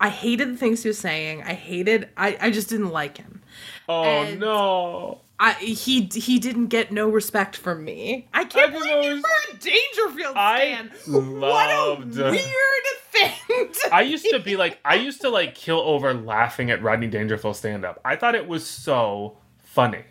I 0.00 0.08
hated 0.08 0.52
the 0.52 0.56
things 0.56 0.84
he 0.84 0.88
was 0.88 0.98
saying. 0.98 1.42
I 1.42 1.54
hated. 1.54 2.10
I 2.16 2.38
I 2.40 2.50
just 2.52 2.68
didn't 2.68 2.90
like 2.90 3.16
him. 3.16 3.42
oh 3.88 4.04
and- 4.04 4.38
no. 4.38 5.20
I 5.46 5.52
he 5.54 6.08
he 6.14 6.38
didn't 6.38 6.68
get 6.68 6.90
no 6.90 7.08
respect 7.08 7.54
from 7.56 7.84
me. 7.84 8.28
I 8.32 8.40
I 8.40 8.44
can't 8.44 8.72
can 8.72 8.80
believe 8.82 9.04
you 9.16 9.22
were 9.22 9.52
a 9.52 9.56
Dangerfield 9.58 10.36
I 10.36 10.58
fan. 10.60 10.90
loved- 11.06 11.40
What 11.40 11.70
a 11.70 12.30
weird 12.30 12.86
thing. 13.10 13.68
I 13.92 14.02
used 14.02 14.26
to 14.30 14.38
be 14.38 14.56
like 14.56 14.78
I 14.84 14.94
used 14.94 15.20
to 15.20 15.28
like 15.28 15.54
kill 15.54 15.80
over 15.80 16.14
laughing 16.14 16.70
at 16.70 16.82
Rodney 16.82 17.08
Dangerfield 17.08 17.56
stand 17.56 17.84
up. 17.84 18.00
I 18.04 18.16
thought 18.16 18.34
it 18.34 18.48
was 18.48 18.66
so 18.66 19.36
funny. 19.58 20.04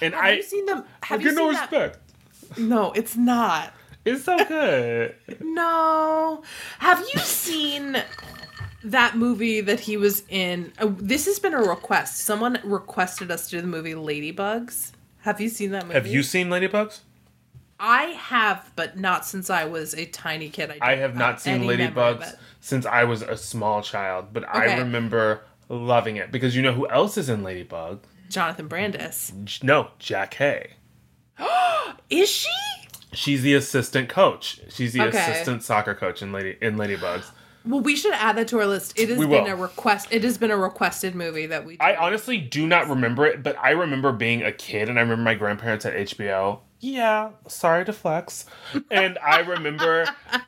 And 0.00 0.14
Have 0.14 0.24
I 0.24 0.30
you 0.34 0.42
seen 0.44 0.66
them? 0.66 0.84
I 1.02 1.06
Have 1.06 1.22
you 1.22 1.28
get 1.30 1.34
no 1.36 1.46
seen 1.50 1.54
that? 1.54 1.70
respect. 1.72 1.98
No, 2.58 2.92
it's 2.92 3.16
not. 3.16 3.72
It's 4.04 4.24
so 4.24 4.36
good. 4.44 5.14
No. 5.40 6.42
Have 6.78 7.00
you 7.12 7.18
seen 7.20 7.96
that 8.84 9.16
movie 9.16 9.60
that 9.60 9.80
he 9.80 9.96
was 9.96 10.22
in? 10.28 10.72
Uh, 10.78 10.88
this 10.96 11.26
has 11.26 11.38
been 11.38 11.54
a 11.54 11.62
request. 11.62 12.18
Someone 12.18 12.58
requested 12.64 13.30
us 13.30 13.46
to 13.48 13.56
do 13.56 13.60
the 13.62 13.66
movie 13.68 13.94
Ladybugs. 13.94 14.92
Have 15.20 15.40
you 15.40 15.48
seen 15.48 15.70
that 15.70 15.84
movie? 15.84 15.94
Have 15.94 16.06
you 16.06 16.22
seen 16.22 16.48
Ladybugs? 16.48 17.00
I 17.78 18.04
have, 18.04 18.70
but 18.76 18.96
not 18.98 19.24
since 19.26 19.50
I 19.50 19.64
was 19.64 19.94
a 19.94 20.06
tiny 20.06 20.48
kid. 20.48 20.72
I, 20.80 20.92
I 20.92 20.96
have 20.96 21.16
not 21.16 21.40
seen 21.40 21.54
any 21.54 21.66
memory 21.66 21.84
of 21.86 21.94
Ladybugs 22.20 22.36
since 22.60 22.86
I 22.86 23.04
was 23.04 23.22
a 23.22 23.36
small 23.36 23.82
child, 23.82 24.28
but 24.32 24.44
I 24.48 24.78
remember 24.78 25.42
loving 25.68 26.16
it 26.16 26.30
because 26.30 26.54
you 26.54 26.62
know 26.62 26.72
who 26.72 26.88
else 26.88 27.18
is 27.18 27.28
in 27.28 27.42
Ladybug? 27.42 28.04
Jonathan 28.28 28.68
Brandis. 28.68 29.62
No, 29.62 29.88
Jackée. 30.00 30.68
Is 32.10 32.28
she? 32.30 32.48
She's 33.12 33.42
the 33.42 33.54
assistant 33.54 34.08
coach. 34.08 34.60
She's 34.70 34.92
the 34.92 35.02
Okay. 35.02 35.18
assistant 35.18 35.62
soccer 35.62 35.94
coach 35.94 36.22
in 36.22 36.32
Lady 36.32 36.56
in 36.60 36.76
Ladybugs. 36.76 37.30
Well, 37.64 37.80
we 37.80 37.96
should 37.96 38.12
add 38.14 38.36
that 38.36 38.48
to 38.48 38.58
our 38.58 38.66
list. 38.66 38.98
It 38.98 39.08
has 39.08 39.18
We 39.18 39.26
been 39.26 39.44
will. 39.44 39.52
a 39.52 39.56
request. 39.56 40.08
It 40.10 40.24
has 40.24 40.38
been 40.38 40.50
a 40.50 40.56
requested 40.56 41.14
movie 41.14 41.46
that 41.46 41.64
we. 41.64 41.76
I 41.80 41.94
honestly 41.96 42.38
do 42.38 42.66
not 42.66 42.88
remember 42.88 43.24
it, 43.26 43.42
but 43.42 43.56
I 43.58 43.70
remember 43.70 44.12
being 44.12 44.42
a 44.42 44.52
kid 44.52 44.88
and 44.88 44.98
I 44.98 45.02
remember 45.02 45.22
my 45.22 45.34
grandparents 45.34 45.86
at 45.86 45.94
HBO. 45.94 46.60
Yeah, 46.80 47.30
sorry 47.46 47.84
to 47.84 47.92
flex. 47.92 48.46
And 48.90 49.16
I 49.18 49.40
remember 49.40 50.06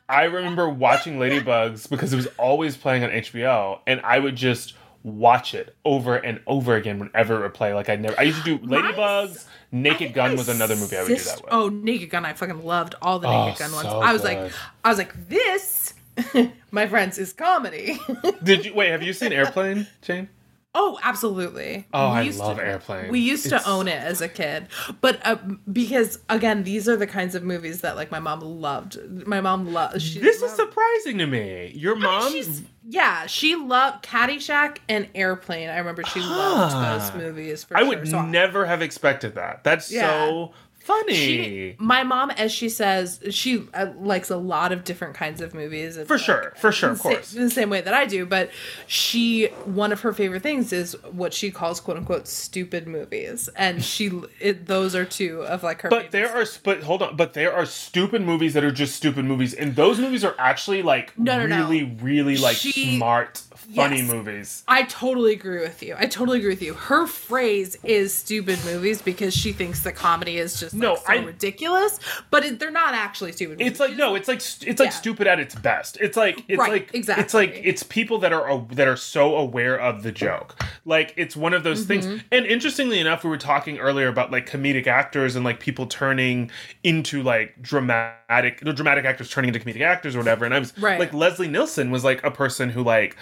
I 0.09 0.23
remember 0.25 0.67
watching 0.69 1.17
Ladybugs 1.17 1.89
because 1.89 2.11
it 2.11 2.17
was 2.17 2.27
always 2.37 2.75
playing 2.75 3.03
on 3.05 3.09
HBO 3.11 3.79
and 3.87 4.01
I 4.01 4.19
would 4.19 4.35
just 4.35 4.73
watch 5.03 5.53
it 5.53 5.75
over 5.85 6.15
and 6.15 6.41
over 6.47 6.75
again 6.75 6.97
whenever 6.99 7.35
it 7.37 7.41
would 7.43 7.53
play. 7.53 7.73
Like 7.73 7.87
I 7.89 7.95
never 7.95 8.19
I 8.19 8.23
used 8.23 8.43
to 8.43 8.57
do 8.57 8.59
Ladybugs, 8.67 9.45
Naked 9.71 10.13
Gun 10.13 10.35
was 10.35 10.49
another 10.49 10.75
movie 10.75 10.97
I 10.97 11.03
would 11.03 11.07
do 11.09 11.15
that 11.15 11.41
with. 11.41 11.53
Oh, 11.53 11.69
Naked 11.69 12.09
Gun! 12.09 12.25
I 12.25 12.33
fucking 12.33 12.63
loved 12.63 12.95
all 13.01 13.19
the 13.19 13.27
Oh, 13.29 13.45
Naked 13.45 13.59
Gun 13.59 13.71
ones. 13.71 13.87
so 13.87 13.99
I 14.01 14.11
was 14.11 14.21
good. 14.21 14.37
like, 14.43 14.51
I 14.83 14.89
was 14.89 14.97
like, 14.97 15.29
this, 15.29 15.93
my 16.71 16.87
friends, 16.87 17.17
is 17.17 17.33
comedy. 17.33 17.99
Did 18.43 18.65
you 18.65 18.73
wait, 18.73 18.89
have 18.91 19.03
you 19.03 19.13
seen 19.13 19.33
Airplane, 19.33 19.87
Jane? 20.01 20.29
oh, 20.77 20.99
absolutely. 21.03 21.87
Oh, 21.93 22.09
We 22.11 22.15
I 22.17 22.21
used 22.23 22.37
love 22.39 22.57
to- 22.57 22.63
Airplane. 22.65 23.09
We 23.09 23.21
used 23.21 23.45
It's- 23.45 23.63
to 23.63 23.69
own 23.69 23.87
it 23.87 23.95
as 23.97 24.19
a 24.19 24.27
kid, 24.27 24.67
but 24.99 25.25
uh, 25.25 25.37
because 25.71 26.19
again, 26.27 26.63
these 26.63 26.89
are 26.89 26.97
the 26.97 27.07
kinds 27.07 27.33
of 27.33 27.43
movies 27.43 27.79
that 27.79 27.95
like 27.95 28.11
my 28.11 28.19
mom 28.19 28.41
loved. 28.41 28.97
My 29.25 29.39
mom 29.39 29.71
loved. 29.71 30.01
She 30.01 30.19
This 30.19 30.41
is 30.41 30.51
surprising 30.51 31.17
to 31.19 31.27
me. 31.27 31.71
Your 31.75 31.95
mom 31.95 32.29
She's, 32.33 32.61
yeah, 32.89 33.25
she 33.25 33.55
loved 33.55 34.03
Caddyshack 34.05 34.79
and 34.89 35.07
Airplane. 35.15 35.69
I 35.69 35.77
remember 35.77 36.03
she 36.03 36.19
loved 36.19 36.75
those 36.75 37.13
movies. 37.23 37.63
For 37.63 37.77
I 37.77 37.79
sure. 37.79 37.87
would 37.89 38.07
So 38.09 38.21
never 38.25 38.65
have 38.65 38.81
expected 38.81 39.35
that. 39.35 39.63
That's 39.63 39.89
Yeah. 39.89 40.09
so 40.27 40.51
funny. 40.85 41.13
She, 41.15 41.75
my 41.79 42.03
mom, 42.03 42.31
as 42.31 42.51
she 42.51 42.69
says, 42.69 43.19
she 43.31 43.67
uh, 43.73 43.87
likes 43.99 44.29
a 44.29 44.37
lot 44.37 44.71
of 44.71 44.83
different 44.83 45.15
kinds 45.15 45.41
of 45.41 45.53
movies. 45.53 45.97
It's 45.97 46.07
For 46.07 46.15
like- 46.17 46.23
sure, 46.25 46.53
for 46.57 46.71
sure, 46.71 46.91
of 46.91 46.97
the 46.97 47.03
sa- 47.03 47.09
course. 47.09 47.35
in 47.35 47.43
the 47.43 47.49
same 47.49 47.69
way 47.69 47.81
that 47.81 47.93
I 47.93 48.05
do. 48.05 48.25
But 48.25 48.51
she, 48.87 49.47
one 49.65 49.91
of 49.91 50.01
her 50.01 50.13
favorite 50.13 50.43
things 50.43 50.71
is 50.71 50.93
what 51.11 51.33
she 51.33 51.51
calls 51.51 51.79
"quote 51.79 51.97
unquote" 51.97 52.27
stupid 52.27 52.87
movies, 52.87 53.49
and 53.55 53.83
she, 53.83 54.11
it, 54.39 54.67
those 54.67 54.95
are 54.95 55.05
two 55.05 55.43
of 55.43 55.63
like 55.63 55.81
her. 55.81 55.89
But 55.89 56.11
there 56.11 56.29
are, 56.35 56.45
but 56.63 56.83
hold 56.83 57.01
on, 57.01 57.15
but 57.15 57.33
there 57.33 57.53
are 57.53 57.65
stupid 57.65 58.21
movies 58.21 58.53
that 58.53 58.63
are 58.63 58.71
just 58.71 58.95
stupid 58.95 59.25
movies, 59.25 59.53
and 59.53 59.75
those 59.75 59.99
movies 59.99 60.23
are 60.23 60.35
actually 60.37 60.81
like 60.83 61.17
No, 61.17 61.37
no, 61.39 61.47
no. 61.47 61.57
really, 61.63 61.83
really 62.01 62.37
like 62.37 62.57
She- 62.57 62.97
smart, 62.97 63.41
funny 63.75 63.97
Yes. 64.01 64.11
movies. 64.11 64.63
I 64.67 64.83
totally 64.83 65.33
agree 65.33 65.59
with 65.61 65.81
you. 65.81 65.95
I 65.97 66.05
totally 66.05 66.37
agree 66.39 66.49
with 66.49 66.61
you. 66.61 66.73
Her 66.73 67.07
phrase 67.07 67.77
is 67.83 68.13
"stupid 68.13 68.59
movies" 68.65 69.01
because 69.01 69.33
she 69.33 69.51
thinks 69.51 69.81
the 69.81 69.91
comedy 69.91 70.37
is 70.37 70.59
just 70.59 70.73
like, 70.73 70.81
No, 70.81 70.95
so 70.95 71.01
I- 71.07 71.17
ridiculous. 71.17 71.99
But 72.31 72.45
it, 72.45 72.59
they're 72.59 72.71
not 72.71 72.93
actually 72.93 73.31
stupid. 73.31 73.59
Movies. 73.59 73.71
It's 73.71 73.79
like 73.79 73.95
no, 73.95 74.15
it's 74.15 74.27
like 74.27 74.37
it's 74.37 74.63
like 74.79 74.79
Yeah. 74.79 74.89
stupid 74.89 75.27
at 75.27 75.39
its 75.39 75.55
best. 75.55 75.97
It's 76.01 76.17
like 76.17 76.43
it's 76.47 76.59
Right, 76.59 76.71
like 76.71 76.89
exactly. 76.93 77.23
it's 77.23 77.33
like 77.33 77.61
it's 77.63 77.83
people 77.83 78.19
that 78.19 78.33
are 78.33 78.65
that 78.71 78.87
are 78.87 78.95
so 78.97 79.35
aware 79.35 79.79
of 79.79 80.03
the 80.03 80.11
joke. 80.11 80.61
Like 80.85 81.13
it's 81.17 81.35
one 81.35 81.53
of 81.53 81.63
those 81.63 81.85
things. 81.85 82.05
Mm-hmm. 82.05 82.17
And 82.31 82.45
interestingly 82.45 82.99
enough, 82.99 83.23
we 83.23 83.29
were 83.29 83.37
talking 83.37 83.77
earlier 83.79 84.07
about 84.07 84.31
like 84.31 84.49
comedic 84.49 84.87
actors 84.87 85.35
and 85.35 85.43
like 85.45 85.59
people 85.59 85.85
turning 85.87 86.51
into 86.83 87.23
like 87.23 87.61
dramatic, 87.61 88.59
the 88.61 88.73
dramatic 88.73 89.05
actors 89.05 89.29
turning 89.29 89.53
into 89.53 89.59
comedic 89.59 89.81
actors 89.81 90.15
or 90.15 90.19
whatever. 90.19 90.45
And 90.45 90.53
I 90.53 90.59
was 90.59 90.77
Right. 90.77 90.99
like 90.99 91.13
Leslie 91.13 91.47
Nielsen 91.47 91.91
was 91.91 92.03
like 92.03 92.23
a 92.23 92.31
person 92.31 92.69
who 92.69 92.83
like. 92.83 93.15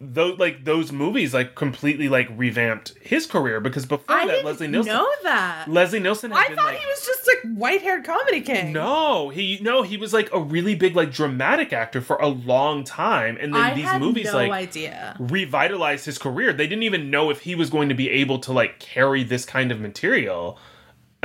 Those 0.00 0.38
like 0.38 0.64
those 0.64 0.92
movies 0.92 1.34
like 1.34 1.56
completely 1.56 2.08
like 2.08 2.28
revamped 2.36 2.94
his 3.00 3.26
career 3.26 3.58
because 3.58 3.84
before 3.84 4.14
I 4.14 4.28
that 4.28 4.44
Leslie 4.44 4.68
Nielsen 4.68 4.92
know 4.92 5.10
that. 5.24 5.66
Leslie 5.66 5.98
Nielsen 5.98 6.30
had 6.30 6.38
I 6.38 6.46
been 6.46 6.56
thought 6.56 6.66
like 6.66 6.78
he 6.78 6.86
was 6.86 7.04
just 7.04 7.26
like 7.26 7.56
white-haired 7.56 8.04
comedy 8.04 8.40
king. 8.40 8.72
no, 8.72 9.28
he 9.28 9.58
no, 9.60 9.82
he 9.82 9.96
was 9.96 10.12
like 10.12 10.32
a 10.32 10.38
really 10.40 10.76
big 10.76 10.94
like 10.94 11.10
dramatic 11.10 11.72
actor 11.72 12.00
for 12.00 12.14
a 12.18 12.28
long 12.28 12.84
time, 12.84 13.36
and 13.40 13.52
then 13.52 13.60
I 13.60 13.74
these 13.74 13.86
had 13.86 14.00
movies 14.00 14.26
no 14.26 14.34
like 14.34 14.52
idea. 14.52 15.16
revitalized 15.18 16.06
his 16.06 16.16
career. 16.16 16.52
They 16.52 16.68
didn't 16.68 16.84
even 16.84 17.10
know 17.10 17.28
if 17.30 17.40
he 17.40 17.56
was 17.56 17.68
going 17.68 17.88
to 17.88 17.94
be 17.96 18.08
able 18.08 18.38
to 18.38 18.52
like 18.52 18.78
carry 18.78 19.24
this 19.24 19.44
kind 19.44 19.72
of 19.72 19.80
material 19.80 20.60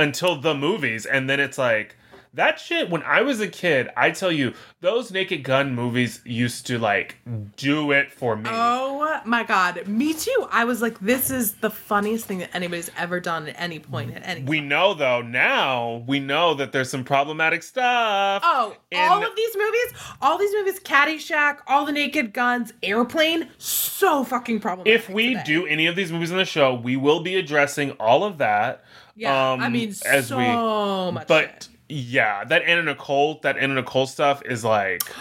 until 0.00 0.40
the 0.40 0.52
movies, 0.52 1.06
and 1.06 1.30
then 1.30 1.38
it's 1.38 1.58
like 1.58 1.96
that 2.34 2.58
shit. 2.60 2.90
When 2.90 3.02
I 3.02 3.22
was 3.22 3.40
a 3.40 3.48
kid, 3.48 3.88
I 3.96 4.10
tell 4.10 4.32
you, 4.32 4.54
those 4.80 5.10
Naked 5.10 5.42
Gun 5.44 5.74
movies 5.74 6.20
used 6.24 6.66
to 6.66 6.78
like 6.78 7.16
do 7.56 7.92
it 7.92 8.10
for 8.12 8.36
me. 8.36 8.50
Oh 8.52 9.20
my 9.24 9.44
god, 9.44 9.86
me 9.86 10.12
too. 10.14 10.46
I 10.50 10.64
was 10.64 10.82
like, 10.82 10.98
this 11.00 11.30
is 11.30 11.54
the 11.54 11.70
funniest 11.70 12.26
thing 12.26 12.38
that 12.38 12.50
anybody's 12.54 12.90
ever 12.96 13.20
done 13.20 13.48
at 13.48 13.54
any 13.58 13.78
point 13.78 14.14
at 14.14 14.22
any. 14.26 14.42
we 14.42 14.60
know 14.60 14.94
though 14.94 15.22
now 15.22 16.04
we 16.06 16.20
know 16.20 16.54
that 16.54 16.72
there's 16.72 16.90
some 16.90 17.04
problematic 17.04 17.62
stuff. 17.62 18.42
Oh, 18.44 18.76
in- 18.90 18.98
all 19.00 19.22
of 19.24 19.34
these 19.36 19.56
movies, 19.56 19.92
all 20.20 20.38
these 20.38 20.52
movies, 20.52 20.80
Caddyshack, 20.80 21.58
all 21.66 21.84
the 21.86 21.92
Naked 21.92 22.32
Guns, 22.32 22.72
Airplane, 22.82 23.48
so 23.58 24.24
fucking 24.24 24.60
problematic. 24.60 24.92
if 24.92 25.08
we 25.08 25.28
today. 25.34 25.42
do 25.46 25.66
any 25.66 25.86
of 25.86 25.96
these 25.96 26.10
movies 26.12 26.32
on 26.32 26.38
the 26.38 26.44
show, 26.44 26.74
we 26.74 26.96
will 26.96 27.20
be 27.20 27.36
addressing 27.36 27.92
all 27.92 28.24
of 28.24 28.38
that. 28.38 28.84
yeah, 29.16 29.52
um, 29.52 29.60
I 29.60 29.68
mean, 29.68 29.94
as 30.04 30.28
so 30.28 30.38
we- 30.38 31.12
much. 31.12 31.26
But 31.28 31.44
shit. 31.64 31.68
Yeah, 31.94 32.42
that 32.44 32.62
Anna 32.62 32.82
Nicole, 32.82 33.38
that 33.42 33.56
Anna 33.56 33.74
Nicole 33.74 34.06
stuff 34.06 34.42
is 34.44 34.64
like, 34.64 35.02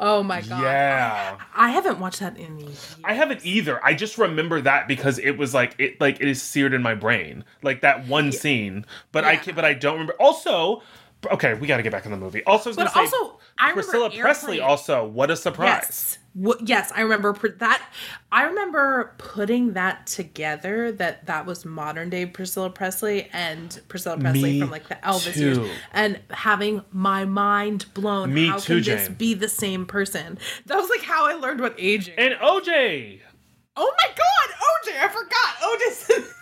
Oh 0.00 0.22
my 0.24 0.40
god. 0.42 0.62
yeah. 0.62 1.36
I 1.54 1.70
haven't 1.70 1.98
watched 1.98 2.20
that 2.20 2.36
in 2.36 2.58
years. 2.60 2.96
I 3.04 3.14
haven't 3.14 3.44
either. 3.44 3.84
I 3.84 3.94
just 3.94 4.16
remember 4.16 4.60
that 4.60 4.86
because 4.86 5.18
it 5.18 5.32
was 5.32 5.54
like 5.54 5.74
it 5.78 6.00
like 6.00 6.20
it 6.20 6.28
is 6.28 6.40
seared 6.40 6.72
in 6.74 6.82
my 6.82 6.94
brain, 6.94 7.44
like 7.62 7.80
that 7.80 8.06
one 8.06 8.30
scene. 8.32 8.84
But 9.12 9.24
I 9.24 9.32
Yeah. 9.32 9.38
can, 9.38 9.54
but 9.56 9.64
I 9.64 9.74
don't 9.74 9.94
remember. 9.94 10.14
Also, 10.20 10.82
okay, 11.32 11.54
we 11.54 11.66
got 11.66 11.78
to 11.78 11.82
get 11.82 11.92
back 11.92 12.04
in 12.04 12.10
the 12.10 12.16
movie. 12.16 12.42
Also, 12.44 12.70
I 12.72 12.74
But 12.74 12.92
say, 12.92 13.00
also, 13.00 13.38
I 13.58 13.72
Priscilla 13.72 14.10
Presley. 14.10 14.60
Also, 14.60 15.04
what 15.06 15.30
a 15.30 15.36
surprise! 15.36 15.68
Yes. 15.68 16.18
Wh- 16.40 16.62
yes, 16.64 16.92
I 16.94 17.00
remember 17.00 17.32
pr- 17.32 17.48
that. 17.58 17.82
I 18.30 18.44
remember 18.44 19.14
putting 19.18 19.72
that 19.72 20.06
together. 20.06 20.92
That 20.92 21.26
that 21.26 21.46
was 21.46 21.64
modern 21.64 22.10
day 22.10 22.26
Priscilla 22.26 22.70
Presley 22.70 23.28
and 23.32 23.80
Priscilla 23.88 24.18
Presley 24.18 24.52
Me 24.52 24.60
from 24.60 24.70
like 24.70 24.88
the 24.88 24.94
Elvis 24.96 25.34
too. 25.34 25.40
years, 25.40 25.70
and 25.92 26.20
having 26.30 26.82
my 26.92 27.24
mind 27.24 27.86
blown. 27.94 28.32
Me 28.32 28.46
how 28.48 28.58
too, 28.58 28.76
can 28.80 28.84
this 28.84 29.08
be 29.08 29.34
the 29.34 29.48
same 29.48 29.86
person? 29.86 30.38
That 30.66 30.76
was 30.76 30.88
like 30.88 31.02
how 31.02 31.26
I 31.26 31.34
learned 31.34 31.60
what 31.60 31.74
aging. 31.78 32.14
And 32.18 32.34
OJ. 32.34 33.20
oh 33.76 33.94
my 33.98 34.08
god, 34.08 34.54
OJ! 34.94 35.00
I 35.02 35.08
forgot 35.08 36.18
those 36.18 36.34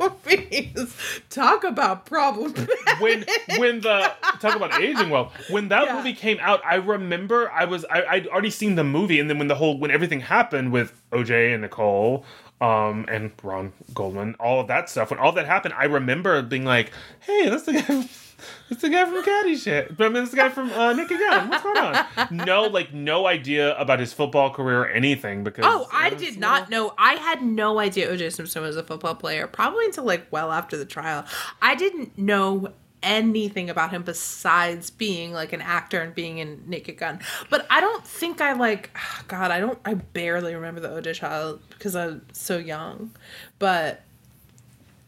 movies. 0.00 0.94
Talk 1.28 1.64
about 1.64 2.06
problem. 2.06 2.54
when 3.00 3.24
when 3.58 3.80
the 3.80 4.12
talk 4.40 4.56
about 4.56 4.74
aging 4.80 5.10
well 5.10 5.32
when 5.50 5.68
that 5.68 5.84
Yeah. 5.86 5.96
movie 5.96 6.12
came 6.12 6.38
out 6.40 6.60
i 6.64 6.74
remember 6.76 7.50
i 7.50 7.64
was 7.64 7.84
I, 7.90 8.04
i'd 8.10 8.26
already 8.28 8.50
seen 8.50 8.74
the 8.74 8.84
movie 8.84 9.18
and 9.20 9.28
then 9.30 9.38
when 9.38 9.48
the 9.48 9.54
whole 9.54 9.78
when 9.78 9.90
everything 9.90 10.20
happened 10.20 10.72
with 10.72 11.00
oj 11.12 11.52
and 11.52 11.62
nicole 11.62 12.24
um 12.60 13.06
and 13.08 13.32
ron 13.42 13.72
goldman 13.94 14.34
all 14.40 14.60
of 14.60 14.66
that 14.68 14.90
stuff 14.90 15.10
when 15.10 15.18
all 15.18 15.32
that 15.32 15.46
happened 15.46 15.74
i 15.78 15.84
remember 15.84 16.42
being 16.42 16.64
like 16.64 16.90
hey 17.20 17.48
that's 17.48 17.62
the 17.64 17.72
guy 17.74 18.08
it's 18.70 18.82
the 18.82 18.88
guy 18.88 19.04
from 19.04 19.22
Caddyshack. 19.22 19.96
But 19.96 20.06
I 20.06 20.08
mean, 20.10 20.22
it's 20.22 20.30
the 20.30 20.36
guy 20.36 20.48
from 20.48 20.70
uh, 20.70 20.94
Gunn. 20.94 21.48
What's 21.48 21.62
going 21.62 21.76
on? 21.76 22.06
No, 22.30 22.62
like, 22.62 22.92
no 22.92 23.26
idea 23.26 23.76
about 23.78 24.00
his 24.00 24.12
football 24.12 24.50
career 24.50 24.82
or 24.82 24.88
anything 24.88 25.44
because. 25.44 25.64
Oh, 25.66 25.88
I 25.92 26.10
did 26.10 26.38
not 26.38 26.70
know. 26.70 26.94
I 26.98 27.14
had 27.14 27.42
no 27.42 27.78
idea 27.78 28.10
OJ 28.10 28.32
Simpson 28.32 28.62
was 28.62 28.76
a 28.76 28.82
football 28.82 29.14
player, 29.14 29.46
probably 29.46 29.86
until 29.86 30.04
like 30.04 30.26
well 30.30 30.52
after 30.52 30.76
the 30.76 30.84
trial. 30.84 31.24
I 31.60 31.74
didn't 31.74 32.16
know 32.18 32.72
anything 33.02 33.70
about 33.70 33.90
him 33.90 34.02
besides 34.02 34.90
being 34.90 35.32
like 35.32 35.52
an 35.52 35.60
actor 35.60 36.00
and 36.00 36.14
being 36.14 36.38
in 36.38 36.62
Naked 36.66 36.98
Gun. 36.98 37.20
But 37.48 37.66
I 37.70 37.80
don't 37.80 38.04
think 38.06 38.40
I 38.40 38.52
like 38.52 38.90
God, 39.28 39.50
I 39.50 39.60
don't 39.60 39.78
I 39.84 39.94
barely 39.94 40.54
remember 40.54 40.80
the 40.80 40.88
OJ 40.88 41.16
trial 41.16 41.58
because 41.70 41.96
I'm 41.96 42.22
so 42.32 42.58
young. 42.58 43.12
But 43.58 44.02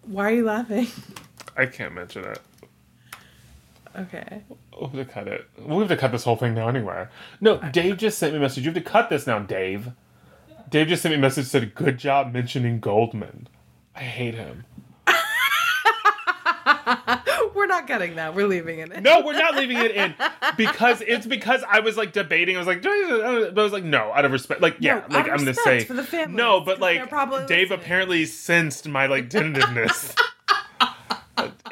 why 0.03 0.25
are 0.31 0.35
you 0.35 0.45
laughing? 0.45 0.89
I 1.57 1.67
can't 1.67 1.95
mention 1.95 2.25
it. 2.25 2.41
Okay. 3.99 4.43
We'll 4.73 4.89
have 4.91 5.07
to 5.07 5.13
cut 5.13 5.29
it. 5.29 5.49
We'll 5.59 5.81
have 5.81 5.89
to 5.89 5.97
cut 5.97 6.13
this 6.13 6.25
whole 6.25 6.37
thing 6.37 6.55
now 6.55 6.69
anyway. 6.69 7.07
No, 7.41 7.59
Dave 7.73 7.99
just 7.99 8.19
sent 8.19 8.33
me 8.33 8.39
a 8.39 8.41
message. 8.41 8.65
You 8.65 8.73
have 8.73 8.83
to 8.83 8.91
cut 8.91 9.11
this 9.11 9.27
now, 9.27 9.39
Dave. 9.39 9.91
Dave 10.71 10.89
just 10.89 11.03
sent 11.03 11.13
me 11.13 11.19
a 11.19 11.21
message 11.21 11.47
said, 11.47 11.75
"Good 11.75 11.99
job 11.99 12.33
mentioning 12.33 12.81
Goldman." 12.81 13.49
I 13.95 14.01
hate 14.01 14.35
him. 14.35 14.65
We're 17.55 17.67
not 17.67 17.87
cutting 17.87 18.17
that. 18.17 18.35
We're 18.35 18.47
leaving 18.47 18.79
it 18.79 18.91
in. 18.91 19.03
No, 19.03 19.21
we're 19.21 19.35
not 19.35 19.57
leaving 19.57 19.77
it 19.77 19.91
in 19.93 20.15
because 20.57 21.01
it's 21.03 21.27
because 21.27 21.63
I 21.69 21.81
was 21.81 21.97
like 21.97 22.13
debating. 22.13 22.57
I 22.57 22.59
was 22.59 22.67
like, 22.67 22.85
I-" 22.85 23.51
but 23.53 23.61
I 23.61 23.63
was 23.63 23.73
like, 23.73 23.85
no, 23.85 24.13
out 24.13 24.25
of 24.25 24.33
respect. 24.33 24.61
Like, 24.63 24.77
yeah, 24.81 25.05
No, 25.09 25.19
like 25.19 25.29
I'm 25.29 25.39
gonna 25.39 25.55
say 25.55 25.85
for 25.85 25.95
the 25.95 26.03
families, 26.03 26.37
no, 26.37 26.61
but 26.61 26.81
like 26.81 27.09
Dave 27.47 27.71
listening. 27.71 27.73
apparently 27.73 28.27
sensed 28.27 28.89
my 28.89 29.07
like 29.07 29.31
tentativeness, 29.31 30.15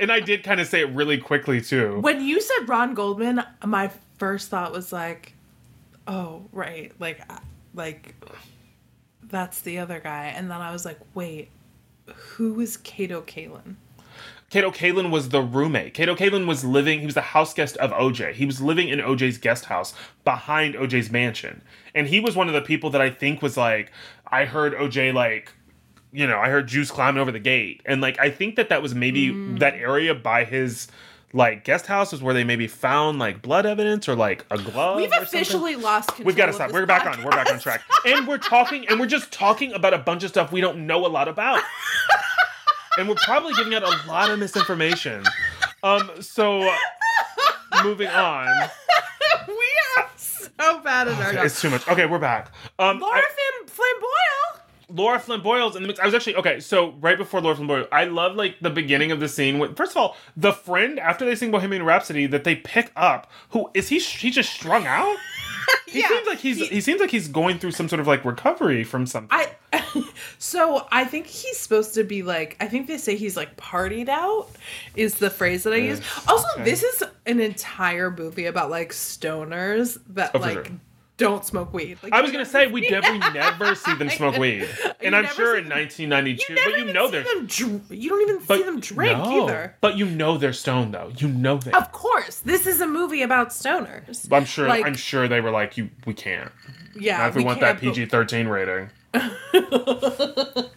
and 0.01 0.11
I 0.11 0.21
did 0.21 0.43
kind 0.43 0.61
of 0.61 0.67
say 0.67 0.81
it 0.81 0.91
really 0.91 1.19
quickly 1.19 1.61
too. 1.61 2.01
When 2.01 2.23
you 2.23 2.41
said 2.41 2.69
Ron 2.69 2.95
Goldman, 2.95 3.43
my 3.65 3.91
first 4.19 4.49
thought 4.49 4.73
was 4.73 4.93
like, 4.93 5.35
"Oh, 6.07 6.47
right, 6.53 6.93
like, 6.99 7.21
uh, 7.31 7.39
like 7.75 8.15
that's 9.23 9.61
the 9.61 9.79
other 9.79 10.01
guy." 10.01 10.27
And 10.37 10.51
then 10.51 10.61
I 10.61 10.73
was 10.73 10.85
like, 10.85 10.99
"Wait, 11.15 11.51
who 12.15 12.61
is 12.61 12.77
Kato 12.77 13.23
Kaelin?" 13.23 13.77
Kato 14.51 14.73
Kaelin 14.73 15.11
was 15.11 15.29
the 15.29 15.43
roommate. 15.43 15.95
Kato 15.95 16.17
Kaelin 16.17 16.45
was 16.45 16.65
living, 16.65 16.99
he 16.99 17.07
was 17.07 17.15
the 17.15 17.21
house 17.21 17.55
guest 17.55 17.77
of 17.77 17.93
OJ. 17.93 18.33
He 18.33 18.45
was 18.45 18.61
living 18.61 18.89
in 18.89 18.99
OJ's 18.99 19.39
guest 19.39 19.67
house 19.67 19.95
behind 20.25 20.75
OJ's 20.75 21.09
mansion. 21.09 21.63
And 21.95 22.09
he 22.09 22.19
was 22.19 22.35
one 22.35 22.49
of 22.49 22.55
the 22.55 22.61
people 22.61 22.91
that 22.91 23.01
I 23.01 23.11
think 23.11 23.43
was 23.43 23.57
like, 23.57 23.93
I 24.27 24.47
heard 24.47 24.75
OJ 24.75 25.15
like, 25.15 25.53
you 26.13 26.27
know, 26.27 26.39
I 26.39 26.49
heard 26.49 26.67
Juice 26.67 26.91
climbing 26.91 27.21
over 27.21 27.33
the 27.33 27.39
gate. 27.39 27.83
And 27.85 28.01
like, 28.01 28.19
I 28.19 28.31
think 28.31 28.57
that 28.57 28.69
that 28.69 28.83
was 28.83 28.95
maybe 28.95 29.31
that 29.59 29.75
area 29.75 30.15
by 30.15 30.45
his 30.45 30.89
like 31.33 31.63
guest 31.65 31.87
house 31.87 32.11
was 32.11 32.21
where 32.23 32.35
they 32.35 32.43
maybe 32.43 32.67
found 32.67 33.21
like 33.21 33.41
blood 33.41 33.65
evidence 33.65 34.09
or 34.09 34.17
like 34.17 34.45
a 34.51 34.59
glove. 34.59 34.97
We've 34.97 35.09
or 35.09 35.13
something. 35.13 35.23
officially 35.41 35.77
lost 35.77 36.09
control. 36.09 36.27
We've 36.27 36.37
got 36.37 36.47
to 36.47 36.53
stop. 36.53 36.73
We're 36.73 36.87
back 36.87 37.07
on. 37.07 37.23
We're 37.23 37.31
back 37.31 37.51
on 37.53 37.61
track. 37.61 37.83
And 38.05 38.27
we're 38.27 38.39
talking, 38.39 38.89
and 38.89 38.99
we're 38.99 39.07
just 39.07 39.31
talking 39.33 39.73
about 39.73 39.95
a 39.95 39.99
bunch 39.99 40.25
of 40.25 40.31
stuff 40.31 40.51
we 40.51 40.61
don't 40.61 40.87
know 40.87 41.07
a 41.07 41.09
lot 41.09 41.29
about. 41.29 41.63
and 42.99 43.09
we're 43.09 43.15
probably 43.17 43.53
giving 43.55 43.75
out 43.75 43.83
a 43.85 44.09
lot 44.09 44.31
of 44.31 44.39
misinformation. 44.39 45.23
Um, 45.83 46.11
so 46.21 46.69
moving 47.85 48.09
on. 48.09 48.47
we 49.49 49.69
are 49.99 50.09
so 50.17 50.81
bad 50.81 51.09
at 51.09 51.37
our 51.37 51.47
It's 51.47 51.61
too 51.61 51.71
much. 51.71 51.87
Okay, 51.89 52.07
we're 52.07 52.19
back. 52.19 52.53
Um, 52.79 52.99
Laura 52.99 53.19
I- 53.19 53.21
Flam- 53.21 53.69
Flamboyant. 53.69 54.50
Laura 54.93 55.19
Flynn 55.19 55.41
Boyle's 55.43 55.77
in 55.77 55.83
the 55.83 55.89
mix. 55.89 56.01
I 56.01 56.07
was 56.07 56.15
actually 56.15 56.37
okay. 56.37 56.61
So 56.61 56.93
right 57.01 57.17
before 57.19 57.41
Laura 57.41 57.57
Flynn 57.57 57.69
Boyle, 57.69 57.87
I 57.93 58.05
love 58.05 58.37
like 58.37 58.57
the 58.61 58.71
beginning 58.71 59.13
of 59.13 59.21
the 59.21 59.29
scene. 59.29 59.59
When, 59.59 59.75
first 59.75 59.93
of 59.93 59.97
all, 59.99 60.17
the 60.37 60.53
friend 60.53 60.99
after 60.99 61.25
they 61.25 61.35
sing 61.35 61.51
Bohemian 61.51 61.85
Rhapsody 61.85 62.27
that 62.27 62.45
they 62.45 62.57
pick 62.57 62.91
up, 62.97 63.31
who 63.51 63.71
is 63.75 63.89
he? 63.89 63.99
He 63.99 64.31
just 64.31 64.53
strung 64.53 64.87
out. 64.87 65.17
He 65.87 66.01
Yeah, 66.01 66.09
seems 66.09 66.27
like 66.27 66.39
he's 66.39 66.59
he- 66.59 66.67
he, 66.67 66.81
seems 66.81 67.01
like 67.01 67.11
he's 67.11 67.27
going 67.29 67.59
through 67.59 67.73
some 67.73 67.89
sort 67.89 68.01
of 68.01 68.07
like 68.07 68.25
recovery 68.25 68.83
from 68.85 69.07
something. 69.07 69.29
I 69.33 69.51
so 70.39 70.87
I 70.91 71.05
think 71.05 71.27
he's 71.27 71.59
supposed 71.59 71.95
to 71.95 72.05
be 72.05 72.23
like 72.23 72.57
I 72.61 72.67
think 72.69 72.87
they 72.87 72.97
say 72.99 73.17
he's 73.17 73.37
like 73.37 73.57
partied 73.57 74.09
out 74.09 74.49
is 74.97 75.17
the 75.17 75.31
phrase 75.31 75.65
that 75.65 75.73
I 75.73 75.81
mm. 75.81 75.87
use. 75.89 76.01
Also, 76.29 76.47
okay. 76.55 76.65
this 76.65 76.83
is 76.83 77.03
an 77.27 77.41
entire 77.41 78.11
movie 78.11 78.47
about 78.47 78.71
like 78.71 78.91
stoners 78.91 79.99
that 80.11 80.31
Oh, 80.35 80.39
like 80.39 80.67
sure. 80.67 80.81
Don't 81.21 81.45
smoke 81.45 81.73
weed. 81.73 81.99
Like, 82.03 82.13
I 82.13 82.21
was 82.21 82.33
gonna 82.33 82.45
say 82.45 82.67
we 82.67 82.81
definitely 82.89 83.31
never 83.33 83.75
see 83.75 83.95
them 83.95 84.11
smoke 84.11 84.37
weed, 84.39 84.69
and 85.01 85.15
I'm 85.15 85.27
sure 85.27 85.57
in 85.57 85.69
1992, 85.69 86.53
you 86.53 86.59
but 86.65 86.79
you 86.79 86.93
know 86.93 87.09
they're 87.09 87.23
dr- 87.23 87.91
you 87.91 88.09
don't 88.09 88.23
even 88.23 88.43
but 88.47 88.59
see 88.59 88.63
them 88.65 88.81
drink 88.81 89.19
no. 89.19 89.45
either. 89.45 89.77
But 89.81 89.97
you 89.97 90.07
know 90.07 90.37
they're 90.39 90.53
stoned 90.53 90.95
though. 90.95 91.13
You 91.17 91.29
know 91.29 91.59
they. 91.59 91.73
Of 91.73 91.93
course, 91.93 92.41
this 92.41 92.67
is 92.67 92.81
a 92.81 92.87
movie 92.87 93.23
about 93.23 93.51
stoners. 93.51 94.27
I'm 94.33 94.45
sure. 94.45 94.67
like- 94.69 94.85
I'm 94.87 94.95
sure 94.95 95.29
they 95.29 95.41
were 95.41 95.51
like, 95.51 95.77
you. 95.77 95.91
We 96.07 96.15
can't. 96.15 96.51
Yeah, 96.99 97.19
Not 97.19 97.29
if 97.29 97.35
we, 97.37 97.45
want 97.45 97.61
that 97.61 97.81
can't, 97.81 97.95
but- 97.95 97.95
PG-13 97.95 98.51
rating. 98.51 98.91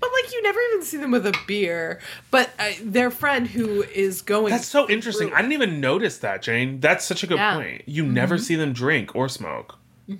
But 0.00 0.10
like 0.12 0.32
you 0.32 0.42
never 0.42 0.60
even 0.72 0.82
see 0.84 0.96
them 0.98 1.10
with 1.10 1.26
a 1.26 1.34
beer. 1.46 2.00
But 2.30 2.50
uh, 2.58 2.70
their 2.82 3.10
friend 3.10 3.46
who 3.46 3.82
is 3.82 4.22
going. 4.22 4.50
That's 4.52 4.66
so 4.66 4.88
interesting. 4.88 5.28
through- 5.28 5.36
I 5.36 5.42
didn't 5.42 5.54
even 5.54 5.80
notice 5.80 6.18
that, 6.18 6.42
Jane. 6.42 6.80
That's 6.80 7.04
such 7.04 7.22
a 7.22 7.26
good 7.26 7.38
Yeah. 7.38 7.52
Mm-hmm. 7.54 7.60
point. 7.60 7.82
You 7.86 8.04
never 8.04 8.38
see 8.38 8.54
them 8.54 8.72
drink 8.72 9.14
or 9.14 9.28
smoke. 9.28 9.76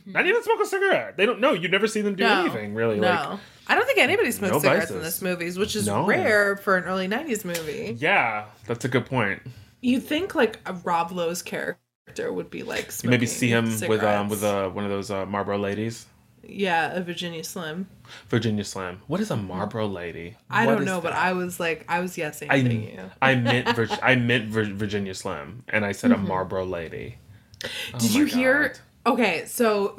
Not 0.07 0.27
even 0.27 0.43
smoke 0.43 0.61
a 0.63 0.67
cigarette. 0.67 1.17
They 1.17 1.25
don't 1.27 1.41
know. 1.41 1.53
You 1.55 1.69
never 1.69 1.87
see 1.87 2.01
them 2.03 2.15
do 2.15 2.23
No. 2.25 2.41
anything 2.43 2.75
really. 2.75 3.01
No. 3.01 3.09
Like, 3.09 3.39
I 3.69 3.75
don't 3.75 3.87
think 3.87 3.99
anybody 3.99 4.31
smokes 4.31 4.53
No 4.53 4.59
cigarettes 4.61 4.91
in 4.91 5.01
this 5.03 5.23
movies, 5.23 5.59
which 5.59 5.75
is 5.77 5.87
No. 5.87 6.05
rare 6.07 6.57
for 6.57 6.77
an 6.77 6.85
early 6.85 7.09
'90s 7.09 7.45
movie. 7.45 7.97
yeah, 7.99 8.47
that's 8.67 8.85
a 8.85 8.89
good 8.89 9.07
point. 9.07 9.41
You'd 9.81 10.03
think 10.03 10.35
like 10.35 10.59
a 10.67 10.73
Rob 10.75 11.13
Lowe's 11.13 11.43
character 11.43 12.33
would 12.33 12.51
be 12.51 12.63
like 12.63 12.93
maybe 13.05 13.27
see 13.27 13.49
him 13.49 13.65
with 13.89 14.03
um 14.03 14.29
with 14.29 14.43
uh, 14.45 14.69
one 14.71 14.85
of 14.85 14.91
those 14.91 15.11
uh, 15.11 15.25
Marlboro 15.27 15.59
ladies. 15.59 16.07
yeah, 16.43 16.93
a 16.93 17.03
Virginia 17.03 17.45
Slim. 17.45 17.87
Virginia 18.29 18.65
Slim. 18.65 19.01
What 19.07 19.21
is 19.21 19.31
a 19.31 19.37
Marlboro 19.37 19.87
lady? 19.87 20.37
I 20.51 20.67
What 20.67 20.77
don't 20.77 20.85
know, 20.87 21.01
but? 21.01 21.13
I 21.13 21.33
was 21.35 21.61
like, 21.61 21.85
I 21.89 22.01
was 22.01 22.17
yesing 22.17 22.47
I, 22.51 22.57
you. 22.57 23.11
I 23.21 23.35
meant 23.49 23.69
Vir- 23.77 23.99
I 24.03 24.15
meant 24.17 24.49
Vir- 24.49 24.65
Virginia 24.75 25.15
Slim, 25.15 25.63
and 25.69 25.85
I 25.85 25.93
said 25.93 26.11
a 26.13 26.17
Marlboro 26.17 26.65
lady. 26.65 27.17
Oh 27.65 27.69
Mm-hmm. 27.69 27.99
Did 27.99 28.15
you 28.15 28.25
hear? 28.27 28.75
Okay, 29.13 29.45
so 29.47 29.97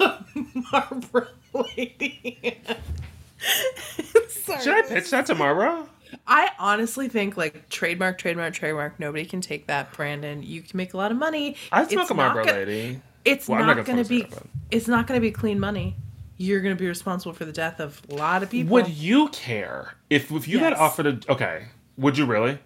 Marlboro 0.72 1.28
lady. 1.52 2.60
Should 4.62 4.74
I 4.74 4.82
pitch 4.82 5.10
that 5.10 5.26
to 5.26 5.34
Marlboro? 5.34 5.88
I 6.26 6.50
honestly 6.58 7.08
think 7.08 7.36
like 7.36 7.68
trademark, 7.68 8.18
trademark, 8.18 8.54
trademark. 8.54 9.00
Nobody 9.00 9.24
can 9.24 9.40
take 9.40 9.66
that, 9.66 9.92
Brandon. 9.92 10.42
You 10.42 10.62
can 10.62 10.76
make 10.76 10.94
a 10.94 10.96
lot 10.96 11.10
of 11.10 11.16
money. 11.18 11.56
I'd 11.72 11.90
smoke 11.90 12.02
It's 12.02 12.10
a 12.10 12.14
not 12.14 12.16
Marlboro 12.16 12.44
gonna- 12.44 12.58
lady. 12.58 13.00
It's 13.24 13.48
Well, 13.48 13.60
not, 13.60 13.76
not 13.76 13.86
going 13.86 13.98
gonna 13.98 14.08
be. 14.08 14.26
It's 14.72 14.88
not 14.88 15.06
going 15.06 15.16
to 15.16 15.20
be 15.20 15.30
clean 15.30 15.60
money. 15.60 15.94
You're 16.38 16.60
going 16.60 16.74
to 16.74 16.80
be 16.80 16.88
responsible 16.88 17.32
for 17.34 17.44
the 17.44 17.52
death 17.52 17.78
of 17.78 18.02
a 18.10 18.14
lot 18.16 18.42
of 18.42 18.50
people. 18.50 18.72
Would 18.72 18.88
you 18.88 19.28
care 19.28 19.94
if 20.10 20.32
if 20.32 20.48
you 20.48 20.58
got 20.58 20.72
offered 20.72 21.06
a 21.06 21.20
okay? 21.32 21.66
Would 21.98 22.18
you 22.18 22.26
really? 22.26 22.58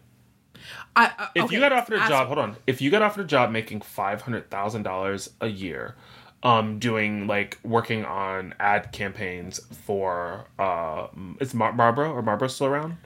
I, 0.96 1.12
uh, 1.18 1.26
If 1.34 1.44
okay, 1.44 1.54
you 1.54 1.60
got 1.60 1.72
offered 1.72 1.94
a 2.00 2.08
job, 2.08 2.26
hold 2.26 2.38
on. 2.38 2.56
If 2.66 2.80
you 2.80 2.90
got 2.90 3.02
offered 3.02 3.20
a 3.26 3.28
job 3.28 3.50
making 3.50 3.82
five 3.82 4.22
hundred 4.22 4.50
thousand 4.50 4.82
dollars 4.82 5.30
a 5.40 5.48
year, 5.48 5.94
um, 6.42 6.78
doing 6.78 7.26
like 7.26 7.58
working 7.62 8.04
on 8.04 8.54
ad 8.58 8.92
campaigns 8.92 9.60
for 9.84 10.46
uh, 10.58 11.08
is 11.38 11.52
Mar- 11.54 11.72
Marlboro 11.74 12.12
or 12.12 12.22
Marlboro 12.22 12.48
still 12.48 12.68
around? 12.68 12.96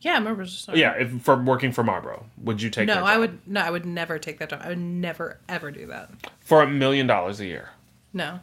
Yeah, 0.00 0.12
I 0.12 0.18
remember. 0.18 0.46
Sorry. 0.46 0.80
Yeah, 0.80 0.92
if 0.94 1.22
for 1.22 1.36
working 1.36 1.72
for 1.72 1.82
Marlboro, 1.84 2.26
would 2.42 2.60
you 2.60 2.70
take? 2.70 2.86
No, 2.86 2.94
that 2.96 3.04
I 3.04 3.18
would. 3.18 3.38
No, 3.46 3.60
I 3.60 3.70
would 3.70 3.86
never 3.86 4.18
take 4.18 4.38
that 4.40 4.50
job. 4.50 4.60
I 4.62 4.68
would 4.70 4.78
never 4.78 5.38
ever 5.48 5.70
do 5.70 5.86
that. 5.86 6.10
for 6.40 6.62
a 6.62 6.68
million 6.68 7.06
dollars 7.06 7.40
a 7.40 7.46
year. 7.46 7.70
No. 8.12 8.40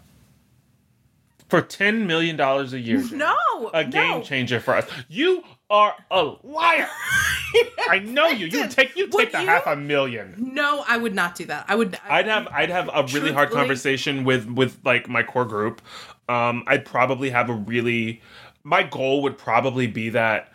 For 1.50 1.62
ten 1.62 2.08
million 2.08 2.36
dollars 2.36 2.74
a 2.74 2.80
year. 2.80 3.04
No. 3.12 3.36
a 3.74 3.84
game 3.86 4.20
no. 4.20 4.22
changer 4.22 4.60
for 4.60 4.74
us. 4.76 4.90
You 5.08 5.44
are 5.70 5.96
a 6.12 6.34
liar. 6.44 6.88
I 7.90 8.00
know 8.04 8.28
you. 8.28 8.48
You 8.48 8.62
would 8.62 8.72
take 8.72 8.96
you 8.96 9.08
Would 9.12 9.24
take 9.26 9.32
the 9.32 9.42
you? 9.42 9.48
half 9.48 9.66
a 9.68 9.76
million. 9.76 10.36
No, 10.54 10.84
I 10.88 10.98
would 10.98 11.16
not 11.16 11.36
do 11.36 11.46
that. 11.46 11.66
I 11.68 11.76
would. 11.76 11.98
I, 12.08 12.20
I'd 12.20 12.28
have 12.28 12.48
I'd 12.50 12.70
have 12.70 12.90
a 12.94 13.04
really 13.14 13.32
hard 13.32 13.52
conversation 13.52 14.24
with 14.24 14.48
with 14.50 14.78
like 14.84 15.08
my 15.08 15.24
core 15.24 15.46
group. 15.46 15.82
Um, 16.28 16.64
I'd 16.68 16.86
probably 16.86 17.30
have 17.30 17.50
a 17.50 17.54
really. 17.54 18.22
My 18.64 18.84
goal 18.84 19.22
would 19.24 19.38
probably 19.38 19.86
be 19.88 20.10
that 20.10 20.52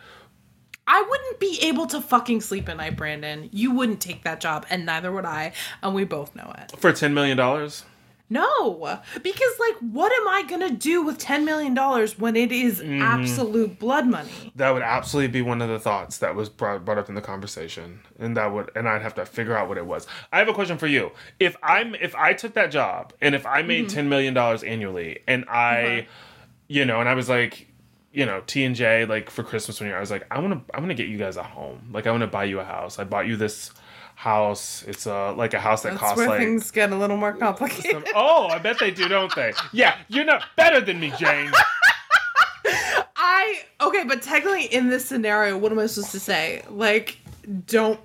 I 0.85 1.01
wouldn't 1.01 1.39
be 1.39 1.59
able 1.61 1.87
to 1.87 2.01
fucking 2.01 2.41
sleep 2.41 2.67
at 2.67 2.77
night, 2.77 2.97
Brandon. 2.97 3.49
You 3.53 3.71
wouldn't 3.71 4.01
take 4.01 4.23
that 4.23 4.41
job, 4.41 4.65
and 4.69 4.85
neither 4.85 5.11
would 5.11 5.25
I, 5.25 5.53
and 5.81 5.95
we 5.95 6.03
both 6.03 6.35
know 6.35 6.53
it. 6.57 6.73
for 6.77 6.91
ten 6.91 7.13
million 7.13 7.37
dollars. 7.37 7.83
No, 8.31 8.99
because 9.21 9.51
like, 9.59 9.75
what 9.91 10.11
am 10.13 10.27
I 10.27 10.43
gonna 10.49 10.71
do 10.71 11.03
with 11.03 11.17
ten 11.17 11.43
million 11.43 11.73
dollars 11.73 12.17
when 12.17 12.35
it 12.35 12.51
is 12.51 12.79
Mm-hmm. 12.79 13.01
absolute 13.01 13.77
blood 13.77 14.07
money? 14.07 14.51
That 14.55 14.71
would 14.71 14.81
absolutely 14.81 15.27
be 15.31 15.41
one 15.41 15.61
of 15.61 15.67
the 15.69 15.79
thoughts 15.79 16.17
that 16.19 16.33
was 16.33 16.47
brought, 16.49 16.85
brought 16.85 16.97
up 16.97 17.09
in 17.09 17.15
the 17.15 17.21
conversation, 17.21 17.99
and 18.17 18.35
that 18.37 18.51
would, 18.53 18.71
and 18.75 18.87
I'd 18.87 19.01
have 19.01 19.15
to 19.15 19.25
figure 19.25 19.55
out 19.57 19.67
what 19.67 19.77
it 19.77 19.85
was. 19.85 20.07
I 20.31 20.39
have 20.39 20.47
a 20.47 20.53
question 20.53 20.77
for 20.77 20.87
you. 20.87 21.11
If 21.39 21.57
I'm, 21.61 21.93
if 21.95 22.15
I 22.15 22.33
took 22.33 22.53
that 22.53 22.71
job, 22.71 23.13
and 23.21 23.35
if 23.35 23.45
I 23.45 23.61
made 23.63 23.89
ten 23.89 24.07
million 24.09 24.33
dollars 24.33 24.63
annually, 24.63 25.19
and 25.27 25.43
I, 25.49 26.07
you 26.67 26.85
know, 26.85 27.01
and 27.01 27.09
I 27.09 27.13
was 27.15 27.27
like, 27.27 27.67
you 28.13 28.25
know, 28.25 28.41
T 28.47 28.63
and 28.63 28.75
J, 28.75 29.05
like 29.05 29.29
for 29.29 29.43
Christmas 29.43 29.79
one 29.81 29.87
year, 29.87 29.97
I 29.97 29.99
was 29.99 30.11
like, 30.11 30.25
I 30.31 30.39
want 30.39 30.67
to, 30.67 30.75
I 30.75 30.79
want 30.79 30.89
to 30.89 30.95
get 30.95 31.07
you 31.07 31.17
guys 31.17 31.35
a 31.37 31.43
home. 31.43 31.89
Like, 31.91 32.07
I 32.07 32.11
want 32.11 32.21
to 32.21 32.27
buy 32.27 32.45
you 32.45 32.59
a 32.61 32.63
house. 32.65 32.97
I 32.97 33.03
bought 33.03 33.27
you 33.27 33.35
this 33.35 33.71
house. 34.21 34.83
It's 34.87 35.07
a 35.07 35.31
like 35.31 35.55
a 35.55 35.59
house 35.59 35.81
that 35.81 35.89
That's 35.93 35.99
costs 36.01 36.17
where 36.17 36.29
like. 36.29 36.39
things 36.39 36.69
get 36.69 36.91
a 36.91 36.95
little 36.95 37.17
more 37.17 37.33
complicated. 37.33 38.07
Oh, 38.15 38.47
I 38.47 38.59
bet 38.59 38.77
they 38.79 38.91
do, 38.91 39.07
don't 39.07 39.33
they? 39.35 39.51
Yeah, 39.73 39.97
you're 40.09 40.25
not 40.25 40.43
better 40.55 40.79
than 40.79 40.99
me, 40.99 41.11
Jane. 41.17 41.51
I 43.15 43.61
okay, 43.81 44.03
but 44.03 44.21
technically 44.21 44.65
in 44.65 44.89
this 44.89 45.05
scenario, 45.05 45.57
what 45.57 45.71
am 45.71 45.79
I 45.79 45.87
supposed 45.87 46.11
to 46.11 46.19
say? 46.19 46.63
Like, 46.69 47.17
don't, 47.65 47.99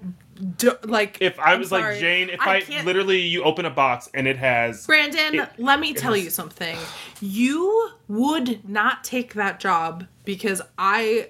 do, 0.57 0.73
like. 0.85 1.19
If 1.21 1.39
I 1.39 1.53
I'm 1.53 1.59
was 1.59 1.71
like 1.71 1.99
Jane, 1.99 2.31
if 2.31 2.41
I, 2.41 2.61
can't- 2.63 2.87
literally 2.87 3.21
you 3.21 3.43
open 3.45 3.65
a 3.67 3.71
box 3.71 4.09
and 4.15 4.27
it 4.27 4.37
has 4.39 4.87
Brandon, 4.87 5.35
It- 5.41 5.51
let 5.59 5.81
me 5.81 5.93
tell 5.95 6.15
is- 6.15 6.25
you 6.25 6.31
something. 6.31 6.77
You 7.21 7.91
would 8.09 8.67
not 8.69 9.05
take 9.05 9.35
that 9.35 9.61
job 9.61 10.07
because 10.25 10.63
I 10.79 11.29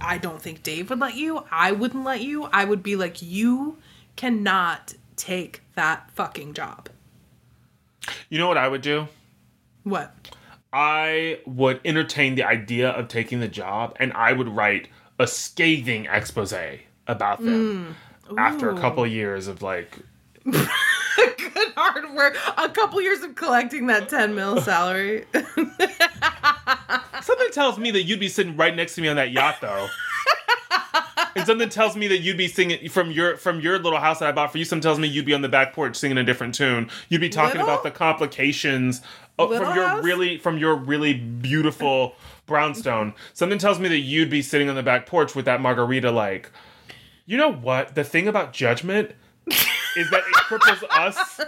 I 0.00 0.18
don't 0.18 0.40
think 0.40 0.62
Dave 0.62 0.90
would 0.90 1.00
let 1.00 1.16
you. 1.16 1.44
I 1.50 1.72
wouldn't 1.72 2.04
let 2.04 2.22
you. 2.22 2.44
I 2.52 2.64
would 2.64 2.82
be 2.84 2.94
like 2.96 3.20
you 3.20 3.78
cannot 4.16 4.94
take 5.16 5.62
that 5.74 6.10
fucking 6.12 6.54
job. 6.54 6.88
You 8.28 8.38
know 8.38 8.48
what 8.48 8.58
I 8.58 8.68
would 8.68 8.82
do? 8.82 9.08
What? 9.84 10.14
I 10.72 11.40
would 11.46 11.80
entertain 11.84 12.34
the 12.34 12.44
idea 12.44 12.90
of 12.90 13.08
taking 13.08 13.40
the 13.40 13.48
job 13.48 13.96
and 14.00 14.12
I 14.14 14.32
would 14.32 14.48
write 14.48 14.88
a 15.18 15.26
scathing 15.26 16.06
expose 16.06 16.54
about 17.06 17.44
them 17.44 17.94
mm. 18.28 18.38
after 18.38 18.70
a 18.70 18.78
couple 18.78 19.04
of 19.04 19.10
years 19.10 19.48
of 19.48 19.60
like 19.60 19.98
Good 21.54 21.72
hard 21.76 22.14
work. 22.14 22.36
A 22.56 22.68
couple 22.68 23.00
years 23.00 23.22
of 23.22 23.34
collecting 23.34 23.86
that 23.86 24.08
10 24.08 24.34
mil 24.34 24.60
salary. 24.60 25.24
something 27.22 27.50
tells 27.52 27.78
me 27.78 27.90
that 27.90 28.02
you'd 28.02 28.20
be 28.20 28.28
sitting 28.28 28.56
right 28.56 28.74
next 28.74 28.94
to 28.96 29.02
me 29.02 29.08
on 29.08 29.16
that 29.16 29.30
yacht 29.32 29.56
though. 29.60 29.88
and 31.34 31.46
something 31.46 31.68
tells 31.68 31.96
me 31.96 32.06
that 32.08 32.18
you'd 32.18 32.36
be 32.36 32.48
singing 32.48 32.88
from 32.88 33.10
your 33.10 33.36
from 33.36 33.60
your 33.60 33.78
little 33.78 33.98
house 33.98 34.18
that 34.20 34.28
I 34.28 34.32
bought 34.32 34.52
for 34.52 34.58
you. 34.58 34.64
Something 34.64 34.82
tells 34.82 34.98
me 34.98 35.08
you'd 35.08 35.26
be 35.26 35.34
on 35.34 35.42
the 35.42 35.48
back 35.48 35.72
porch 35.72 35.96
singing 35.96 36.18
a 36.18 36.24
different 36.24 36.54
tune. 36.54 36.90
You'd 37.08 37.20
be 37.20 37.28
talking 37.28 37.60
Little? 37.60 37.72
about 37.72 37.82
the 37.82 37.90
complications 37.90 39.00
oh, 39.38 39.44
of, 39.44 39.50
Little 39.50 39.66
from 39.66 39.76
your 39.76 39.88
house? 39.88 40.04
really 40.04 40.38
from 40.38 40.58
your 40.58 40.74
really 40.76 41.14
beautiful 41.14 42.14
brownstone. 42.46 43.14
Something 43.34 43.58
tells 43.58 43.78
me 43.78 43.88
that 43.88 43.98
you'd 44.00 44.30
be 44.30 44.42
sitting 44.42 44.68
on 44.68 44.74
the 44.74 44.82
back 44.82 45.06
porch 45.06 45.34
with 45.34 45.44
that 45.46 45.60
margarita 45.60 46.10
like 46.10 46.50
you 47.24 47.36
know 47.38 47.52
what? 47.52 47.94
The 47.94 48.04
thing 48.04 48.26
about 48.28 48.52
judgment 48.52 49.12
is 49.96 50.10
that 50.10 50.22
it 50.26 50.34
cripples 50.34 50.82
us. 50.90 51.40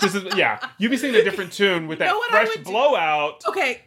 Just 0.00 0.14
as, 0.14 0.34
yeah, 0.36 0.58
you'd 0.78 0.90
be 0.90 0.96
singing 0.96 1.20
a 1.20 1.24
different 1.24 1.52
tune 1.52 1.86
with 1.86 1.98
that 1.98 2.06
know 2.06 2.22
fresh 2.30 2.48
would 2.48 2.64
do? 2.64 2.70
blowout 2.70 3.42
okay. 3.46 3.82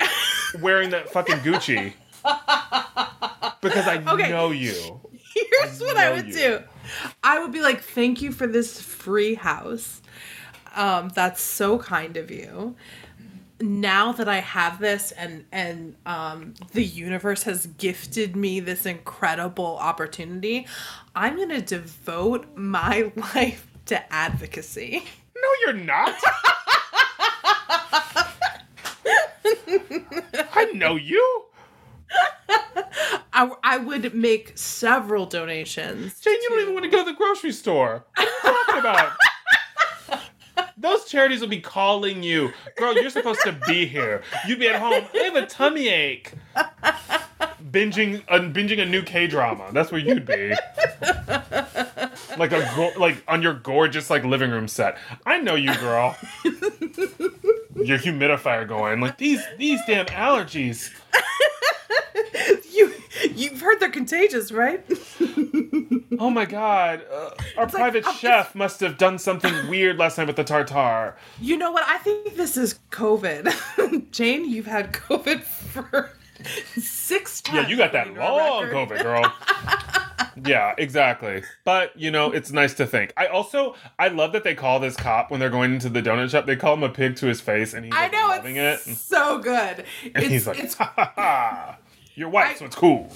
wearing 0.62 0.92
that 0.92 1.10
fucking 1.10 1.38
Gucci. 1.38 1.94
because 3.62 3.88
I 3.88 4.04
Okay. 4.08 4.30
know 4.30 4.52
you. 4.52 5.00
Here's 5.62 5.82
what 5.82 5.98
I 5.98 6.12
would 6.12 6.28
you. 6.28 6.34
do. 6.34 6.60
I 7.24 7.40
would 7.40 7.52
be 7.52 7.62
like, 7.62 7.82
"Thank 7.82 8.22
you 8.22 8.32
for 8.32 8.48
this 8.48 8.82
free 8.82 9.36
house. 9.36 10.02
Um, 10.76 11.10
that's 11.10 11.42
so 11.42 11.78
kind 11.78 12.18
of 12.18 12.32
you. 12.32 12.76
Now 13.62 14.12
that 14.14 14.28
I 14.28 14.40
have 14.42 14.80
this, 14.80 15.12
and 15.12 15.46
and 15.52 15.96
um, 16.06 16.54
the 16.74 16.84
universe 16.84 17.44
has 17.44 17.68
gifted 17.68 18.36
me 18.36 18.60
this 18.60 18.86
incredible 18.86 19.78
opportunity, 19.80 20.68
I'm 21.16 21.38
gonna 21.38 21.62
devote 21.62 22.56
my 22.56 23.12
life 23.36 23.68
to 23.86 24.14
advocacy. 24.14 25.04
No, 25.36 25.50
you're 25.62 25.74
not. 25.84 26.14
I 30.56 30.72
know 30.74 30.96
you. 30.96 31.46
I, 33.34 33.52
I 33.64 33.78
would 33.78 34.14
make 34.14 34.58
several 34.58 35.26
donations. 35.26 36.20
Jane, 36.20 36.40
you 36.42 36.50
don't 36.50 36.60
even 36.62 36.74
want 36.74 36.86
to 36.86 36.92
go 36.92 37.04
to 37.04 37.12
the 37.12 37.18
grocery 37.18 37.52
store. 37.52 38.06
What 38.16 38.28
are 38.28 38.52
you 38.52 38.56
talking 38.66 38.80
about? 38.80 39.14
Those 40.78 41.06
charities 41.06 41.42
will 41.42 41.48
be 41.48 41.62
calling 41.62 42.22
you. 42.24 42.52
Girl, 42.78 42.94
you're 42.94 43.10
supposed 43.10 43.42
to 43.42 43.54
be 43.68 43.86
here. 43.86 44.22
You'd 44.48 44.60
be 44.60 44.68
at 44.68 44.80
home. 44.80 45.06
I 45.14 45.18
have 45.24 45.36
a 45.36 45.46
tummy 45.46 45.88
ache. 45.88 46.34
Binging 47.72 48.22
uh, 48.28 48.40
binging 48.40 48.80
a 48.82 48.86
new 48.86 49.02
K 49.02 49.26
drama. 49.26 49.70
That's 49.72 49.92
where 49.92 50.02
you'd 50.02 50.26
be. 50.26 50.54
Like 52.38 52.52
a 52.52 52.94
like 52.98 53.24
on 53.28 53.42
your 53.42 53.54
gorgeous 53.54 54.10
like 54.10 54.24
living 54.24 54.52
room 54.52 54.68
set. 54.68 54.98
I 55.26 55.40
know 55.40 55.56
you, 55.56 55.74
girl. 55.76 56.16
Your 57.76 57.98
humidifier 57.98 58.68
going 58.68 59.02
like 59.02 59.18
these 59.18 59.42
these 59.58 59.80
damn 59.88 60.06
allergies. 60.08 60.92
You 62.72 62.94
you've 63.36 63.62
heard 63.62 63.80
they're 63.80 63.90
contagious, 63.90 64.52
right? 64.52 64.84
Oh 66.20 66.30
my 66.30 66.46
god, 66.46 67.04
uh, 67.12 67.32
our 67.58 67.66
like, 67.66 67.74
private 67.74 68.06
um, 68.06 68.16
chef 68.16 68.56
must 68.56 68.80
have 68.80 68.98
done 68.98 69.20
something 69.20 69.68
weird 69.68 69.98
last 69.98 70.18
night 70.18 70.28
with 70.28 70.36
the 70.36 70.44
tartar. 70.44 71.16
You 71.42 71.58
know 71.58 71.72
what? 71.72 71.84
I 71.88 71.98
think 72.00 72.36
this 72.36 72.56
is 72.58 72.80
COVID. 72.92 74.12
Jane, 74.12 74.50
you've 74.50 74.68
had 74.68 74.94
COVID 74.94 75.42
for 75.42 76.12
six 76.78 77.42
times. 77.42 77.64
Yeah, 77.64 77.68
you 77.68 77.78
got 77.78 77.92
that 77.94 78.14
long 78.14 78.64
record. 78.64 78.90
COVID, 78.90 79.04
girl. 79.04 79.34
yeah, 80.46 80.74
exactly. 80.78 81.44
But 81.64 81.98
you 82.00 82.12
know, 82.12 82.32
it's 82.32 82.52
nice 82.52 82.74
to 82.76 82.86
think. 82.86 83.14
I 83.18 83.28
also 83.28 83.76
I 84.00 84.08
love 84.10 84.32
that 84.34 84.44
they 84.44 84.56
call 84.56 84.80
this 84.80 84.96
cop 84.96 85.32
when 85.32 85.40
they're 85.40 85.50
going 85.50 85.74
into 85.74 85.90
the 85.90 86.02
donut 86.02 86.30
shop. 86.32 86.46
They 86.46 86.56
call 86.56 86.74
him 86.76 86.84
a 86.84 86.90
pig 86.90 87.16
to 87.18 87.28
his 87.28 87.42
face, 87.42 87.74
and 87.74 87.86
he's 87.86 87.94
like, 87.94 88.14
I 88.14 88.16
know 88.18 88.28
loving 88.28 88.56
it's 88.58 88.88
it. 88.88 88.98
so 88.98 89.40
good. 89.40 89.86
And 90.16 90.18
It's, 90.24 90.28
he's 90.28 90.48
like, 90.48 90.60
it's 90.60 90.74
ha 90.80 90.92
ha 90.96 91.14
ha. 91.16 91.78
You're 92.16 92.30
white, 92.30 92.48
I- 92.48 92.56
so 92.56 92.66
it's 92.66 92.76
cool. 92.76 93.12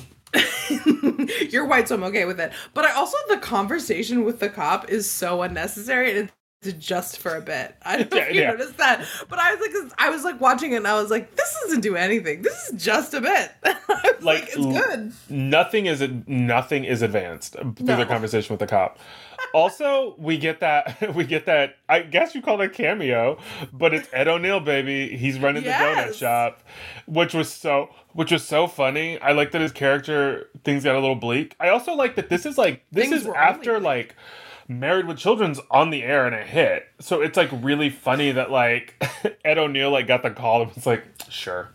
you're 1.49 1.65
white, 1.65 1.87
so 1.87 1.95
I'm 1.95 2.03
okay 2.05 2.25
with 2.25 2.39
it. 2.39 2.51
But 2.73 2.85
I 2.85 2.91
also 2.93 3.17
the 3.29 3.37
conversation 3.37 4.23
with 4.25 4.39
the 4.39 4.49
cop 4.49 4.89
is 4.89 5.09
so 5.09 5.41
unnecessary 5.41 6.09
and 6.11 6.19
it's 6.19 6.31
just 6.79 7.19
for 7.19 7.35
a 7.35 7.41
bit. 7.41 7.75
I 7.83 7.97
don't 7.97 8.11
know 8.11 8.17
Yeah, 8.17 8.23
if 8.25 8.35
you 8.35 8.41
yeah. 8.41 8.51
noticed 8.51 8.77
that. 8.77 9.05
But 9.29 9.39
I 9.39 9.53
was 9.55 9.61
like 9.61 9.93
I 9.99 10.09
was 10.09 10.23
like 10.23 10.41
watching 10.41 10.73
it 10.73 10.77
and 10.77 10.87
I 10.87 10.99
was 10.99 11.09
like, 11.11 11.35
this 11.35 11.57
doesn't 11.63 11.81
do 11.81 11.95
anything. 11.95 12.41
This 12.41 12.69
is 12.69 12.83
just 12.83 13.13
a 13.13 13.21
bit. 13.21 13.51
Like, 13.89 14.21
Like, 14.23 14.43
it's 14.47 14.55
good. 14.57 15.13
Nothing 15.29 15.85
is 15.85 16.03
nothing 16.27 16.83
is 16.85 17.01
advanced 17.01 17.53
through 17.53 17.73
No. 17.81 17.95
the 17.97 18.05
conversation 18.05 18.53
with 18.53 18.59
the 18.59 18.67
cop. 18.67 18.99
Also, 19.53 20.15
we 20.17 20.37
get 20.37 20.59
that 20.59 21.13
we 21.15 21.23
get 21.23 21.45
that. 21.45 21.77
I 21.87 21.99
guess 22.01 22.35
you 22.35 22.41
call 22.41 22.59
it 22.61 22.65
a 22.65 22.69
cameo, 22.69 23.37
but 23.71 23.93
it's 23.93 24.09
Ed 24.11 24.27
O'Neill, 24.27 24.59
baby. 24.59 25.15
He's 25.15 25.39
running 25.39 25.63
the 25.63 25.69
donut 25.69 26.13
shop, 26.15 26.63
which 27.05 27.33
was 27.33 27.51
so 27.51 27.89
which 28.13 28.31
was 28.31 28.43
so 28.43 28.67
funny. 28.67 29.19
I 29.21 29.31
like 29.33 29.51
that 29.51 29.61
his 29.61 29.71
character 29.71 30.49
things 30.63 30.83
got 30.83 30.95
a 30.95 30.99
little 30.99 31.15
bleak. 31.15 31.55
I 31.59 31.69
also 31.69 31.93
like 31.93 32.15
that 32.15 32.29
this 32.29 32.45
is 32.45 32.57
like 32.57 32.83
this 32.91 33.09
Things 33.09 33.21
is 33.21 33.27
after 33.27 33.79
bleak. 33.79 34.15
Married 34.67 35.07
with 35.07 35.17
Children's 35.17 35.59
on 35.71 35.89
the 35.91 36.03
air 36.03 36.25
and 36.25 36.35
it 36.35 36.47
hit. 36.47 36.87
So 36.99 37.21
it's 37.21 37.37
like 37.37 37.49
really 37.53 37.89
funny 37.89 38.31
that 38.31 38.51
like 38.51 38.95
Ed 39.45 39.57
O'Neill 39.57 39.91
like 39.91 40.07
got 40.07 40.23
the 40.23 40.31
call 40.31 40.63
and 40.63 40.75
was 40.75 40.85
like, 40.85 41.03
sure. 41.29 41.69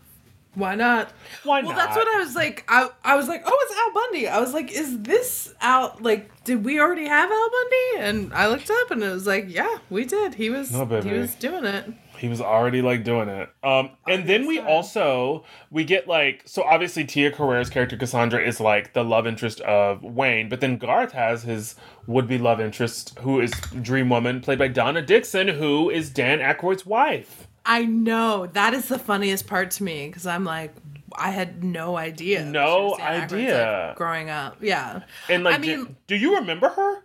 Why 0.55 0.75
not? 0.75 1.11
Why 1.43 1.61
well, 1.61 1.71
not? 1.71 1.77
that's 1.77 1.95
what 1.95 2.07
I 2.07 2.19
was 2.19 2.35
like. 2.35 2.63
I 2.67 2.87
I 3.03 3.15
was 3.15 3.27
like, 3.27 3.41
oh, 3.45 3.65
it's 3.67 3.75
Al 3.75 3.93
Bundy. 3.93 4.27
I 4.27 4.39
was 4.39 4.53
like, 4.53 4.71
is 4.71 5.01
this 5.01 5.53
Al? 5.61 5.97
Like, 5.99 6.43
did 6.43 6.63
we 6.63 6.79
already 6.79 7.07
have 7.07 7.31
Al 7.31 7.49
Bundy? 7.49 8.07
And 8.07 8.33
I 8.33 8.47
looked 8.47 8.69
up, 8.69 8.91
and 8.91 9.01
it 9.01 9.09
was 9.09 9.25
like, 9.25 9.45
yeah, 9.47 9.79
we 9.89 10.05
did. 10.05 10.35
He 10.35 10.51
was 10.51 10.71
No, 10.71 10.85
he 11.01 11.11
was 11.11 11.33
doing 11.33 11.65
it. 11.65 11.91
He 12.23 12.29
was 12.29 12.39
already 12.39 12.81
like 12.81 13.03
doing 13.03 13.27
it. 13.27 13.49
Um, 13.65 13.89
and 14.07 14.25
then 14.25 14.47
we 14.47 14.57
also 14.57 15.43
we 15.69 15.83
get 15.83 16.07
like 16.07 16.41
so 16.45 16.63
obviously 16.63 17.03
Tia 17.03 17.33
Carrere's 17.33 17.69
character 17.69 17.97
Cassandra 17.97 18.41
is 18.41 18.61
like 18.61 18.93
the 18.93 19.03
love 19.03 19.27
interest 19.27 19.59
of 19.59 20.01
Wayne, 20.01 20.47
but 20.47 20.61
then 20.61 20.77
Garth 20.77 21.11
has 21.11 21.43
his 21.43 21.75
would 22.07 22.25
be 22.25 22.37
love 22.37 22.61
interest 22.61 23.19
who 23.19 23.41
is 23.41 23.51
Dream 23.81 24.07
Woman, 24.07 24.39
played 24.39 24.57
by 24.57 24.69
Donna 24.69 25.01
Dixon, 25.01 25.49
who 25.49 25.89
is 25.89 26.09
Dan 26.09 26.39
Aykroyd's 26.39 26.85
wife. 26.85 27.45
I 27.65 27.83
know 27.83 28.47
that 28.53 28.73
is 28.73 28.87
the 28.87 28.99
funniest 28.99 29.45
part 29.45 29.69
to 29.71 29.83
me 29.83 30.07
because 30.07 30.25
I'm 30.25 30.45
like, 30.45 30.73
I 31.17 31.29
had 31.31 31.61
no 31.61 31.97
idea. 31.97 32.45
No 32.45 32.77
she 32.77 32.83
was 32.83 32.97
Dan 32.99 33.21
Aykroyd's, 33.21 33.33
idea. 33.33 33.85
like, 33.89 33.97
growing 33.97 34.29
up. 34.29 34.57
Yeah, 34.61 35.01
And 35.27 35.43
like, 35.43 35.55
I 35.55 35.57
mean, 35.57 35.83
do, 35.87 35.95
do 36.07 36.15
you 36.15 36.35
remember 36.37 36.69
her? 36.69 37.03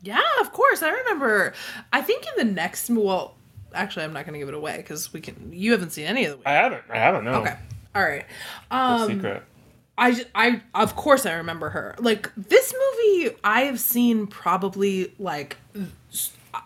yeah, 0.00 0.22
of 0.40 0.52
course. 0.52 0.80
I 0.84 0.90
remember. 0.90 1.54
I 1.92 2.02
think 2.02 2.24
in 2.24 2.46
the 2.46 2.52
next, 2.54 2.88
well, 2.88 3.34
actually, 3.74 4.04
I'm 4.04 4.12
not 4.12 4.24
going 4.24 4.34
to 4.34 4.38
give 4.38 4.48
it 4.48 4.54
away 4.54 4.76
because 4.78 5.12
we 5.12 5.20
can. 5.20 5.50
You 5.52 5.72
haven't 5.72 5.90
seen 5.90 6.06
any 6.06 6.24
of 6.26 6.42
the. 6.42 6.48
I 6.48 6.52
haven't. 6.52 6.82
I 6.90 6.98
haven't. 6.98 7.24
No. 7.24 7.32
Okay. 7.42 7.56
All 7.94 8.02
right. 8.02 8.24
The 8.70 8.76
Um, 8.76 9.08
secret. 9.08 9.42
I, 9.98 10.24
I, 10.34 10.62
of 10.74 10.96
course, 10.96 11.26
I 11.26 11.34
remember 11.34 11.68
her. 11.70 11.94
Like 11.98 12.30
this 12.34 12.72
movie, 12.72 13.36
I 13.44 13.62
have 13.62 13.78
seen 13.78 14.26
probably 14.26 15.12
like, 15.18 15.58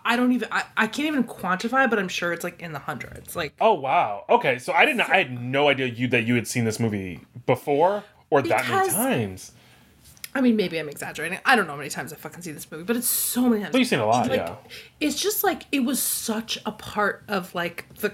I 0.05 0.15
don't 0.15 0.31
even, 0.31 0.47
I, 0.51 0.63
I 0.77 0.87
can't 0.87 1.07
even 1.07 1.25
quantify, 1.25 1.89
but 1.89 1.99
I'm 1.99 2.07
sure 2.07 2.31
it's 2.31 2.45
like 2.45 2.61
in 2.61 2.71
the 2.71 2.79
hundreds. 2.79 3.35
Like, 3.35 3.53
Oh 3.59 3.73
wow. 3.73 4.23
Okay, 4.29 4.57
so 4.57 4.71
I 4.71 4.85
didn't. 4.85 5.01
I 5.01 5.17
had 5.17 5.41
no 5.41 5.67
idea 5.67 5.87
you 5.87 6.07
that 6.09 6.25
you 6.25 6.35
had 6.35 6.47
seen 6.47 6.63
this 6.63 6.79
movie 6.79 7.19
before 7.45 8.03
or 8.29 8.41
that 8.41 8.69
many 8.69 8.89
times. 8.89 9.51
I 10.35 10.41
mean, 10.41 10.57
maybe 10.57 10.77
I'm 10.77 10.89
exaggerating. 10.89 11.39
I 11.45 11.55
don't 11.55 11.65
know 11.65 11.71
how 11.71 11.77
many 11.77 11.89
times 11.89 12.11
I 12.11 12.17
fucking 12.17 12.41
see 12.41 12.51
this 12.51 12.69
movie, 12.69 12.83
but 12.83 12.97
it's 12.97 13.07
so 13.07 13.47
many 13.47 13.61
times. 13.61 13.71
But 13.71 13.79
you've 13.79 13.87
seen 13.87 13.99
a 13.99 14.05
lot, 14.05 14.27
Like, 14.27 14.41
yeah. 14.41 14.55
It's 14.99 15.19
just 15.19 15.45
like 15.45 15.63
it 15.71 15.79
was 15.79 16.01
such 16.03 16.59
a 16.65 16.73
part 16.73 17.23
of 17.29 17.55
like 17.55 17.85
the 17.95 18.13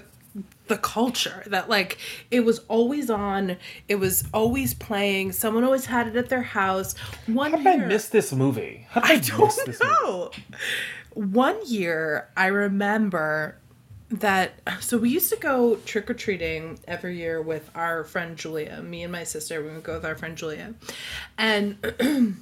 the 0.68 0.78
culture 0.78 1.42
that 1.46 1.68
like 1.68 1.98
it 2.30 2.40
was 2.40 2.60
always 2.68 3.10
on. 3.10 3.56
It 3.88 3.96
was 3.96 4.24
always 4.32 4.72
playing. 4.72 5.32
Someone 5.32 5.64
always 5.64 5.86
had 5.86 6.06
it 6.06 6.16
at 6.16 6.28
their 6.28 6.42
house. 6.42 6.94
One 7.26 7.50
How 7.50 7.56
did 7.56 7.66
I 7.66 7.76
miss 7.86 8.08
this 8.08 8.32
movie? 8.32 8.86
How 8.90 9.00
did 9.00 9.10
I 9.10 9.14
I, 9.14 9.18
don't 9.18 9.80
know. 9.80 10.30
One 11.14 11.58
year, 11.66 12.28
I 12.36 12.46
remember 12.46 13.56
that. 14.20 14.52
So 14.80 14.98
we 14.98 15.10
used 15.10 15.30
to 15.30 15.36
go 15.36 15.76
trick 15.76 16.10
or 16.10 16.14
treating 16.14 16.78
every 16.86 17.16
year 17.16 17.40
with 17.40 17.70
our 17.74 18.04
friend 18.04 18.36
Julia. 18.36 18.82
Me 18.82 19.02
and 19.02 19.12
my 19.12 19.24
sister, 19.24 19.62
we 19.62 19.70
would 19.70 19.82
go 19.82 19.94
with 19.94 20.04
our 20.04 20.14
friend 20.14 20.36
Julia, 20.36 20.74
and 21.38 22.36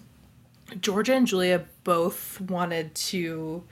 Georgia 0.81 1.15
and 1.15 1.27
Julia 1.27 1.65
both 1.85 2.41
wanted 2.41 2.95
to. 2.95 3.65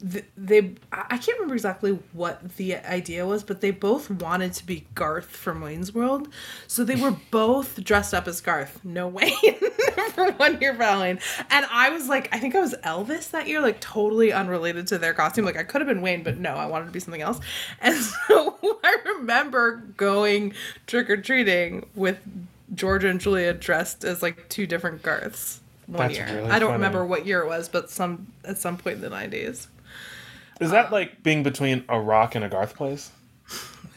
Th- 0.00 0.24
They, 0.36 0.74
I 0.92 1.16
can't 1.18 1.38
remember 1.38 1.54
exactly 1.54 1.98
what 2.12 2.56
the 2.56 2.76
idea 2.76 3.26
was, 3.26 3.42
but 3.44 3.60
they 3.60 3.70
both 3.70 4.10
wanted 4.10 4.52
to 4.54 4.66
be 4.66 4.86
Garth 4.94 5.26
from 5.26 5.60
Wayne's 5.60 5.94
World. 5.94 6.28
So 6.66 6.84
they 6.84 6.96
were 6.96 7.16
both 7.30 7.82
dressed 7.82 8.14
up 8.14 8.26
as 8.28 8.40
Garth, 8.40 8.80
no 8.84 9.08
Wayne, 9.08 9.32
for 10.14 10.32
one 10.32 10.60
year 10.60 10.74
for 10.74 10.82
Halloween. 10.82 11.18
And 11.50 11.66
I 11.70 11.90
was 11.90 12.08
like, 12.08 12.28
I 12.34 12.38
think 12.38 12.54
I 12.54 12.60
was 12.60 12.74
Elvis 12.84 13.30
that 13.30 13.46
year, 13.48 13.60
like 13.60 13.80
totally 13.80 14.32
unrelated 14.32 14.86
to 14.88 14.98
their 14.98 15.14
costume. 15.14 15.44
Like 15.44 15.56
I 15.56 15.62
could 15.64 15.80
have 15.80 15.88
been 15.88 16.02
Wayne, 16.02 16.22
but 16.22 16.38
no, 16.38 16.54
I 16.54 16.66
wanted 16.66 16.86
to 16.86 16.92
be 16.92 17.00
something 17.00 17.22
else. 17.22 17.40
And 17.80 17.94
so 17.96 18.58
I 18.84 18.96
remember 19.16 19.76
going 19.96 20.54
trick 20.86 21.08
or 21.10 21.16
treating 21.16 21.86
with 21.94 22.18
Georgia 22.74 23.08
and 23.08 23.20
Julia 23.20 23.54
dressed 23.54 24.04
as 24.04 24.22
like 24.22 24.48
two 24.48 24.66
different 24.66 25.02
Garths 25.02 25.60
one 25.86 26.08
That's 26.08 26.18
year. 26.18 26.26
really 26.26 26.50
I 26.50 26.58
don't 26.58 26.68
funny. 26.68 26.72
remember 26.74 27.04
what 27.06 27.24
year 27.26 27.40
it 27.40 27.46
was, 27.46 27.68
but 27.68 27.88
some 27.90 28.26
at 28.44 28.58
some 28.58 28.76
point 28.76 28.96
in 28.96 29.00
the 29.00 29.08
nineties. 29.10 29.68
Is 30.60 30.70
that 30.70 30.92
like 30.92 31.22
being 31.22 31.42
between 31.42 31.84
a 31.88 32.00
rock 32.00 32.34
and 32.34 32.44
a 32.44 32.48
Garth 32.48 32.74
place? 32.76 33.10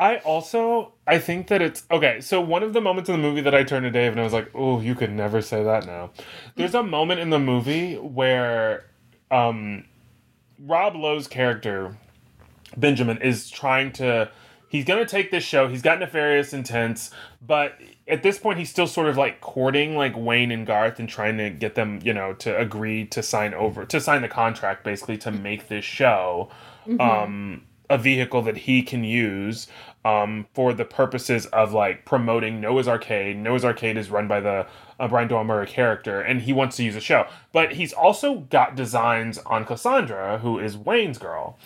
I 0.00 0.16
also 0.18 0.92
I 1.06 1.18
think 1.18 1.48
that 1.48 1.60
it's 1.62 1.84
okay. 1.90 2.20
So 2.20 2.40
one 2.40 2.62
of 2.62 2.72
the 2.72 2.80
moments 2.80 3.10
in 3.10 3.16
the 3.20 3.22
movie 3.22 3.40
that 3.42 3.54
I 3.54 3.64
turned 3.64 3.84
to 3.84 3.90
Dave 3.90 4.12
and 4.12 4.20
I 4.20 4.24
was 4.24 4.32
like, 4.32 4.50
"Oh, 4.54 4.80
you 4.80 4.94
could 4.94 5.12
never 5.12 5.42
say 5.42 5.62
that 5.62 5.86
now." 5.86 6.10
There's 6.56 6.74
a 6.74 6.82
moment 6.82 7.20
in 7.20 7.30
the 7.30 7.38
movie 7.38 7.96
where 7.96 8.84
um, 9.30 9.84
Rob 10.58 10.94
Lowe's 10.96 11.28
character 11.28 11.96
Benjamin 12.76 13.18
is 13.18 13.50
trying 13.50 13.92
to. 13.92 14.30
He's 14.68 14.84
gonna 14.84 15.06
take 15.06 15.30
this 15.30 15.44
show. 15.44 15.68
He's 15.68 15.82
got 15.82 15.98
nefarious 15.98 16.52
intents, 16.52 17.10
but 17.44 17.80
at 18.06 18.22
this 18.22 18.38
point, 18.38 18.58
he's 18.58 18.70
still 18.70 18.86
sort 18.86 19.08
of 19.08 19.16
like 19.16 19.40
courting 19.40 19.96
like 19.96 20.16
Wayne 20.16 20.50
and 20.50 20.66
Garth 20.66 20.98
and 20.98 21.08
trying 21.08 21.38
to 21.38 21.50
get 21.50 21.74
them, 21.74 22.00
you 22.02 22.12
know, 22.12 22.34
to 22.34 22.56
agree 22.58 23.06
to 23.06 23.22
sign 23.22 23.54
over 23.54 23.84
to 23.86 24.00
sign 24.00 24.22
the 24.22 24.28
contract, 24.28 24.84
basically 24.84 25.16
to 25.18 25.30
make 25.30 25.68
this 25.68 25.84
show 25.84 26.50
um, 27.00 27.62
a 27.90 27.98
vehicle 27.98 28.42
that 28.42 28.58
he 28.58 28.82
can 28.82 29.04
use 29.04 29.68
um, 30.04 30.46
for 30.54 30.72
the 30.72 30.84
purposes 30.84 31.46
of 31.46 31.72
like 31.72 32.04
promoting 32.04 32.60
Noah's 32.60 32.88
Arcade. 32.88 33.36
Noah's 33.36 33.64
Arcade 33.64 33.96
is 33.96 34.10
run 34.10 34.28
by 34.28 34.40
the 34.40 34.66
uh, 35.00 35.08
Brian 35.08 35.28
Doyle 35.28 35.44
Murray 35.44 35.66
character, 35.66 36.20
and 36.20 36.42
he 36.42 36.52
wants 36.52 36.76
to 36.76 36.84
use 36.84 36.96
a 36.96 37.00
show. 37.00 37.26
But 37.52 37.72
he's 37.72 37.92
also 37.92 38.40
got 38.50 38.74
designs 38.74 39.38
on 39.38 39.64
Cassandra, 39.64 40.38
who 40.38 40.58
is 40.58 40.76
Wayne's 40.76 41.18
girl 41.18 41.58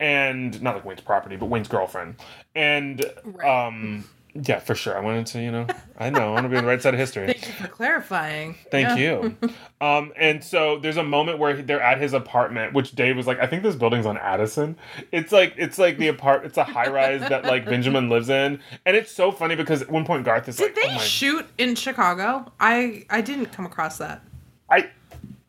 and 0.00 0.60
not 0.62 0.74
like 0.76 0.84
Wayne's 0.84 1.00
property, 1.00 1.36
but 1.36 1.46
Wayne's 1.46 1.68
girlfriend. 1.68 2.16
And 2.54 3.04
Right. 3.24 3.66
um 3.66 4.04
yeah, 4.34 4.60
for 4.60 4.74
sure. 4.76 4.96
I 4.96 5.00
wanted 5.00 5.26
to, 5.28 5.40
you 5.42 5.50
know, 5.50 5.66
I 5.98 6.10
know, 6.10 6.28
I 6.28 6.32
want 6.34 6.44
to 6.44 6.48
be 6.48 6.56
on 6.58 6.62
the 6.62 6.68
right 6.68 6.80
side 6.80 6.94
of 6.94 7.00
history. 7.00 7.26
Thank 7.26 7.46
you 7.48 7.52
for 7.54 7.66
clarifying. 7.66 8.54
Thank 8.70 8.96
Yeah. 8.98 9.22
you. 9.22 9.36
Um, 9.80 10.12
and 10.16 10.44
so 10.44 10.78
there's 10.78 10.98
a 10.98 11.02
moment 11.02 11.38
where 11.38 11.60
they're 11.60 11.80
at 11.82 11.98
his 12.00 12.12
apartment, 12.12 12.72
which 12.72 12.92
Dave 12.92 13.16
was 13.16 13.26
like, 13.26 13.40
I 13.40 13.46
think 13.46 13.64
this 13.64 13.74
building's 13.74 14.06
on 14.06 14.16
Addison. 14.18 14.76
It's 15.10 15.32
like 15.32 15.54
it's 15.56 15.76
like 15.78 15.98
the 15.98 16.08
apart, 16.08 16.44
it's 16.44 16.58
a 16.58 16.62
high 16.62 16.88
rise 16.88 17.20
that 17.22 17.46
like 17.46 17.64
Benjamin 17.64 18.10
lives 18.10 18.28
in, 18.28 18.60
and 18.86 18.96
it's 18.96 19.10
so 19.10 19.32
funny 19.32 19.56
because 19.56 19.82
at 19.82 19.90
one 19.90 20.04
point 20.04 20.24
Garth 20.24 20.48
is 20.48 20.56
Did 20.56 20.66
like, 20.66 20.74
Did 20.74 20.84
they 20.84 20.94
oh 20.94 20.98
shoot 20.98 21.46
in 21.56 21.74
Chicago? 21.74 22.52
I 22.60 23.06
I 23.10 23.22
didn't 23.22 23.46
come 23.46 23.66
across 23.66 23.98
that. 23.98 24.22
I 24.70 24.90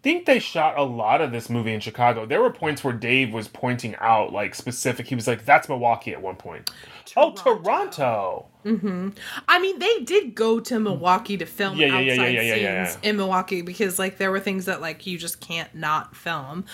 think 0.01 0.25
they 0.25 0.39
shot 0.39 0.77
a 0.77 0.83
lot 0.83 1.21
of 1.21 1.31
this 1.31 1.49
movie 1.49 1.73
in 1.73 1.79
Chicago. 1.79 2.25
There 2.25 2.41
were 2.41 2.51
points 2.51 2.83
where 2.83 2.93
Dave 2.93 3.33
was 3.33 3.47
pointing 3.47 3.95
out 3.97 4.31
like 4.31 4.55
specific. 4.55 5.07
He 5.07 5.15
was 5.15 5.27
like, 5.27 5.45
"That's 5.45 5.67
Milwaukee" 5.67 6.13
at 6.13 6.21
one 6.21 6.35
point. 6.35 6.69
Oh, 7.17 7.31
Toronto. 7.33 8.47
Mm-hmm. 8.65 9.09
I 9.47 9.59
mean, 9.59 9.79
they 9.79 9.99
did 10.03 10.35
go 10.35 10.59
to 10.59 10.79
Milwaukee 10.79 11.37
to 11.37 11.45
film 11.45 11.77
Yeah, 11.77 11.99
yeah, 11.99 12.13
outside 12.13 12.31
yeah, 12.33 12.41
yeah, 12.41 12.85
scenes 12.85 13.03
yeah. 13.03 13.09
in 13.09 13.17
Milwaukee 13.17 13.61
because 13.61 13.97
like 13.97 14.17
there 14.17 14.31
were 14.31 14.39
things 14.39 14.65
that 14.65 14.81
like 14.81 15.07
you 15.07 15.17
just 15.17 15.39
can't 15.39 15.73
not 15.73 16.15
film. 16.15 16.65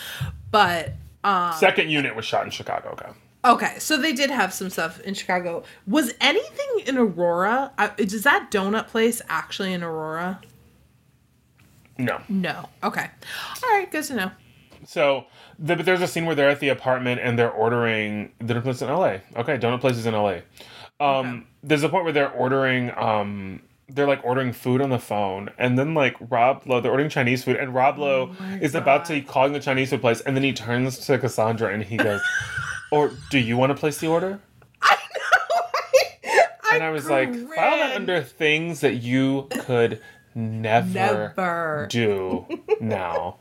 But 0.51 0.93
um 1.23 1.53
Second 1.53 1.89
unit 1.89 2.15
was 2.15 2.25
shot 2.25 2.43
in 2.45 2.51
Chicago. 2.51 2.89
Okay. 2.93 3.11
okay, 3.45 3.79
so 3.79 3.97
they 3.97 4.13
did 4.13 4.29
have 4.29 4.53
some 4.53 4.69
stuff 4.69 4.99
in 5.01 5.13
Chicago. 5.13 5.63
Was 5.87 6.13
anything 6.19 6.87
in 6.87 6.97
Aurora? 6.97 7.71
Uh, 7.77 7.89
is 7.97 8.23
that 8.23 8.49
donut 8.51 8.87
place 8.87 9.21
actually 9.29 9.73
in 9.73 9.83
Aurora? 9.83 10.41
No. 11.97 12.21
No. 12.29 12.69
Okay. 12.83 13.07
All 13.63 13.69
right, 13.69 13.89
good 13.91 14.03
to 14.05 14.15
know. 14.15 14.31
So, 14.85 15.25
the, 15.57 15.75
but 15.75 15.85
there's 15.85 16.01
a 16.01 16.07
scene 16.07 16.25
where 16.25 16.35
they're 16.35 16.49
at 16.49 16.59
the 16.59 16.69
apartment 16.69 17.19
and 17.21 17.39
they're 17.39 17.49
ordering 17.51 18.31
donut 18.41 18.63
place 18.63 18.81
in 18.81 18.89
L.A. 18.89 19.21
Okay, 19.35 19.57
donut 19.57 19.81
places 19.81 20.05
in 20.05 20.13
L.A. 20.13 20.43
Um, 20.99 21.03
Okay. 21.27 21.41
there's 21.63 21.83
a 21.83 21.89
point 21.89 22.03
where 22.03 22.13
they're 22.13 22.31
ordering 22.31 22.91
um. 22.97 23.61
They're 23.87 24.07
like 24.07 24.21
ordering 24.25 24.51
food 24.51 24.81
on 24.81 24.89
the 24.89 24.97
phone, 24.97 25.49
and 25.59 25.77
then 25.77 25.93
like 25.93 26.15
Rob 26.31 26.63
Lowe, 26.65 26.81
they're 26.81 26.89
ordering 26.91 27.09
Chinese 27.09 27.43
food, 27.43 27.55
and 27.55 27.71
Rob 27.71 27.99
Lowe 27.99 28.31
Oh 28.39 28.45
is 28.59 28.73
about 28.73 29.05
to 29.05 29.19
God. 29.21 29.27
calling 29.29 29.53
the 29.53 29.59
Chinese 29.59 29.91
food 29.91 30.01
place, 30.01 30.21
and 30.21 30.35
then 30.35 30.43
he 30.43 30.53
turns 30.53 30.97
to 31.05 31.19
Cassandra 31.19 31.71
and 31.71 31.83
he 31.83 31.95
goes, 31.97 32.19
"Or 32.91 33.11
do 33.29 33.37
you 33.37 33.57
want 33.57 33.69
to 33.69 33.75
place 33.75 33.99
the 33.99 34.07
order?" 34.07 34.39
I 34.81 34.97
know. 35.13 36.41
And 36.73 36.83
I 36.83 36.89
was 36.89 37.07
like, 37.07 37.31
"File 37.33 37.77
that 37.77 37.95
under 37.95 38.21
things 38.23 38.79
that 38.81 38.95
you 38.95 39.47
could 39.61 40.01
never, 40.35 41.35
Never. 41.35 41.87
do 41.89 42.47
now." 42.79 43.39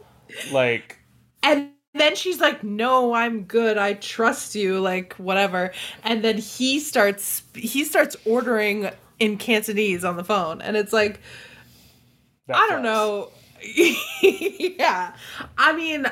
Like, 0.52 1.00
And 1.42 1.70
then 1.94 2.16
she's 2.16 2.40
like, 2.40 2.64
"No, 2.64 3.14
I'm 3.14 3.44
good. 3.44 3.78
I 3.78 3.94
trust 3.94 4.54
you." 4.54 4.80
Like 4.80 5.14
whatever. 5.14 5.72
And 6.02 6.24
then 6.24 6.38
he 6.38 6.80
starts 6.80 7.42
he 7.54 7.84
starts 7.84 8.16
ordering 8.24 8.90
in 9.18 9.38
Cantonese 9.38 10.04
on 10.04 10.16
the 10.16 10.24
phone, 10.24 10.60
and 10.62 10.76
it's 10.76 10.92
like 10.92 11.20
I 12.52 12.68
don't 12.68 12.82
know. 12.82 13.30
yeah, 14.22 15.16
I 15.58 15.72
mean, 15.74 16.06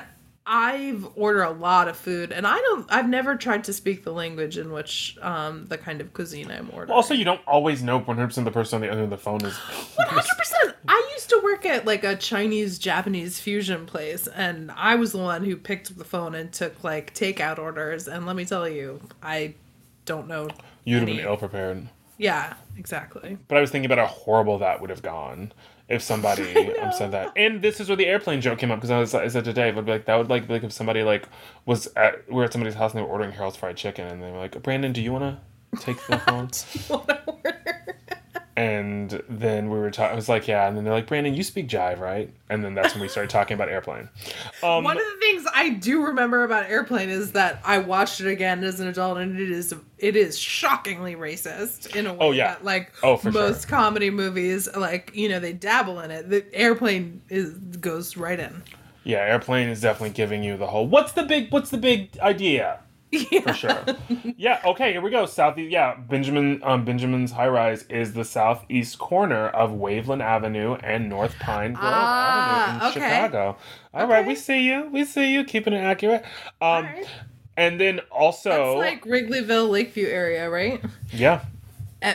I've 0.44 1.06
ordered 1.14 1.44
a 1.44 1.50
lot 1.50 1.86
of 1.86 1.96
food, 1.96 2.32
and 2.32 2.46
I 2.46 2.56
don't. 2.56 2.86
I've 2.90 3.08
never 3.08 3.36
tried 3.36 3.64
to 3.64 3.72
speak 3.72 4.02
the 4.02 4.12
language 4.12 4.58
in 4.58 4.72
which 4.72 5.16
um 5.22 5.66
the 5.66 5.78
kind 5.78 6.00
of 6.00 6.12
cuisine 6.12 6.50
I'm 6.50 6.68
ordering. 6.72 6.90
Also, 6.90 7.14
you 7.14 7.24
don't 7.24 7.40
always 7.46 7.82
know 7.82 8.00
100% 8.00 8.44
the 8.44 8.50
person 8.50 8.76
on 8.76 8.80
the 8.80 8.88
other 8.90 9.02
end 9.02 9.12
of 9.12 9.18
the 9.18 9.22
phone 9.22 9.44
is. 9.44 9.56
One 9.96 10.08
hundred 10.08 10.36
percent. 10.36 10.76
I 10.88 11.10
used 11.14 11.28
to 11.30 11.40
work 11.44 11.64
at 11.64 11.86
like 11.86 12.02
a 12.02 12.16
Chinese 12.16 12.78
Japanese 12.78 13.38
fusion 13.38 13.86
place, 13.86 14.26
and 14.26 14.72
I 14.72 14.96
was 14.96 15.12
the 15.12 15.18
one 15.18 15.44
who 15.44 15.56
picked 15.56 15.90
up 15.92 15.96
the 15.96 16.04
phone 16.04 16.34
and 16.34 16.52
took 16.52 16.82
like 16.82 17.14
takeout 17.14 17.58
orders. 17.58 18.08
And 18.08 18.26
let 18.26 18.34
me 18.34 18.44
tell 18.44 18.68
you, 18.68 19.00
I 19.22 19.54
don't 20.06 20.26
know. 20.26 20.48
You'd 20.84 20.98
have 20.98 21.06
been 21.06 21.20
ill 21.20 21.36
prepared. 21.36 21.88
Yeah, 22.18 22.54
exactly. 22.76 23.38
But 23.46 23.58
I 23.58 23.60
was 23.60 23.70
thinking 23.70 23.90
about 23.90 23.98
how 23.98 24.12
horrible 24.12 24.58
that 24.58 24.80
would 24.80 24.90
have 24.90 25.02
gone 25.02 25.52
if 25.88 26.02
somebody 26.02 26.76
um, 26.78 26.92
said 26.92 27.12
that. 27.12 27.32
And 27.36 27.62
this 27.62 27.80
is 27.80 27.88
where 27.88 27.96
the 27.96 28.06
airplane 28.06 28.40
joke 28.40 28.58
came 28.58 28.70
up 28.70 28.78
because 28.78 28.90
I 28.90 28.98
was 28.98 29.14
I 29.14 29.28
said 29.28 29.44
today, 29.44 29.68
I'd 29.68 29.84
be 29.84 29.92
like, 29.92 30.06
that 30.06 30.16
would 30.16 30.30
like 30.30 30.46
be 30.46 30.54
like 30.54 30.64
if 30.64 30.72
somebody 30.72 31.02
like 31.02 31.28
was 31.66 31.88
at 31.96 32.26
we 32.28 32.34
were 32.36 32.44
at 32.44 32.52
somebody's 32.52 32.74
house 32.74 32.92
and 32.92 32.98
they 32.98 33.02
were 33.02 33.10
ordering 33.10 33.32
Harold's 33.32 33.56
fried 33.56 33.76
chicken 33.76 34.06
and 34.06 34.22
they 34.22 34.30
were 34.30 34.38
like, 34.38 34.60
Brandon, 34.62 34.92
do 34.92 35.02
you 35.02 35.12
want 35.12 35.38
to 35.74 35.80
take 35.80 35.96
the 36.06 36.18
phone? 36.26 36.50
And 38.56 39.22
then 39.28 39.70
we 39.70 39.78
were 39.78 39.90
talking. 39.90 40.12
I 40.12 40.16
was 40.16 40.28
like, 40.28 40.46
yeah. 40.46 40.68
And 40.68 40.76
then 40.76 40.84
they're 40.84 40.92
like, 40.92 41.06
Brandon, 41.06 41.34
you 41.34 41.42
speak 41.42 41.68
jive, 41.68 41.98
right? 41.98 42.32
And 42.50 42.62
then 42.62 42.74
that's 42.74 42.92
when 42.94 43.00
we 43.00 43.08
started 43.08 43.30
talking 43.30 43.54
about 43.54 43.68
airplane. 43.70 44.08
Um, 44.62 44.84
One 44.84 44.96
of 44.98 45.02
the 45.04 45.16
things 45.20 45.46
I 45.54 45.70
do 45.70 46.04
remember 46.06 46.44
about 46.44 46.66
Airplane 46.70 47.08
is 47.08 47.32
that 47.32 47.60
I 47.64 47.78
watched 47.78 48.20
it 48.20 48.28
again 48.28 48.62
as 48.62 48.78
an 48.80 48.88
adult, 48.88 49.18
and 49.18 49.40
it 49.40 49.50
is 49.50 49.74
it 49.98 50.16
is 50.16 50.38
shockingly 50.38 51.14
racist 51.16 51.96
in 51.96 52.06
a 52.06 52.12
way 52.12 52.18
Oh, 52.20 52.32
yeah. 52.32 52.54
that 52.54 52.64
like 52.64 52.92
Oh, 53.02 53.16
for 53.16 53.30
most 53.32 53.68
sure. 53.68 53.76
comedy 53.78 54.10
movies, 54.10 54.68
like 54.76 55.12
you 55.14 55.28
know, 55.28 55.40
they 55.40 55.52
dabble 55.54 56.00
in 56.00 56.10
it. 56.10 56.28
The 56.28 56.44
Airplane 56.54 57.22
is 57.30 57.54
goes 57.54 58.16
right 58.18 58.38
in. 58.38 58.62
yeah, 59.04 59.18
airplane 59.18 59.68
is 59.68 59.80
definitely 59.80 60.10
giving 60.14 60.42
you 60.44 60.56
the 60.56 60.66
whole. 60.66 60.86
What's 60.86 61.12
the 61.12 61.22
big? 61.22 61.50
What's 61.50 61.70
the 61.70 61.78
big 61.78 62.18
idea? 62.18 62.80
Yeah. 63.12 63.40
For 63.42 63.52
sure. 63.52 63.84
yeah. 64.36 64.60
Okay. 64.64 64.92
Here 64.92 65.00
we 65.02 65.10
go. 65.10 65.26
Southeast. 65.26 65.70
Yeah. 65.70 65.94
Benjamin. 65.96 66.60
Um. 66.64 66.84
Benjamin's 66.84 67.30
high 67.32 67.48
rise 67.48 67.84
is 67.84 68.14
the 68.14 68.24
southeast 68.24 68.98
corner 68.98 69.48
of 69.48 69.70
Waveland 69.70 70.22
Avenue 70.22 70.74
and 70.82 71.08
North 71.08 71.38
Pine 71.38 71.74
Grove 71.74 71.92
Ah, 71.92 72.64
Avenue 72.64 72.86
in 72.86 72.90
okay. 72.90 73.00
Chicago. 73.00 73.56
All 73.94 74.06
right. 74.06 74.20
Okay. 74.20 74.28
We 74.28 74.34
see 74.34 74.66
you. 74.66 74.88
We 74.90 75.04
see 75.04 75.30
you. 75.32 75.44
Keeping 75.44 75.74
it 75.74 75.78
accurate. 75.84 76.22
Um. 76.60 76.86
Alright. 76.86 77.06
And 77.56 77.78
then 77.78 78.00
also. 78.10 78.80
That's 78.80 78.92
like 78.92 79.04
Wrigleyville, 79.04 79.68
Lakeview 79.68 80.06
area, 80.08 80.48
right? 80.48 80.82
yeah. 81.12 81.44
Eh, 82.00 82.14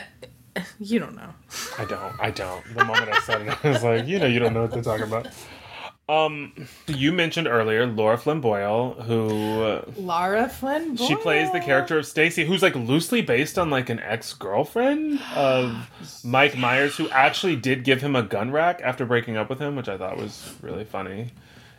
you 0.80 0.98
don't 0.98 1.15
know. 1.15 1.30
I 1.78 1.86
don't. 1.86 2.14
I 2.19 2.32
don't. 2.32 2.65
The 2.76 2.84
moment 2.84 3.10
I 3.11 3.19
said 3.22 3.44
it, 3.44 3.57
I 3.64 3.69
was 3.69 3.84
like, 3.84 4.07
you 4.07 4.18
know, 4.18 4.26
you 4.26 4.40
don't 4.40 4.53
know 4.53 4.64
what 4.64 4.72
they're 4.72 4.82
talking 4.82 5.06
about. 5.06 5.28
Um, 6.10 6.54
you 6.88 7.12
mentioned 7.12 7.48
earlier 7.48 7.86
Laura 7.86 8.18
Flynn 8.18 8.40
Boyle, 8.40 8.94
who 8.94 9.62
uh, 9.62 9.86
Lara 9.98 10.48
Flynn. 10.48 10.96
she 10.96 11.16
plays 11.18 11.52
the 11.52 11.60
character 11.60 11.98
of 11.98 12.06
Stacy, 12.06 12.46
who's 12.46 12.64
like 12.64 12.76
loosely 12.76 13.22
based 13.22 13.60
on 13.60 13.70
like 13.70 13.90
an 13.90 14.00
ex 14.00 14.34
girlfriend 14.34 15.20
of 15.36 15.90
Mike 16.24 16.58
Myers, 16.58 16.96
who 16.96 17.10
actually 17.10 17.58
did 17.58 17.84
give 17.84 18.02
him 18.02 18.16
a 18.16 18.24
gun 18.24 18.52
rack 18.52 18.80
after 18.82 19.06
breaking 19.06 19.36
up 19.36 19.50
with 19.50 19.60
him, 19.60 19.76
which 19.76 19.90
I 19.90 19.98
thought 19.98 20.16
was 20.18 20.56
really 20.62 20.86
funny. 20.86 21.32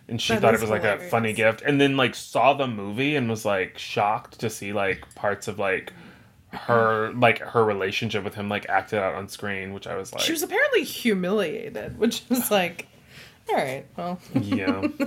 And 0.09 0.21
she 0.21 0.35
That 0.35 0.43
thought 0.43 0.55
it 0.55 0.61
was 0.61 0.71
like 0.71 0.85
a 0.85 0.99
funny 1.09 1.33
gift, 1.33 1.63
and 1.63 1.81
then 1.81 1.97
like 1.97 2.15
saw 2.15 2.53
the 2.53 2.67
movie 2.67 3.17
and 3.17 3.31
was 3.31 3.47
like 3.47 3.79
shocked 3.79 4.41
to 4.41 4.51
see 4.51 4.75
like 4.75 5.15
parts 5.15 5.49
of 5.49 5.59
like 5.59 5.93
her 6.53 7.13
like 7.15 7.39
her 7.41 7.65
relationship 7.65 8.25
with 8.25 8.35
him 8.35 8.49
like 8.51 8.69
acted 8.69 8.99
out 8.99 9.15
on 9.15 9.29
screen, 9.29 9.73
which 9.73 9.87
I 9.87 9.97
was 9.97 10.13
like, 10.13 10.23
She 10.23 10.33
was 10.33 10.43
apparently 10.43 10.83
humiliated, 10.85 11.99
which 11.99 12.25
was 12.29 12.51
like, 12.51 12.88
all 13.49 13.55
right, 13.57 13.85
well. 13.97 14.19
yeah. 14.35 14.87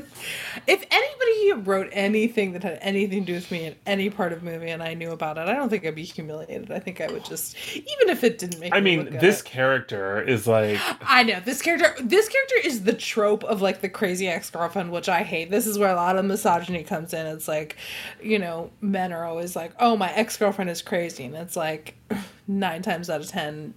If 0.68 0.85
anybody 0.91 1.63
wrote 1.68 1.89
anything 1.91 2.51
that 2.53 2.63
had 2.63 2.77
anything 2.81 3.22
to 3.22 3.26
do 3.26 3.34
with 3.34 3.49
me 3.51 3.65
in 3.65 3.76
any 3.88 4.09
part 4.09 4.31
of 4.34 4.43
the 4.43 4.45
movie 4.51 4.69
and 4.69 4.84
I 4.84 4.93
knew 4.93 5.11
about 5.11 5.38
it, 5.38 5.47
I 5.47 5.53
don't 5.53 5.69
think 5.69 5.85
I'd 5.85 5.95
be 5.95 6.03
humiliated. 6.03 6.72
I 6.72 6.77
think 6.80 7.01
I 7.01 7.07
would 7.07 7.26
just, 7.26 7.55
even 7.76 8.09
if 8.09 8.23
it 8.23 8.38
didn't 8.38 8.59
make 8.59 8.73
I 8.73 8.80
me 8.80 8.97
mean, 8.97 9.18
this 9.19 9.41
good. 9.41 9.49
character 9.49 10.22
is 10.22 10.45
like 10.47 10.77
I 11.01 11.23
know 11.23 11.39
this 11.39 11.61
character. 11.61 11.95
This 12.01 12.30
character 12.30 12.55
is 12.63 12.84
the 12.84 12.93
trope 12.93 13.43
of 13.45 13.61
like 13.61 13.81
the 13.81 13.89
crazy 13.89 14.27
ex 14.27 14.49
girlfriend, 14.49 14.91
which 14.91 15.09
I 15.09 15.23
hate. 15.23 15.49
This 15.49 15.65
is 15.65 15.80
where 15.80 15.89
a 15.91 15.95
lot 15.95 16.18
of 16.18 16.26
misogyny 16.26 16.84
comes 16.84 17.13
in. 17.13 17.26
It's 17.26 17.47
like, 17.47 17.77
you 18.22 18.38
know, 18.38 18.69
men 18.81 19.11
are 19.13 19.26
always 19.26 19.55
like, 19.55 19.72
"Oh, 19.80 19.97
my 19.97 20.11
ex 20.13 20.38
girlfriend 20.38 20.69
is 20.69 20.81
crazy," 20.81 21.26
and 21.26 21.35
it's 21.35 21.55
like 21.55 21.95
nine 22.47 22.81
times 22.84 23.09
out 23.09 23.22
of 23.22 23.27
ten, 23.27 23.73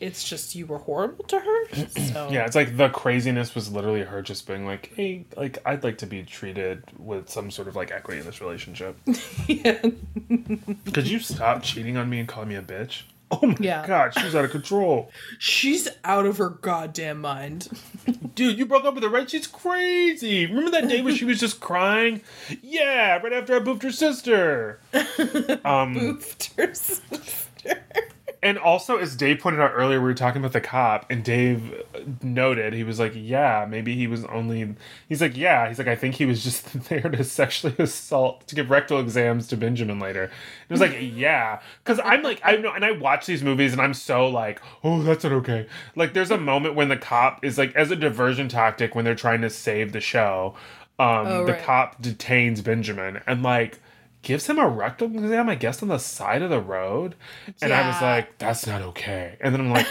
it's 0.00 0.28
just 0.28 0.54
you 0.54 0.66
were 0.66 0.78
horrible 0.78 1.24
to 1.26 1.38
her. 1.40 1.58
So 2.12 2.28
yeah, 2.30 2.44
it's 2.44 2.56
like 2.56 2.76
the 2.76 2.88
craziness 2.90 3.54
was 3.54 3.70
literally 3.72 4.02
her 4.02 4.20
just 4.22 4.46
being 4.46 4.66
like, 4.66 4.92
"Hey, 4.94 5.24
like 5.36 5.58
I'd 5.64 5.82
like 5.84 5.98
to 5.98 6.06
be 6.06 6.22
treated 6.22 6.84
with 6.98 7.30
some 7.30 7.50
sort 7.50 7.68
of 7.68 7.76
like 7.76 7.90
equity 7.90 8.20
in 8.20 8.26
this 8.26 8.40
relationship. 8.40 8.96
yeah. 9.48 9.80
Could 10.92 11.06
you 11.08 11.18
stop 11.20 11.62
cheating 11.62 11.96
on 11.96 12.10
me 12.10 12.18
and 12.20 12.28
call 12.28 12.44
me 12.44 12.54
a 12.56 12.62
bitch?" 12.62 13.02
Oh 13.34 13.46
my 13.46 13.56
Yeah. 13.60 13.86
god, 13.86 14.12
she's 14.12 14.34
out 14.34 14.44
of 14.44 14.50
control. 14.50 15.10
she's 15.38 15.88
out 16.04 16.26
of 16.26 16.36
her 16.36 16.50
goddamn 16.50 17.18
mind. 17.22 17.68
Dude, 18.34 18.58
you 18.58 18.66
broke 18.66 18.84
up 18.84 18.92
with 18.94 19.02
her, 19.04 19.08
right? 19.08 19.28
She's 19.30 19.46
crazy. 19.46 20.44
Remember 20.44 20.70
that 20.72 20.86
day 20.88 21.00
when 21.00 21.14
she 21.14 21.24
was 21.24 21.40
just 21.40 21.58
crying? 21.58 22.20
Yeah, 22.60 23.16
right 23.22 23.32
after 23.32 23.56
I 23.56 23.60
boofed 23.60 23.84
her 23.84 23.92
sister. 23.92 24.80
Um, 25.64 25.94
Boofed 25.94 26.54
her 26.56 26.74
sister. 26.74 27.84
And 28.44 28.58
also, 28.58 28.96
as 28.96 29.14
Dave 29.14 29.38
pointed 29.38 29.60
out 29.60 29.70
earlier, 29.72 30.00
we 30.00 30.06
were 30.06 30.14
talking 30.14 30.42
about 30.42 30.52
the 30.52 30.60
cop, 30.60 31.06
and 31.08 31.22
Dave 31.22 31.80
noted 32.22 32.72
he 32.72 32.82
was 32.82 32.98
like, 32.98 33.12
"Yeah, 33.14 33.66
maybe 33.70 33.94
he 33.94 34.08
was 34.08 34.24
only." 34.24 34.74
He's 35.08 35.20
like, 35.20 35.36
"Yeah." 35.36 35.68
He's 35.68 35.78
like, 35.78 35.86
"I 35.86 35.94
think 35.94 36.16
he 36.16 36.26
was 36.26 36.42
just 36.42 36.72
there 36.88 37.02
to 37.02 37.22
sexually 37.22 37.76
assault 37.78 38.48
to 38.48 38.56
give 38.56 38.68
rectal 38.68 38.98
exams 38.98 39.46
to 39.48 39.56
Benjamin 39.56 40.00
later." 40.00 40.24
It 40.24 40.70
was 40.70 40.80
like, 40.80 40.96
"Yeah," 41.00 41.60
because 41.84 42.00
I'm 42.04 42.22
like, 42.22 42.40
I 42.42 42.56
know, 42.56 42.72
and 42.72 42.84
I 42.84 42.90
watch 42.90 43.26
these 43.26 43.44
movies, 43.44 43.72
and 43.72 43.80
I'm 43.80 43.94
so 43.94 44.26
like, 44.26 44.60
"Oh, 44.82 45.02
that's 45.02 45.22
not 45.22 45.32
okay." 45.34 45.68
Like, 45.94 46.12
there's 46.12 46.32
a 46.32 46.38
moment 46.38 46.74
when 46.74 46.88
the 46.88 46.96
cop 46.96 47.44
is 47.44 47.58
like, 47.58 47.76
as 47.76 47.92
a 47.92 47.96
diversion 47.96 48.48
tactic, 48.48 48.96
when 48.96 49.04
they're 49.04 49.14
trying 49.14 49.42
to 49.42 49.50
save 49.50 49.92
the 49.92 50.00
show, 50.00 50.56
um, 50.98 51.26
Oh, 51.28 51.46
the 51.46 51.54
cop 51.54 52.02
detains 52.02 52.60
Benjamin 52.60 53.20
and 53.24 53.44
like. 53.44 53.78
Gives 54.22 54.46
him 54.46 54.58
a 54.58 54.68
rectal 54.68 55.08
exam, 55.08 55.48
I 55.48 55.56
guess, 55.56 55.82
on 55.82 55.88
the 55.88 55.98
side 55.98 56.42
of 56.42 56.50
the 56.50 56.60
road. 56.60 57.16
And 57.60 57.72
I 57.72 57.88
was 57.88 58.00
like, 58.00 58.38
that's 58.38 58.66
not 58.66 58.80
okay. 58.82 59.36
And 59.40 59.52
then 59.52 59.60
I'm 59.60 59.70
like, 59.70 59.88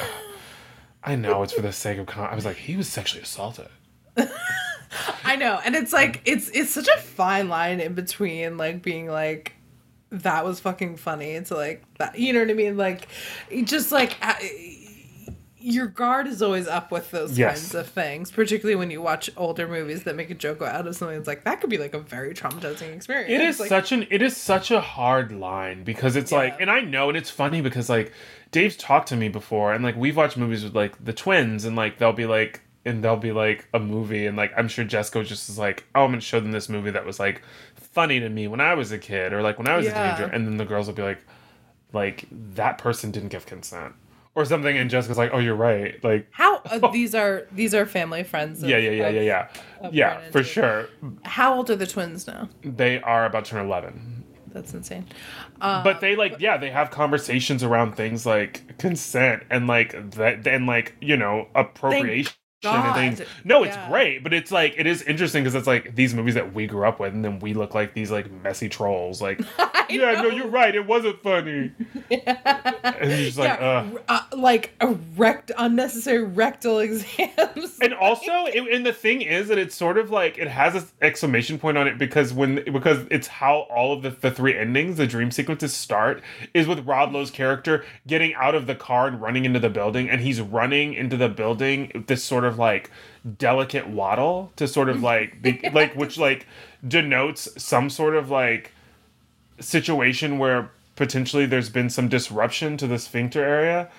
I 1.04 1.16
know 1.16 1.44
it's 1.44 1.54
for 1.54 1.62
the 1.62 1.74
sake 1.74 1.98
of 1.98 2.08
con. 2.08 2.30
I 2.30 2.36
was 2.36 2.46
like, 2.46 2.58
he 2.58 2.78
was 2.78 2.88
sexually 2.88 3.24
assaulted. 3.24 3.68
I 5.24 5.36
know, 5.36 5.60
and 5.64 5.76
it's 5.76 5.94
like 5.94 6.22
it's 6.26 6.50
it's 6.50 6.72
such 6.72 6.88
a 6.88 7.00
fine 7.00 7.48
line 7.48 7.80
in 7.80 7.94
between 7.94 8.58
like 8.58 8.82
being 8.82 9.08
like 9.08 9.54
that 10.12 10.44
was 10.44 10.60
fucking 10.60 10.98
funny 10.98 11.40
to 11.42 11.56
like 11.56 11.84
that 11.98 12.20
you 12.20 12.34
know 12.34 12.42
what 12.42 12.50
I 12.50 12.54
mean 12.54 12.76
like 12.76 13.08
just 13.64 13.94
like 13.94 14.18
uh, 14.22 14.34
your 15.62 15.88
guard 15.88 16.28
is 16.28 16.42
always 16.42 16.68
up 16.68 16.92
with 16.92 17.12
those 17.12 17.38
Yes. 17.38 17.60
kinds 17.60 17.76
of 17.76 17.88
things, 17.88 18.32
particularly 18.32 18.76
when 18.76 18.92
you 18.92 19.02
watch 19.02 19.30
older 19.38 19.68
movies 19.68 20.04
that 20.04 20.16
make 20.16 20.30
a 20.30 20.34
joke 20.36 20.62
out 20.62 20.88
of 20.88 20.96
something. 20.96 21.18
It's 21.18 21.28
like 21.28 21.44
that 21.44 21.62
could 21.62 21.70
be 21.70 21.78
like 21.78 21.94
a 21.94 22.00
very 22.00 22.34
traumatizing 22.34 22.94
experience. 22.96 23.32
It 23.32 23.42
is 23.42 23.60
like, 23.60 23.70
such 23.70 23.92
an 23.92 24.08
it 24.10 24.22
is 24.22 24.36
such 24.36 24.72
a 24.72 24.82
hard 24.82 25.32
line 25.32 25.84
because 25.84 26.16
it's 26.16 26.32
like 26.32 26.60
and 26.60 26.70
I 26.70 26.82
know 26.82 27.10
and 27.10 27.18
it's 27.18 27.30
funny 27.30 27.62
because 27.62 27.90
like 27.90 28.12
Dave's 28.52 28.76
talked 28.76 29.08
to 29.10 29.16
me 29.16 29.30
before 29.30 29.74
and 29.74 29.84
like 29.84 29.96
we've 29.96 30.18
watched 30.18 30.38
movies 30.38 30.64
with 30.64 30.76
like 30.76 31.04
the 31.04 31.14
twins 31.14 31.64
and 31.66 31.76
like 31.76 31.98
they'll 31.98 32.12
be 32.14 32.26
like 32.26 32.62
and 32.84 33.04
they'll 33.04 33.16
be 33.16 33.32
like 33.32 33.68
a 33.74 33.80
movie 33.80 34.26
and 34.26 34.36
like 34.36 34.52
I'm 34.58 34.68
sure 34.68 34.84
Jessica 34.84 35.24
just 35.24 35.50
is 35.50 35.58
like, 35.60 35.86
Oh, 35.96 36.04
I'm 36.04 36.12
gonna 36.12 36.22
show 36.22 36.40
them 36.40 36.52
this 36.52 36.68
movie 36.70 36.92
that 36.92 37.06
was 37.06 37.20
like 37.20 37.42
funny 37.76 38.20
to 38.20 38.30
me 38.30 38.48
when 38.48 38.60
I 38.62 38.74
was 38.74 38.92
a 38.92 38.98
kid 38.98 39.34
or 39.34 39.42
like 39.42 39.58
when 39.58 39.68
I 39.68 39.76
was 39.78 39.86
Yeah. 39.86 39.92
a 39.92 40.16
teenager 40.16 40.34
and 40.34 40.48
then 40.48 40.58
the 40.58 40.66
girls 40.66 40.88
will 40.88 40.96
be 40.96 41.04
like 41.04 41.20
like 41.94 42.26
that 42.32 42.78
person 42.78 43.12
didn't 43.12 43.30
give 43.30 43.46
consent. 43.46 43.94
Or 44.34 44.46
something 44.46 44.78
and 44.78 44.90
Jessica's 44.90 45.18
like, 45.18 45.32
Oh, 45.34 45.40
you're 45.40 45.56
right. 45.56 46.02
Like 46.04 46.28
how 46.32 46.58
uh, 46.66 46.88
these 46.92 47.14
are 47.14 47.48
these 47.52 47.74
are 47.74 47.86
family 47.86 48.24
friends. 48.24 48.64
Of, 48.64 48.70
Yeah, 48.70 48.78
yeah, 48.78 48.92
yeah, 48.92 49.08
of- 49.08 49.16
yeah, 49.16 49.22
yeah. 49.22 49.90
Yeah, 49.92 50.30
for 50.32 50.44
sure. 50.44 50.88
How 51.24 51.56
old 51.56 51.70
are 51.70 51.76
the 51.76 51.88
twins 51.88 52.28
now? 52.28 52.48
They 52.62 53.02
are 53.02 53.26
about 53.26 53.46
to 53.46 53.52
turn 53.52 53.66
11. 53.66 54.24
That's 54.54 54.74
insane. 54.74 55.06
Um, 55.62 55.84
but 55.84 56.02
they 56.02 56.16
like 56.16 56.36
yeah 56.40 56.58
they 56.58 56.70
have 56.72 56.92
conversations 56.92 57.64
around 57.64 57.96
things 57.96 58.26
like 58.26 58.78
consent 58.78 59.44
and 59.50 59.68
like 59.68 60.12
that 60.12 60.46
and 60.48 60.66
like 60.66 60.96
you 61.02 61.16
know 61.18 61.48
appropriation 61.56 62.34
God. 62.62 62.96
things 62.96 63.22
no 63.44 63.64
it's 63.64 63.76
Yeah. 63.76 63.90
great 63.90 64.24
but 64.24 64.34
it's 64.34 64.52
like 64.52 64.76
it 64.78 64.86
is 64.88 65.02
interesting 65.04 65.44
because 65.44 65.56
it's 65.56 65.68
like 65.68 65.96
these 65.96 66.14
movies 66.14 66.36
that 66.36 66.54
we 66.54 66.68
grew 66.68 66.86
up 66.86 67.00
with 67.00 67.14
and 67.14 67.24
then 67.26 67.40
we 67.40 67.54
look 67.54 67.74
like 67.74 67.94
these 67.94 68.12
like 68.12 68.32
messy 68.44 68.70
trolls 68.70 69.22
like 69.22 69.40
yeah 69.90 70.22
no 70.22 70.28
you're 70.30 70.48
right 70.48 70.76
it 70.76 70.86
wasn't 70.86 71.22
funny 71.22 71.72
and 72.12 73.10
you're 73.10 73.18
just 73.26 73.38
like 73.38 73.60
yeah, 73.60 73.90
uh, 74.08 74.22
like 74.36 74.72
erect 74.82 75.52
unnecessary 75.58 76.24
rectal 76.24 76.80
exams. 76.80 77.78
and 77.82 77.94
also 77.94 78.32
it, 78.46 78.74
and 78.74 78.86
the 78.86 78.94
thing 78.94 79.22
is 79.22 79.48
that 79.48 79.58
it's 79.58 79.76
sort 79.76 79.98
of 79.98 80.10
like 80.12 80.38
it 80.38 80.48
has 80.48 80.76
an 80.76 80.84
exclamation 81.02 81.58
point 81.60 81.78
on 81.78 81.88
it 81.88 81.98
because 81.98 82.34
when 82.34 82.64
because 82.72 83.06
it's 83.10 83.28
how 83.28 83.60
all 83.72 83.94
of 83.94 84.02
the, 84.02 84.10
the 84.10 84.32
three 84.32 84.56
endings 84.58 84.98
the 84.98 85.08
dream 85.08 85.32
sequences 85.32 85.74
start 85.74 86.22
is 86.54 86.68
with 86.68 86.86
rob 86.86 87.14
lowe's 87.14 87.32
character 87.32 87.84
getting 88.08 88.34
out 88.36 88.56
of 88.56 88.68
the 88.68 88.76
car 88.76 89.08
and 89.08 89.22
running 89.22 89.46
into 89.46 89.60
the 89.60 89.70
building 89.70 90.10
and 90.10 90.22
he's 90.22 90.42
running 90.42 90.94
into 90.94 91.18
the 91.18 91.30
building 91.30 92.04
this 92.08 92.24
sort 92.24 92.44
of 92.44 92.51
like 92.58 92.90
delicate 93.38 93.88
waddle 93.88 94.52
to 94.56 94.68
sort 94.68 94.90
of 94.90 95.04
like 95.04 95.42
be, 95.42 95.62
like 95.74 95.96
which 95.96 96.18
like 96.18 96.48
denotes 96.88 97.48
some 97.62 97.90
sort 97.90 98.16
of 98.16 98.30
like 98.30 98.72
situation 99.60 100.40
where 100.40 100.72
potentially 100.96 101.46
there's 101.46 101.70
been 101.70 101.90
some 101.90 102.08
disruption 102.10 102.78
to 102.78 102.86
the 102.88 103.00
sphincter 103.00 103.44
area 103.44 103.90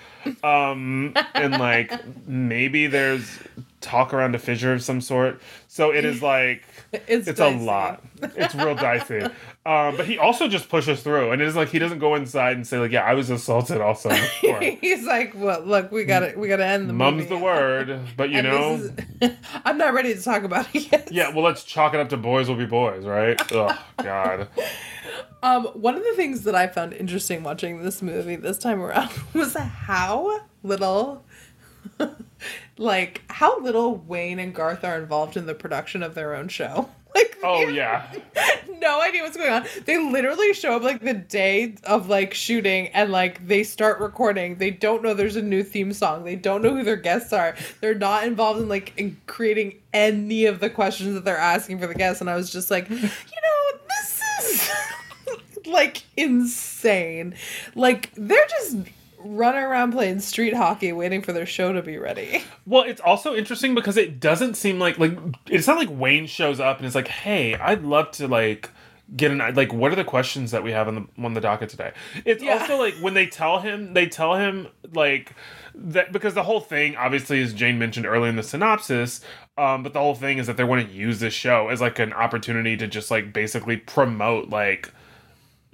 um 0.43 1.13
and 1.33 1.51
like 1.53 1.91
maybe 2.27 2.87
there's 2.87 3.39
talk 3.81 4.13
around 4.13 4.33
a 4.33 4.39
fissure 4.39 4.71
of 4.71 4.81
some 4.81 5.01
sort. 5.01 5.41
So 5.67 5.91
it 5.93 6.05
is 6.05 6.21
like 6.21 6.63
It's 6.93 7.27
it's, 7.27 7.39
dicey. 7.39 7.57
a 7.57 7.61
lot. 7.61 8.01
It's 8.21 8.55
real 8.55 8.75
dicey. 8.75 9.19
Um, 9.65 9.97
but 9.97 10.05
he 10.05 10.17
also 10.17 10.47
just 10.47 10.69
pushes 10.69 11.03
through, 11.03 11.31
and 11.31 11.41
it 11.41 11.47
is 11.47 11.55
like 11.57 11.67
he 11.69 11.79
doesn't 11.79 11.99
go 11.99 12.15
inside 12.15 12.55
and 12.55 12.65
say 12.65 12.77
like, 12.77 12.91
"Yeah, 12.91 13.03
I 13.03 13.13
was 13.15 13.29
assaulted 13.29 13.81
also." 13.81 14.09
He's 14.81 15.05
like, 15.05 15.33
"Well, 15.35 15.61
look, 15.61 15.91
we 15.91 16.05
gotta, 16.05 16.33
we 16.37 16.47
gotta 16.47 16.65
end 16.65 16.87
the 16.87 16.93
Mum's 16.93 17.23
movie." 17.23 17.29
the 17.35 17.37
word, 17.37 17.99
but 18.15 18.29
you 18.29 18.37
And 18.39 18.47
know, 18.47 18.73
is- 19.21 19.31
I'm 19.65 19.77
not 19.77 19.93
ready 19.93 20.13
to 20.13 20.21
talk 20.21 20.43
about 20.43 20.67
it 20.73 20.89
yet. 20.91 21.11
yeah. 21.11 21.33
Well, 21.33 21.43
let's 21.43 21.63
chalk 21.63 21.93
it 21.93 21.99
up 21.99 22.09
to 22.09 22.17
boys 22.17 22.47
will 22.47 22.55
be 22.55 22.65
boys, 22.65 23.03
right? 23.05 23.41
Oh 23.51 23.77
God. 24.01 24.47
Um, 25.41 25.65
one 25.67 25.95
of 25.95 26.03
the 26.03 26.13
things 26.15 26.43
that 26.43 26.55
I 26.55 26.67
found 26.67 26.93
interesting 26.93 27.43
watching 27.43 27.83
this 27.83 28.01
movie 28.01 28.35
this 28.35 28.57
time 28.57 28.81
around 28.81 29.09
was 29.33 29.55
how 29.55 30.41
little, 30.63 31.25
like, 32.77 33.21
how 33.29 33.59
little 33.59 33.95
Wayne 33.95 34.39
and 34.39 34.53
Garth 34.53 34.83
are 34.83 34.97
involved 34.97 35.37
in 35.37 35.45
the 35.45 35.55
production 35.55 36.03
of 36.03 36.15
their 36.15 36.35
own 36.35 36.47
show. 36.47 36.89
Like, 37.15 37.37
Oh 37.43 37.67
yeah. 37.67 38.11
no 38.79 38.99
idea 38.99 39.21
what's 39.21 39.37
going 39.37 39.53
on. 39.53 39.67
They 39.85 39.99
literally 39.99 40.51
show 40.55 40.75
up 40.77 40.81
like 40.81 40.99
the 40.99 41.13
day 41.13 41.75
of 41.83 42.09
like 42.09 42.33
shooting 42.33 42.87
and 42.87 43.11
like 43.11 43.45
they 43.47 43.63
start 43.63 43.99
recording. 43.99 44.55
They 44.55 44.71
don't 44.71 45.03
know 45.03 45.13
there's 45.13 45.35
a 45.35 45.41
new 45.43 45.61
theme 45.61 45.93
song. 45.93 46.23
They 46.23 46.35
don't 46.35 46.63
know 46.63 46.73
who 46.75 46.83
their 46.83 46.95
guests 46.95 47.31
are. 47.31 47.55
They're 47.81 47.93
not 47.93 48.23
involved 48.23 48.61
in 48.61 48.67
like 48.67 48.93
in 48.97 49.15
creating 49.27 49.75
any 49.93 50.45
of 50.45 50.59
the 50.59 50.71
questions 50.71 51.13
that 51.13 51.23
they're 51.23 51.37
asking 51.37 51.77
for 51.77 51.85
the 51.85 51.93
guests. 51.93 52.19
And 52.19 52.31
I 52.31 52.35
was 52.35 52.51
just 52.51 52.71
like, 52.71 52.89
you 52.89 52.95
know, 52.97 53.79
this 53.99 54.21
is 54.41 54.69
like 55.71 56.03
insane. 56.17 57.35
Like 57.75 58.11
they're 58.15 58.47
just 58.47 58.77
running 59.25 59.63
around 59.63 59.93
playing 59.93 60.19
street 60.19 60.53
hockey 60.53 60.91
waiting 60.91 61.21
for 61.21 61.31
their 61.31 61.45
show 61.45 61.71
to 61.73 61.81
be 61.81 61.97
ready. 61.97 62.43
Well, 62.65 62.83
it's 62.83 63.01
also 63.01 63.35
interesting 63.35 63.75
because 63.75 63.97
it 63.97 64.21
doesn't 64.21 64.55
seem 64.55 64.79
like 64.79 64.97
like 64.97 65.17
it's 65.47 65.67
not 65.67 65.77
like 65.77 65.89
Wayne 65.91 66.27
shows 66.27 66.61
up 66.61 66.77
and 66.77 66.85
is 66.87 66.95
like, 66.95 67.09
"Hey, 67.09 67.55
I'd 67.55 67.83
love 67.83 68.11
to 68.11 68.27
like 68.29 68.69
get 69.17 69.31
an 69.31 69.39
like 69.53 69.73
what 69.73 69.91
are 69.91 69.95
the 69.97 70.05
questions 70.05 70.51
that 70.51 70.63
we 70.63 70.71
have 70.71 70.87
on 70.87 70.95
the 70.95 71.25
on 71.25 71.33
the 71.33 71.41
docket 71.41 71.67
today?" 71.69 71.91
It's 72.23 72.41
Yeah. 72.41 72.53
also 72.59 72.77
like 72.77 72.93
when 73.01 73.15
they 73.15 73.25
tell 73.25 73.59
him, 73.59 73.93
they 73.93 74.05
tell 74.07 74.35
him 74.35 74.67
like 74.93 75.33
that 75.75 76.13
because 76.13 76.35
the 76.35 76.43
whole 76.43 76.61
thing 76.61 76.95
obviously 76.95 77.41
as 77.41 77.53
Jane 77.53 77.77
mentioned 77.77 78.05
earlier 78.05 78.29
in 78.29 78.37
the 78.37 78.43
synopsis, 78.43 79.19
um, 79.57 79.83
but 79.83 79.91
the 79.91 79.99
whole 79.99 80.15
thing 80.15 80.37
is 80.37 80.47
that 80.47 80.55
they 80.55 80.63
want 80.63 80.87
to 80.87 80.93
use 80.95 81.19
this 81.19 81.33
show 81.33 81.67
as 81.67 81.81
like 81.81 81.99
an 81.99 82.13
opportunity 82.13 82.77
to 82.77 82.87
just 82.87 83.11
like 83.11 83.33
basically 83.33 83.75
promote 83.75 84.47
like 84.49 84.89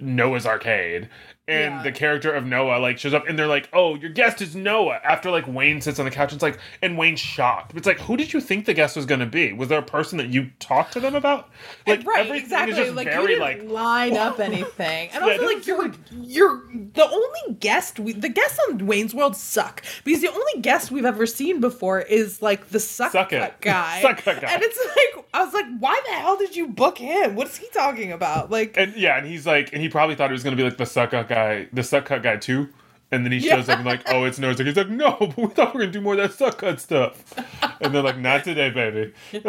Noah's 0.00 0.46
Arcade. 0.46 1.08
And 1.50 1.74
Yeah. 1.76 1.82
the 1.82 1.92
character 1.92 2.32
of 2.32 2.46
Noah 2.46 2.78
like 2.78 2.98
shows 2.98 3.14
up 3.14 3.28
and 3.28 3.38
they're 3.38 3.46
like, 3.46 3.68
Oh, 3.72 3.94
your 3.96 4.10
guest 4.10 4.40
is 4.40 4.54
Noah 4.54 5.00
after 5.04 5.30
like 5.30 5.46
Wayne 5.48 5.80
sits 5.80 5.98
on 5.98 6.04
the 6.04 6.10
couch 6.10 6.32
and 6.32 6.36
it's 6.36 6.42
like 6.42 6.58
and 6.82 6.96
Wayne's 6.96 7.20
shocked. 7.20 7.72
It's 7.76 7.86
like, 7.86 7.98
who 8.00 8.16
did 8.16 8.32
you 8.32 8.40
think 8.40 8.66
the 8.66 8.74
guest 8.74 8.96
was 8.96 9.06
gonna 9.06 9.26
be? 9.26 9.52
Was 9.52 9.68
there 9.68 9.78
a 9.78 9.82
person 9.82 10.18
that 10.18 10.28
you 10.28 10.50
talked 10.60 10.92
to 10.94 11.00
them 11.00 11.14
about? 11.14 11.48
Like 11.86 12.06
right, 12.06 12.26
everything 12.26 12.44
exactly. 12.44 12.72
is 12.72 12.78
just 12.86 12.94
like 12.96 13.06
very 13.08 13.22
you 13.22 13.28
didn't 13.40 13.40
like 13.40 13.62
line 13.70 14.16
up 14.16 14.38
anything, 14.50 15.10
and 15.12 15.24
Yeah, 15.26 15.32
also 15.32 15.46
like 15.46 15.66
you're 15.66 15.92
you're 16.12 16.62
the 16.94 17.04
only 17.10 17.58
guest. 17.58 17.98
We, 17.98 18.12
the 18.12 18.28
guests 18.28 18.58
on 18.68 18.86
Wayne's 18.86 19.14
World 19.14 19.36
suck 19.36 19.82
because 20.04 20.20
the 20.20 20.28
only 20.28 20.60
guest 20.62 20.90
we've 20.90 21.04
ever 21.04 21.26
seen 21.26 21.60
before 21.60 22.00
is 22.00 22.40
like 22.42 22.68
the 22.70 22.80
suck, 22.80 23.12
Suck 23.12 23.30
guy. 23.60 24.00
Suck 24.02 24.24
guy. 24.24 24.32
and 24.32 24.62
it's 24.62 24.78
like 24.78 25.24
I 25.32 25.44
was 25.44 25.54
like, 25.54 25.66
why 25.78 26.00
the 26.06 26.12
hell 26.14 26.36
did 26.36 26.56
you 26.56 26.68
book 26.68 26.98
him? 26.98 27.34
What 27.36 27.46
is 27.48 27.56
he 27.56 27.68
talking 27.72 28.12
about? 28.12 28.50
Like, 28.50 28.74
and 28.76 28.94
yeah, 28.96 29.16
and 29.18 29.26
he's 29.26 29.46
like 29.46 29.72
and 29.72 29.80
he 29.82 29.88
probably 29.88 30.14
thought 30.14 30.30
it 30.30 30.32
was 30.32 30.42
gonna 30.42 30.56
be 30.56 30.62
like 30.64 30.76
the 30.76 30.86
Suck 30.86 31.10
Kut 31.10 31.28
guy 31.40 31.68
the 31.72 31.82
Suck 31.82 32.04
Kut 32.06 32.22
guy 32.22 32.36
too. 32.36 32.68
And 33.12 33.24
then 33.24 33.32
he 33.32 33.38
Yeah. 33.38 33.56
shows 33.56 33.68
up 33.68 33.78
and 33.78 33.86
like, 33.86 34.02
oh, 34.12 34.22
it's 34.22 34.38
Noah's. 34.38 34.58
Like, 34.58 34.68
he's 34.68 34.76
like, 34.76 34.88
no, 34.88 35.16
but 35.18 35.36
we 35.36 35.46
thought 35.48 35.74
we 35.74 35.78
were 35.78 35.84
gonna 35.86 35.90
do 35.92 36.00
more 36.00 36.12
of 36.14 36.18
that 36.20 36.32
Suck 36.32 36.58
Kut 36.58 36.78
stuff. 36.80 37.34
And 37.80 37.92
they're 37.92 38.02
like, 38.02 38.18
not 38.18 38.44
today, 38.44 38.70
baby. 38.70 39.12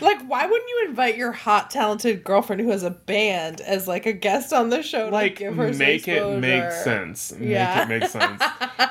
like 0.00 0.20
why 0.26 0.46
wouldn't 0.46 0.68
you 0.68 0.86
invite 0.88 1.16
your 1.16 1.30
hot, 1.32 1.70
talented 1.70 2.24
girlfriend 2.24 2.60
who 2.62 2.70
has 2.70 2.82
a 2.82 2.90
band 2.90 3.60
as 3.60 3.86
like 3.86 4.06
a 4.06 4.12
guest 4.12 4.52
on 4.52 4.70
the 4.70 4.82
show? 4.82 5.06
To 5.06 5.12
like 5.12 5.36
give 5.36 5.54
her 5.56 5.72
some 5.72 5.78
make 5.78 6.08
it 6.08 6.40
make 6.40 6.72
sense. 6.72 7.32
Yeah. 7.38 7.84
Make 7.88 8.02
it 8.02 8.02
make 8.02 8.10
sense. 8.10 8.42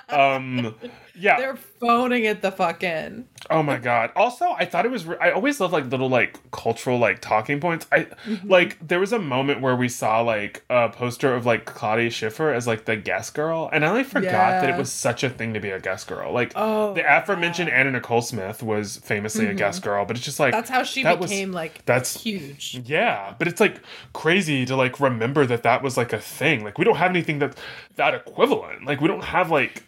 um 0.10 0.76
yeah. 1.15 1.38
They're 1.38 1.56
phoning 1.56 2.23
it 2.26 2.41
the 2.41 2.52
fuck 2.52 2.84
in. 2.84 3.27
Oh 3.49 3.61
my 3.61 3.77
god. 3.77 4.11
Also, 4.15 4.52
I 4.57 4.65
thought 4.65 4.85
it 4.85 4.91
was 4.91 5.06
re- 5.06 5.18
I 5.19 5.31
always 5.31 5.60
love 5.60 5.73
like 5.73 5.85
little 5.91 6.10
like 6.10 6.40
cultural 6.52 6.98
like 6.98 7.19
talking 7.19 7.60
points. 7.60 7.85
I 7.91 8.07
Mm-hmm. 8.26 8.49
like 8.49 8.77
there 8.88 8.99
was 8.99 9.11
a 9.11 9.19
moment 9.19 9.60
where 9.60 9.76
we 9.76 9.90
saw 9.90 10.22
like 10.22 10.64
a 10.69 10.88
poster 10.90 11.34
of 11.35 11.45
like 11.45 11.65
Claudia 11.65 12.10
Schiffer 12.10 12.53
as 12.53 12.65
like 12.68 12.85
the 12.85 12.95
Guess 12.95 13.31
girl 13.31 13.69
and 13.73 13.84
I 13.85 13.91
like 13.91 14.06
forgot 14.06 14.61
that 14.61 14.69
it 14.69 14.77
was 14.77 14.91
such 14.91 15.23
a 15.23 15.30
thing 15.30 15.53
to 15.56 15.60
be 15.60 15.69
a 15.72 15.80
Guess 15.80 16.06
girl. 16.06 16.31
Like 16.31 16.53
Oh, 16.56 16.94
the 16.94 17.02
aforementioned 17.06 17.69
Anna 17.69 17.91
Nicole 17.91 18.22
Smith 18.22 18.64
was 18.64 18.98
famously 18.98 19.48
a 19.48 19.53
Guess 19.53 19.80
girl, 19.80 20.06
but 20.06 20.15
it's 20.15 20.26
just 20.26 20.40
like 20.40 20.53
That's 20.53 20.69
how 20.69 20.84
she 20.84 21.03
that 21.03 21.19
was- 21.19 21.30
became 21.30 21.52
like 21.52 21.84
that's 21.85 22.22
huge. 22.23 22.80
yeah, 22.85 23.34
but 23.38 23.48
it's 23.49 23.60
like 23.60 23.81
crazy 24.14 24.65
to 24.65 24.76
like 24.76 24.99
remember 24.99 25.45
that 25.45 25.64
that 25.64 25.84
was 25.84 25.98
like 25.98 26.14
a 26.14 26.19
thing. 26.19 26.64
Like 26.64 26.77
we 26.77 26.85
don't 26.85 26.95
have 26.98 27.11
anything 27.11 27.40
that 27.40 27.57
that 27.98 28.14
equivalent. 28.15 28.85
Like 28.85 29.02
we 29.02 29.07
don't 29.10 29.23
have 29.26 29.52
like 29.52 29.84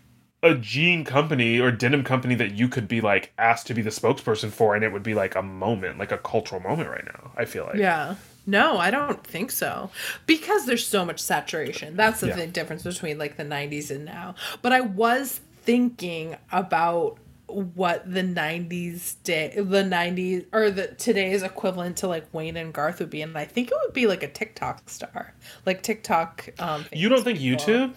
a 0.45 0.55
jean 0.55 1.03
company 1.03 1.59
or 1.59 1.71
denim 1.71 2.03
company 2.03 2.35
that 2.35 2.51
you 2.53 2.69
could 2.69 2.87
be 2.87 3.01
like 3.01 3.33
asked 3.37 3.65
to 3.67 3.73
be 3.73 3.81
the 3.81 3.89
spokesperson 3.89 4.51
for, 4.51 4.75
and 4.75 4.83
it 4.83 4.93
would 4.93 5.03
be 5.03 5.15
like 5.15 5.35
a 5.35 5.41
moment, 5.41 5.97
like 5.97 6.11
a 6.11 6.17
cultural 6.19 6.61
moment 6.61 6.89
right 6.89 7.03
now. 7.05 7.31
I 7.35 7.45
feel 7.45 7.65
like 7.65 7.75
Yeah. 7.75 8.15
No, 8.47 8.77
I 8.77 8.91
don't 8.91 9.25
think 9.25 9.49
so. 9.49 9.89
Because 10.27 10.67
there's 10.67 10.85
so 10.85 11.03
much 11.03 11.19
saturation. 11.19 11.95
That's 11.97 12.19
the 12.19 12.27
Yeah. 12.27 12.35
thing, 12.35 12.51
difference 12.51 12.83
between 12.83 13.17
like 13.17 13.37
the 13.37 13.43
90s 13.43 13.89
and 13.89 14.05
now. 14.05 14.35
But 14.61 14.71
I 14.71 14.81
was 14.81 15.41
thinking 15.63 16.37
about 16.51 17.17
what 17.47 18.11
the 18.11 18.21
90s 18.21 19.15
day 19.23 19.53
the 19.55 19.83
90s 19.83 20.45
or 20.51 20.69
the 20.69 20.87
today's 20.89 21.41
equivalent 21.41 21.97
to 21.97 22.07
like 22.07 22.31
Wayne 22.33 22.57
and 22.57 22.73
Garth 22.73 22.99
would 22.99 23.09
be 23.09 23.21
and 23.21 23.35
I 23.37 23.45
think 23.45 23.69
it 23.69 23.77
would 23.85 23.93
be 23.93 24.07
like 24.07 24.23
a 24.23 24.27
TikTok 24.27 24.89
star. 24.89 25.33
Like 25.65 25.81
TikTok 25.81 26.49
um 26.59 26.85
you 26.91 27.07
don't 27.09 27.23
think 27.23 27.39
famous 27.39 27.63
YouTube? 27.63 27.93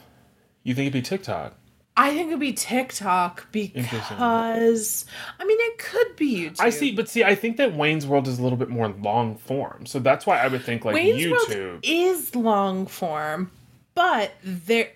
You 0.65 0.75
think 0.75 0.87
it'd 0.89 0.93
be 0.93 1.03
TikTok? 1.03 1.58
I 1.99 2.15
think 2.15 2.29
it'd 2.29 2.39
be 2.39 2.53
TikTok 2.53 3.51
because 3.51 5.05
I 5.41 5.45
mean 5.45 5.59
it 5.61 5.79
could 5.79 6.15
be 6.15 6.37
YouTube. 6.37 6.61
I 6.61 6.71
see, 6.71 6.93
but 6.93 7.09
see, 7.09 7.25
I 7.25 7.35
think 7.35 7.57
that 7.57 7.75
Wayne's 7.75 8.07
World 8.07 8.29
is 8.29 8.39
a 8.39 8.43
little 8.43 8.57
bit 8.57 8.69
more 8.69 8.89
long 8.89 9.37
form, 9.37 9.85
so 9.85 9.99
that's 9.99 10.25
why 10.25 10.39
I 10.39 10.47
would 10.47 10.63
think 10.63 10.85
like 10.85 10.95
Wayne's 10.95 11.21
YouTube. 11.21 11.59
World 11.59 11.81
is 11.83 12.37
long 12.37 12.87
form, 12.87 13.51
but 13.97 14.33
there 14.45 14.91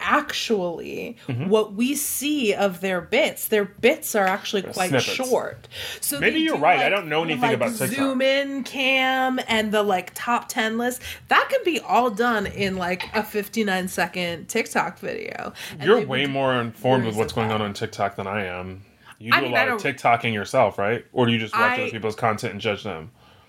actually 0.00 1.16
Mm-hmm. 1.28 1.48
what 1.48 1.72
we 1.74 1.94
see 1.94 2.52
of 2.54 2.80
their 2.80 3.00
bits, 3.00 3.48
their 3.48 3.64
bits 3.64 4.14
are 4.14 4.26
actually 4.26 4.62
quite 4.62 4.88
snippets. 4.90 5.04
short. 5.06 5.68
So 6.00 6.20
Maybe 6.20 6.40
you're 6.40 6.58
right. 6.58 6.80
I 6.80 6.88
don't 6.88 7.08
know 7.08 7.22
anything 7.24 7.42
like, 7.42 7.54
about 7.56 7.70
TikTok. 7.76 7.96
Zoom 7.96 8.20
in 8.22 8.62
cam 8.64 9.40
and 9.48 9.72
the 9.72 9.82
like 9.82 10.12
top 10.14 10.48
ten 10.48 10.78
list. 10.78 11.02
That 11.28 11.48
could 11.50 11.64
be 11.64 11.80
all 11.80 12.10
done 12.10 12.46
in 12.46 12.76
like 12.76 13.08
a 13.14 13.22
59 13.22 13.88
second 13.88 14.46
TikTok 14.48 14.98
video. 14.98 15.52
And 15.72 15.82
You're 15.82 16.06
way 16.06 16.26
more 16.26 16.54
informed 16.54 17.04
with 17.04 17.16
what's 17.16 17.32
going 17.32 17.50
on 17.50 17.60
on 17.62 17.72
TikTok 17.74 18.16
than 18.16 18.26
I 18.26 18.44
am. 18.44 18.82
You 19.18 19.32
do 19.32 19.38
I 19.38 19.40
mean, 19.40 19.52
a 19.52 19.54
lot 19.54 19.68
of 19.68 19.80
TikToking 19.82 20.32
yourself, 20.34 20.78
right? 20.78 21.04
Or 21.12 21.24
do 21.26 21.32
you 21.32 21.38
just 21.38 21.54
watch 21.54 21.78
I- 21.78 21.82
other 21.82 21.90
people's 21.90 22.16
content 22.16 22.52
and 22.52 22.60
judge 22.60 22.84
them? 22.84 23.10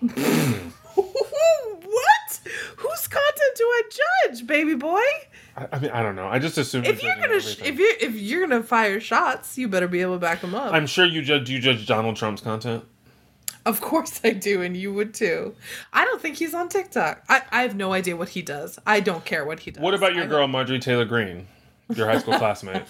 what? 0.94 2.40
Whose 2.76 3.06
content 3.08 3.56
do 3.56 3.64
I 3.64 3.82
judge, 4.26 4.46
baby 4.46 4.74
boy? 4.74 5.00
I, 5.58 5.66
I 5.72 5.78
mean, 5.80 5.90
I 5.90 6.02
don't 6.02 6.14
know. 6.14 6.28
I 6.28 6.38
just 6.38 6.56
assume 6.58 6.84
If 6.84 7.02
you're 7.02 7.16
gonna 7.16 7.40
sh- 7.40 7.60
if 7.64 7.78
you 7.78 7.94
if 8.00 8.14
you're 8.14 8.46
gonna 8.46 8.62
fire 8.62 9.00
shots, 9.00 9.58
you 9.58 9.66
better 9.68 9.88
be 9.88 10.00
able 10.02 10.14
to 10.14 10.20
back 10.20 10.40
them 10.40 10.54
up. 10.54 10.72
I'm 10.72 10.86
sure 10.86 11.04
you 11.04 11.20
judge 11.22 11.50
you 11.50 11.58
judge 11.58 11.86
Donald 11.86 12.16
Trump's 12.16 12.40
content. 12.42 12.84
of 13.66 13.80
course 13.80 14.20
I 14.22 14.30
do, 14.30 14.62
and 14.62 14.76
you 14.76 14.92
would 14.94 15.14
too. 15.14 15.54
I 15.92 16.04
don't 16.04 16.20
think 16.22 16.36
he's 16.36 16.54
on 16.54 16.68
TikTok. 16.68 17.24
I, 17.28 17.42
I 17.50 17.62
have 17.62 17.74
no 17.74 17.92
idea 17.92 18.16
what 18.16 18.28
he 18.30 18.42
does. 18.42 18.78
I 18.86 19.00
don't 19.00 19.24
care 19.24 19.44
what 19.44 19.60
he 19.60 19.70
does. 19.72 19.82
What 19.82 19.94
about 19.94 20.14
your 20.14 20.24
I 20.24 20.28
girl 20.28 20.46
Marjorie 20.46 20.78
Taylor 20.78 21.04
Greene, 21.04 21.46
your 21.94 22.06
high 22.06 22.18
school 22.18 22.34
classmate? 22.38 22.84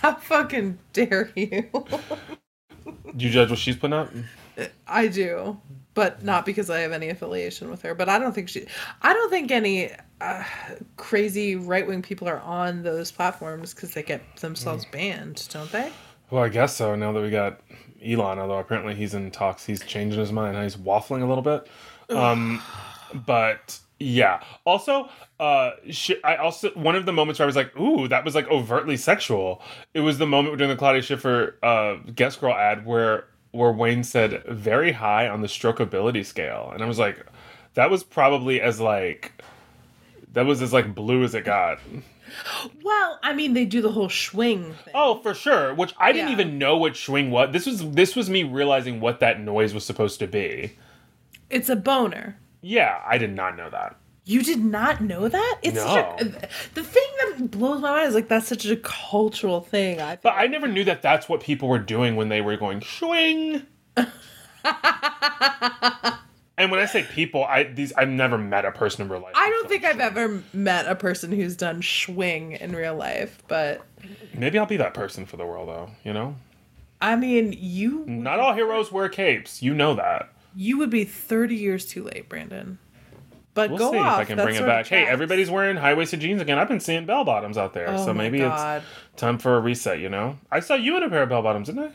How 0.00 0.14
fucking 0.16 0.78
dare 0.92 1.30
you? 1.34 1.68
Do 3.16 3.24
you 3.24 3.30
judge 3.30 3.50
what 3.50 3.58
she's 3.58 3.76
putting 3.76 3.94
up? 3.94 4.10
I 4.86 5.08
do, 5.08 5.58
but 5.94 6.22
not 6.22 6.44
because 6.44 6.68
I 6.70 6.80
have 6.80 6.92
any 6.92 7.08
affiliation 7.08 7.70
with 7.70 7.82
her. 7.82 7.94
But 7.94 8.08
I 8.08 8.18
don't 8.18 8.34
think 8.34 8.48
she. 8.48 8.66
I 9.02 9.12
don't 9.12 9.30
think 9.30 9.50
any 9.50 9.90
uh, 10.20 10.44
crazy 10.96 11.56
right 11.56 11.86
wing 11.86 12.02
people 12.02 12.28
are 12.28 12.40
on 12.40 12.82
those 12.82 13.10
platforms 13.12 13.72
because 13.74 13.94
they 13.94 14.02
get 14.02 14.20
Mm. 14.36 14.40
themselves 14.40 14.84
banned, 14.84 15.48
don't 15.52 15.70
they? 15.72 15.90
Well, 16.30 16.42
I 16.44 16.48
guess 16.48 16.74
so. 16.76 16.94
Now 16.94 17.12
that 17.12 17.20
we 17.22 17.30
got 17.30 17.60
Elon, 18.04 18.38
although 18.38 18.58
apparently 18.58 18.94
he's 18.94 19.14
in 19.14 19.30
talks, 19.30 19.64
he's 19.64 19.80
changing 19.84 20.18
his 20.20 20.32
mind. 20.32 20.60
He's 20.62 20.76
waffling 20.76 21.22
a 21.22 21.26
little 21.26 21.42
bit. 21.42 21.66
Um, 22.10 22.60
but 23.26 23.78
yeah. 24.00 24.42
Also, 24.64 25.08
uh, 25.38 25.70
sh- 25.90 26.12
I 26.24 26.36
also 26.36 26.70
one 26.70 26.96
of 26.96 27.06
the 27.06 27.12
moments 27.12 27.38
where 27.38 27.44
I 27.44 27.46
was 27.46 27.56
like, 27.56 27.78
"Ooh, 27.78 28.08
that 28.08 28.24
was 28.24 28.34
like 28.34 28.48
overtly 28.50 28.96
sexual." 28.96 29.62
It 29.94 30.00
was 30.00 30.18
the 30.18 30.26
moment 30.26 30.58
during 30.58 30.70
the 30.70 30.76
Claudia 30.76 31.02
Schiffer 31.02 31.56
uh, 31.62 31.96
Guess 32.14 32.36
girl 32.36 32.52
ad 32.54 32.84
where 32.84 33.26
where 33.54 33.72
Wayne 33.72 34.04
said 34.04 34.42
very 34.48 34.92
high 34.92 35.28
on 35.28 35.40
the 35.40 35.46
strokeability 35.48 36.24
scale, 36.26 36.70
and 36.74 36.82
I 36.82 36.86
was 36.86 36.98
like, 36.98 37.24
that 37.74 37.90
was 37.90 38.02
probably 38.02 38.60
as 38.60 38.80
like 38.80 39.32
that 40.32 40.44
was 40.46 40.60
as 40.60 40.72
like 40.72 40.94
blue 40.94 41.22
as 41.22 41.34
it 41.34 41.44
got. 41.44 41.78
Well, 42.82 43.20
I 43.22 43.32
mean, 43.32 43.54
they 43.54 43.64
do 43.64 43.80
the 43.80 43.92
whole 43.92 44.08
schwing 44.08 44.74
thing. 44.74 44.92
Oh, 44.94 45.20
for 45.20 45.34
sure. 45.34 45.72
Which 45.74 45.94
I 45.98 46.10
didn't 46.12 46.28
Yeah. 46.28 46.32
even 46.34 46.58
know 46.58 46.76
what 46.76 46.94
schwing 46.94 47.30
was. 47.30 47.52
This 47.52 47.66
was 47.66 47.88
this 47.92 48.16
was 48.16 48.28
me 48.28 48.42
realizing 48.42 49.00
what 49.00 49.20
that 49.20 49.40
noise 49.40 49.72
was 49.72 49.84
supposed 49.84 50.18
to 50.18 50.26
be. 50.26 50.72
It's 51.50 51.68
a 51.68 51.76
boner. 51.76 52.36
Yeah, 52.60 53.00
I 53.06 53.18
did 53.18 53.34
not 53.34 53.56
know 53.56 53.70
that. 53.70 53.96
You 54.26 54.42
did 54.42 54.64
not 54.64 55.02
know 55.02 55.28
that? 55.28 55.58
It's 55.62 55.78
such 55.78 56.20
a, 56.20 56.24
No. 56.24 56.30
the 56.74 56.82
thing 56.82 57.06
that 57.38 57.50
blows 57.50 57.80
my 57.82 57.90
mind 57.90 58.08
is 58.08 58.14
like 58.14 58.28
that's 58.28 58.48
such 58.48 58.64
a 58.64 58.76
cultural 58.76 59.60
thing. 59.60 60.00
I 60.00 60.16
But 60.16 60.32
I 60.34 60.46
never 60.46 60.66
knew 60.66 60.82
that 60.84 61.02
that's 61.02 61.28
what 61.28 61.42
people 61.42 61.68
were 61.68 61.78
doing 61.78 62.16
when 62.16 62.30
they 62.30 62.40
were 62.40 62.56
going 62.56 62.80
schwing. 62.80 63.66
and 66.56 66.70
when 66.70 66.80
I 66.80 66.86
say 66.86 67.02
people, 67.12 67.44
I 67.44 67.64
these 67.64 67.92
I've 67.92 68.08
never 68.08 68.38
met 68.38 68.64
a 68.64 68.72
person 68.72 69.02
in 69.02 69.08
real 69.10 69.20
life. 69.20 69.32
I 69.36 69.50
don't 69.50 69.68
think 69.68 69.84
I've 69.84 70.00
ever 70.00 70.42
met 70.52 70.86
a 70.86 70.94
person 70.94 71.30
who's 71.32 71.56
done 71.56 71.80
schwing 71.82 72.58
in 72.58 72.74
real 72.74 72.94
life, 72.94 73.42
but 73.48 73.82
Maybe 74.32 74.58
I'll 74.58 74.66
be 74.66 74.76
that 74.78 74.94
person 74.94 75.26
for 75.26 75.36
the 75.36 75.46
world, 75.46 75.68
though. 75.68 75.90
You 76.04 76.12
know, 76.12 76.36
I 77.00 77.16
mean, 77.16 77.54
you 77.58 78.04
not 78.06 78.38
all 78.40 78.54
heroes 78.54 78.90
wear 78.92 79.08
capes. 79.08 79.62
You 79.62 79.74
know 79.74 79.94
that. 79.94 80.30
you 80.56 80.78
would 80.78 80.90
be 80.90 81.04
30 81.04 81.54
years 81.56 81.84
too 81.86 82.04
late, 82.04 82.28
Brandon. 82.28 82.78
But 83.54 83.70
We'll 83.70 83.78
go 83.78 83.92
see 83.92 83.98
off. 83.98 84.14
if 84.14 84.18
I 84.18 84.24
can 84.24 84.36
that 84.36 84.42
bring 84.44 84.56
it 84.56 84.66
back. 84.66 84.86
Hey, 84.88 85.04
everybody's 85.06 85.48
wearing 85.48 85.76
high 85.76 85.94
waisted 85.94 86.20
jeans 86.20 86.42
again. 86.42 86.58
I've 86.58 86.66
been 86.68 86.80
seeing 86.80 87.06
bell 87.06 87.24
bottoms 87.24 87.56
out 87.56 87.72
there, 87.72 87.90
Oh 87.90 88.04
so 88.04 88.12
maybe 88.12 88.40
God. 88.40 88.82
it's 89.12 89.20
time 89.20 89.38
for 89.38 89.56
a 89.56 89.60
reset. 89.60 90.00
You 90.00 90.08
know, 90.08 90.38
I 90.50 90.58
saw 90.60 90.74
you 90.74 90.96
in 90.96 91.04
a 91.04 91.08
pair 91.08 91.22
of 91.22 91.28
bell 91.28 91.42
bottoms, 91.42 91.68
didn't 91.68 91.84
I? 91.84 91.90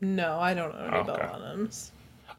No, 0.00 0.38
I 0.40 0.52
don't 0.52 0.74
own 0.74 0.80
any 0.88 0.96
oh, 0.96 1.00
Okay. 1.00 1.06
bell 1.06 1.28
bottoms. 1.32 1.92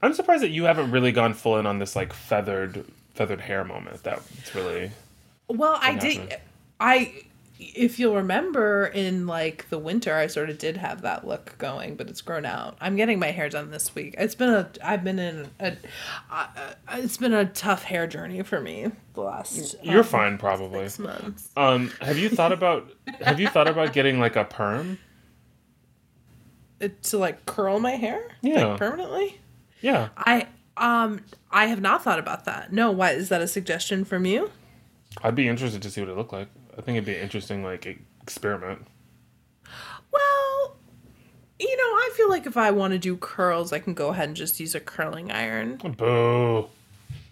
I'm 0.04 0.14
surprised 0.14 0.44
that 0.44 0.50
you 0.50 0.66
haven't 0.66 0.92
really 0.92 1.12
gone 1.12 1.34
full 1.34 1.58
in 1.58 1.66
on 1.66 1.80
this 1.80 1.96
like 1.96 2.12
feathered 2.14 2.86
feathered 3.14 3.42
hair 3.42 3.64
moment. 3.64 4.04
That 4.04 4.22
it's 4.38 4.54
really 4.54 4.92
Well, 5.48 5.80
I 5.82 5.96
did. 5.96 6.38
I, 6.80 7.24
if 7.60 7.98
you'll 7.98 8.16
remember, 8.16 8.86
in 8.86 9.26
like 9.26 9.70
the 9.70 9.80
winter, 9.80 10.16
I 10.16 10.28
sort 10.28 10.50
of 10.50 10.58
did 10.58 10.78
have 10.78 11.02
that 11.02 11.26
look 11.26 11.58
going, 11.58 11.96
but 11.96 12.10
it's 12.10 12.22
grown 12.22 12.46
out. 12.46 12.78
I'm 12.80 12.96
getting 12.96 13.20
my 13.20 13.32
hair 13.32 13.50
done 13.50 13.72
this 13.72 13.96
week. 13.96 14.16
It's 14.18 14.36
been 14.36 14.50
a. 14.50 14.70
I've 14.84 15.04
been 15.04 15.18
in 15.20 15.50
a. 15.60 15.76
Uh, 16.30 16.48
it's 16.94 17.18
been 17.18 17.34
a 17.34 17.46
tough 17.46 17.84
hair 17.84 18.06
journey 18.06 18.44
for 18.44 18.62
me 18.62 18.92
the 19.14 19.22
last. 19.22 19.76
you're 19.84 20.00
um, 20.00 20.06
fine 20.06 20.38
probably. 20.38 20.84
Six 20.88 21.00
months. 21.00 21.50
Um, 21.58 21.92
have 22.02 22.18
you 22.18 22.30
thought 22.30 22.52
about 22.52 22.92
have 23.22 23.40
you 23.40 23.48
thought 23.48 23.68
about 23.68 23.94
getting 23.94 24.20
like 24.20 24.36
a 24.36 24.44
perm? 24.44 25.00
It, 26.80 27.02
to 27.04 27.18
like 27.18 27.46
curl 27.48 27.80
my 27.80 27.92
hair, 27.92 28.22
Yeah. 28.42 28.68
like 28.68 28.78
permanently. 28.78 29.40
Yeah, 29.82 30.10
I 30.16 30.48
um 30.78 31.22
I 31.50 31.66
have 31.66 31.82
not 31.82 32.04
thought 32.04 32.20
about 32.20 32.46
that. 32.46 32.72
No, 32.72 32.92
what 32.92 33.16
is 33.16 33.30
that 33.30 33.42
a 33.42 33.48
suggestion 33.48 34.06
from 34.06 34.26
you? 34.26 34.52
I'd 35.24 35.34
be 35.34 35.48
interested 35.48 35.82
to 35.82 35.90
see 35.90 36.02
what 36.02 36.10
it 36.10 36.16
looked 36.16 36.34
like. 36.34 36.50
I 36.78 36.82
think 36.82 36.96
it'd 36.98 37.06
be 37.06 37.16
an 37.16 37.22
interesting 37.22 37.64
like 37.64 37.86
experiment. 38.22 38.86
Well, 40.12 40.78
you 41.60 41.76
know, 41.76 41.84
I 41.84 42.12
feel 42.16 42.30
like 42.30 42.46
if 42.46 42.56
I 42.58 42.72
want 42.72 42.94
to 42.94 43.00
do 43.00 43.18
curls, 43.18 43.74
I 43.74 43.80
can 43.80 43.94
go 43.94 44.10
ahead 44.10 44.28
and 44.30 44.36
just 44.38 44.60
use 44.60 44.76
a 44.76 44.80
curling 44.80 45.32
iron. 45.32 45.78
Boo. 45.78 46.68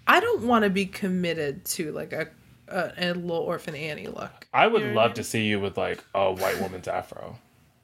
I 0.07 0.19
don't 0.19 0.43
want 0.43 0.63
to 0.63 0.69
be 0.69 0.85
committed 0.85 1.65
to 1.65 1.91
like 1.91 2.13
a 2.13 2.29
a, 2.67 2.91
a 2.97 3.13
little 3.13 3.37
orphan 3.37 3.75
Annie 3.75 4.07
look. 4.07 4.47
I 4.53 4.65
would 4.67 4.81
You 4.81 4.87
know 4.87 4.93
what 4.95 4.99
I 4.99 5.03
love 5.03 5.11
mean? 5.11 5.15
to 5.15 5.23
see 5.23 5.45
you 5.45 5.59
with 5.59 5.77
like 5.77 6.03
a 6.15 6.31
white 6.33 6.59
woman's 6.59 6.87
afro. 6.87 7.37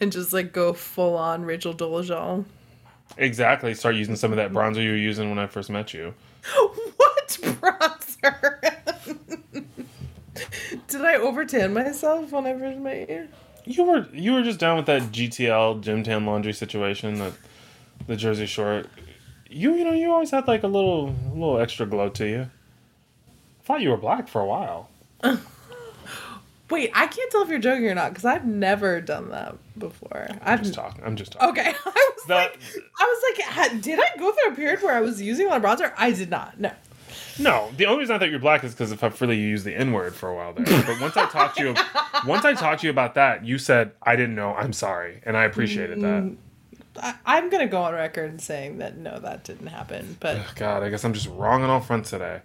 and 0.00 0.12
just 0.12 0.32
like 0.34 0.52
go 0.52 0.72
full 0.74 1.16
on 1.16 1.42
Rachel 1.44 1.72
Dolezal. 1.74 2.44
Exactly. 3.16 3.74
Start 3.74 3.94
using 3.96 4.16
some 4.16 4.30
of 4.32 4.36
that 4.36 4.52
bronzer 4.52 4.82
you 4.84 4.90
were 4.90 4.96
using 4.96 5.30
when 5.30 5.38
I 5.38 5.46
first 5.46 5.70
met 5.70 5.94
you. 5.94 6.14
what 6.96 7.38
bronzer? 7.42 8.74
Did 10.88 11.02
I 11.02 11.16
overtan 11.16 11.72
myself 11.74 12.30
when 12.32 12.46
I 12.46 12.58
first 12.58 12.78
met 12.78 13.08
you? 13.10 13.28
You 13.66 13.84
were 13.84 14.06
you 14.12 14.32
were 14.32 14.42
just 14.42 14.58
down 14.58 14.76
with 14.76 14.86
that 14.86 15.02
GTL 15.12 15.80
gym 15.82 16.02
tan 16.02 16.24
laundry 16.26 16.52
situation 16.52 17.18
that 17.18 17.32
the 18.06 18.16
Jersey 18.16 18.46
Shore. 18.46 18.84
You 19.48 19.74
you 19.74 19.84
know 19.84 19.92
you 19.92 20.10
always 20.12 20.30
had 20.30 20.46
like 20.48 20.62
a 20.62 20.68
little 20.68 21.14
little 21.34 21.58
extra 21.60 21.84
glow 21.86 22.08
to 22.10 22.26
you. 22.28 22.40
I 22.42 23.62
thought 23.64 23.80
you 23.82 23.90
were 23.90 23.96
black 23.96 24.28
for 24.28 24.40
a 24.40 24.46
while. 24.46 24.88
Wait, 26.70 26.90
I 26.94 27.08
can't 27.08 27.30
tell 27.32 27.42
if 27.42 27.48
you're 27.48 27.58
joking 27.58 27.88
or 27.88 27.94
not 27.96 28.10
because 28.10 28.24
I've 28.24 28.46
never 28.46 29.00
done 29.00 29.30
that 29.30 29.56
before. 29.76 30.28
I'm 30.30 30.38
I've 30.42 30.62
just 30.62 30.74
talking. 30.74 31.04
I'm 31.04 31.16
just 31.16 31.32
talking. 31.32 31.48
okay. 31.50 31.70
I 31.84 32.10
was 32.16 32.24
That- 32.28 32.52
like, 32.52 32.60
I 32.98 33.04
was 33.04 33.68
like, 33.72 33.82
did 33.82 33.98
I 33.98 34.16
go 34.18 34.30
through 34.32 34.52
a 34.52 34.54
period 34.54 34.80
where 34.82 34.94
I 34.94 35.00
was 35.00 35.20
using 35.20 35.46
a 35.46 35.50
lot 35.50 35.64
of 35.64 35.64
bronzer? 35.64 35.92
I 35.98 36.12
did 36.12 36.30
not. 36.30 36.60
No. 36.60 36.70
No, 37.38 37.70
the 37.76 37.86
only 37.86 38.00
reason 38.00 38.16
I 38.16 38.18
thought 38.18 38.30
you're 38.30 38.38
black 38.38 38.64
is 38.64 38.72
because 38.72 38.92
if 38.92 39.02
I've 39.02 39.20
really 39.20 39.38
used 39.38 39.64
the 39.64 39.74
N 39.74 39.92
word 39.92 40.14
for 40.14 40.28
a 40.28 40.34
while 40.34 40.52
there. 40.52 40.64
But 40.64 41.00
once 41.00 41.16
I 41.16 41.26
talked 41.26 41.56
to 41.58 41.62
you, 41.62 41.74
once 42.26 42.44
I 42.44 42.54
talked 42.54 42.80
to 42.80 42.86
you 42.86 42.90
about 42.90 43.14
that, 43.14 43.44
you 43.44 43.58
said 43.58 43.92
I 44.02 44.16
didn't 44.16 44.34
know. 44.34 44.54
I'm 44.54 44.72
sorry, 44.72 45.20
and 45.24 45.36
I 45.36 45.44
appreciated 45.44 46.00
that. 46.00 46.22
Mm, 46.22 46.36
I, 46.96 47.14
I'm 47.24 47.50
gonna 47.50 47.66
go 47.66 47.82
on 47.82 47.94
record 47.94 48.40
saying 48.40 48.78
that 48.78 48.98
no, 48.98 49.18
that 49.20 49.44
didn't 49.44 49.68
happen. 49.68 50.16
But 50.20 50.44
God, 50.56 50.82
I 50.82 50.90
guess 50.90 51.04
I'm 51.04 51.12
just 51.12 51.28
wrong 51.28 51.62
on 51.62 51.70
all 51.70 51.80
fronts 51.80 52.10
today. 52.10 52.40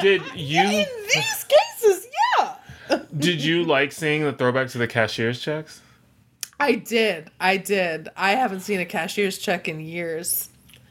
Did 0.00 0.22
you 0.34 0.62
in 0.62 0.86
these 1.14 1.44
cases, 1.44 2.06
yeah, 2.38 2.56
did 3.18 3.42
you 3.42 3.64
like 3.64 3.92
seeing 3.92 4.22
the 4.22 4.32
throwback 4.32 4.68
to 4.68 4.78
the 4.78 4.88
cashier's 4.88 5.40
checks? 5.40 5.80
I 6.58 6.76
did. 6.76 7.30
I 7.38 7.58
did. 7.58 8.08
I 8.16 8.30
haven't 8.32 8.60
seen 8.60 8.80
a 8.80 8.86
cashier's 8.86 9.38
check 9.38 9.68
in 9.68 9.80
years. 9.80 10.48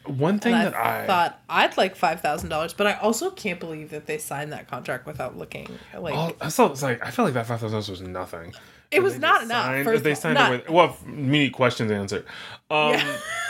One 0.08 0.40
thing 0.40 0.54
And 0.54 0.74
that 0.74 0.76
I, 0.76 1.06
thought 1.08 1.42
I'd 1.50 1.76
like 1.78 1.96
five 1.96 2.22
thousand 2.22 2.50
dollars, 2.50 2.74
but 2.74 2.88
I 2.88 2.94
also 2.94 3.32
can't 3.32 3.60
believe 3.60 3.90
that 3.92 4.06
they 4.06 4.18
signed 4.18 4.52
that 4.54 4.68
contract 4.68 5.06
without 5.06 5.38
looking. 5.38 5.68
Like 5.98 6.14
Oh, 6.14 6.36
I. 6.42 6.48
It's 6.48 6.60
like 6.84 7.04
I 7.06 7.12
felt 7.12 7.26
like 7.28 7.34
that 7.34 7.46
five 7.48 7.60
thousand 7.60 7.72
dollars 7.72 7.90
was 7.90 8.02
nothing. 8.02 8.54
it 8.92 9.02
was 9.02 9.18
not 9.20 9.44
enough. 9.44 9.66
signed- 9.66 9.86
first 9.86 10.04
they 10.04 10.16
signed 10.16 10.36
Not- 10.36 10.54
it 10.54 10.62
with 10.66 10.70
well, 10.70 10.98
many 11.06 11.50
questions 11.50 11.92
answered. 11.92 12.26
Um, 12.70 13.00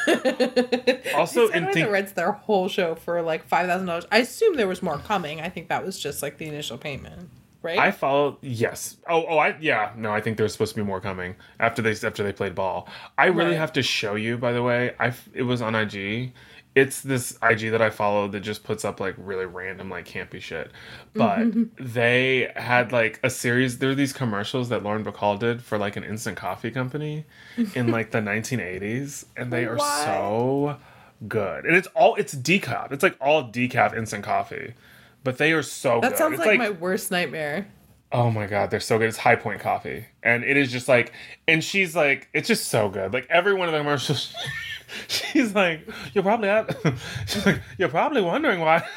also, 1.16 1.48
They 1.48 1.58
in 1.58 1.66
think, 1.66 1.88
the 1.88 1.90
Reds 1.92 2.14
their 2.14 2.32
whole 2.32 2.68
show 2.68 2.96
for 2.96 3.22
like 3.22 3.46
five 3.48 3.68
thousand 3.68 3.88
dollars. 3.88 4.06
I 4.12 4.20
assume 4.20 4.56
there 4.56 4.68
was 4.68 4.82
more 4.84 4.98
coming. 4.98 5.42
I 5.42 5.50
think 5.50 5.70
that 5.70 5.86
was 5.86 6.00
just 6.00 6.22
like 6.22 6.38
the 6.38 6.46
initial 6.48 6.78
payment, 6.78 7.30
right? 7.66 7.78
I 7.80 7.92
follow. 7.92 8.38
Yes. 8.42 8.96
Oh, 9.10 9.26
oh, 9.28 9.38
I 9.38 9.58
yeah. 9.60 9.92
No, 9.98 10.12
I 10.12 10.22
think 10.22 10.38
there's 10.38 10.54
supposed 10.54 10.74
to 10.76 10.82
be 10.82 10.86
more 10.86 11.02
coming 11.02 11.36
after 11.60 11.82
they 11.82 11.92
after 11.92 12.24
they 12.24 12.32
played 12.32 12.56
ball. 12.56 12.88
I 13.18 13.26
really 13.26 13.52
Right. 13.52 13.58
have 13.58 13.74
to 13.74 13.84
show 13.84 14.16
you. 14.16 14.38
By 14.38 14.54
the 14.54 14.64
way, 14.64 14.94
I 15.00 15.12
it 15.34 15.44
was 15.44 15.62
on 15.62 15.76
IG. 15.76 16.32
It's 16.76 17.00
this 17.02 17.38
IG 17.42 17.70
that 17.72 17.82
I 17.82 17.90
follow 17.90 18.28
that 18.28 18.42
just 18.42 18.66
puts 18.66 18.84
up 18.84 19.00
like 19.00 19.16
really 19.18 19.46
random 19.46 19.90
like 19.90 20.06
campy 20.06 20.42
shit. 20.42 20.72
But 21.14 21.48
they 21.80 22.52
had 22.58 22.92
like 22.92 23.20
a 23.24 23.30
series. 23.30 23.78
There 23.78 23.88
were 23.90 23.96
these 23.96 24.12
commercials 24.12 24.68
that 24.70 24.84
Lauren 24.84 25.04
Bacall 25.06 25.40
did 25.40 25.62
for 25.64 25.78
like 25.78 25.96
an 25.96 26.04
instant 26.04 26.36
coffee 26.38 26.72
company 26.72 27.26
in 27.76 27.92
like 27.92 28.12
the 28.12 28.20
1980s, 28.20 29.26
and 29.38 29.54
they 29.54 29.64
are 29.66 29.78
What? 29.78 30.04
so 30.06 30.78
good. 31.30 31.66
And 31.66 31.76
it's 31.78 31.88
all 31.96 32.16
it's 32.16 32.36
decaf. 32.36 32.92
It's 32.92 33.04
like 33.04 33.16
all 33.22 33.46
decaf 33.50 33.96
instant 33.98 34.26
coffee. 34.26 34.74
But 35.26 35.40
they 35.40 35.54
are 35.54 35.64
so 35.64 36.00
that 36.02 36.12
good. 36.12 36.18
sounds 36.20 36.38
It's 36.38 36.46
like, 36.46 36.60
my 36.60 36.70
worst 36.70 37.10
nightmare. 37.10 37.68
Oh 38.12 38.30
my 38.30 38.46
god, 38.46 38.70
they're 38.70 38.80
so 38.80 39.00
good. 39.00 39.08
It's 39.10 39.18
High 39.18 39.36
Point 39.36 39.60
Coffee, 39.60 40.06
and 40.22 40.44
it 40.44 40.56
is 40.56 40.72
just 40.72 40.88
like, 40.88 41.12
and 41.48 41.64
she's 41.64 41.96
like, 41.96 42.30
it's 42.32 42.48
just 42.48 42.68
so 42.68 42.90
good. 42.90 43.12
Like 43.12 43.26
every 43.30 43.56
one 43.56 43.68
of 43.68 43.74
the 43.74 43.80
commercials, 43.80 44.34
she's 45.08 45.56
like, 45.56 45.82
you're 46.14 46.24
probably 46.24 46.48
at, 46.48 46.78
she's 47.28 47.44
like, 47.44 47.60
you're 47.80 47.90
probably 47.90 48.22
wondering 48.22 48.60
why, 48.60 48.88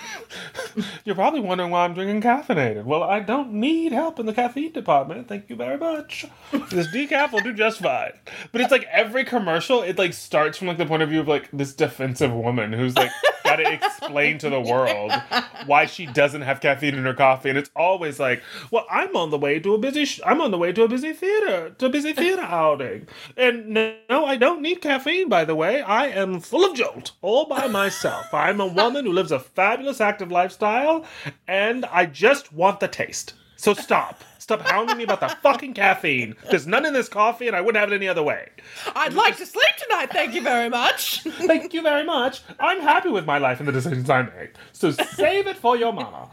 you're 1.06 1.14
probably 1.14 1.40
wondering 1.40 1.70
why 1.70 1.86
I'm 1.86 1.94
drinking 1.94 2.20
caffeinated. 2.20 2.84
Well, 2.84 3.02
I 3.02 3.20
don't 3.20 3.55
need 3.55 3.92
help 3.92 4.20
in 4.20 4.26
the 4.26 4.34
caffeine 4.34 4.72
department. 4.72 5.28
Thank 5.28 5.48
you 5.48 5.56
very 5.56 5.78
much. 5.78 6.26
This 6.70 6.88
decaf 6.88 7.32
will 7.32 7.40
do 7.40 7.55
just 7.55 7.80
fine. 7.80 8.12
But 8.52 8.60
it's 8.60 8.70
like 8.70 8.86
every 8.92 9.24
commercial, 9.24 9.80
it 9.82 9.96
like 9.96 10.12
starts 10.12 10.59
from 10.59 10.68
like 10.68 10.76
the 10.76 10.86
point 10.86 11.02
of 11.02 11.09
view 11.09 11.20
of 11.20 11.26
like 11.26 11.48
this 11.55 11.72
defensive 11.72 12.32
woman 12.32 12.74
who's 12.74 12.94
like 12.94 13.10
got 13.44 13.56
to 13.56 13.73
explain 13.73 14.39
to 14.39 14.51
the 14.51 14.60
world 14.60 15.12
why 15.66 15.86
she 15.86 16.06
doesn't 16.06 16.43
have 16.43 16.60
caffeine 16.60 16.94
in 16.94 17.05
her 17.05 17.15
coffee, 17.15 17.48
and 17.48 17.59
it's 17.59 17.70
always 17.74 18.19
like, 18.19 18.43
well, 18.70 18.86
I'm 18.90 19.16
on 19.16 19.31
the 19.31 19.39
way 19.39 19.59
to 19.60 19.74
a 19.74 19.78
busy, 19.78 20.05
sh- 20.05 20.20
I'm 20.24 20.40
on 20.40 20.51
the 20.51 20.59
way 20.59 20.73
to 20.73 20.82
a 20.85 20.89
busy 20.89 21.12
theater, 21.12 21.70
to 21.78 21.86
a 21.86 21.90
busy 21.90 22.12
theater 22.12 22.43
outing, 22.43 23.09
and 23.36 23.69
no, 23.69 23.98
I 24.09 24.36
don't 24.36 24.62
need 24.62 24.81
caffeine. 24.81 25.28
By 25.28 25.44
the 25.44 25.55
way, 25.55 25.81
I 25.81 26.06
am 26.09 26.40
full 26.40 26.65
of 26.65 26.77
jolt 26.77 27.12
all 27.23 27.47
by 27.47 27.66
myself. 27.66 28.32
I'm 28.32 28.60
a 28.60 28.66
woman 28.66 29.05
who 29.05 29.12
lives 29.12 29.32
a 29.32 29.39
fabulous 29.39 30.01
active 30.01 30.31
lifestyle, 30.31 31.05
and 31.47 31.85
I 31.86 32.06
just 32.06 32.52
want 32.52 32.81
the 32.81 32.89
taste. 32.89 33.35
So 33.56 33.74
stop. 33.74 34.23
Stop 34.48 34.62
hounding 34.62 34.96
me 34.96 35.04
about 35.04 35.20
the 35.20 35.28
fucking 35.28 35.74
caffeine. 35.74 36.34
There's 36.48 36.66
none 36.66 36.86
in 36.86 36.94
this 36.94 37.06
coffee, 37.06 37.48
and 37.48 37.54
I 37.54 37.60
wouldn't 37.60 37.78
have 37.78 37.92
it 37.92 37.94
any 37.94 38.08
other 38.08 38.22
way. 38.22 38.48
I'd 38.96 39.12
like 39.12 39.36
to 39.36 39.44
sleep 39.44 39.76
tonight. 39.76 40.08
Thank 40.10 40.34
you 40.34 40.40
very 40.40 40.70
much. 40.70 41.20
Thank 41.22 41.74
you 41.74 41.82
very 41.82 42.02
much. 42.02 42.40
I'm 42.58 42.80
happy 42.80 43.10
with 43.10 43.26
my 43.26 43.36
life 43.36 43.58
and 43.58 43.68
the 43.68 43.72
decisions 43.72 44.08
I 44.08 44.22
make. 44.22 44.54
So 44.72 44.90
save 44.92 45.48
it 45.48 45.58
for 45.58 45.76
your 45.76 45.92
mama. 45.92 46.30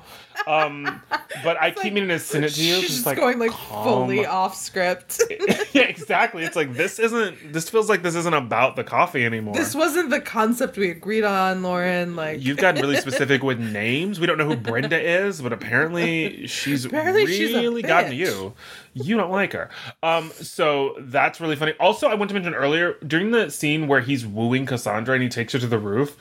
Um, 0.48 1.02
but 1.44 1.62
I 1.62 1.72
keep 1.72 1.94
meaning 1.94 2.10
to 2.10 2.20
send 2.20 2.46
it 2.46 2.54
to 2.54 2.64
you. 2.64 2.82
She's 2.82 2.90
just 2.90 3.06
like 3.06 3.18
going 3.18 3.40
like 3.40 3.52
calm. 3.52 3.84
fully 3.84 4.26
off 4.26 4.56
script. 4.56 5.22
yeah, 5.74 5.84
exactly. 5.84 6.44
It's 6.44 6.56
like 6.56 6.74
this 6.74 7.00
isn't. 7.00 7.54
This 7.54 7.70
feels 7.70 7.90
like 7.90 8.02
this 8.02 8.16
isn't 8.16 8.34
about 8.34 8.76
the 8.76 8.84
coffee 8.84 9.26
anymore. 9.26 9.56
this 9.56 9.74
wasn't 9.74 10.10
the 10.10 10.22
concept 10.22 10.78
we 10.78 10.90
agreed 10.90 11.24
on, 11.24 11.64
Lauren. 11.64 12.16
Like 12.16 12.44
You've 12.44 12.58
gotten 12.58 12.82
really 12.82 12.98
specific 13.02 13.44
with 13.44 13.60
names. 13.60 14.20
We 14.20 14.28
don't 14.28 14.38
know 14.38 14.48
who 14.48 14.56
Brenda 14.56 15.00
is, 15.00 15.42
but 15.42 15.52
apparently 15.54 16.48
she's 16.48 16.86
Apparently 16.86 17.26
she's 17.28 17.56
a 17.56 17.70
gotten 18.06 18.18
to 18.18 18.24
you. 18.24 18.54
You 18.94 19.18
don't 19.18 19.32
like 19.32 19.54
her. 19.54 19.70
Um, 20.04 20.32
so 20.32 20.96
that's 21.00 21.42
really 21.42 21.56
funny. 21.56 21.74
Also, 21.80 22.08
I 22.08 22.16
want 22.16 22.30
to 22.30 22.34
mention 22.34 22.54
earlier 22.54 22.96
during 23.06 23.32
the 23.32 23.50
scene 23.50 23.88
where 23.88 24.02
he's 24.02 24.26
wooing 24.26 24.66
Cassandra 24.66 25.14
and 25.16 25.24
he 25.24 25.30
takes 25.30 25.54
her 25.54 25.60
to 25.60 25.68
the 25.68 25.80
roof. 25.80 26.18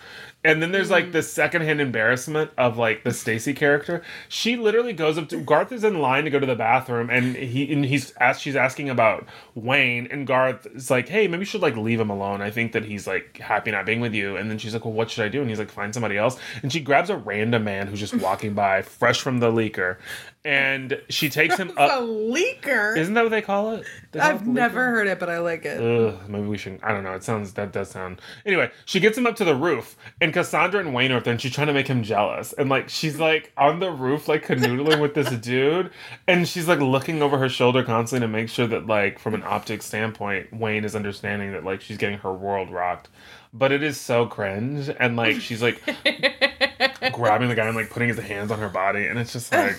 And 0.46 0.60
then 0.62 0.72
there's 0.72 0.88
Mm. 0.88 0.92
like 0.92 1.12
this 1.12 1.32
secondhand 1.32 1.80
embarrassment 1.80 2.50
of 2.58 2.76
like 2.76 3.02
the 3.02 3.12
Stacy 3.14 3.54
character. 3.54 4.02
She 4.28 4.56
literally 4.56 4.92
goes 4.92 5.16
up 5.16 5.30
to 5.30 5.38
Garth 5.38 5.72
is 5.72 5.84
in 5.84 6.00
line 6.02 6.24
to 6.24 6.30
go 6.30 6.38
to 6.38 6.44
the 6.44 6.54
bathroom 6.54 7.08
and 7.08 7.34
he 7.34 7.72
and 7.72 7.82
he's 7.86 8.12
asked 8.20 8.42
she's 8.42 8.54
asking 8.54 8.90
about 8.90 9.26
Wayne 9.54 10.06
and 10.10 10.26
Garth 10.26 10.66
is 10.66 10.90
like, 10.90 11.08
hey, 11.08 11.28
maybe 11.28 11.40
you 11.40 11.46
should 11.46 11.62
like 11.62 11.76
leave 11.76 11.98
him 11.98 12.10
alone. 12.10 12.42
I 12.42 12.50
think 12.50 12.72
that 12.72 12.84
he's 12.84 13.06
like 13.06 13.38
happy 13.38 13.70
not 13.70 13.86
being 13.86 14.00
with 14.02 14.12
you. 14.12 14.36
And 14.36 14.50
then 14.50 14.58
she's 14.58 14.74
like, 14.74 14.84
well, 14.84 14.92
what 14.92 15.10
should 15.10 15.24
I 15.24 15.28
do? 15.28 15.40
And 15.40 15.48
he's 15.48 15.58
like, 15.58 15.70
find 15.70 15.94
somebody 15.94 16.18
else. 16.18 16.36
And 16.62 16.70
she 16.70 16.80
grabs 16.80 17.08
a 17.08 17.16
random 17.16 17.64
man 17.64 17.86
who's 17.86 18.00
just 18.00 18.12
walking 18.14 18.52
by, 18.52 18.82
fresh 18.82 19.22
from 19.22 19.38
the 19.38 19.50
leaker, 19.50 19.96
and 20.44 21.00
she 21.08 21.30
takes 21.30 21.56
him 21.56 21.70
up. 21.78 21.90
a 21.90 22.02
leaker. 22.02 22.96
Isn't 22.96 23.14
that 23.14 23.22
what 23.22 23.30
they 23.30 23.40
call 23.40 23.72
it? 23.72 23.86
They 24.12 24.20
call 24.20 24.28
I've 24.28 24.44
the 24.44 24.50
never 24.50 24.84
heard 24.90 25.06
it, 25.06 25.18
but 25.18 25.30
I 25.30 25.38
like 25.38 25.64
it. 25.64 25.80
Ugh, 25.80 26.18
maybe 26.28 26.46
we 26.46 26.58
should. 26.58 26.78
I 26.82 26.92
don't 26.92 27.02
know. 27.02 27.14
It 27.14 27.24
sounds 27.24 27.54
that 27.54 27.72
does 27.72 27.90
sound. 27.90 28.20
Anyway, 28.44 28.70
she 28.84 29.00
gets 29.00 29.16
him 29.16 29.26
up 29.26 29.36
to 29.36 29.44
the 29.44 29.54
roof, 29.54 29.96
and 30.20 30.32
Cassandra 30.34 30.80
and 30.80 30.92
Wayne 30.92 31.12
are 31.12 31.16
up 31.16 31.24
there, 31.24 31.32
and 31.32 31.40
she's 31.40 31.52
trying 31.54 31.68
to 31.68 31.72
make 31.72 31.88
him 31.88 32.02
jealous. 32.02 32.52
And 32.52 32.68
like 32.68 32.90
she's 32.90 33.18
like 33.18 33.52
on 33.56 33.78
the 33.80 33.90
roof, 33.90 34.28
like 34.28 34.44
canoodling 34.46 35.00
with 35.00 35.14
this 35.14 35.30
dude, 35.40 35.90
and 36.28 36.46
she's 36.46 36.68
like 36.68 36.80
looking 36.80 37.22
over 37.22 37.38
her 37.38 37.48
shoulder 37.48 37.82
constantly 37.82 38.26
to 38.26 38.30
make 38.30 38.50
sure 38.50 38.66
that 38.66 38.86
like 38.86 39.18
from 39.18 39.34
an 39.34 39.42
optic 39.44 39.82
standpoint, 39.82 40.52
Wayne 40.52 40.84
is 40.84 40.94
understanding 40.94 41.52
that 41.52 41.64
like 41.64 41.80
she's 41.80 41.96
getting 41.96 42.18
her 42.18 42.32
world 42.32 42.70
rocked. 42.70 43.08
But 43.54 43.72
it 43.72 43.82
is 43.82 43.98
so 43.98 44.26
cringe, 44.26 44.90
and 44.98 45.16
like 45.16 45.40
she's 45.40 45.62
like 45.62 45.80
grabbing 47.12 47.48
the 47.48 47.54
guy 47.54 47.66
and 47.66 47.76
like 47.76 47.88
putting 47.88 48.08
his 48.08 48.18
hands 48.18 48.50
on 48.50 48.58
her 48.58 48.68
body, 48.68 49.06
and 49.06 49.18
it's 49.18 49.32
just 49.32 49.50
like. 49.50 49.78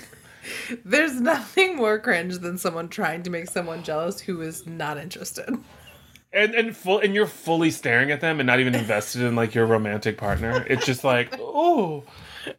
There's 0.85 1.19
nothing 1.19 1.75
more 1.75 1.99
cringe 1.99 2.39
than 2.39 2.57
someone 2.57 2.89
trying 2.89 3.23
to 3.23 3.29
make 3.29 3.49
someone 3.49 3.83
jealous 3.83 4.19
who 4.19 4.41
is 4.41 4.65
not 4.67 4.97
interested. 4.97 5.57
and 6.33 6.53
and 6.53 6.75
full 6.75 6.99
and 6.99 7.13
you're 7.15 7.27
fully 7.27 7.71
staring 7.71 8.11
at 8.11 8.21
them 8.21 8.39
and 8.39 8.47
not 8.47 8.59
even 8.59 8.75
invested 8.75 9.21
in 9.21 9.35
like 9.35 9.55
your 9.55 9.65
romantic 9.65 10.17
partner. 10.17 10.65
It's 10.69 10.85
just 10.85 11.03
like, 11.03 11.35
oh, 11.39 12.03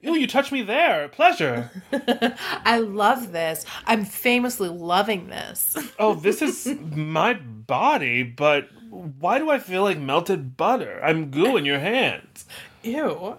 oh, 0.04 0.14
you 0.14 0.26
touch 0.26 0.50
me 0.52 0.62
there, 0.62 1.08
pleasure. 1.08 1.70
I 2.64 2.78
love 2.78 3.32
this. 3.32 3.64
I'm 3.86 4.04
famously 4.04 4.68
loving 4.68 5.28
this. 5.28 5.76
Oh, 5.98 6.14
this 6.14 6.40
is 6.42 6.66
my 6.94 7.34
body, 7.34 8.22
but 8.22 8.68
why 8.90 9.38
do 9.38 9.50
I 9.50 9.58
feel 9.58 9.82
like 9.82 9.98
melted 9.98 10.56
butter? 10.56 11.00
I'm 11.04 11.30
goo 11.30 11.56
in 11.56 11.64
your 11.64 11.78
hands. 11.80 12.46
Ew. 12.82 13.36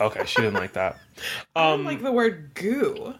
Okay, 0.00 0.24
she 0.26 0.36
didn't 0.42 0.54
like 0.54 0.74
that. 0.74 0.98
I 1.54 1.72
Um, 1.72 1.78
don't 1.80 1.84
like 1.86 2.02
the 2.02 2.12
word 2.12 2.52
goo. 2.54 3.14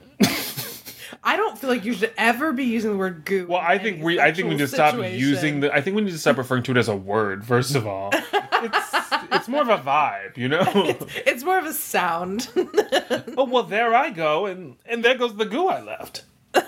I 1.28 1.36
don't 1.36 1.58
feel 1.58 1.68
like 1.68 1.84
you 1.84 1.92
should 1.92 2.12
ever 2.16 2.52
be 2.52 2.62
using 2.64 2.92
the 2.92 2.96
word 2.96 3.24
goo. 3.24 3.46
well, 3.48 3.60
I 3.60 3.78
think 3.78 4.02
we 4.02 4.20
I 4.20 4.32
think 4.32 4.46
we 4.48 4.54
need 4.54 4.60
to 4.60 4.68
stop 4.68 4.92
situation. 4.94 5.18
using 5.18 5.60
the 5.60 5.74
I 5.74 5.80
think 5.80 5.96
we 5.96 6.02
need 6.02 6.12
to 6.12 6.18
stop 6.18 6.38
referring 6.38 6.62
to 6.62 6.70
it 6.70 6.76
as 6.76 6.88
a 6.88 6.94
word. 6.96 7.44
First 7.44 7.74
of 7.74 7.84
all, 7.86 8.10
it's 8.12 8.94
it's 9.32 9.48
more 9.48 9.62
of 9.62 9.68
a 9.68 9.78
vibe, 9.78 10.36
you 10.36 10.48
know. 10.48 10.62
It's 11.26 11.42
more 11.42 11.58
of 11.58 11.66
a 11.66 11.72
sound. 11.72 12.48
oh 13.36 13.44
well, 13.44 13.64
there 13.64 13.92
I 13.94 14.10
go, 14.10 14.46
and 14.46 14.76
and 14.86 15.04
there 15.04 15.16
goes 15.16 15.34
the 15.36 15.44
goo 15.46 15.66
I 15.66 15.80
left. 15.82 16.24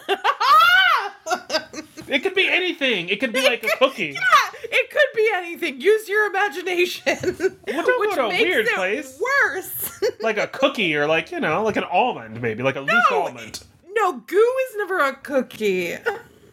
It 2.11 2.23
could 2.23 2.35
be 2.35 2.49
anything. 2.49 3.11
It 3.11 3.21
could 3.21 3.35
be 3.35 3.43
like 3.43 3.63
a 3.63 3.69
cookie. 3.79 4.15
Yeah, 4.15 4.21
it 4.63 4.91
could 4.91 5.09
be 5.15 5.31
anything. 5.35 5.79
Use 5.81 6.09
your 6.09 6.27
imagination. 6.31 7.37
Well, 7.39 7.85
don't 7.87 8.01
which 8.01 8.11
go 8.17 8.17
to 8.17 8.23
a 8.25 8.29
weird 8.29 8.67
it 8.67 8.75
place. 8.75 9.21
Worse. 9.21 10.01
Like 10.23 10.39
a 10.39 10.47
cookie 10.47 10.97
or 10.97 11.07
like, 11.07 11.31
you 11.31 11.39
know, 11.41 11.63
like 11.63 11.77
an 11.77 11.85
almond 11.85 12.41
maybe, 12.41 12.63
like 12.63 12.77
a 12.77 12.81
loose 12.81 13.05
No. 13.11 13.25
almond. 13.25 13.63
No, 13.99 14.13
goo 14.27 14.55
is 14.71 14.77
never 14.77 15.01
a 15.01 15.15
cookie. 15.17 15.97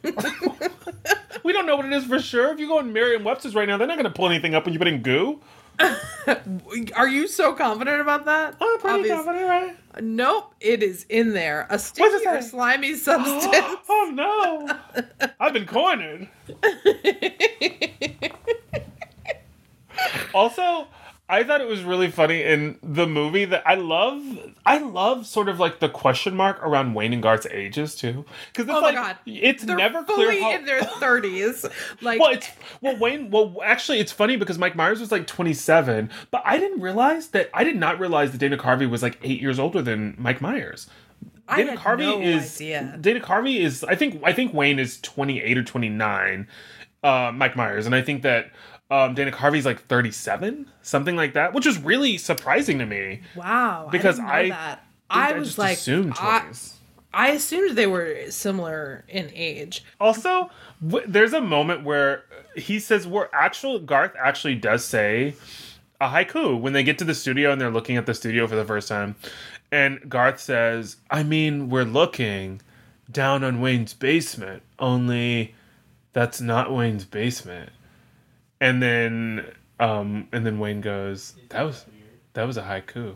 We 1.44 1.54
don't 1.54 1.68
know 1.68 1.76
what 1.76 1.86
it 1.86 1.94
is 1.94 2.06
for 2.06 2.20
sure. 2.20 2.52
If 2.52 2.60
you 2.60 2.68
go 2.68 2.80
in 2.80 2.92
Merriam-Webster's 2.92 3.54
right 3.54 3.68
now, 3.68 3.78
they're 3.78 3.86
not 3.86 3.98
going 3.98 4.06
to 4.06 4.10
pull 4.12 4.28
anything 4.28 4.56
up 4.56 4.66
when 4.66 4.74
you 4.74 4.80
put 4.80 4.88
in 4.88 5.04
goo. 5.04 5.40
Are 6.96 7.08
you 7.08 7.28
so 7.28 7.54
confident 7.54 8.02
about 8.02 8.26
that? 8.26 8.56
Oh, 8.60 8.78
pretty 8.82 9.12
Obvious- 9.12 9.16
confident, 9.16 9.46
right? 9.48 9.78
Nope, 10.02 10.56
it 10.60 10.82
is 10.82 11.06
in 11.08 11.34
there. 11.34 11.68
A 11.70 11.78
sticky 11.78 12.26
or 12.26 12.42
slimy 12.42 12.96
substance. 12.96 13.46
oh 13.88 14.10
no. 14.12 14.68
I've 15.40 15.54
been 15.54 15.68
cornered. 15.68 16.28
also, 20.34 20.88
I 21.28 21.44
thought 21.44 21.60
it 21.60 21.68
was 21.68 21.82
really 21.84 22.12
funny 22.12 22.44
in 22.44 22.78
the 22.84 23.08
movie 23.08 23.46
that 23.46 23.64
I 23.68 23.74
love. 23.76 24.22
I 24.64 24.78
love 24.78 25.26
sort 25.26 25.50
of 25.50 25.60
like 25.60 25.80
the 25.80 25.90
question 25.90 26.36
mark 26.36 26.62
around 26.62 26.94
Wayne 26.94 27.14
and 27.14 27.24
Garth's 27.24 27.48
ages 27.50 27.96
too, 27.96 28.26
because 28.54 28.66
it's 28.66 28.72
Oh 28.78 28.82
my 28.82 28.88
like 28.88 28.96
God. 28.96 29.18
it's 29.26 29.64
They're 29.64 29.76
never 29.76 30.04
clear 30.04 30.40
how. 30.40 30.52
in 30.54 30.66
their 30.66 30.84
thirties. 30.84 31.66
Like 32.02 32.20
well, 32.20 32.32
it's 32.32 32.50
well 32.82 32.96
Wayne. 32.98 33.32
Well, 33.32 33.56
actually, 33.64 34.00
it's 34.00 34.12
funny 34.12 34.36
because 34.36 34.60
Mike 34.60 34.76
Myers 34.76 35.00
was 35.00 35.12
like 35.12 35.26
27, 35.26 36.12
but 36.30 36.44
I 36.46 36.60
didn't 36.60 36.82
realize 36.82 37.30
that. 37.30 37.50
I 37.54 37.64
did 37.64 37.76
not 37.78 38.00
realize 38.00 38.32
that 38.32 38.38
Dana 38.38 38.58
Carvey 38.58 38.88
was 38.88 39.02
like 39.02 39.18
eight 39.24 39.42
years 39.42 39.58
older 39.58 39.82
than 39.82 40.14
Mike 40.20 40.42
Myers. 40.42 40.88
I 41.48 41.58
Dana 41.58 41.72
had 41.72 41.80
Carvey 41.80 42.00
no 42.06 42.22
is 42.22 42.56
idea. 42.58 42.98
Dana 43.02 43.20
Carvey 43.20 43.62
is 43.62 43.84
I 43.84 43.96
think 43.96 44.22
I 44.24 44.32
think 44.34 44.54
Wayne 44.54 44.78
is 44.78 45.00
28 45.02 45.58
or 45.58 45.64
29 45.64 46.48
uh 47.04 47.32
Mike 47.34 47.56
Myers 47.56 47.86
and 47.86 47.94
I 47.96 48.02
think 48.02 48.22
that 48.24 48.52
um 48.92 49.14
Dana 49.14 49.32
Carvey's 49.32 49.66
like 49.66 49.82
37 49.86 50.70
something 50.82 51.16
like 51.16 51.34
that 51.34 51.54
which 51.54 51.66
is 51.66 51.78
really 51.80 52.18
surprising 52.18 52.80
to 52.80 52.86
me 52.86 53.22
wow. 53.36 53.88
because 53.92 54.20
I, 54.20 54.42
I-. 54.42 54.78
I, 55.10 55.30
I 55.30 55.34
was 55.34 55.50
just 55.50 55.58
like, 55.58 55.78
assumed 55.78 56.14
I, 56.20 56.40
20s. 56.40 56.74
I 57.14 57.30
assumed 57.30 57.78
they 57.78 57.88
were 57.88 58.30
similar 58.30 59.06
in 59.08 59.32
age. 59.34 59.86
Also, 60.02 60.50
w- 60.86 61.06
there's 61.08 61.34
a 61.34 61.42
moment 61.42 61.84
where 61.84 62.26
he 62.56 62.80
says 62.80 63.08
where 63.08 63.34
actual 63.34 63.80
Garth 63.80 64.14
actually 64.20 64.56
does 64.56 64.84
say 64.84 65.36
a 66.02 66.10
haiku 66.10 66.60
when 66.60 66.74
they 66.74 66.84
get 66.84 66.98
to 66.98 67.06
the 67.06 67.16
studio 67.16 67.52
and 67.52 67.62
they're 67.62 67.72
looking 67.72 67.96
at 67.96 68.06
the 68.06 68.14
studio 68.14 68.48
for 68.48 68.56
the 68.56 68.66
first 68.66 68.90
time. 68.90 69.16
And 69.72 70.10
Garth 70.10 70.42
says, 70.42 70.98
I 71.10 71.24
mean, 71.24 71.70
we're 71.70 71.86
looking 71.86 72.62
down 73.10 73.44
on 73.44 73.62
Wayne's 73.62 73.94
basement, 73.94 74.64
only 74.80 75.56
that's 76.12 76.42
not 76.42 76.74
Wayne's 76.74 77.06
basement. 77.06 77.70
And 78.62 78.82
then 78.82 79.46
um 79.80 80.28
and 80.32 80.46
then 80.46 80.60
Wayne 80.60 80.82
goes, 80.82 81.34
That 81.50 81.64
was 81.64 81.86
that 82.34 82.46
was 82.46 82.58
a 82.58 82.62
haiku. 82.64 83.16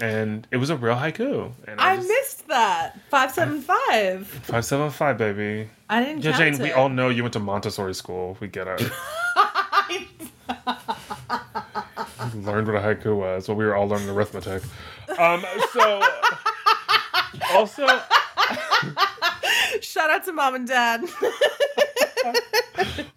And 0.00 0.46
it 0.52 0.58
was 0.58 0.70
a 0.70 0.76
real 0.76 0.94
haiku. 0.94 1.52
And 1.66 1.80
I 1.80 1.96
just- 1.96 2.08
missed 2.08 2.48
that. 2.48 2.98
Five 3.10 3.32
seven 3.32 3.60
five. 3.60 4.26
575 4.28 5.18
baby. 5.18 5.68
I 5.88 6.04
didn't 6.04 6.22
Yeah, 6.22 6.36
Jane, 6.38 6.54
it. 6.54 6.60
we 6.60 6.72
all 6.72 6.88
know 6.88 7.08
you 7.08 7.22
went 7.22 7.32
to 7.32 7.40
Montessori 7.40 7.94
school. 7.94 8.36
We 8.40 8.48
get 8.48 8.66
it. 8.68 8.90
We 12.34 12.40
learned 12.40 12.66
what 12.66 12.76
a 12.76 12.80
haiku 12.80 13.16
was. 13.16 13.48
Well, 13.48 13.56
we 13.56 13.64
were 13.64 13.74
all 13.74 13.86
learning 13.88 14.08
arithmetic. 14.10 14.62
Um, 15.18 15.44
so, 15.72 16.02
also, 17.54 17.86
Shout 19.82 20.10
out 20.10 20.24
to 20.24 20.32
mom 20.32 20.54
and 20.54 20.66
dad. 20.66 21.02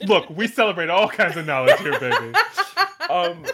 look, 0.08 0.30
we 0.30 0.48
celebrate 0.48 0.90
all 0.90 1.10
kinds 1.10 1.38
of 1.38 1.46
knowledge 1.46 1.80
here, 1.80 2.00
baby. 2.00 2.34
Um, 3.10 3.46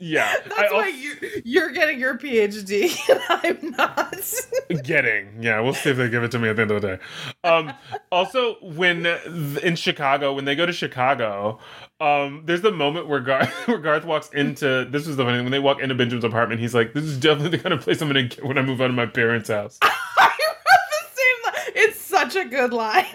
yeah, 0.00 0.34
That's 0.48 0.72
I 0.72 0.76
why 0.76 0.88
you, 0.88 1.14
you're 1.44 1.70
getting 1.70 2.00
your 2.00 2.18
PhD 2.18 2.90
and 3.08 3.20
I'm 3.28 3.70
not. 3.70 4.82
getting. 4.82 5.40
Yeah, 5.42 5.60
we'll 5.60 5.72
see 5.72 5.90
if 5.90 5.96
they 5.96 6.10
give 6.10 6.24
it 6.24 6.30
to 6.32 6.38
me 6.38 6.48
at 6.48 6.56
the 6.56 6.62
end 6.62 6.70
of 6.72 6.82
the 6.82 6.96
day. 6.96 7.02
Um, 7.44 7.72
also, 8.10 8.56
when 8.60 9.06
in 9.06 9.76
Chicago, 9.76 10.32
when 10.34 10.44
they 10.44 10.56
go 10.56 10.66
to 10.66 10.72
Chicago, 10.72 11.60
um, 12.00 12.42
there's 12.44 12.62
the 12.62 12.72
moment 12.72 13.06
where 13.06 13.20
Garth, 13.20 13.50
where 13.68 13.78
Garth 13.78 14.04
walks 14.04 14.30
into. 14.30 14.84
This 14.90 15.06
was 15.06 15.16
the 15.16 15.24
funny 15.24 15.40
when 15.42 15.52
they 15.52 15.60
walk 15.60 15.80
into 15.80 15.94
Benjamin's 15.94 16.24
apartment. 16.24 16.60
He's 16.60 16.74
like, 16.74 16.92
"This 16.92 17.04
is 17.04 17.16
definitely 17.18 17.56
the 17.56 17.62
kind 17.62 17.72
of 17.72 17.80
place 17.80 18.02
I'm 18.02 18.08
gonna 18.08 18.24
get 18.24 18.44
when 18.44 18.58
I 18.58 18.62
move 18.62 18.80
out 18.80 18.90
of 18.90 18.96
my 18.96 19.06
parents' 19.06 19.48
house." 19.48 19.78
I 19.80 20.26
wrote 20.26 20.88
the 20.90 21.06
same 21.14 21.44
line. 21.44 21.72
It's 21.88 22.00
such 22.14 22.36
a 22.36 22.44
good 22.44 22.72
line. 22.72 23.06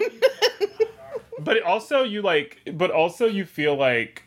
But 1.42 1.62
also, 1.62 2.02
you 2.02 2.20
like, 2.20 2.58
but 2.74 2.90
also 2.90 3.24
you 3.24 3.46
feel 3.46 3.74
like. 3.74 4.24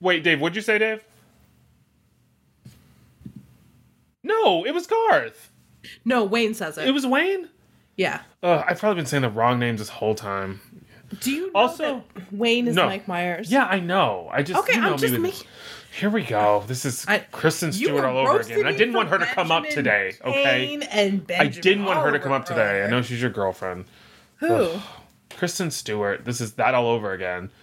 Wait, 0.00 0.24
Dave, 0.24 0.40
what'd 0.40 0.56
you 0.56 0.62
say, 0.62 0.78
Dave? 0.78 1.04
No, 4.22 4.64
it 4.64 4.72
was 4.72 4.86
Garth. 4.86 5.50
no, 6.04 6.24
Wayne 6.24 6.54
says 6.54 6.78
it. 6.78 6.88
It 6.88 6.92
was 6.92 7.06
Wayne. 7.06 7.50
Yeah. 7.96 8.22
Ugh, 8.42 8.64
I've 8.66 8.78
probably 8.80 8.96
been 8.96 9.06
saying 9.06 9.20
the 9.22 9.28
wrong 9.28 9.58
names 9.58 9.80
this 9.80 9.90
whole 9.90 10.14
time. 10.14 10.62
Do 11.20 11.30
you 11.30 11.46
know 11.46 11.52
Also- 11.54 12.04
Wayne 12.30 12.66
is 12.68 12.76
No. 12.76 12.86
Mike 12.86 13.06
Myers? 13.08 13.50
Yeah, 13.50 13.64
I 13.66 13.80
know. 13.80 14.28
I 14.32 14.42
just 14.42 14.60
Okay, 14.60 14.74
you 14.76 14.80
know 14.80 14.92
I'm 14.92 14.98
just 14.98 15.18
making. 15.18 15.46
Here 15.98 16.10
we 16.10 16.22
go. 16.22 16.64
This 16.66 16.84
is 16.84 17.04
I- 17.06 17.18
Kristen 17.30 17.72
Stewart 17.72 18.04
all 18.04 18.18
over 18.18 18.40
again. 18.40 18.66
I 18.66 18.72
didn't 18.72 18.94
want 18.94 19.08
her 19.10 19.18
to 19.18 19.26
come 19.26 19.50
up 19.52 19.64
today. 19.68 20.14
Okay. 20.24 20.80
I 21.38 21.46
didn't 21.46 21.84
want 21.84 22.00
her 22.00 22.10
to 22.12 22.18
come 22.18 22.32
up 22.32 22.44
today. 22.46 22.84
I 22.84 22.88
know 22.88 23.00
she's 23.02 23.20
your 23.20 23.30
girlfriend. 23.30 23.84
Who? 24.36 24.70
Kristen 25.36 25.70
Stewart. 25.70 26.24
This 26.24 26.40
is 26.40 26.54
that 26.54 26.74
all 26.74 26.86
over 26.88 27.12
again. 27.12 27.50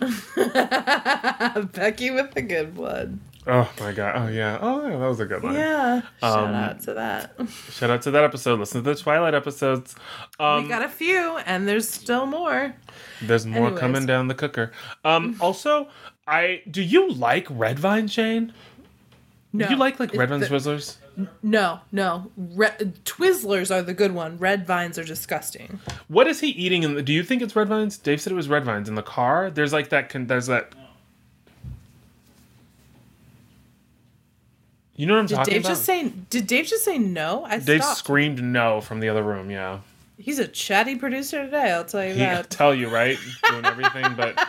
Becky 1.74 2.12
with 2.12 2.34
the 2.34 2.42
good 2.42 2.76
blood. 2.76 3.20
Oh 3.48 3.72
my 3.80 3.92
god. 3.92 4.14
Oh 4.16 4.28
yeah. 4.32 4.60
Oh 4.62 4.88
yeah, 4.88 4.98
that 4.98 5.08
was 5.08 5.20
a 5.20 5.26
good 5.26 5.42
one. 5.42 5.56
Yeah. 5.56 6.02
Shout 6.20 6.40
Um, 6.44 6.54
out 6.54 6.82
to 6.84 6.94
that. 6.94 7.36
Shout 7.72 7.90
out 7.90 8.02
to 8.04 8.12
that 8.12 8.24
episode. 8.24 8.60
Listen 8.60 8.84
to 8.84 8.94
the 8.94 8.96
Twilight 8.96 9.34
episodes. 9.34 9.96
Um, 10.40 10.64
we 10.64 10.70
got 10.70 10.84
a 10.84 10.90
few, 10.90 11.38
and 11.46 11.68
there's 11.68 11.90
still 11.90 12.26
more. 12.28 12.76
there's 13.22 13.46
more 13.48 13.64
anyways. 13.66 13.80
coming 13.80 14.06
down 14.06 14.28
the 14.28 14.36
cooker. 14.36 14.72
Um, 15.04 15.38
also, 15.42 15.88
I 16.28 16.62
do 16.70 16.84
you 16.84 17.12
like 17.14 17.48
red 17.50 17.80
vine, 17.80 18.08
Shane? 18.08 18.54
No, 19.54 19.66
Do 19.68 19.74
you 19.74 19.80
like 19.80 20.00
like 20.00 20.14
red 20.14 20.30
vine 20.30 20.40
the- 20.40 20.46
Twizzlers? 20.48 20.98
No, 21.44 21.82
no. 21.92 22.32
Re- 22.38 22.70
Twizzlers 23.04 23.70
are 23.74 23.82
the 23.82 23.94
good 23.94 24.14
one. 24.14 24.38
Red 24.38 24.66
vines 24.66 24.98
are 24.98 25.04
disgusting. 25.04 25.80
What 26.08 26.26
is 26.28 26.40
he 26.40 26.48
eating? 26.50 26.84
In 26.84 26.94
the, 26.94 27.02
do 27.04 27.12
you 27.12 27.22
think 27.22 27.42
it's 27.42 27.54
red 27.56 27.68
vines? 27.68 27.98
Dave 27.98 28.22
said 28.22 28.32
it 28.32 28.36
was 28.38 28.48
red 28.48 28.64
vines 28.64 28.88
in 28.88 28.96
the 28.96 29.02
car. 29.04 29.52
There's 29.52 29.74
like 29.74 29.90
that. 29.90 30.08
Con, 30.10 30.28
there's 30.28 30.48
that. 30.48 30.74
You 35.02 35.08
know 35.08 35.16
what 35.16 35.22
I'm 35.22 35.26
Did 35.26 35.36
talking 35.36 35.54
Dave 35.54 35.62
about? 35.62 35.70
just 35.70 35.86
say? 35.86 36.10
Did 36.30 36.46
Dave 36.46 36.68
just 36.68 36.86
say 36.86 37.00
no? 37.00 37.44
I 37.44 37.58
Dave 37.58 37.82
stopped. 37.82 37.98
screamed 37.98 38.44
no 38.44 38.82
from 38.82 39.00
the 39.00 39.10
other 39.10 39.24
room. 39.24 39.50
Yeah, 39.50 39.80
He's 40.20 40.38
a 40.38 40.48
chatty 40.48 40.96
producer 40.96 41.44
today. 41.44 41.72
I'll 41.72 41.86
tell 41.86 42.06
you 42.06 42.14
he 42.14 42.20
that. 42.20 42.50
tell 42.52 42.76
you 42.76 42.88
right, 42.88 43.18
doing 43.50 43.66
everything, 43.66 44.14
but 44.16 44.48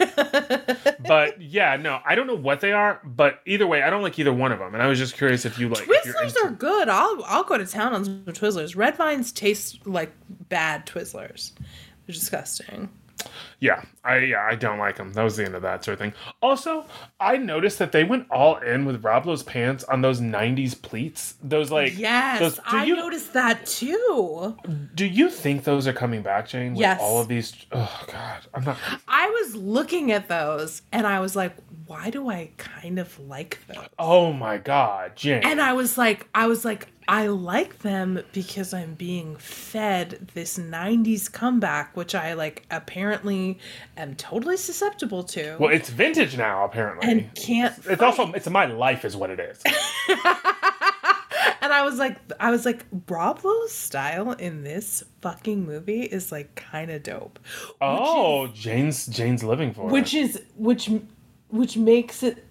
but 1.06 1.40
yeah, 1.40 1.76
no, 1.76 2.00
I 2.04 2.16
don't 2.16 2.26
know 2.26 2.34
what 2.34 2.60
they 2.60 2.72
are, 2.72 3.00
but 3.04 3.40
either 3.46 3.64
way, 3.68 3.84
I 3.84 3.90
don't 3.90 4.02
like 4.02 4.18
either 4.18 4.32
one 4.32 4.50
of 4.50 4.58
them, 4.58 4.74
and 4.74 4.82
I 4.82 4.88
was 4.88 4.98
just 4.98 5.14
curious 5.16 5.44
if 5.44 5.56
you 5.60 5.68
like. 5.68 5.84
Twizzlers 5.84 6.24
into- 6.30 6.40
are 6.44 6.50
good. 6.50 6.88
I'll 6.88 7.22
I'll 7.26 7.44
go 7.44 7.56
to 7.56 7.64
town 7.64 7.92
on 7.94 8.04
some 8.04 8.24
Twizzlers. 8.26 8.74
Red 8.74 8.96
vines 8.96 9.30
taste 9.30 9.86
like 9.86 10.10
bad 10.48 10.86
Twizzlers. 10.86 11.52
They're 12.06 12.14
disgusting. 12.14 12.88
Yeah, 13.60 13.82
I 14.04 14.18
yeah, 14.18 14.46
I 14.48 14.54
don't 14.54 14.78
like 14.78 14.96
them. 14.96 15.12
That 15.12 15.22
was 15.22 15.36
the 15.36 15.44
end 15.44 15.54
of 15.54 15.62
that 15.62 15.84
sort 15.84 15.94
of 15.94 15.98
thing. 16.00 16.12
Also, 16.40 16.86
I 17.20 17.36
noticed 17.36 17.78
that 17.78 17.92
they 17.92 18.04
went 18.04 18.26
all 18.30 18.56
in 18.56 18.84
with 18.84 19.04
Rob 19.04 19.26
Lowe's 19.26 19.42
pants 19.42 19.84
on 19.84 20.02
those 20.02 20.20
'90s 20.20 20.80
pleats. 20.80 21.36
Those 21.42 21.70
like 21.70 21.96
Yes, 21.98 22.40
those, 22.40 22.56
do 22.56 22.62
I 22.66 22.84
you, 22.84 22.96
noticed 22.96 23.32
that 23.34 23.66
too. 23.66 24.56
Do 24.94 25.06
you 25.06 25.30
think 25.30 25.64
those 25.64 25.86
are 25.86 25.92
coming 25.92 26.22
back, 26.22 26.48
Jane? 26.48 26.76
Yes. 26.76 27.00
All 27.00 27.20
of 27.20 27.28
these. 27.28 27.54
Oh 27.72 28.04
God, 28.08 28.40
I'm 28.54 28.64
not. 28.64 28.76
I 29.08 29.28
was 29.28 29.54
looking 29.56 30.12
at 30.12 30.28
those 30.28 30.82
and 30.90 31.06
I 31.06 31.20
was 31.20 31.36
like, 31.36 31.54
why 31.86 32.10
do 32.10 32.28
I 32.30 32.50
kind 32.56 32.98
of 32.98 33.18
like 33.20 33.58
those? 33.66 33.86
Oh 33.98 34.32
my 34.32 34.58
God, 34.58 35.16
Jane. 35.16 35.42
And 35.44 35.60
I 35.60 35.72
was 35.72 35.98
like, 35.98 36.28
I 36.34 36.46
was 36.46 36.64
like, 36.64 36.88
I 37.08 37.26
like 37.28 37.80
them 37.80 38.22
because 38.32 38.72
I'm 38.72 38.94
being 38.94 39.36
fed 39.36 40.30
this 40.34 40.58
90s 40.58 41.30
comeback, 41.30 41.96
which 41.96 42.14
I 42.14 42.34
like 42.34 42.64
apparently 42.70 43.58
am 43.96 44.14
totally 44.14 44.56
susceptible 44.56 45.24
to 45.24 45.56
well, 45.58 45.70
it's 45.70 45.90
vintage 45.90 46.36
now, 46.36 46.64
apparently. 46.64 47.10
and 47.10 47.34
can't. 47.34 47.74
it's 47.86 48.02
also 48.02 48.32
it's 48.32 48.48
my 48.48 48.66
life, 48.66 49.04
is 49.04 49.16
what 49.16 49.30
it 49.30 49.40
is. 49.40 49.62
And 51.60 51.72
I 51.72 51.82
was 51.82 51.96
like, 51.96 52.18
I 52.40 52.50
was 52.50 52.66
like, 52.66 52.84
Lowe's 53.08 53.70
style 53.72 54.32
in 54.32 54.64
this 54.64 55.04
fucking 55.20 55.64
movie 55.64 56.02
is 56.02 56.32
like 56.32 56.56
kind 56.56 56.90
of 56.90 57.04
dope. 57.04 57.38
oh, 57.80 58.48
Jane's 58.48 59.06
Jane's 59.06 59.44
living 59.44 59.72
for 59.72 59.88
it. 59.88 59.92
which 59.92 60.12
it. 60.12 60.18
is 60.22 60.42
which 60.56 60.90
which 61.50 61.76
makes 61.76 62.24
it 62.24 62.44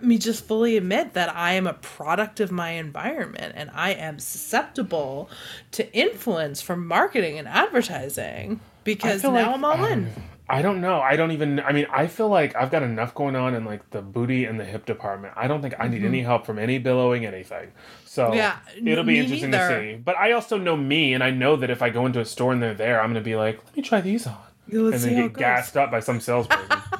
me 0.00 0.18
just 0.18 0.44
fully 0.46 0.76
admit 0.76 1.14
that 1.14 1.34
I 1.34 1.54
am 1.54 1.66
a 1.66 1.72
product 1.74 2.38
of 2.40 2.52
my 2.52 2.70
environment 2.70 3.54
and 3.56 3.70
I 3.74 3.90
am 3.90 4.18
susceptible 4.18 5.28
to 5.72 5.92
influence 5.92 6.60
from 6.60 6.86
marketing 6.86 7.38
and 7.38 7.48
advertising 7.48 8.60
because 8.84 9.22
now 9.22 9.30
like- 9.32 9.46
I'm 9.46 9.64
all 9.64 9.84
in. 9.84 10.12
I 10.50 10.62
don't 10.62 10.80
know. 10.80 10.98
I 10.98 11.16
don't 11.16 11.32
even. 11.32 11.60
I 11.60 11.72
mean, 11.72 11.86
I 11.92 12.06
feel 12.06 12.30
like 12.30 12.56
I've 12.56 12.70
got 12.70 12.82
enough 12.82 13.14
going 13.14 13.36
on 13.36 13.54
in 13.54 13.66
like 13.66 13.90
the 13.90 14.00
booty 14.00 14.46
and 14.46 14.58
the 14.58 14.64
hip 14.64 14.86
department. 14.86 15.34
I 15.36 15.46
don't 15.46 15.60
think 15.60 15.74
I 15.78 15.88
need 15.88 16.02
any 16.02 16.22
help 16.22 16.46
from 16.46 16.58
any 16.58 16.78
billowing 16.78 17.26
anything. 17.26 17.72
So 18.06 18.28
Mm-hmm. 18.28 18.34
Yeah, 18.36 18.56
it'll 18.92 19.04
be 19.04 19.18
interesting 19.18 19.50
neither. 19.50 19.80
to 19.82 19.92
see. 19.92 19.96
But 19.98 20.16
I 20.16 20.32
also 20.32 20.56
know 20.56 20.74
me, 20.74 21.12
and 21.12 21.22
I 21.22 21.30
know 21.32 21.56
that 21.56 21.68
if 21.68 21.82
I 21.82 21.90
go 21.90 22.06
into 22.06 22.20
a 22.20 22.24
store 22.24 22.52
and 22.54 22.62
they're 22.62 22.72
there, 22.72 23.02
I'm 23.02 23.10
gonna 23.10 23.20
be 23.20 23.36
like, 23.36 23.62
let 23.62 23.76
me 23.76 23.82
try 23.82 24.00
these 24.00 24.26
on, 24.26 24.36
Let's 24.70 25.04
and 25.04 25.16
then 25.16 25.22
get 25.26 25.36
gassed 25.36 25.76
up 25.76 25.90
by 25.90 26.00
some 26.00 26.18
salesperson. 26.18 26.66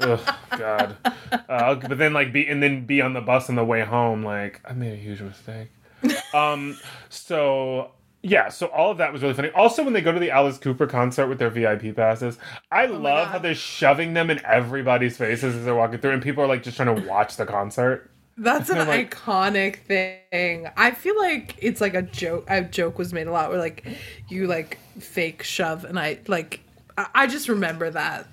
Ugh, 0.00 0.34
God. 0.56 0.96
Uh, 1.48 1.74
but 1.74 1.98
then 1.98 2.12
like 2.12 2.32
be 2.32 2.46
and 2.46 2.62
then 2.62 2.86
be 2.86 3.00
on 3.02 3.12
the 3.14 3.20
bus 3.20 3.48
on 3.48 3.56
the 3.56 3.64
way 3.64 3.82
home 3.84 4.24
like 4.24 4.60
I 4.68 4.72
made 4.72 4.92
a 4.92 4.96
huge 4.96 5.20
mistake. 5.20 5.68
um. 6.34 6.78
So 7.08 7.90
yeah. 8.22 8.48
So 8.48 8.66
all 8.66 8.90
of 8.90 8.98
that 8.98 9.12
was 9.12 9.22
really 9.22 9.34
funny. 9.34 9.50
Also, 9.50 9.82
when 9.84 9.92
they 9.92 10.00
go 10.00 10.12
to 10.12 10.18
the 10.20 10.30
Alice 10.30 10.58
Cooper 10.58 10.86
concert 10.86 11.26
with 11.28 11.38
their 11.38 11.50
VIP 11.50 11.94
passes, 11.94 12.38
I 12.70 12.86
love 12.86 13.00
Oh 13.00 13.02
God. 13.24 13.28
how 13.28 13.38
they're 13.38 13.54
shoving 13.54 14.14
them 14.14 14.30
in 14.30 14.44
everybody's 14.44 15.16
faces 15.16 15.54
as 15.56 15.64
they're 15.64 15.74
walking 15.74 15.98
through, 15.98 16.12
and 16.12 16.22
people 16.22 16.42
are 16.44 16.48
like 16.48 16.62
just 16.62 16.76
trying 16.76 16.94
to 16.94 17.06
watch 17.08 17.36
the 17.36 17.46
concert. 17.46 18.10
That's 18.40 18.70
an 18.70 18.86
like- 18.86 19.14
iconic 19.16 19.76
thing. 19.80 20.68
I 20.76 20.92
feel 20.92 21.16
like 21.18 21.56
it's 21.58 21.80
like 21.80 21.94
a 21.94 22.02
joke. 22.02 22.44
A 22.48 22.62
joke 22.62 22.96
was 22.98 23.12
made 23.12 23.26
a 23.26 23.32
lot 23.32 23.50
where 23.50 23.58
like 23.58 23.84
you 24.28 24.46
like 24.46 24.78
fake 25.00 25.42
shove, 25.42 25.84
and 25.84 25.98
I 25.98 26.18
like 26.28 26.60
I, 26.96 27.06
I 27.14 27.26
just 27.26 27.48
remember 27.48 27.90
that 27.90 28.26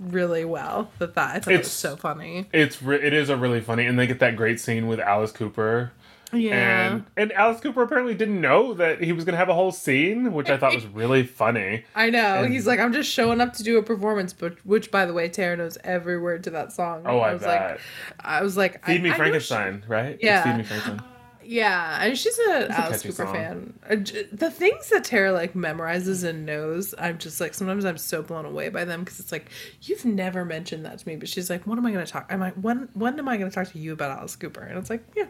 really 0.00 0.44
well. 0.44 0.90
That 0.98 1.10
I 1.16 1.38
thought 1.40 1.52
it 1.52 1.58
was 1.58 1.66
It's- 1.66 1.70
so 1.72 1.96
funny. 1.96 2.48
It's 2.52 2.82
re- 2.82 3.02
it 3.02 3.12
is 3.12 3.28
a 3.28 3.36
really 3.36 3.60
funny, 3.60 3.86
and 3.86 3.98
they 3.98 4.06
get 4.06 4.18
that 4.20 4.36
great 4.36 4.60
scene 4.60 4.86
with 4.86 5.00
Alice 5.00 5.32
Cooper. 5.32 5.92
Yeah. 6.34 6.54
And 6.92 7.04
and 7.16 7.30
Alice 7.32 7.60
Cooper 7.60 7.82
apparently 7.82 8.14
didn't 8.14 8.40
know 8.40 8.72
that 8.74 9.02
he 9.02 9.12
was 9.12 9.24
gonna 9.26 9.36
have 9.36 9.50
a 9.50 9.54
whole 9.54 9.70
scene, 9.70 10.32
which 10.32 10.48
I 10.48 10.56
thought 10.56 10.74
was 10.74 10.86
really 10.94 11.24
funny. 11.26 11.84
I 11.94 12.08
know. 12.08 12.44
And- 12.44 12.52
He's 12.52 12.66
like, 12.66 12.80
I'm 12.80 12.92
just 12.94 13.10
showing 13.10 13.40
up 13.42 13.52
to 13.54 13.62
do 13.62 13.76
a 13.76 13.82
performance, 13.82 14.32
but 14.32 14.54
which, 14.64 14.90
by 14.90 15.04
the 15.04 15.12
way, 15.12 15.28
Tara 15.28 15.58
knows 15.58 15.76
every 15.84 16.18
word 16.18 16.42
to 16.44 16.50
that 16.50 16.72
song. 16.72 17.02
Oh, 17.04 17.18
I 17.18 17.34
was 17.34 17.42
bet. 17.42 17.72
like, 17.72 17.80
I 18.20 18.42
was 18.42 18.56
like, 18.56 18.82
Feed 18.86 19.00
I, 19.00 19.02
Me 19.02 19.10
I 19.10 19.14
Frankenstein, 19.14 19.84
right? 19.88 20.06
It's 20.14 20.24
Yeah. 20.24 20.42
Feed 20.42 20.56
Me 20.56 20.62
Frankenstein. 20.62 21.06
Yeah, 21.44 21.98
and 22.00 22.16
she's 22.18 22.38
a 22.38 22.68
Alice 22.70 23.02
Cooper 23.02 23.14
song. 23.14 23.34
fan. 23.34 23.74
Uh, 23.88 23.96
The 24.32 24.50
things 24.50 24.88
that 24.90 25.04
Tara 25.04 25.32
like 25.32 25.54
memorizes 25.54 26.24
and 26.24 26.46
knows, 26.46 26.94
I'm 26.98 27.18
just 27.18 27.40
like 27.40 27.54
sometimes 27.54 27.84
I'm 27.84 27.98
so 27.98 28.22
blown 28.22 28.44
away 28.44 28.68
by 28.68 28.84
them 28.84 29.04
because 29.04 29.20
it's 29.20 29.32
like 29.32 29.50
you've 29.82 30.04
never 30.04 30.44
mentioned 30.44 30.84
that 30.86 30.98
to 30.98 31.08
me, 31.08 31.16
but 31.16 31.28
she's 31.28 31.50
like, 31.50 31.66
when 31.66 31.78
am 31.78 31.86
I 31.86 31.92
going 31.92 32.04
to 32.04 32.10
talk? 32.10 32.26
Am 32.30 32.42
I 32.42 32.50
when 32.50 32.88
when 32.94 33.18
am 33.18 33.28
I 33.28 33.36
going 33.36 33.50
to 33.50 33.54
talk 33.54 33.68
to 33.72 33.78
you 33.78 33.92
about 33.92 34.16
Alice 34.18 34.36
Cooper? 34.36 34.62
And 34.62 34.78
it's 34.78 34.90
like, 34.90 35.02
yeah, 35.16 35.26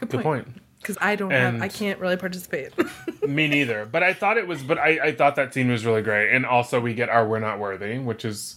good 0.00 0.08
Good 0.10 0.22
point. 0.22 0.48
Because 0.80 0.96
I 1.00 1.16
don't 1.16 1.32
have, 1.32 1.60
I 1.60 1.66
can't 1.66 1.98
really 1.98 2.16
participate. 2.16 2.72
Me 3.28 3.48
neither. 3.48 3.84
But 3.84 4.04
I 4.04 4.14
thought 4.14 4.38
it 4.38 4.46
was. 4.46 4.62
But 4.62 4.78
I, 4.78 5.08
I 5.08 5.12
thought 5.12 5.34
that 5.34 5.52
scene 5.52 5.68
was 5.70 5.84
really 5.84 6.02
great. 6.02 6.32
And 6.32 6.46
also 6.46 6.80
we 6.80 6.94
get 6.94 7.08
our 7.08 7.26
"We're 7.26 7.40
Not 7.40 7.58
Worthy," 7.58 7.98
which 7.98 8.24
is 8.24 8.54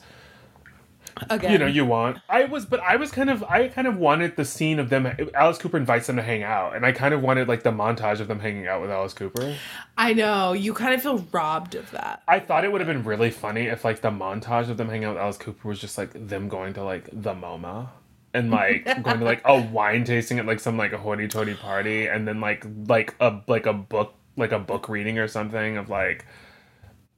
Again, 1.30 1.52
you 1.52 1.58
know 1.58 1.66
you 1.66 1.86
want. 1.86 2.20
I 2.30 2.46
was, 2.46 2.66
but 2.66 2.80
I 2.80 2.96
was 2.96 3.12
kind 3.12 3.30
of. 3.30 3.44
I 3.44 3.68
kind 3.68 3.88
of 3.88 3.98
wanted 3.98 4.36
the 4.36 4.46
scene 4.46 4.80
of 4.80 4.90
them. 4.90 5.08
Alice 5.34 5.58
Cooper 5.58 5.78
invites 5.78 6.08
them 6.08 6.16
to 6.16 6.22
hang 6.22 6.44
out, 6.44 6.76
and 6.76 6.86
I 6.86 6.92
kind 6.92 7.14
of 7.14 7.22
wanted 7.22 7.48
like 7.48 7.64
the 7.64 7.72
montage 7.72 8.20
of 8.20 8.28
them 8.28 8.40
hanging 8.40 8.68
out 8.68 8.82
with 8.82 8.92
Alice 8.92 9.14
Cooper. 9.14 9.56
I 9.98 10.14
know 10.14 10.54
you 10.54 10.74
kind 10.74 10.94
of 10.94 11.02
feel 11.02 11.26
robbed 11.32 11.76
of 11.76 11.92
that. 11.92 12.24
I 12.28 12.40
thought 12.40 12.66
it 12.66 12.72
would 12.72 12.82
have 12.82 12.88
been 12.88 13.04
really 13.04 13.32
funny 13.32 13.68
if 13.68 13.84
like 13.86 14.02
the 14.02 14.12
montage 14.12 14.70
of 14.70 14.78
them 14.78 14.90
hanging 14.90 15.06
out 15.06 15.16
with 15.16 15.22
Alice 15.22 15.38
Cooper 15.38 15.68
was 15.68 15.80
just 15.80 15.98
like 15.98 16.28
them 16.28 16.48
going 16.48 16.74
to 16.74 16.84
like 16.84 17.10
the 17.12 17.34
MoMA 17.34 17.90
and 18.34 18.52
like 18.52 18.86
going 19.04 19.20
to 19.20 19.26
like 19.26 19.42
a 19.46 19.60
wine 19.60 20.04
tasting 20.04 20.40
at 20.40 20.46
like 20.46 20.60
some 20.60 20.78
like 20.78 20.94
a 20.94 20.98
hoity-toity 20.98 21.56
party 21.56 22.08
and 22.08 22.28
then 22.28 22.40
like 22.40 22.66
like 22.88 23.16
a 23.20 23.42
like 23.48 23.66
a 23.66 23.74
book 23.74 24.14
like 24.38 24.52
a 24.52 24.60
book 24.60 24.90
reading 24.90 25.18
or 25.20 25.28
something 25.28 25.78
of 25.78 25.90
like 25.90 26.26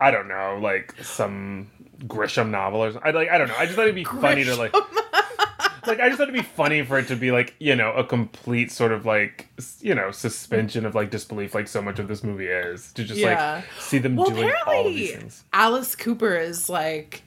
I 0.03 0.11
don't 0.11 0.27
know 0.27 0.59
like 0.61 0.93
some 1.03 1.69
Grisham 2.05 2.49
novel 2.49 2.83
or 2.83 2.91
something. 2.91 3.07
I 3.15 3.17
like 3.17 3.29
I 3.29 3.37
don't 3.37 3.47
know. 3.47 3.55
I 3.57 3.65
just 3.65 3.75
thought 3.75 3.83
it'd 3.83 3.95
be 3.95 4.03
funny 4.03 4.43
to 4.43 4.55
like 4.55 4.73
like 5.87 5.99
I 5.99 6.07
just 6.07 6.17
thought 6.17 6.29
it'd 6.29 6.33
be 6.33 6.41
funny 6.41 6.81
for 6.83 6.97
it 6.99 7.07
to 7.07 7.15
be 7.15 7.31
like 7.31 7.55
you 7.59 7.75
know 7.75 7.91
a 7.93 8.03
complete 8.03 8.71
sort 8.71 8.91
of 8.91 9.05
like 9.05 9.47
you 9.79 9.95
know 9.95 10.11
suspension 10.11 10.85
of 10.85 10.95
like 10.95 11.09
disbelief 11.11 11.53
like 11.55 11.67
so 11.67 11.81
much 11.81 11.99
of 11.99 12.07
this 12.07 12.23
movie 12.23 12.47
is 12.47 12.91
to 12.93 13.03
just 13.03 13.19
Yeah. 13.19 13.55
like 13.55 13.65
see 13.81 13.97
them 13.99 14.15
Well, 14.15 14.29
doing 14.29 14.51
all 14.67 14.87
of 14.87 14.93
these 14.93 15.11
things. 15.11 15.43
Alice 15.53 15.95
Cooper 15.95 16.35
is 16.35 16.69
like 16.69 17.23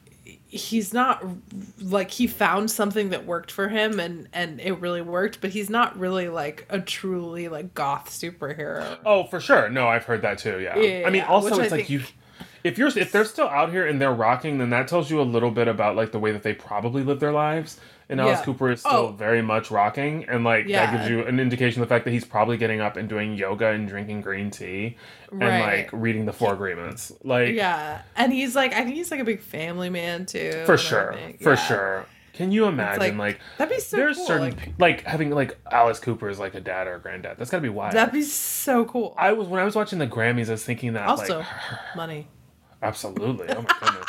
he's 0.49 0.95
not 0.95 1.23
like 1.83 2.11
he 2.11 2.27
found 2.27 2.71
something 2.71 3.11
that 3.11 3.27
worked 3.27 3.51
for 3.51 3.69
him 3.69 3.99
and 4.01 4.29
and 4.33 4.61
it 4.61 4.73
really 4.81 5.03
worked 5.03 5.41
but 5.41 5.51
he's 5.51 5.69
not 5.69 5.99
really 5.99 6.29
like 6.29 6.65
a 6.71 6.81
truly 6.81 7.49
like 7.49 7.75
goth 7.75 8.09
superhero 8.09 8.97
Oh, 9.05 9.25
for 9.25 9.41
sure. 9.41 9.69
No, 9.69 9.87
I've 9.89 10.05
heard 10.05 10.23
that 10.23 10.39
too. 10.39 10.61
Yeah. 10.61 10.79
Yeah, 10.79 11.07
I 11.07 11.11
mean, 11.11 11.23
also 11.23 11.51
which 11.51 11.59
I 11.61 11.63
it's 11.65 11.73
like 11.73 11.87
think- 11.87 11.91
you. 11.91 12.03
If 12.65 12.79
you're 12.79 12.89
if 12.89 13.13
they're 13.13 13.25
still 13.25 13.49
out 13.49 13.71
here 13.71 13.87
and 13.87 14.01
they're 14.01 14.13
rocking, 14.13 14.59
then 14.59 14.71
that 14.71 14.89
tells 14.89 15.11
you 15.11 15.21
a 15.21 15.23
little 15.23 15.51
bit 15.51 15.69
about 15.69 15.97
like 15.97 16.13
the 16.13 16.19
way 16.19 16.33
that 16.33 16.43
they 16.43 16.53
probably 16.55 17.03
live 17.03 17.21
their 17.21 17.33
lives. 17.33 17.79
And 18.09 18.21
Alice 18.21 18.39
Yeah. 18.39 18.45
Cooper 18.45 18.71
is 18.71 18.81
still 18.81 18.93
Oh. 18.93 19.13
very 19.13 19.43
much 19.43 19.69
rocking, 19.73 20.27
and 20.29 20.45
like 20.45 20.69
that 20.69 20.93
gives 20.97 21.11
you 21.11 21.25
an 21.27 21.41
indication 21.41 21.83
of 21.83 21.89
the 21.89 21.93
fact 21.93 22.05
that 22.05 22.13
he's 22.13 22.25
probably 22.25 22.57
getting 22.57 22.81
up 22.81 22.97
and 22.97 23.09
doing 23.09 23.35
yoga 23.35 23.67
and 23.71 23.89
drinking 23.89 24.21
green 24.21 24.49
tea, 24.53 24.97
and 25.33 25.41
Right. 25.43 25.61
like 25.79 25.91
reading 25.93 26.25
the 26.25 26.33
Four 26.33 26.53
Agreements. 26.55 27.13
Like 27.25 27.55
Yeah, 27.55 28.03
and 28.15 28.33
he's 28.33 28.55
like, 28.55 28.73
I 28.75 28.85
think 28.85 28.95
he's 28.95 29.11
like 29.11 29.19
a 29.19 29.25
big 29.25 29.41
family 29.41 29.91
man 29.91 30.25
too. 30.25 30.63
for 30.67 30.79
sure, 30.79 31.17
for 31.41 31.51
Yeah. 31.55 31.57
sure. 31.57 32.07
Can 32.37 32.53
you 32.53 32.67
imagine 32.67 33.17
like, 33.17 33.41
that'd 33.57 33.75
be 33.75 33.81
so 33.81 33.97
there's 33.97 34.17
cool. 34.19 34.27
certain 34.27 34.51
like, 34.51 34.73
like 34.79 35.01
having 35.05 35.31
like 35.31 35.59
Alice 35.73 35.99
Cooper 35.99 36.29
as 36.29 36.39
like 36.39 36.55
a 36.55 36.61
dad 36.61 36.87
or 36.87 36.97
a 36.97 37.01
granddad. 37.01 37.39
That's 37.39 37.51
gotta 37.51 37.63
be 37.63 37.71
wild. 37.71 37.95
that'd 37.95 38.13
be 38.13 38.21
so 38.23 38.85
cool. 38.85 39.15
I 39.17 39.33
was 39.33 39.49
when 39.49 39.61
I 39.61 39.65
was 39.65 39.75
watching 39.75 39.99
the 39.99 40.07
Grammys, 40.07 40.49
I 40.49 40.53
was 40.53 40.65
thinking 40.65 40.93
that 40.93 41.09
also, 41.09 41.39
like 41.39 41.47
money. 41.97 42.29
Absolutely. 42.83 43.49
Oh 43.49 43.63
my 43.63 43.75
goodness. 43.81 44.07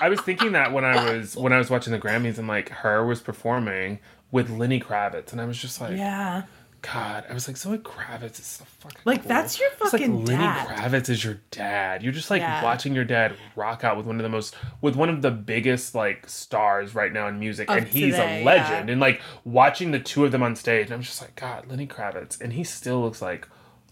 I 0.00 0.08
was 0.08 0.20
thinking 0.20 0.52
that 0.52 0.72
when 0.72 0.84
I 0.84 1.12
was 1.16 1.36
when 1.36 1.52
I 1.52 1.58
was 1.58 1.70
watching 1.70 1.92
the 1.92 1.98
Grammys 1.98 2.38
and 2.38 2.48
like 2.48 2.70
H.E.R. 2.70 3.06
was 3.06 3.20
performing 3.20 4.00
with 4.30 4.50
Lenny 4.50 4.80
Kravitz 4.80 5.32
and 5.32 5.40
I 5.40 5.44
was 5.44 5.56
just 5.58 5.80
like 5.80 5.96
Yeah, 5.96 6.42
God, 6.80 7.24
I 7.28 7.34
was 7.34 7.48
like 7.48 7.56
Zoe 7.56 7.76
Kravitz 7.78 8.38
is 8.38 8.46
so 8.46 8.64
fucking 8.78 9.00
Like, 9.04 9.22
cool. 9.22 9.28
that's 9.28 9.58
your 9.58 9.68
fucking 9.70 10.24
like 10.24 10.28
Lenny. 10.38 10.44
Kravitz 10.44 11.08
is 11.08 11.24
your 11.24 11.40
dad. 11.50 12.02
You're 12.04 12.12
just 12.12 12.30
like 12.30 12.40
Yeah. 12.40 12.62
watching 12.62 12.94
your 12.94 13.04
dad 13.04 13.34
rock 13.56 13.82
out 13.82 13.96
with 13.96 14.06
one 14.06 14.16
of 14.16 14.22
the 14.22 14.28
most 14.28 14.54
with 14.80 14.94
one 14.94 15.08
of 15.08 15.20
the 15.20 15.32
biggest 15.32 15.94
like 15.96 16.28
stars 16.28 16.94
right 16.94 17.12
now 17.12 17.26
in 17.26 17.40
music 17.40 17.68
Of 17.68 17.78
and 17.78 17.88
he's 17.88 18.14
today, 18.14 18.42
a 18.42 18.44
legend 18.44 18.88
yeah. 18.88 18.92
and 18.92 19.00
like 19.00 19.20
watching 19.44 19.90
the 19.90 19.98
two 19.98 20.24
of 20.24 20.30
them 20.32 20.42
on 20.42 20.54
stage 20.54 20.90
I'm 20.92 21.02
just 21.02 21.20
like 21.20 21.34
God, 21.34 21.66
Lenny 21.68 21.86
Kravitz 21.86 22.40
and 22.40 22.52
he 22.52 22.62
still 22.64 23.00
looks 23.02 23.20
like 23.20 23.46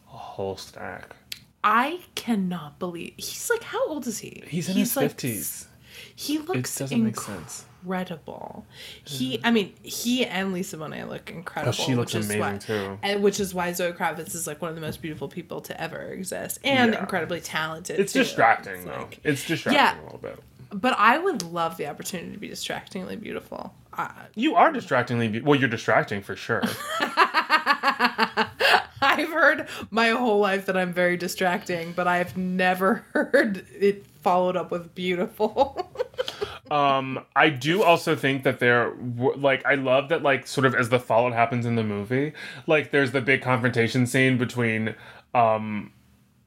a 0.07 0.17
whole 0.17 0.57
stack. 0.57 1.17
I 1.65 2.01
cannot 2.15 2.79
believe 2.79 3.15
he's 3.17 3.51
like. 3.51 3.65
How 3.65 3.85
old 3.89 4.07
is 4.07 4.19
he? 4.19 4.45
He's 4.47 4.69
in 4.69 4.77
his 4.77 4.97
like, 4.97 5.17
50s. 5.17 5.67
He 6.15 6.37
It 6.37 6.49
looks 6.49 6.77
doesn't 6.79 7.03
make 7.03 7.19
sense. 7.21 7.66
Incredible. 7.87 8.67
He, 9.05 9.41
I 9.45 9.51
mean, 9.51 9.73
he 9.83 10.27
and 10.27 10.53
Lisa 10.53 10.77
Bonet 10.77 11.09
look 11.09 11.31
incredible. 11.31 11.71
Oh, 11.79 11.85
she 11.87 11.95
looks 11.95 12.15
amazing 12.15 12.41
why- 12.41 12.59
too. 12.59 12.99
And 13.03 13.23
which 13.23 13.39
is 13.41 13.55
why 13.55 13.73
Zoe 13.73 13.93
Kravitz 13.93 14.35
is 14.35 14.47
like 14.47 14.61
one 14.61 14.71
of 14.71 14.75
the 14.75 14.81
most 14.81 15.01
beautiful 15.01 15.29
people 15.29 15.61
to 15.63 15.81
ever 15.81 16.01
exist, 16.03 16.59
and 16.65 16.93
Yeah. 16.95 17.01
incredibly 17.01 17.41
talented. 17.41 18.01
It's 18.01 18.13
too. 18.13 18.21
distracting 18.21 18.75
It's 18.75 18.85
though. 18.85 18.97
like- 18.97 19.21
it's 19.25 19.47
distracting 19.47 19.75
Yeah. 19.83 20.01
a 20.01 20.05
little 20.05 20.19
bit. 20.19 20.39
but 20.73 20.95
I 20.99 21.17
would 21.17 21.43
love 21.45 21.77
the 21.77 21.87
opportunity 21.87 22.33
to 22.33 22.39
be 22.39 22.49
distractingly 22.49 23.15
beautiful. 23.17 23.73
I, 23.93 24.11
You 24.35 24.57
are 24.57 24.73
distractingly 24.73 25.29
be- 25.29 25.41
well. 25.41 25.59
You're 25.59 25.69
distracting 25.71 26.23
for 26.23 26.35
sure. 26.37 26.61
I've 29.01 29.29
heard 29.31 29.69
my 29.91 30.09
whole 30.09 30.39
life 30.41 30.67
that 30.67 30.77
I'm 30.77 30.93
very 30.93 31.17
distracting, 31.17 31.93
but 31.93 32.07
I've 32.09 32.37
never 32.37 33.05
heard 33.13 33.65
it 33.79 34.05
followed 34.27 34.57
up 34.57 34.73
with 34.73 34.93
beautiful. 34.93 35.89
um, 36.73 37.25
I 37.37 37.49
do 37.49 37.85
also 37.85 38.17
think 38.17 38.43
that 38.43 38.59
there, 38.59 38.93
like, 39.37 39.65
I 39.65 39.77
love 39.77 40.09
that, 40.09 40.25
like, 40.25 40.49
sort 40.49 40.67
of 40.67 40.75
as 40.75 40.89
the 40.89 40.99
fallout 40.99 41.33
happens 41.33 41.65
in 41.65 41.77
the 41.77 41.85
movie, 41.85 42.33
like, 42.67 42.91
there's 42.91 43.13
the 43.13 43.21
big 43.21 43.41
confrontation 43.41 44.05
scene 44.05 44.37
between, 44.37 44.97
um, 45.33 45.93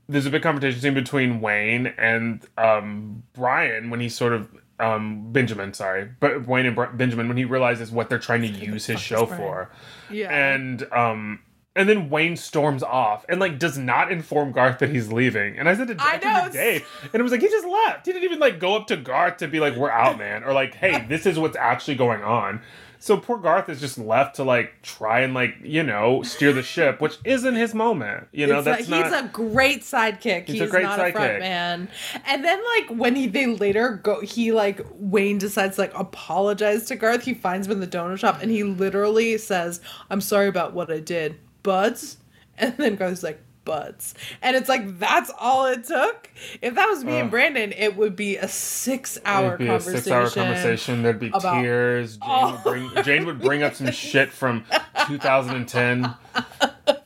there's 0.10 0.26
a 0.26 0.30
big 0.30 0.42
confrontation 0.42 0.82
scene 0.82 0.94
between 0.94 1.40
Wayne 1.40 1.88
and 1.98 2.46
um 2.58 3.24
Brian 3.32 3.90
when 3.90 4.02
he 4.02 4.10
sort 4.10 4.34
of 4.34 4.50
um 4.80 5.32
Benjamin, 5.32 5.74
sorry, 5.74 6.10
but 6.20 6.48
Wayne 6.48 6.66
and 6.66 6.76
Br- 6.76 6.86
Benjamin 6.88 7.30
when 7.30 7.38
he 7.38 7.46
realizes 7.46 7.92
what 7.92 8.10
they're 8.10 8.20
trying 8.20 8.42
to 8.42 8.48
use 8.48 8.88
his 8.88 9.00
show 9.00 9.26
Brian? 9.26 9.42
for. 9.42 9.72
yeah. 10.10 10.32
and 10.32 10.84
um 10.92 11.40
and 11.76 11.88
then 11.88 12.10
Wayne 12.10 12.36
storms 12.36 12.84
off 12.84 13.26
and 13.30 13.40
like 13.40 13.60
does 13.60 13.78
not 13.78 14.12
inform 14.12 14.52
Garth 14.52 14.80
that 14.80 14.90
he's 14.90 15.12
leaving. 15.12 15.58
And 15.58 15.70
I 15.70 15.76
said 15.76 15.88
to, 15.90 15.96
I 16.00 16.14
I 16.14 16.18
know, 16.18 16.46
know, 16.48 16.52
Dave, 16.52 16.86
and 17.04 17.16
it 17.20 17.24
was 17.24 17.32
like 17.32 17.42
he 17.42 17.48
just 17.48 17.68
left. 17.68 18.06
He 18.06 18.12
didn't 18.12 18.26
even 18.26 18.40
like 18.40 18.60
go 18.60 18.76
up 18.76 18.88
to 18.88 18.98
Garth 18.98 19.38
to 19.38 19.48
be 19.48 19.60
like, 19.60 19.76
"We're 19.76 19.92
out, 19.92 20.18
man," 20.18 20.44
or 20.44 20.54
like, 20.54 20.74
"Hey, 20.76 21.06
this 21.08 21.26
is 21.26 21.38
what's 21.40 21.56
actually 21.58 21.96
going 21.96 22.24
on." 22.24 22.62
So 23.02 23.16
poor 23.16 23.38
Garth 23.38 23.70
is 23.70 23.80
just 23.80 23.98
left 23.98 24.36
to 24.36 24.44
like 24.44 24.82
try 24.82 25.22
and 25.22 25.34
like 25.34 25.56
you 25.64 25.84
know 25.84 26.22
steer 26.24 26.52
the 26.52 26.64
ship, 26.64 27.00
which 27.00 27.18
isn't 27.24 27.56
his 27.56 27.74
moment. 27.74 28.28
You 28.34 28.48
know 28.48 28.58
It's 28.58 28.66
that's 28.66 28.90
like- 28.90 29.06
not. 29.06 29.14
he's 29.14 29.22
a 29.22 29.28
great 29.32 29.82
sidekick. 29.84 30.48
He's, 30.48 30.56
He's 30.56 30.62
a 30.64 30.68
great 30.68 30.84
not 30.84 31.00
a 31.00 31.12
front 31.14 31.40
man. 31.40 31.88
And 32.26 32.44
then 32.44 32.60
like 32.78 32.90
when 33.00 33.16
he 33.16 33.28
they 33.28 33.46
later 33.46 34.02
go 34.04 34.20
he 34.20 34.52
like 34.52 34.82
Wayne 34.96 35.38
decides 35.38 35.76
to, 35.76 35.82
like 35.84 35.94
apologize 35.96 36.86
to 36.88 36.98
Garth. 36.98 37.24
He 37.24 37.34
finds 37.34 37.68
him 37.68 37.74
in 37.74 37.80
the 37.80 37.88
donut 37.88 38.18
shop 38.20 38.40
and 38.42 38.52
he 38.52 38.64
literally 38.64 39.38
says, 39.38 39.80
I'm 40.10 40.20
sorry 40.20 40.48
about 40.48 40.74
what 40.74 40.92
I 40.92 41.00
did. 41.00 41.38
Buds? 41.64 42.18
And 42.62 42.76
then 42.76 42.96
Garth's 42.98 43.24
like, 43.24 43.42
Buds. 43.64 44.16
And 44.42 44.56
it's 44.56 44.68
like 44.68 45.00
that's 45.00 45.32
all 45.40 45.66
it 45.68 45.84
took. 45.86 46.30
If 46.62 46.76
that 46.76 46.88
was 46.88 47.04
me 47.06 47.20
and 47.20 47.30
Brandon, 47.30 47.72
it 47.72 47.96
would 47.96 48.16
be 48.16 48.36
a 48.36 48.48
six 48.48 49.18
hour 49.24 49.58
be 49.58 49.66
a 49.66 49.68
conversation. 49.68 50.02
six-hour 50.02 50.30
conversation. 50.32 51.04
There'd 51.04 51.20
be 51.20 51.30
tears. 51.30 52.18
Jane, 52.18 52.52
would 52.52 52.64
bring, 52.64 53.04
Jane 53.04 53.26
would 53.28 53.40
bring 53.40 53.64
up 53.64 53.76
some 53.76 53.92
shit 53.92 54.32
from 54.34 54.66
2010, 55.08 56.14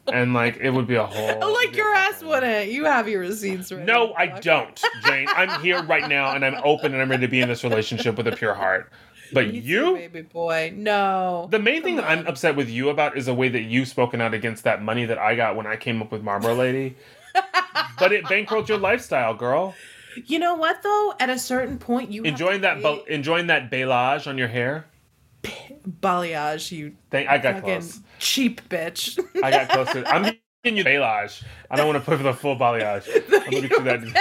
and 0.08 0.34
like 0.34 0.58
it 0.58 0.70
would 0.70 0.88
be 0.88 0.96
a 0.96 1.06
whole. 1.06 1.54
Like 1.64 1.76
your 1.76 1.94
ass 1.94 2.22
wouldn't. 2.24 2.72
You 2.72 2.86
have 2.86 3.08
your 3.08 3.22
receipts 3.22 3.72
right. 3.72 3.86
No, 3.86 4.14
I 4.14 4.40
don't, 4.40 4.82
Jane. 5.06 5.28
I'm 5.30 5.62
here 5.62 5.82
right 5.84 6.08
now, 6.10 6.34
and 6.34 6.44
I'm 6.46 6.56
open, 6.64 6.94
and 6.94 7.02
I'm 7.02 7.10
ready 7.10 7.22
to 7.26 7.32
be 7.32 7.42
in 7.42 7.48
this 7.50 7.64
relationship 7.64 8.16
with 8.18 8.28
a 8.28 8.32
pure 8.34 8.54
heart. 8.54 8.92
But 9.34 9.54
You, 9.54 9.96
baby 9.96 10.22
boy. 10.22 10.74
No. 10.76 11.48
the 11.52 11.60
main 11.60 11.82
thing 11.84 11.96
that 11.98 12.06
I'm 12.10 12.26
upset 12.28 12.56
with 12.56 12.70
you 12.70 12.90
about 12.90 13.18
is 13.18 13.26
the 13.28 13.34
way 13.34 13.50
that 13.50 13.62
you've 13.62 13.88
spoken 13.88 14.22
out 14.22 14.34
against 14.34 14.64
that 14.66 14.82
money 14.82 15.06
that 15.06 15.18
I 15.18 15.36
got 15.36 15.56
when 15.56 15.66
I 15.68 15.76
came 15.78 16.02
up 16.02 16.12
with 16.12 16.24
Marlboro 16.24 16.56
Lady. 16.56 16.96
but 18.00 18.12
it 18.12 18.26
bankrolled 18.26 18.68
your 18.68 18.78
lifestyle, 18.78 19.34
girl. 19.34 19.74
You 20.28 20.38
know 20.40 20.54
what 20.56 20.84
though? 20.84 21.14
At 21.20 21.30
a 21.32 21.40
certain 21.40 21.80
point, 21.80 22.12
you 22.12 22.24
Enjoying 22.24 22.58
to 22.58 22.62
that, 22.62 22.82
ba- 22.84 23.02
enjoying 23.08 23.48
that 23.48 23.72
balayage 23.72 24.28
on 24.28 24.38
your 24.38 24.48
hair. 24.48 24.86
balayage. 25.88 26.72
You 26.72 26.94
Thank, 27.10 27.30
I 27.30 27.38
got 27.40 27.64
close. 27.64 28.00
cheap 28.20 28.62
bitch. 28.70 29.20
I 29.44 29.50
got 29.50 29.70
closer. 29.70 30.04
I'm 30.06 30.24
giving 30.64 30.78
you 30.78 30.84
balayage. 30.86 31.44
I 31.72 31.76
don't 31.76 31.88
want 31.88 31.98
to 32.00 32.06
put 32.06 32.18
for 32.18 32.24
the 32.24 32.34
full 32.34 32.56
balayage. 32.56 33.08
I'm 33.34 33.50
gonna 33.52 33.68
get 33.68 33.72
you 33.72 33.84
that. 33.84 34.00
and 34.04 34.14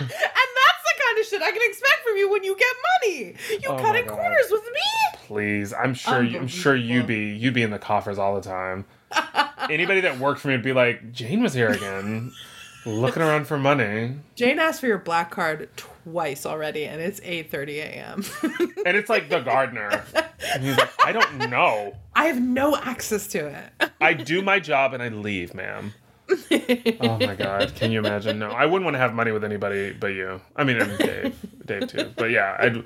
that's 0.00 0.82
the 0.84 0.94
kind 1.04 1.18
of 1.18 1.19
shit 1.30 1.40
I 1.42 1.50
can 1.52 1.60
expect 1.62 2.02
from 2.06 2.16
you 2.16 2.30
when 2.30 2.44
you 2.44 2.56
get 2.56 2.74
money. 3.02 3.34
You 3.62 3.68
Oh 3.70 3.78
cutting 3.78 4.06
God. 4.06 4.16
corners 4.18 4.46
with 4.50 4.64
me. 4.64 5.18
Please, 5.26 5.72
I'm 5.72 5.94
sure. 5.94 6.22
You, 6.22 6.38
I'm 6.40 6.48
sure 6.48 6.74
you 6.76 7.02
be 7.02 7.30
you 7.34 7.52
be 7.52 7.62
in 7.62 7.70
the 7.70 7.78
coffers 7.78 8.18
all 8.18 8.34
the 8.34 8.40
time. 8.42 8.84
Anybody 9.70 10.00
that 10.02 10.18
worked 10.18 10.40
for 10.40 10.48
me 10.48 10.54
would 10.54 10.62
be 10.64 10.72
like, 10.72 11.12
Jane 11.12 11.42
was 11.42 11.54
here 11.54 11.68
again, 11.70 12.32
looking 12.86 13.22
around 13.22 13.46
for 13.46 13.58
money, 13.58 14.16
Jane 14.34 14.58
asked 14.58 14.80
for 14.80 14.86
your 14.86 14.98
black 14.98 15.30
card 15.30 15.68
twice 15.76 16.46
already, 16.46 16.84
and 16.86 17.00
it's 17.00 17.20
eight 17.22 17.50
thirty 17.50 17.78
a.m. 17.80 18.24
and 18.42 18.96
it's 18.96 19.08
like 19.08 19.28
the 19.28 19.40
gardener. 19.40 20.04
And 20.52 20.64
he's 20.64 20.76
like, 20.78 20.90
I 21.04 21.12
don't 21.12 21.50
know. 21.50 21.94
I 22.14 22.24
have 22.26 22.40
no 22.40 22.76
access 22.76 23.26
to 23.28 23.46
it. 23.46 23.90
I 24.00 24.14
do 24.14 24.42
my 24.42 24.58
job 24.58 24.94
and 24.94 25.02
I 25.02 25.08
leave, 25.08 25.54
ma'am. 25.54 25.92
Oh 27.00 27.18
my 27.18 27.34
god, 27.38 27.74
can 27.74 27.92
you 27.92 28.00
imagine? 28.00 28.38
No, 28.38 28.50
I 28.50 28.66
wouldn't 28.66 28.84
want 28.84 28.94
to 28.94 28.98
have 28.98 29.14
money 29.14 29.32
with 29.32 29.44
anybody 29.44 29.92
but 29.92 30.08
you. 30.08 30.40
I 30.56 30.64
mean, 30.64 30.80
and 30.80 30.98
Dave, 30.98 31.36
Dave 31.66 31.88
too. 31.88 32.12
But 32.16 32.30
yeah, 32.30 32.56
I'd. 32.58 32.84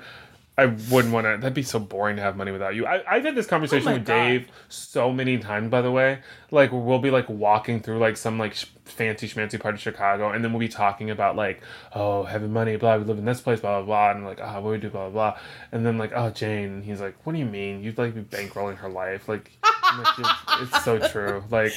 I 0.57 0.67
wouldn't 0.67 1.13
want 1.13 1.25
to. 1.25 1.37
That'd 1.37 1.53
be 1.53 1.63
so 1.63 1.79
boring 1.79 2.15
to 2.15 2.21
have 2.21 2.37
money 2.37 2.51
without 2.51 2.75
you. 2.75 2.85
I, 2.85 3.03
I've 3.13 3.25
had 3.25 3.35
this 3.35 3.45
conversation 3.45 3.89
Oh 3.89 3.93
with 3.95 4.05
God. 4.05 4.15
Dave 4.15 4.47
so 4.69 5.11
many 5.11 5.37
times. 5.37 5.69
By 5.69 5.81
the 5.81 5.91
way, 5.91 6.19
like 6.49 6.71
we'll 6.71 6.99
be 6.99 7.11
like 7.11 7.27
walking 7.27 7.81
through 7.81 7.99
like 7.99 8.15
some 8.15 8.39
like 8.39 8.53
sh- 8.53 8.67
fancy 8.85 9.27
schmancy 9.27 9.59
part 9.59 9.75
of 9.75 9.81
Chicago, 9.81 10.31
and 10.31 10.43
then 10.43 10.53
we'll 10.53 10.59
be 10.59 10.67
talking 10.69 11.09
about 11.09 11.35
like, 11.35 11.61
oh, 11.93 12.23
having 12.23 12.53
money, 12.53 12.75
blah. 12.77 12.97
We 12.97 13.03
live 13.03 13.17
in 13.17 13.25
this 13.25 13.41
place, 13.41 13.59
blah 13.59 13.81
blah 13.81 13.85
blah, 13.85 14.11
and 14.11 14.19
I'm 14.19 14.25
like, 14.25 14.39
ah, 14.41 14.59
what 14.59 14.69
do 14.69 14.71
we 14.71 14.77
do, 14.77 14.89
blah 14.89 15.09
blah 15.09 15.31
blah, 15.31 15.39
and 15.71 15.85
then 15.85 15.97
like, 15.97 16.11
oh, 16.15 16.29
Jane, 16.29 16.69
and 16.69 16.83
he's 16.83 17.01
like, 17.01 17.15
what 17.25 17.33
do 17.33 17.39
you 17.39 17.45
mean? 17.45 17.83
You'd 17.83 17.97
like 17.97 18.15
be 18.15 18.21
bankrolling 18.21 18.77
her 18.77 18.89
life, 18.89 19.27
like, 19.27 19.51
like, 19.97 20.25
it's 20.61 20.83
so 20.83 20.99
true. 20.99 21.43
Like, 21.49 21.73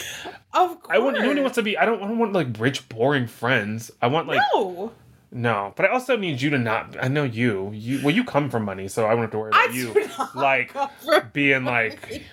Of 0.54 0.82
course. 0.82 0.86
I 0.90 0.98
want 0.98 1.18
nobody 1.18 1.40
wants 1.40 1.56
to 1.56 1.62
be. 1.62 1.76
I 1.76 1.84
don't. 1.84 2.02
I 2.02 2.08
don't 2.08 2.18
want 2.18 2.32
like 2.32 2.48
rich, 2.58 2.88
boring 2.88 3.26
friends. 3.26 3.90
I 4.00 4.06
want 4.06 4.26
like 4.28 4.40
No. 4.54 4.92
No, 5.30 5.74
but 5.76 5.84
I 5.86 5.90
also 5.90 6.16
need 6.16 6.40
you 6.40 6.50
to 6.50 6.58
not. 6.58 6.96
I 7.02 7.08
know 7.08 7.24
you. 7.24 7.70
You 7.74 8.00
well, 8.02 8.14
you 8.14 8.24
come 8.24 8.48
from 8.48 8.64
money, 8.64 8.88
so 8.88 9.06
I 9.06 9.10
don't 9.10 9.20
have 9.20 9.30
to 9.32 9.38
worry 9.38 9.50
about 9.50 9.68
I 9.68 9.72
you. 9.72 9.92
do 9.92 10.08
not 10.18 10.36
Like 10.36 11.32
being 11.32 11.64
like. 11.64 12.24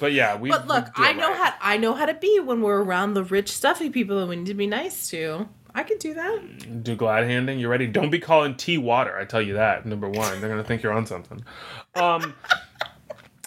But 0.00 0.12
yeah, 0.12 0.36
we. 0.36 0.48
But 0.48 0.66
look, 0.66 0.86
I 0.96 1.12
know 1.12 1.28
right. 1.28 1.36
how 1.36 1.54
I 1.60 1.76
know 1.76 1.94
how 1.94 2.06
to 2.06 2.14
be 2.14 2.40
when 2.40 2.62
we're 2.62 2.82
around 2.82 3.14
the 3.14 3.24
rich, 3.24 3.52
stuffy 3.52 3.90
people 3.90 4.18
that 4.20 4.26
we 4.26 4.36
need 4.36 4.46
to 4.46 4.54
be 4.54 4.66
nice 4.66 5.08
to. 5.10 5.48
I 5.74 5.82
could 5.82 5.98
do 5.98 6.14
that. 6.14 6.82
do 6.84 6.94
glad 6.94 7.24
handing. 7.24 7.58
You 7.58 7.68
ready? 7.68 7.86
Don't 7.86 8.10
be 8.10 8.20
calling 8.20 8.54
tea 8.54 8.78
water. 8.78 9.18
I 9.18 9.24
tell 9.24 9.42
you 9.42 9.54
that. 9.54 9.84
Number 9.84 10.08
one, 10.08 10.40
they're 10.40 10.48
gonna 10.48 10.64
think 10.64 10.82
you're 10.82 10.92
on 10.92 11.06
something. 11.06 11.44
Um. 11.94 12.34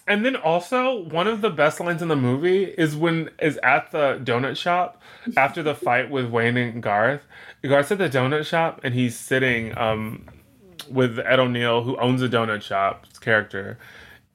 And 0.09 0.23
then 0.23 0.37
also 0.37 1.03
one 1.03 1.27
of 1.27 1.41
the 1.41 1.49
best 1.49 1.81
lines 1.81 2.01
in 2.01 2.07
the 2.07 2.15
movie 2.15 2.63
is 2.63 2.95
when 2.95 3.29
is 3.41 3.57
at 3.57 3.91
the 3.91 4.21
donut 4.23 4.55
shop 4.55 5.01
after 5.35 5.61
the 5.61 5.75
fight 5.75 6.09
with 6.09 6.27
Wayne 6.29 6.55
and 6.55 6.81
Garth. 6.81 7.23
Garth's 7.67 7.91
at 7.91 7.97
the 7.97 8.09
donut 8.09 8.45
shop 8.45 8.79
and 8.83 8.93
he's 8.93 9.15
sitting 9.17 9.77
um 9.77 10.25
with 10.89 11.19
Ed 11.19 11.39
O'Neill 11.39 11.83
who 11.83 11.97
owns 11.97 12.21
a 12.21 12.29
donut 12.29 12.61
shop's 12.61 13.19
character. 13.19 13.77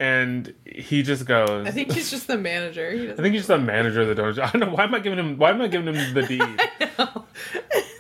and 0.01 0.53
he 0.67 1.03
just 1.03 1.27
goes. 1.27 1.67
I 1.67 1.71
think 1.71 1.93
he's 1.93 2.11
just 2.11 2.27
the 2.27 2.37
manager. 2.37 2.89
I 3.13 3.15
think 3.15 3.33
he's 3.35 3.43
just 3.43 3.49
the 3.49 3.59
manager 3.59 4.03
of 4.03 4.09
the 4.15 4.21
dojo. 4.21 4.41
I 4.41 4.51
don't 4.51 4.61
know 4.69 4.75
why 4.75 4.85
am 4.85 4.95
I 4.95 5.01
giving 5.01 5.19
him 5.19 5.39
why 5.39 5.51
am 5.51 5.61
I 5.63 5.69
giving 5.69 5.95
him 5.95 6.15
the 6.15 6.23
deed? 6.27 6.43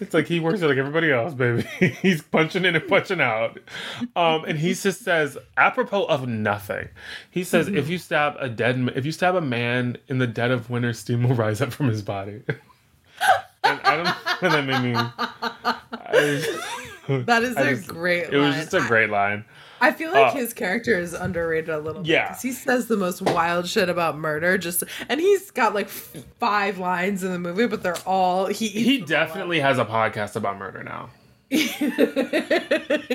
It's 0.00 0.12
like 0.12 0.26
he 0.26 0.40
works 0.40 0.60
like 0.62 0.76
everybody 0.78 1.12
else, 1.12 1.32
baby. 1.32 1.62
He's 2.02 2.22
punching 2.22 2.64
in 2.64 2.74
and 2.74 2.88
punching 2.88 3.20
out. 3.20 3.58
Um, 4.16 4.44
and 4.44 4.58
he 4.58 4.74
just 4.74 5.02
says, 5.02 5.38
apropos 5.56 6.04
of 6.06 6.26
nothing, 6.26 6.88
he 7.30 7.44
says, 7.44 7.68
if 7.68 7.88
you 7.88 7.98
stab 7.98 8.34
a 8.40 8.48
dead, 8.48 8.90
if 8.96 9.06
you 9.06 9.12
stab 9.12 9.36
a 9.36 9.40
man 9.40 9.96
in 10.08 10.18
the 10.18 10.26
dead 10.26 10.50
of 10.50 10.68
winter, 10.70 10.92
steam 10.92 11.22
will 11.22 11.36
rise 11.36 11.60
up 11.60 11.72
from 11.72 11.86
his 11.86 12.02
body. 12.02 12.42
and 13.64 13.80
I 13.84 13.96
don't 13.96 14.04
know 14.42 14.50
that 14.50 14.64
made 14.64 14.92
me. 14.92 14.94
I, 14.96 16.58
That 17.26 17.42
is 17.42 17.56
I 17.56 17.62
a 17.62 17.74
just- 17.74 17.88
great 17.88 18.30
It 18.32 18.36
was 18.38 18.54
just 18.54 18.74
a 18.74 18.80
great 18.80 19.10
line. 19.10 19.44
I, 19.80 19.90
feel 19.90 20.12
like 20.12 20.32
Oh. 20.32 20.38
his 20.38 20.54
character 20.54 20.96
is 20.96 21.12
underrated 21.12 21.68
a 21.68 21.78
little 21.78 22.02
bit. 22.02 22.10
Yeah. 22.10 22.28
Because 22.28 22.42
he 22.42 22.52
says 22.52 22.86
the 22.86 22.96
most 22.96 23.20
wild 23.20 23.66
shit 23.66 23.88
about 23.88 24.16
murder. 24.16 24.56
Just 24.56 24.84
and 25.08 25.20
he's 25.20 25.50
got 25.50 25.74
like 25.74 25.88
five 25.88 26.78
lines 26.78 27.24
in 27.24 27.32
the 27.32 27.38
movie, 27.40 27.66
but 27.66 27.82
they're 27.82 27.98
all 28.06 28.46
he. 28.46 28.68
He 28.68 28.98
definitely 29.00 29.58
has 29.58 29.78
a 29.78 29.84
podcast 29.84 30.36
about 30.36 30.56
murder 30.58 30.84
now. 30.84 31.10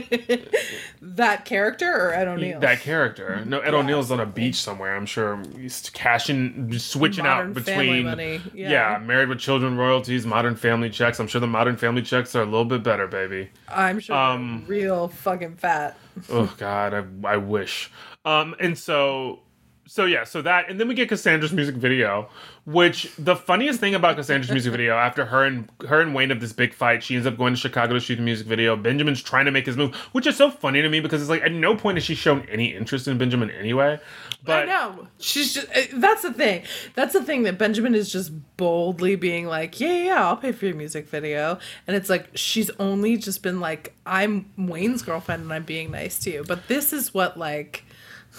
that 1.01 1.45
character 1.45 1.91
or 1.91 2.13
Ed 2.13 2.27
O'Neill. 2.27 2.59
That 2.59 2.81
character. 2.81 3.43
No, 3.45 3.59
Ed 3.59 3.73
O'Neill's 3.73 4.11
on 4.11 4.19
a 4.19 4.25
beach 4.25 4.55
somewhere. 4.55 4.95
I'm 4.95 5.05
sure 5.05 5.41
he's 5.57 5.89
cashing, 5.89 6.77
switching 6.77 7.23
Modern 7.23 7.49
out 7.49 7.53
between. 7.55 8.05
Yeah. 8.53 8.69
yeah. 8.69 8.97
married 8.99 9.29
with 9.29 9.39
children 9.39 9.77
royalties, 9.77 10.25
modern 10.25 10.55
family 10.55 10.89
checks. 10.89 11.19
I'm 11.19 11.27
sure 11.27 11.41
the 11.41 11.47
modern 11.47 11.77
family 11.77 12.01
checks 12.01 12.35
are 12.35 12.41
a 12.41 12.45
little 12.45 12.65
bit 12.65 12.83
better, 12.83 13.07
baby. 13.07 13.49
I'm 13.67 13.99
sure 13.99 14.15
Um, 14.15 14.65
real 14.67 15.07
fucking 15.07 15.55
fat. 15.55 15.97
oh 16.29 16.53
God, 16.57 16.93
I, 16.93 17.03
I 17.27 17.37
wish. 17.37 17.91
Um, 18.25 18.55
and 18.59 18.77
so, 18.77 19.39
so 19.87 20.05
yeah, 20.05 20.25
so 20.25 20.41
that, 20.41 20.69
and 20.69 20.79
then 20.79 20.87
we 20.87 20.93
get 20.93 21.07
Cassandra's 21.07 21.53
music 21.53 21.75
video, 21.75 22.29
which 22.65 23.09
the 23.17 23.35
funniest 23.35 23.79
thing 23.79 23.95
about 23.95 24.17
Cassandra's 24.17 24.51
music 24.51 24.71
video, 24.71 24.97
after 24.97 25.25
her 25.25 25.45
and 25.45 25.69
her 25.87 26.01
and 26.01 26.13
Wayne 26.13 26.29
have 26.29 26.41
this 26.41 26.51
big 26.51 26.73
fight, 26.73 27.01
she 27.01 27.15
ends 27.15 27.25
up 27.25 27.37
going 27.37 27.53
to 27.53 27.59
Chicago 27.59 27.93
to 27.93 27.99
shoot 27.99 28.17
the 28.17 28.21
music 28.21 28.47
video. 28.47 28.75
Benjamin's 28.75 29.21
trying 29.21 29.45
to 29.45 29.51
make 29.51 29.65
his 29.65 29.77
move, 29.77 29.95
which 30.11 30.27
is 30.27 30.35
so 30.35 30.51
funny 30.51 30.81
to 30.81 30.89
me 30.89 30.99
because 30.99 31.21
it's 31.21 31.29
like 31.29 31.41
at 31.41 31.53
no 31.53 31.75
point 31.75 31.97
has 31.97 32.03
she 32.03 32.15
shown 32.15 32.45
any 32.51 32.75
interest 32.75 33.07
in 33.07 33.17
Benjamin 33.17 33.49
anyway. 33.49 33.99
But 34.43 34.63
I 34.63 34.65
know. 34.65 35.07
She's 35.19 35.53
just 35.53 35.67
uh, 35.69 35.81
that's 35.93 36.21
the 36.21 36.33
thing. 36.33 36.63
That's 36.93 37.13
the 37.13 37.23
thing 37.23 37.43
that 37.43 37.57
Benjamin 37.57 37.95
is 37.95 38.11
just 38.11 38.31
boldly 38.57 39.15
being 39.15 39.47
like, 39.47 39.79
"Yeah, 39.79 39.87
yeah, 39.87 40.03
yeah, 40.03 40.27
I'll 40.27 40.37
pay 40.37 40.51
for 40.51 40.65
your 40.65 40.75
music 40.75 41.07
video." 41.07 41.59
And 41.87 41.95
it's 41.95 42.09
like 42.09 42.29
she's 42.35 42.69
only 42.79 43.15
just 43.15 43.41
been 43.41 43.61
like, 43.61 43.95
"I'm 44.05 44.51
Wayne's 44.57 45.01
girlfriend 45.01 45.43
and 45.43 45.53
I'm 45.53 45.63
being 45.63 45.91
nice 45.91 46.19
to 46.19 46.31
you." 46.31 46.43
But 46.45 46.67
this 46.67 46.91
is 46.91 47.13
what 47.13 47.37
like 47.37 47.83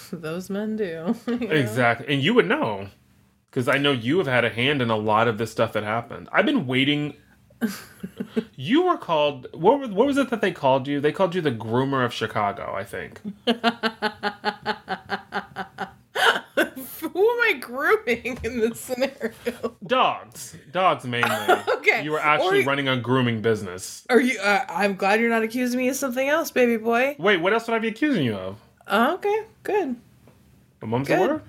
those 0.11 0.49
men 0.49 0.75
do. 0.75 1.15
you 1.27 1.37
know? 1.39 1.47
Exactly. 1.51 2.13
And 2.13 2.21
you 2.23 2.33
would 2.33 2.47
know. 2.47 2.87
Because 3.49 3.67
I 3.67 3.77
know 3.79 3.91
you 3.91 4.19
have 4.19 4.27
had 4.27 4.45
a 4.45 4.49
hand 4.49 4.81
in 4.81 4.91
a 4.91 4.95
lot 4.95 5.27
of 5.27 5.37
this 5.39 5.51
stuff 5.51 5.73
that 5.73 5.83
happened. 5.83 6.29
I've 6.31 6.45
been 6.45 6.67
waiting. 6.67 7.15
you 8.55 8.83
were 8.83 8.97
called. 8.97 9.47
What, 9.53 9.79
were, 9.79 9.87
what 9.87 10.05
was 10.05 10.17
it 10.17 10.29
that 10.29 10.41
they 10.41 10.51
called 10.51 10.87
you? 10.87 10.99
They 10.99 11.11
called 11.11 11.33
you 11.33 11.41
the 11.41 11.51
groomer 11.51 12.05
of 12.05 12.13
Chicago, 12.13 12.73
I 12.75 12.83
think. 12.83 13.19
Who 17.01 17.29
am 17.31 17.39
I 17.41 17.53
grooming 17.59 18.37
in 18.43 18.59
this 18.59 18.79
scenario? 18.79 19.75
Dogs. 19.85 20.55
Dogs 20.71 21.05
mainly. 21.05 21.29
Okay. 21.77 22.03
You 22.03 22.11
were 22.11 22.19
actually 22.19 22.61
Or- 22.63 22.65
running 22.65 22.87
a 22.87 22.97
grooming 22.97 23.41
business. 23.41 24.05
Are 24.09 24.19
you? 24.19 24.39
Uh, 24.39 24.63
I'm 24.69 24.95
glad 24.95 25.19
you're 25.19 25.29
not 25.29 25.43
accusing 25.43 25.79
me 25.79 25.89
of 25.89 25.95
something 25.95 26.27
else, 26.29 26.51
baby 26.51 26.77
boy. 26.77 27.15
Wait, 27.17 27.37
what 27.37 27.53
else 27.53 27.67
would 27.67 27.73
I 27.73 27.79
be 27.79 27.87
accusing 27.87 28.23
you 28.23 28.35
of? 28.35 28.57
Uh, 28.89 29.11
okay, 29.15 29.43
good. 29.63 29.95
A 30.81 30.87
mum's 30.87 31.07
the 31.07 31.17
word? 31.19 31.41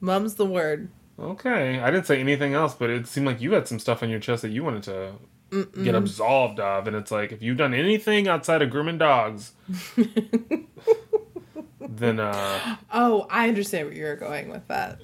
Mum's 0.00 0.34
the 0.34 0.46
word. 0.46 0.88
Okay. 1.18 1.78
I 1.80 1.90
didn't 1.90 2.06
say 2.06 2.18
anything 2.18 2.54
else, 2.54 2.74
but 2.74 2.90
it 2.90 3.06
seemed 3.06 3.26
like 3.26 3.40
you 3.40 3.52
had 3.52 3.68
some 3.68 3.78
stuff 3.78 4.02
on 4.02 4.08
your 4.10 4.18
chest 4.20 4.42
that 4.42 4.50
you 4.50 4.64
wanted 4.64 4.82
to 4.84 5.12
get 5.84 5.94
absolved 5.94 6.58
of. 6.60 6.86
And 6.88 6.96
it's 6.96 7.10
like, 7.10 7.30
if 7.32 7.42
you've 7.42 7.56
done 7.58 7.74
anything 7.74 8.26
outside 8.28 8.62
of 8.62 8.70
grooming 8.70 8.98
dogs, 8.98 9.52
then, 11.80 12.18
uh, 12.20 12.76
Oh, 12.92 13.26
I 13.30 13.48
understand 13.48 13.88
where 13.88 13.96
you're 13.96 14.16
going 14.16 14.48
with 14.48 14.66
that. 14.68 14.98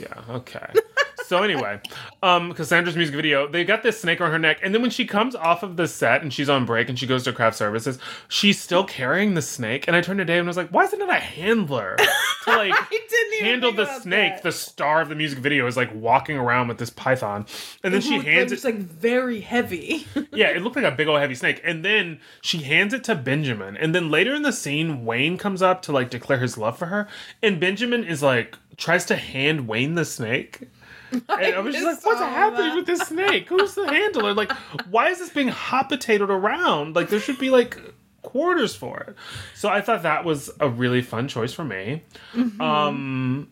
yeah, 0.00 0.34
okay. 0.36 0.72
So 1.26 1.42
anyway, 1.42 1.80
um, 2.22 2.52
Cassandra's 2.54 2.94
music 2.96 3.14
video, 3.14 3.48
they 3.48 3.64
got 3.64 3.82
this 3.82 4.00
snake 4.00 4.20
on 4.20 4.30
her 4.30 4.38
neck, 4.38 4.60
and 4.62 4.72
then 4.72 4.80
when 4.80 4.90
she 4.92 5.04
comes 5.06 5.34
off 5.34 5.62
of 5.64 5.76
the 5.76 5.88
set 5.88 6.22
and 6.22 6.32
she's 6.32 6.48
on 6.48 6.64
break 6.64 6.88
and 6.88 6.96
she 6.98 7.06
goes 7.06 7.24
to 7.24 7.32
craft 7.32 7.56
services, 7.56 7.98
she's 8.28 8.60
still 8.60 8.84
carrying 8.84 9.34
the 9.34 9.42
snake. 9.42 9.86
And 9.88 9.96
I 9.96 10.00
turned 10.00 10.18
to 10.18 10.24
Dave 10.24 10.38
and 10.40 10.48
I 10.48 10.50
was 10.50 10.56
like, 10.56 10.68
"Why 10.70 10.84
isn't 10.84 11.00
it 11.02 11.08
a 11.08 11.14
handler 11.14 11.96
to 12.44 12.50
like 12.50 12.72
I 12.72 12.86
didn't 12.90 13.34
even 13.34 13.44
handle 13.46 13.72
the 13.72 13.86
snake?" 14.00 14.34
that. 14.34 14.42
The 14.44 14.52
star 14.52 15.00
of 15.00 15.08
the 15.08 15.14
music 15.16 15.40
video 15.40 15.66
is 15.66 15.76
like 15.76 15.92
walking 15.94 16.36
around 16.36 16.68
with 16.68 16.78
this 16.78 16.90
python, 16.90 17.46
and 17.82 17.92
then 17.92 18.00
she 18.00 18.16
Who- 18.16 18.20
hands 18.22 18.52
it's 18.52 18.64
it. 18.64 18.68
like 18.74 18.78
very 18.78 19.40
heavy. 19.40 20.06
Yeah, 20.32 20.48
it 20.50 20.60
looked 20.62 20.76
like 20.76 20.84
a 20.84 20.90
big 20.90 21.08
old 21.08 21.18
heavy 21.18 21.34
snake. 21.34 21.62
And 21.64 21.82
then 21.82 22.20
she 22.42 22.58
hands 22.58 22.92
it 22.92 23.02
to 23.04 23.14
Benjamin. 23.14 23.74
And 23.76 23.94
then 23.94 24.10
later 24.10 24.34
in 24.34 24.42
the 24.42 24.52
scene, 24.52 25.04
Wayne 25.06 25.38
comes 25.38 25.62
up 25.62 25.80
to 25.82 25.92
like 25.92 26.10
declare 26.10 26.38
his 26.38 26.58
love 26.58 26.76
for 26.78 26.86
her. 26.86 27.08
And 27.42 27.58
Benjamin 27.58 28.04
is 28.04 28.22
like 28.22 28.56
tries 28.76 29.06
to 29.06 29.16
hand 29.16 29.66
Wayne 29.66 29.94
the 29.94 30.04
snake. 30.04 30.68
And 31.28 31.54
I, 31.54 31.58
was 31.60 31.74
just 31.74 31.86
like, 31.86 32.04
what's 32.04 32.20
happening 32.20 32.68
that. 32.68 32.76
with 32.76 32.86
this 32.86 33.00
snake? 33.00 33.48
Who's 33.48 33.74
the 33.74 33.86
handler? 33.86 34.34
Like, 34.34 34.52
why 34.90 35.08
is 35.08 35.18
this 35.18 35.30
being 35.30 35.48
hot 35.48 35.90
potatoed 35.90 36.30
around? 36.30 36.96
Like, 36.96 37.08
there 37.10 37.20
should 37.20 37.38
be 37.38 37.50
like 37.50 37.78
quarters 38.22 38.74
for 38.74 39.00
it. 39.00 39.16
So 39.54 39.68
I 39.68 39.80
thought 39.80 40.02
that 40.02 40.24
was 40.24 40.50
a 40.60 40.68
really 40.68 41.02
fun 41.02 41.28
choice 41.28 41.52
for 41.52 41.64
me. 41.64 42.02
Um, 42.60 43.50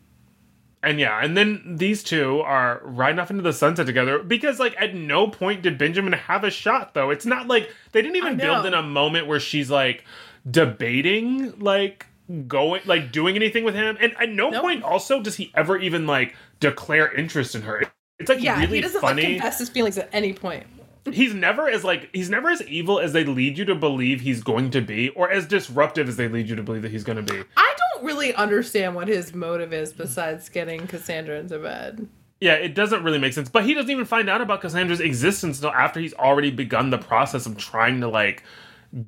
and 0.83 1.01
yeah, 1.01 1.19
and 1.23 1.37
then 1.37 1.77
these 1.79 2.03
two 2.03 2.41
are 2.41 2.81
riding 2.85 3.19
off 3.19 3.31
into 3.31 3.43
the 3.43 3.53
sunset 3.53 3.87
together 3.87 4.19
because, 4.19 4.59
like, 4.59 4.75
at 4.79 4.95
no 4.95 5.29
point 5.29 5.63
did 5.63 5.79
Benjamin 5.79 6.13
have 6.13 6.45
a 6.45 6.51
shot, 6.51 6.93
though. 6.95 7.11
It's 7.11 7.25
not 7.25 7.47
like 7.47 7.71
they 7.93 8.03
didn't 8.03 8.17
even 8.17 8.37
build 8.37 8.67
in 8.67 8.75
a 8.75 8.83
moment 8.83 9.27
where 9.27 9.41
she's 9.41 9.71
like 9.71 10.05
debating, 10.49 11.59
like, 11.59 12.07
going, 12.49 12.83
like, 12.87 13.13
doing 13.13 13.37
anything 13.37 13.65
with 13.65 13.75
him. 13.75 13.97
And 14.01 14.15
at 14.21 14.31
no 14.31 14.51
Nope. 14.51 14.63
point, 14.63 14.83
also, 14.83 15.21
does 15.23 15.37
he 15.37 15.51
ever 15.55 15.79
even, 15.79 16.07
like, 16.07 16.35
declare 16.61 17.13
interest 17.15 17.55
in 17.55 17.63
her. 17.63 17.83
It's 18.19 18.29
like 18.29 18.41
yeah, 18.41 18.59
really 18.61 18.77
he 18.77 18.81
doesn't 18.81 19.03
like 19.03 19.19
confess 19.19 19.59
his 19.59 19.69
feelings 19.69 19.99
at 19.99 20.09
any 20.13 20.33
point. 20.33 20.67
he's 21.13 21.35
never 21.35 21.69
as 21.69 21.83
like 21.83 22.09
he's 22.15 22.31
never 22.31 22.49
as 22.49 22.63
evil 22.63 23.01
as 23.01 23.13
they 23.13 23.25
lead 23.25 23.59
you 23.59 23.65
to 23.67 23.75
believe 23.75 24.21
he's 24.21 24.43
going 24.43 24.71
to 24.71 24.81
be, 24.81 25.09
or 25.11 25.31
as 25.31 25.47
disruptive 25.47 26.09
as 26.09 26.17
they 26.17 26.29
lead 26.29 26.49
you 26.49 26.55
to 26.57 26.63
believe 26.63 26.83
that 26.83 26.93
he's 26.93 27.03
going 27.05 27.23
to 27.23 27.33
be. 27.35 27.43
I 27.57 27.75
don't 27.95 28.05
really 28.07 28.33
understand 28.35 28.95
what 28.95 29.09
his 29.09 29.35
motive 29.35 29.73
is 29.73 29.93
besides 29.93 30.49
getting 30.49 30.87
Cassandra 30.87 31.39
into 31.41 31.59
bed. 31.59 32.09
Yeah, 32.41 32.55
it 32.55 32.75
doesn't 32.75 33.03
really 33.03 33.19
make 33.19 33.33
sense. 33.33 33.49
But 33.49 33.65
he 33.65 33.75
doesn't 33.75 33.91
even 33.91 34.05
find 34.05 34.31
out 34.31 34.41
about 34.41 34.61
Cassandra's 34.61 35.01
existence 35.01 35.59
until 35.59 35.73
after 35.73 35.99
he's 35.99 36.15
already 36.15 36.51
begun 36.51 36.91
the 36.91 36.99
process 36.99 37.47
of 37.47 37.57
trying 37.59 38.01
to 38.01 38.09
like 38.09 38.43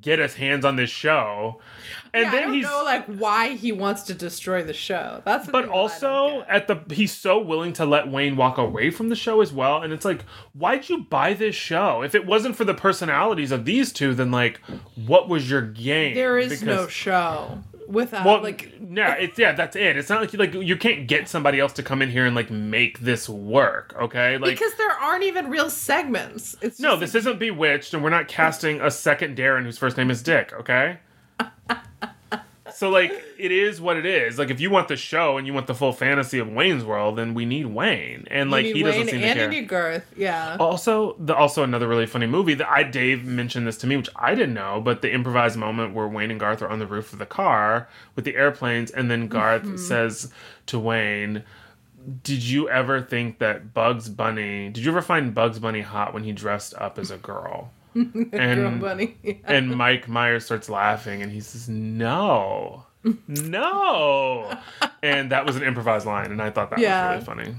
get 0.01 0.19
his 0.19 0.35
hands 0.35 0.65
on 0.65 0.75
this 0.75 0.89
show. 0.89 1.61
And 2.13 2.23
yeah, 2.25 2.31
then 2.31 2.39
I 2.39 2.45
don't 2.45 2.53
he's 2.55 2.65
know 2.65 2.83
like 2.83 3.05
why 3.05 3.49
he 3.49 3.71
wants 3.71 4.03
to 4.03 4.13
destroy 4.13 4.63
the 4.63 4.73
show. 4.73 5.21
That's 5.25 5.45
the 5.45 5.51
but 5.51 5.61
thing 5.65 5.71
that 5.71 5.77
I 5.77 5.99
don't 5.99 6.13
also 6.23 6.45
at 6.49 6.67
the 6.67 6.93
he's 6.93 7.13
so 7.13 7.39
willing 7.39 7.73
to 7.73 7.85
let 7.85 8.09
Wayne 8.09 8.35
walk 8.35 8.57
away 8.57 8.89
from 8.89 9.09
the 9.09 9.15
show 9.15 9.41
as 9.41 9.53
well. 9.53 9.81
And 9.83 9.93
it's 9.93 10.05
like, 10.05 10.23
why'd 10.53 10.89
you 10.89 11.03
buy 11.03 11.33
this 11.33 11.55
show? 11.55 12.01
If 12.01 12.15
it 12.15 12.25
wasn't 12.25 12.55
for 12.55 12.65
the 12.65 12.73
personalities 12.73 13.51
of 13.51 13.65
these 13.65 13.93
two, 13.93 14.13
then 14.13 14.31
like 14.31 14.59
what 14.95 15.29
was 15.29 15.49
your 15.49 15.61
game? 15.61 16.15
there 16.15 16.37
is 16.37 16.61
no 16.61 16.81
Because- 16.81 16.91
show 17.87 17.91
without 17.91 18.21
uh, 18.21 18.29
well, 18.29 18.43
like 18.43 18.73
yeah, 18.91 19.13
it's 19.19 19.37
yeah, 19.37 19.53
that's 19.53 19.75
it. 19.75 19.97
It's 19.97 20.09
not 20.09 20.21
like 20.21 20.33
you 20.33 20.39
like 20.39 20.53
you 20.53 20.77
can't 20.77 21.07
get 21.07 21.27
somebody 21.27 21.59
else 21.59 21.73
to 21.73 21.83
come 21.83 22.01
in 22.01 22.09
here 22.09 22.25
and 22.25 22.35
like 22.35 22.51
make 22.51 22.99
this 22.99 23.27
work, 23.29 23.95
okay? 23.99 24.37
Like 24.37 24.51
because 24.51 24.73
there 24.75 24.91
aren't 24.91 25.23
even 25.23 25.49
real 25.49 25.69
segments. 25.69 26.55
It's 26.61 26.79
no, 26.79 26.97
this 26.97 27.15
isn't 27.15 27.39
Bewitched, 27.39 27.93
and 27.93 28.03
we're 28.03 28.09
not 28.09 28.27
casting 28.27 28.81
a 28.81 28.91
second 28.91 29.35
Darrin 29.35 29.63
whose 29.65 29.77
first 29.77 29.97
name 29.97 30.09
is 30.11 30.21
Dick, 30.21 30.53
okay? 30.53 30.99
So 32.77 32.89
like 32.89 33.11
it 33.39 33.51
is 33.51 33.81
what 33.81 33.97
it 33.97 34.05
is. 34.05 34.37
Like 34.37 34.51
if 34.51 34.59
you 34.59 34.69
want 34.69 34.87
the 34.87 34.95
show 34.95 35.37
and 35.37 35.47
you 35.47 35.53
want 35.53 35.65
the 35.65 35.73
full 35.73 35.93
fantasy 35.93 36.37
of 36.37 36.47
Wayne's 36.47 36.83
World, 36.85 37.17
then 37.17 37.33
we 37.33 37.43
need 37.45 37.65
Wayne, 37.65 38.27
and 38.29 38.51
like 38.51 38.65
he 38.67 38.83
doesn't 38.83 39.07
seem 39.07 39.19
to 39.19 39.25
and 39.25 39.35
care. 39.39 39.43
you 39.51 39.61
need 39.61 39.67
Girth. 39.67 40.05
Yeah. 40.15 40.57
Also, 40.59 41.15
the 41.19 41.35
also 41.35 41.63
another 41.63 41.87
really 41.87 42.05
funny 42.05 42.27
movie 42.27 42.53
that 42.53 42.69
I 42.69 42.83
Dave 42.83 43.25
mentioned 43.25 43.65
this 43.65 43.77
to 43.79 43.87
me, 43.87 43.97
which 43.97 44.09
I 44.15 44.35
didn't 44.35 44.53
know, 44.53 44.79
but 44.79 45.01
the 45.01 45.11
improvised 45.11 45.57
moment 45.57 45.95
where 45.95 46.07
Wayne 46.07 46.29
and 46.29 46.39
Garth 46.39 46.61
are 46.61 46.69
on 46.69 46.77
the 46.79 46.85
roof 46.87 47.11
of 47.13 47.19
the 47.19 47.25
car 47.25 47.89
with 48.15 48.25
the 48.25 48.35
airplanes, 48.35 48.91
and 48.91 49.09
then 49.09 49.27
Garth 49.27 49.63
Mm-hmm. 49.63 49.77
says 49.77 50.31
to 50.67 50.77
Wayne, 50.77 51.43
"Did 52.23 52.43
you 52.43 52.69
ever 52.69 53.01
think 53.01 53.39
that 53.39 53.73
Bugs 53.73 54.07
Bunny? 54.07 54.69
Did 54.69 54.83
you 54.85 54.91
ever 54.91 55.01
find 55.01 55.33
Bugs 55.33 55.57
Bunny 55.57 55.81
hot 55.81 56.13
when 56.13 56.23
he 56.23 56.31
dressed 56.31 56.75
up 56.75 56.99
as 56.99 57.09
a 57.09 57.17
girl?" 57.17 57.71
Girl 58.31 58.67
and 58.67 58.81
bunny. 58.81 59.17
and 59.45 59.75
Mike 59.75 60.07
Myers 60.07 60.45
starts 60.45 60.69
laughing, 60.69 61.21
and 61.21 61.31
he 61.31 61.39
says, 61.39 61.67
"No." 61.69 62.83
No, 63.27 64.57
and 65.01 65.31
that 65.31 65.45
was 65.45 65.55
an 65.55 65.63
improvised 65.63 66.05
line, 66.05 66.31
and 66.31 66.41
I 66.41 66.49
thought 66.49 66.69
that 66.71 66.79
Yeah. 66.79 67.15
was 67.15 67.27
really 67.27 67.43
funny. 67.43 67.55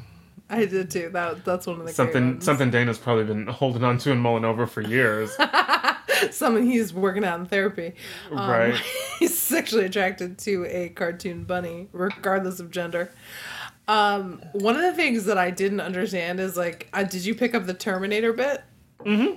I 0.50 0.64
did 0.66 0.90
too. 0.90 1.10
That 1.12 1.44
that's 1.44 1.66
one 1.66 1.80
of 1.80 1.86
the 1.86 1.92
Something 1.92 2.40
something 2.40 2.70
Dana's 2.70 2.98
probably 2.98 3.24
been 3.24 3.46
holding 3.46 3.82
on 3.84 3.98
to 3.98 4.12
and 4.12 4.20
mulling 4.20 4.44
over 4.44 4.66
for 4.66 4.80
years. 4.82 5.30
Something 6.32 6.66
he's 6.66 6.92
working 6.92 7.24
out 7.24 7.38
in 7.38 7.46
therapy. 7.46 7.94
Um, 8.32 8.50
Right. 8.50 8.74
He's 9.20 9.38
sexually 9.38 9.84
attracted 9.84 10.36
to 10.38 10.64
a 10.66 10.88
cartoon 10.88 11.44
bunny, 11.44 11.88
regardless 11.92 12.58
of 12.60 12.70
gender. 12.72 13.12
Um, 13.86 14.42
one 14.52 14.74
of 14.74 14.82
the 14.82 14.92
things 14.94 15.26
that 15.26 15.38
I 15.38 15.50
didn't 15.52 15.80
understand 15.80 16.40
is 16.40 16.56
like, 16.56 16.88
uh, 16.92 17.04
did 17.04 17.24
you 17.24 17.34
pick 17.36 17.54
up 17.54 17.66
the 17.66 17.74
Terminator 17.74 18.32
bit? 18.32 18.62
Mm-hmm. 19.04 19.36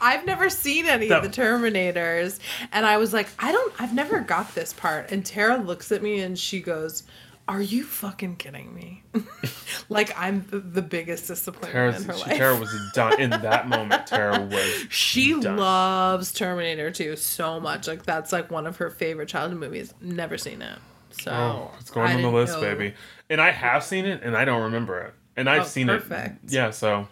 I've 0.00 0.24
never 0.26 0.48
seen 0.50 0.86
any 0.86 1.08
No. 1.08 1.18
of 1.18 1.22
the 1.22 1.28
Terminators, 1.28 2.38
and 2.72 2.86
I 2.86 2.96
was 2.98 3.12
like, 3.12 3.28
I 3.38 3.52
don't, 3.52 3.72
I've 3.80 3.94
never 3.94 4.20
got 4.20 4.54
this 4.54 4.72
part. 4.72 5.10
And 5.10 5.24
Tara 5.24 5.56
looks 5.56 5.90
at 5.92 6.02
me 6.02 6.20
and 6.20 6.38
she 6.38 6.60
goes, 6.60 7.02
"Are 7.48 7.60
you 7.62 7.84
fucking 7.84 8.36
kidding 8.36 8.74
me?" 8.74 9.02
like 9.88 10.12
I'm 10.18 10.46
the, 10.50 10.58
the 10.60 10.82
biggest 10.82 11.26
disappointment 11.28 11.72
Tara's, 11.72 12.02
in 12.02 12.08
her 12.08 12.14
she- 12.16 12.24
life. 12.28 12.36
Tara 12.38 12.56
was 12.58 12.90
done 12.94 13.20
in 13.20 13.30
that 13.30 13.68
moment. 13.68 14.06
Tara 14.06 14.40
was 14.40 14.86
She 14.90 15.38
Done. 15.40 15.56
loves 15.56 16.32
Terminator 16.32 16.90
2 16.90 17.16
so 17.16 17.60
much. 17.60 17.86
Like 17.88 18.04
that's 18.04 18.32
like 18.32 18.50
one 18.50 18.66
of 18.66 18.76
her 18.78 18.90
favorite 18.90 19.28
childhood 19.28 19.60
movies. 19.60 19.92
Never 20.00 20.38
seen 20.38 20.62
it. 20.62 20.78
So 21.10 21.30
Oh, 21.32 21.70
it's 21.80 21.90
going 21.90 22.08
I 22.08 22.14
on 22.14 22.22
the 22.22 22.30
list, 22.30 22.54
know. 22.54 22.60
baby. 22.60 22.94
And 23.30 23.40
I 23.40 23.50
have 23.50 23.82
seen 23.82 24.04
it, 24.04 24.22
and 24.22 24.36
I 24.36 24.44
don't 24.44 24.62
remember 24.64 25.00
it. 25.02 25.14
And 25.36 25.48
I've 25.50 25.62
Oh, 25.62 25.66
seen 25.66 25.86
perfect. 25.88 26.44
it. 26.44 26.52
Yeah, 26.52 26.70
so 26.70 27.08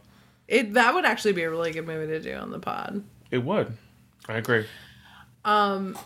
It 0.48 0.74
that 0.74 0.94
would 0.94 1.04
actually 1.04 1.32
be 1.32 1.42
a 1.42 1.50
really 1.50 1.72
good 1.72 1.86
movie 1.86 2.06
to 2.12 2.20
do 2.20 2.34
on 2.34 2.50
the 2.50 2.58
pod. 2.58 3.02
it 3.30 3.38
would. 3.44 3.76
I 4.28 4.34
agree. 4.36 4.66
Um 5.44 5.98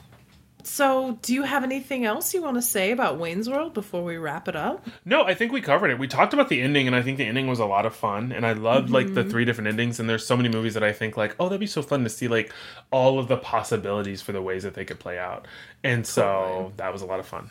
so, 0.65 1.19
do 1.23 1.32
you 1.32 1.44
have 1.44 1.65
anything 1.65 2.05
else 2.05 2.35
you 2.35 2.43
want 2.43 2.56
to 2.56 2.62
say 2.62 2.90
about 2.90 3.19
Wayne's 3.19 3.48
World 3.48 3.73
before 3.73 4.05
we 4.05 4.19
wrap 4.19 4.48
it 4.48 4.56
up? 4.56 4.86
No, 5.05 5.23
I 5.23 5.32
think 5.32 5.51
we 5.51 5.62
covered 5.62 5.89
it. 5.90 5.98
We 5.98 6.09
talked 6.09 6.35
about 6.35 6.51
the 6.51 6.60
ending, 6.60 6.86
and 6.86 6.94
I 6.94 7.01
think 7.01 7.16
the 7.16 7.24
ending 7.24 7.47
was 7.47 7.59
a 7.59 7.65
lot 7.65 7.86
of 7.86 7.94
fun. 7.97 8.32
And 8.32 8.44
I 8.44 8.52
loved 8.52 8.90
like 8.90 9.06
Mm-hmm. 9.06 9.15
the 9.15 9.24
three 9.24 9.47
different 9.47 9.69
endings. 9.69 9.98
And 9.98 10.10
there's 10.10 10.27
so 10.27 10.36
many 10.36 10.51
movies 10.51 10.74
that 10.74 10.82
I 10.82 10.93
think 10.93 11.16
like, 11.16 11.35
oh, 11.40 11.44
that'd 11.48 11.60
be 11.60 11.66
so 11.66 11.81
fun 11.81 12.02
to 12.02 12.10
see 12.10 12.28
like 12.28 12.52
all 12.90 13.19
of 13.19 13.28
the 13.28 13.39
possibilities 13.39 14.20
for 14.20 14.32
the 14.32 14.43
ways 14.43 14.62
that 14.65 14.74
they 14.74 14.85
could 14.85 14.98
play 14.98 15.19
out. 15.19 15.47
And 15.82 16.06
so 16.06 16.23
Totally. 16.23 16.73
that 16.78 16.93
was 16.93 17.01
a 17.01 17.06
lot 17.06 17.20
of 17.20 17.27
fun. 17.27 17.48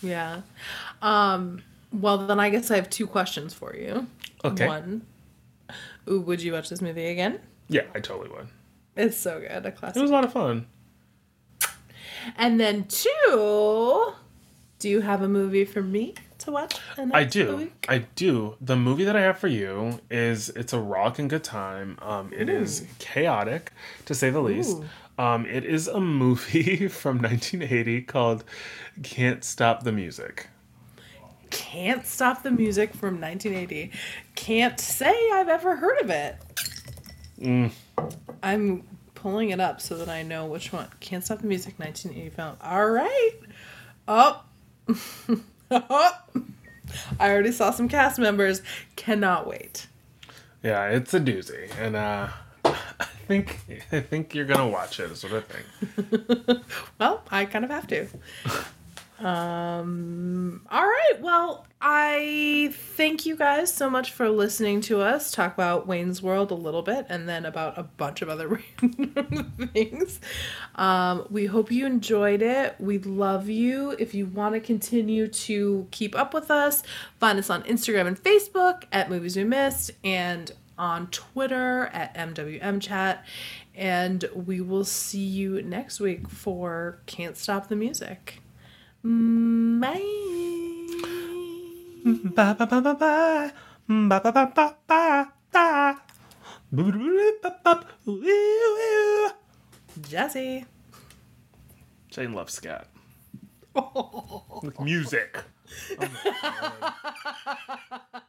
Yeah. 0.00 0.42
Um 1.00 1.62
well, 1.92 2.26
then 2.26 2.38
I 2.38 2.50
guess 2.50 2.70
I 2.70 2.76
have 2.76 2.88
two 2.90 3.06
questions 3.08 3.52
for 3.54 3.74
you. 3.74 4.06
Okay. 4.44 4.68
One, 4.68 5.04
ooh, 6.08 6.20
would 6.20 6.42
you 6.42 6.52
watch 6.52 6.68
this 6.68 6.80
movie 6.82 7.06
again? 7.06 7.40
Yeah, 7.68 7.82
I 7.94 8.00
totally 8.00 8.28
would. 8.30 8.48
It's 8.96 9.16
so 9.16 9.40
good, 9.40 9.64
a 9.64 9.72
classic. 9.72 9.96
It 9.96 10.02
was 10.02 10.10
a 10.10 10.14
lot 10.14 10.24
of 10.24 10.32
fun. 10.32 10.66
And 12.36 12.60
then 12.60 12.84
two, 12.84 14.12
do 14.78 14.88
you 14.88 15.00
have 15.00 15.22
a 15.22 15.28
movie 15.28 15.64
for 15.64 15.82
me 15.82 16.14
to 16.38 16.52
watch? 16.52 16.76
I 17.12 17.24
do. 17.24 17.56
week? 17.56 17.86
I 17.88 17.98
do. 18.14 18.56
The 18.60 18.76
movie 18.76 19.04
that 19.04 19.16
I 19.16 19.22
have 19.22 19.38
for 19.38 19.48
you 19.48 20.00
is 20.10 20.50
it's 20.50 20.72
a 20.72 20.78
rockin' 20.78 21.28
good 21.28 21.44
time. 21.44 21.98
Um, 22.00 22.32
it 22.32 22.48
is 22.48 22.86
chaotic, 22.98 23.72
to 24.06 24.14
say 24.14 24.30
the 24.30 24.40
least. 24.40 24.78
Um, 25.18 25.46
it 25.46 25.64
is 25.64 25.88
a 25.88 26.00
movie 26.22 26.88
from 26.88 27.18
1980 27.18 28.02
called 28.02 28.44
"Can't 29.02 29.42
Stop 29.44 29.82
the 29.82 29.92
Music." 29.92 30.48
Can't 31.52 32.04
Stop 32.06 32.42
the 32.42 32.50
Music 32.50 32.94
from 32.94 33.20
1980. 33.20 33.92
Can't 34.34 34.80
say 34.80 35.14
I've 35.32 35.48
ever 35.48 35.76
heard 35.76 36.00
of 36.00 36.10
it. 36.10 36.36
Mm. 37.40 37.70
I'm 38.42 38.82
pulling 39.14 39.50
it 39.50 39.60
up 39.60 39.80
so 39.80 39.96
that 39.98 40.08
I 40.08 40.22
know 40.22 40.46
which 40.46 40.72
one. 40.72 40.88
Can't 41.00 41.24
Stop 41.24 41.40
the 41.40 41.46
Music 41.46 41.78
1980 41.78 42.34
film. 42.34 42.56
All 42.62 42.88
right. 42.88 43.32
Oh. 44.08 44.42
oh. 45.70 46.18
I 47.20 47.30
already 47.30 47.52
saw 47.52 47.70
some 47.70 47.88
cast 47.88 48.18
members. 48.18 48.62
Cannot 48.96 49.46
wait. 49.46 49.86
Yeah, 50.62 50.88
it's 50.88 51.12
a 51.12 51.20
doozy, 51.20 51.70
and 51.78 51.96
uh, 51.96 52.28
I 52.64 53.04
think 53.26 53.60
I 53.90 54.00
think 54.00 54.34
you're 54.34 54.44
gonna 54.44 54.68
watch 54.68 55.00
it. 55.00 55.10
Is 55.10 55.24
what 55.24 55.32
I 55.32 55.40
think. 55.40 56.62
Well, 56.98 57.22
I 57.30 57.46
kind 57.46 57.64
of 57.64 57.70
have 57.70 57.86
to. 57.88 58.06
Um, 59.22 60.66
all 60.68 60.82
right. 60.82 61.20
Well, 61.20 61.64
I 61.80 62.74
thank 62.96 63.24
you 63.24 63.36
guys 63.36 63.72
so 63.72 63.88
much 63.88 64.10
for 64.12 64.28
listening 64.28 64.80
to 64.82 65.00
us 65.00 65.30
talk 65.30 65.54
about 65.54 65.86
Wayne's 65.86 66.20
World 66.20 66.50
a 66.50 66.56
little 66.56 66.82
bit 66.82 67.06
and 67.08 67.28
then 67.28 67.44
about 67.44 67.78
a 67.78 67.84
bunch 67.84 68.20
of 68.22 68.28
other 68.28 68.60
things. 69.72 70.20
Um, 70.74 71.26
we 71.30 71.46
hope 71.46 71.70
you 71.70 71.86
enjoyed 71.86 72.42
it. 72.42 72.74
We 72.80 72.98
love 72.98 73.48
you. 73.48 73.94
If 73.98 74.12
you 74.12 74.26
want 74.26 74.54
to 74.54 74.60
continue 74.60 75.28
to 75.28 75.86
keep 75.92 76.16
up 76.16 76.34
with 76.34 76.50
us, 76.50 76.82
find 77.20 77.38
us 77.38 77.48
on 77.48 77.62
Instagram 77.62 78.08
and 78.08 78.20
Facebook 78.20 78.84
at 78.90 79.08
Movies 79.08 79.36
We 79.36 79.44
Missed 79.44 79.92
and 80.02 80.50
on 80.76 81.06
Twitter 81.08 81.86
at 81.92 82.14
MWM 82.16 82.80
Chat. 82.80 83.24
And 83.74 84.24
we 84.34 84.60
will 84.60 84.84
see 84.84 85.24
you 85.24 85.62
next 85.62 86.00
week 86.00 86.28
for 86.28 86.98
Can't 87.06 87.36
Stop 87.36 87.68
the 87.68 87.76
Music. 87.76 88.41
Bye. 89.02 90.00
Bye 92.04 92.54
bye 92.54 92.66
bye 92.66 92.80
bye 92.80 92.94
bye. 92.94 93.50
Bye 93.88 94.20
bye 94.20 94.30
bye 94.30 94.44
bye 94.54 94.74
bye. 94.86 95.26
bye. 95.52 95.94
Jazzy. 100.08 100.64
Jane 102.10 102.32
loves 102.32 102.54
scat. 102.54 102.86
With 104.62 104.78
music. 104.80 105.36
Oh 105.98 108.22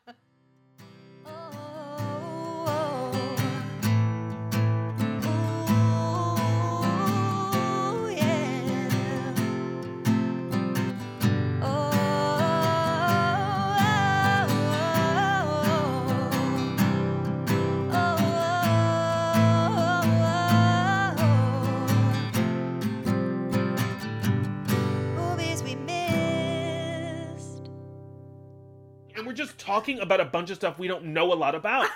talking 29.64 29.99
about 29.99 30.19
a 30.19 30.26
bunch 30.26 30.49
of 30.49 30.57
stuff 30.57 30.77
we 30.77 30.88
don't 30.88 31.06
know 31.06 31.31
a 31.31 31.35
lot 31.35 31.56
about. 31.56 31.88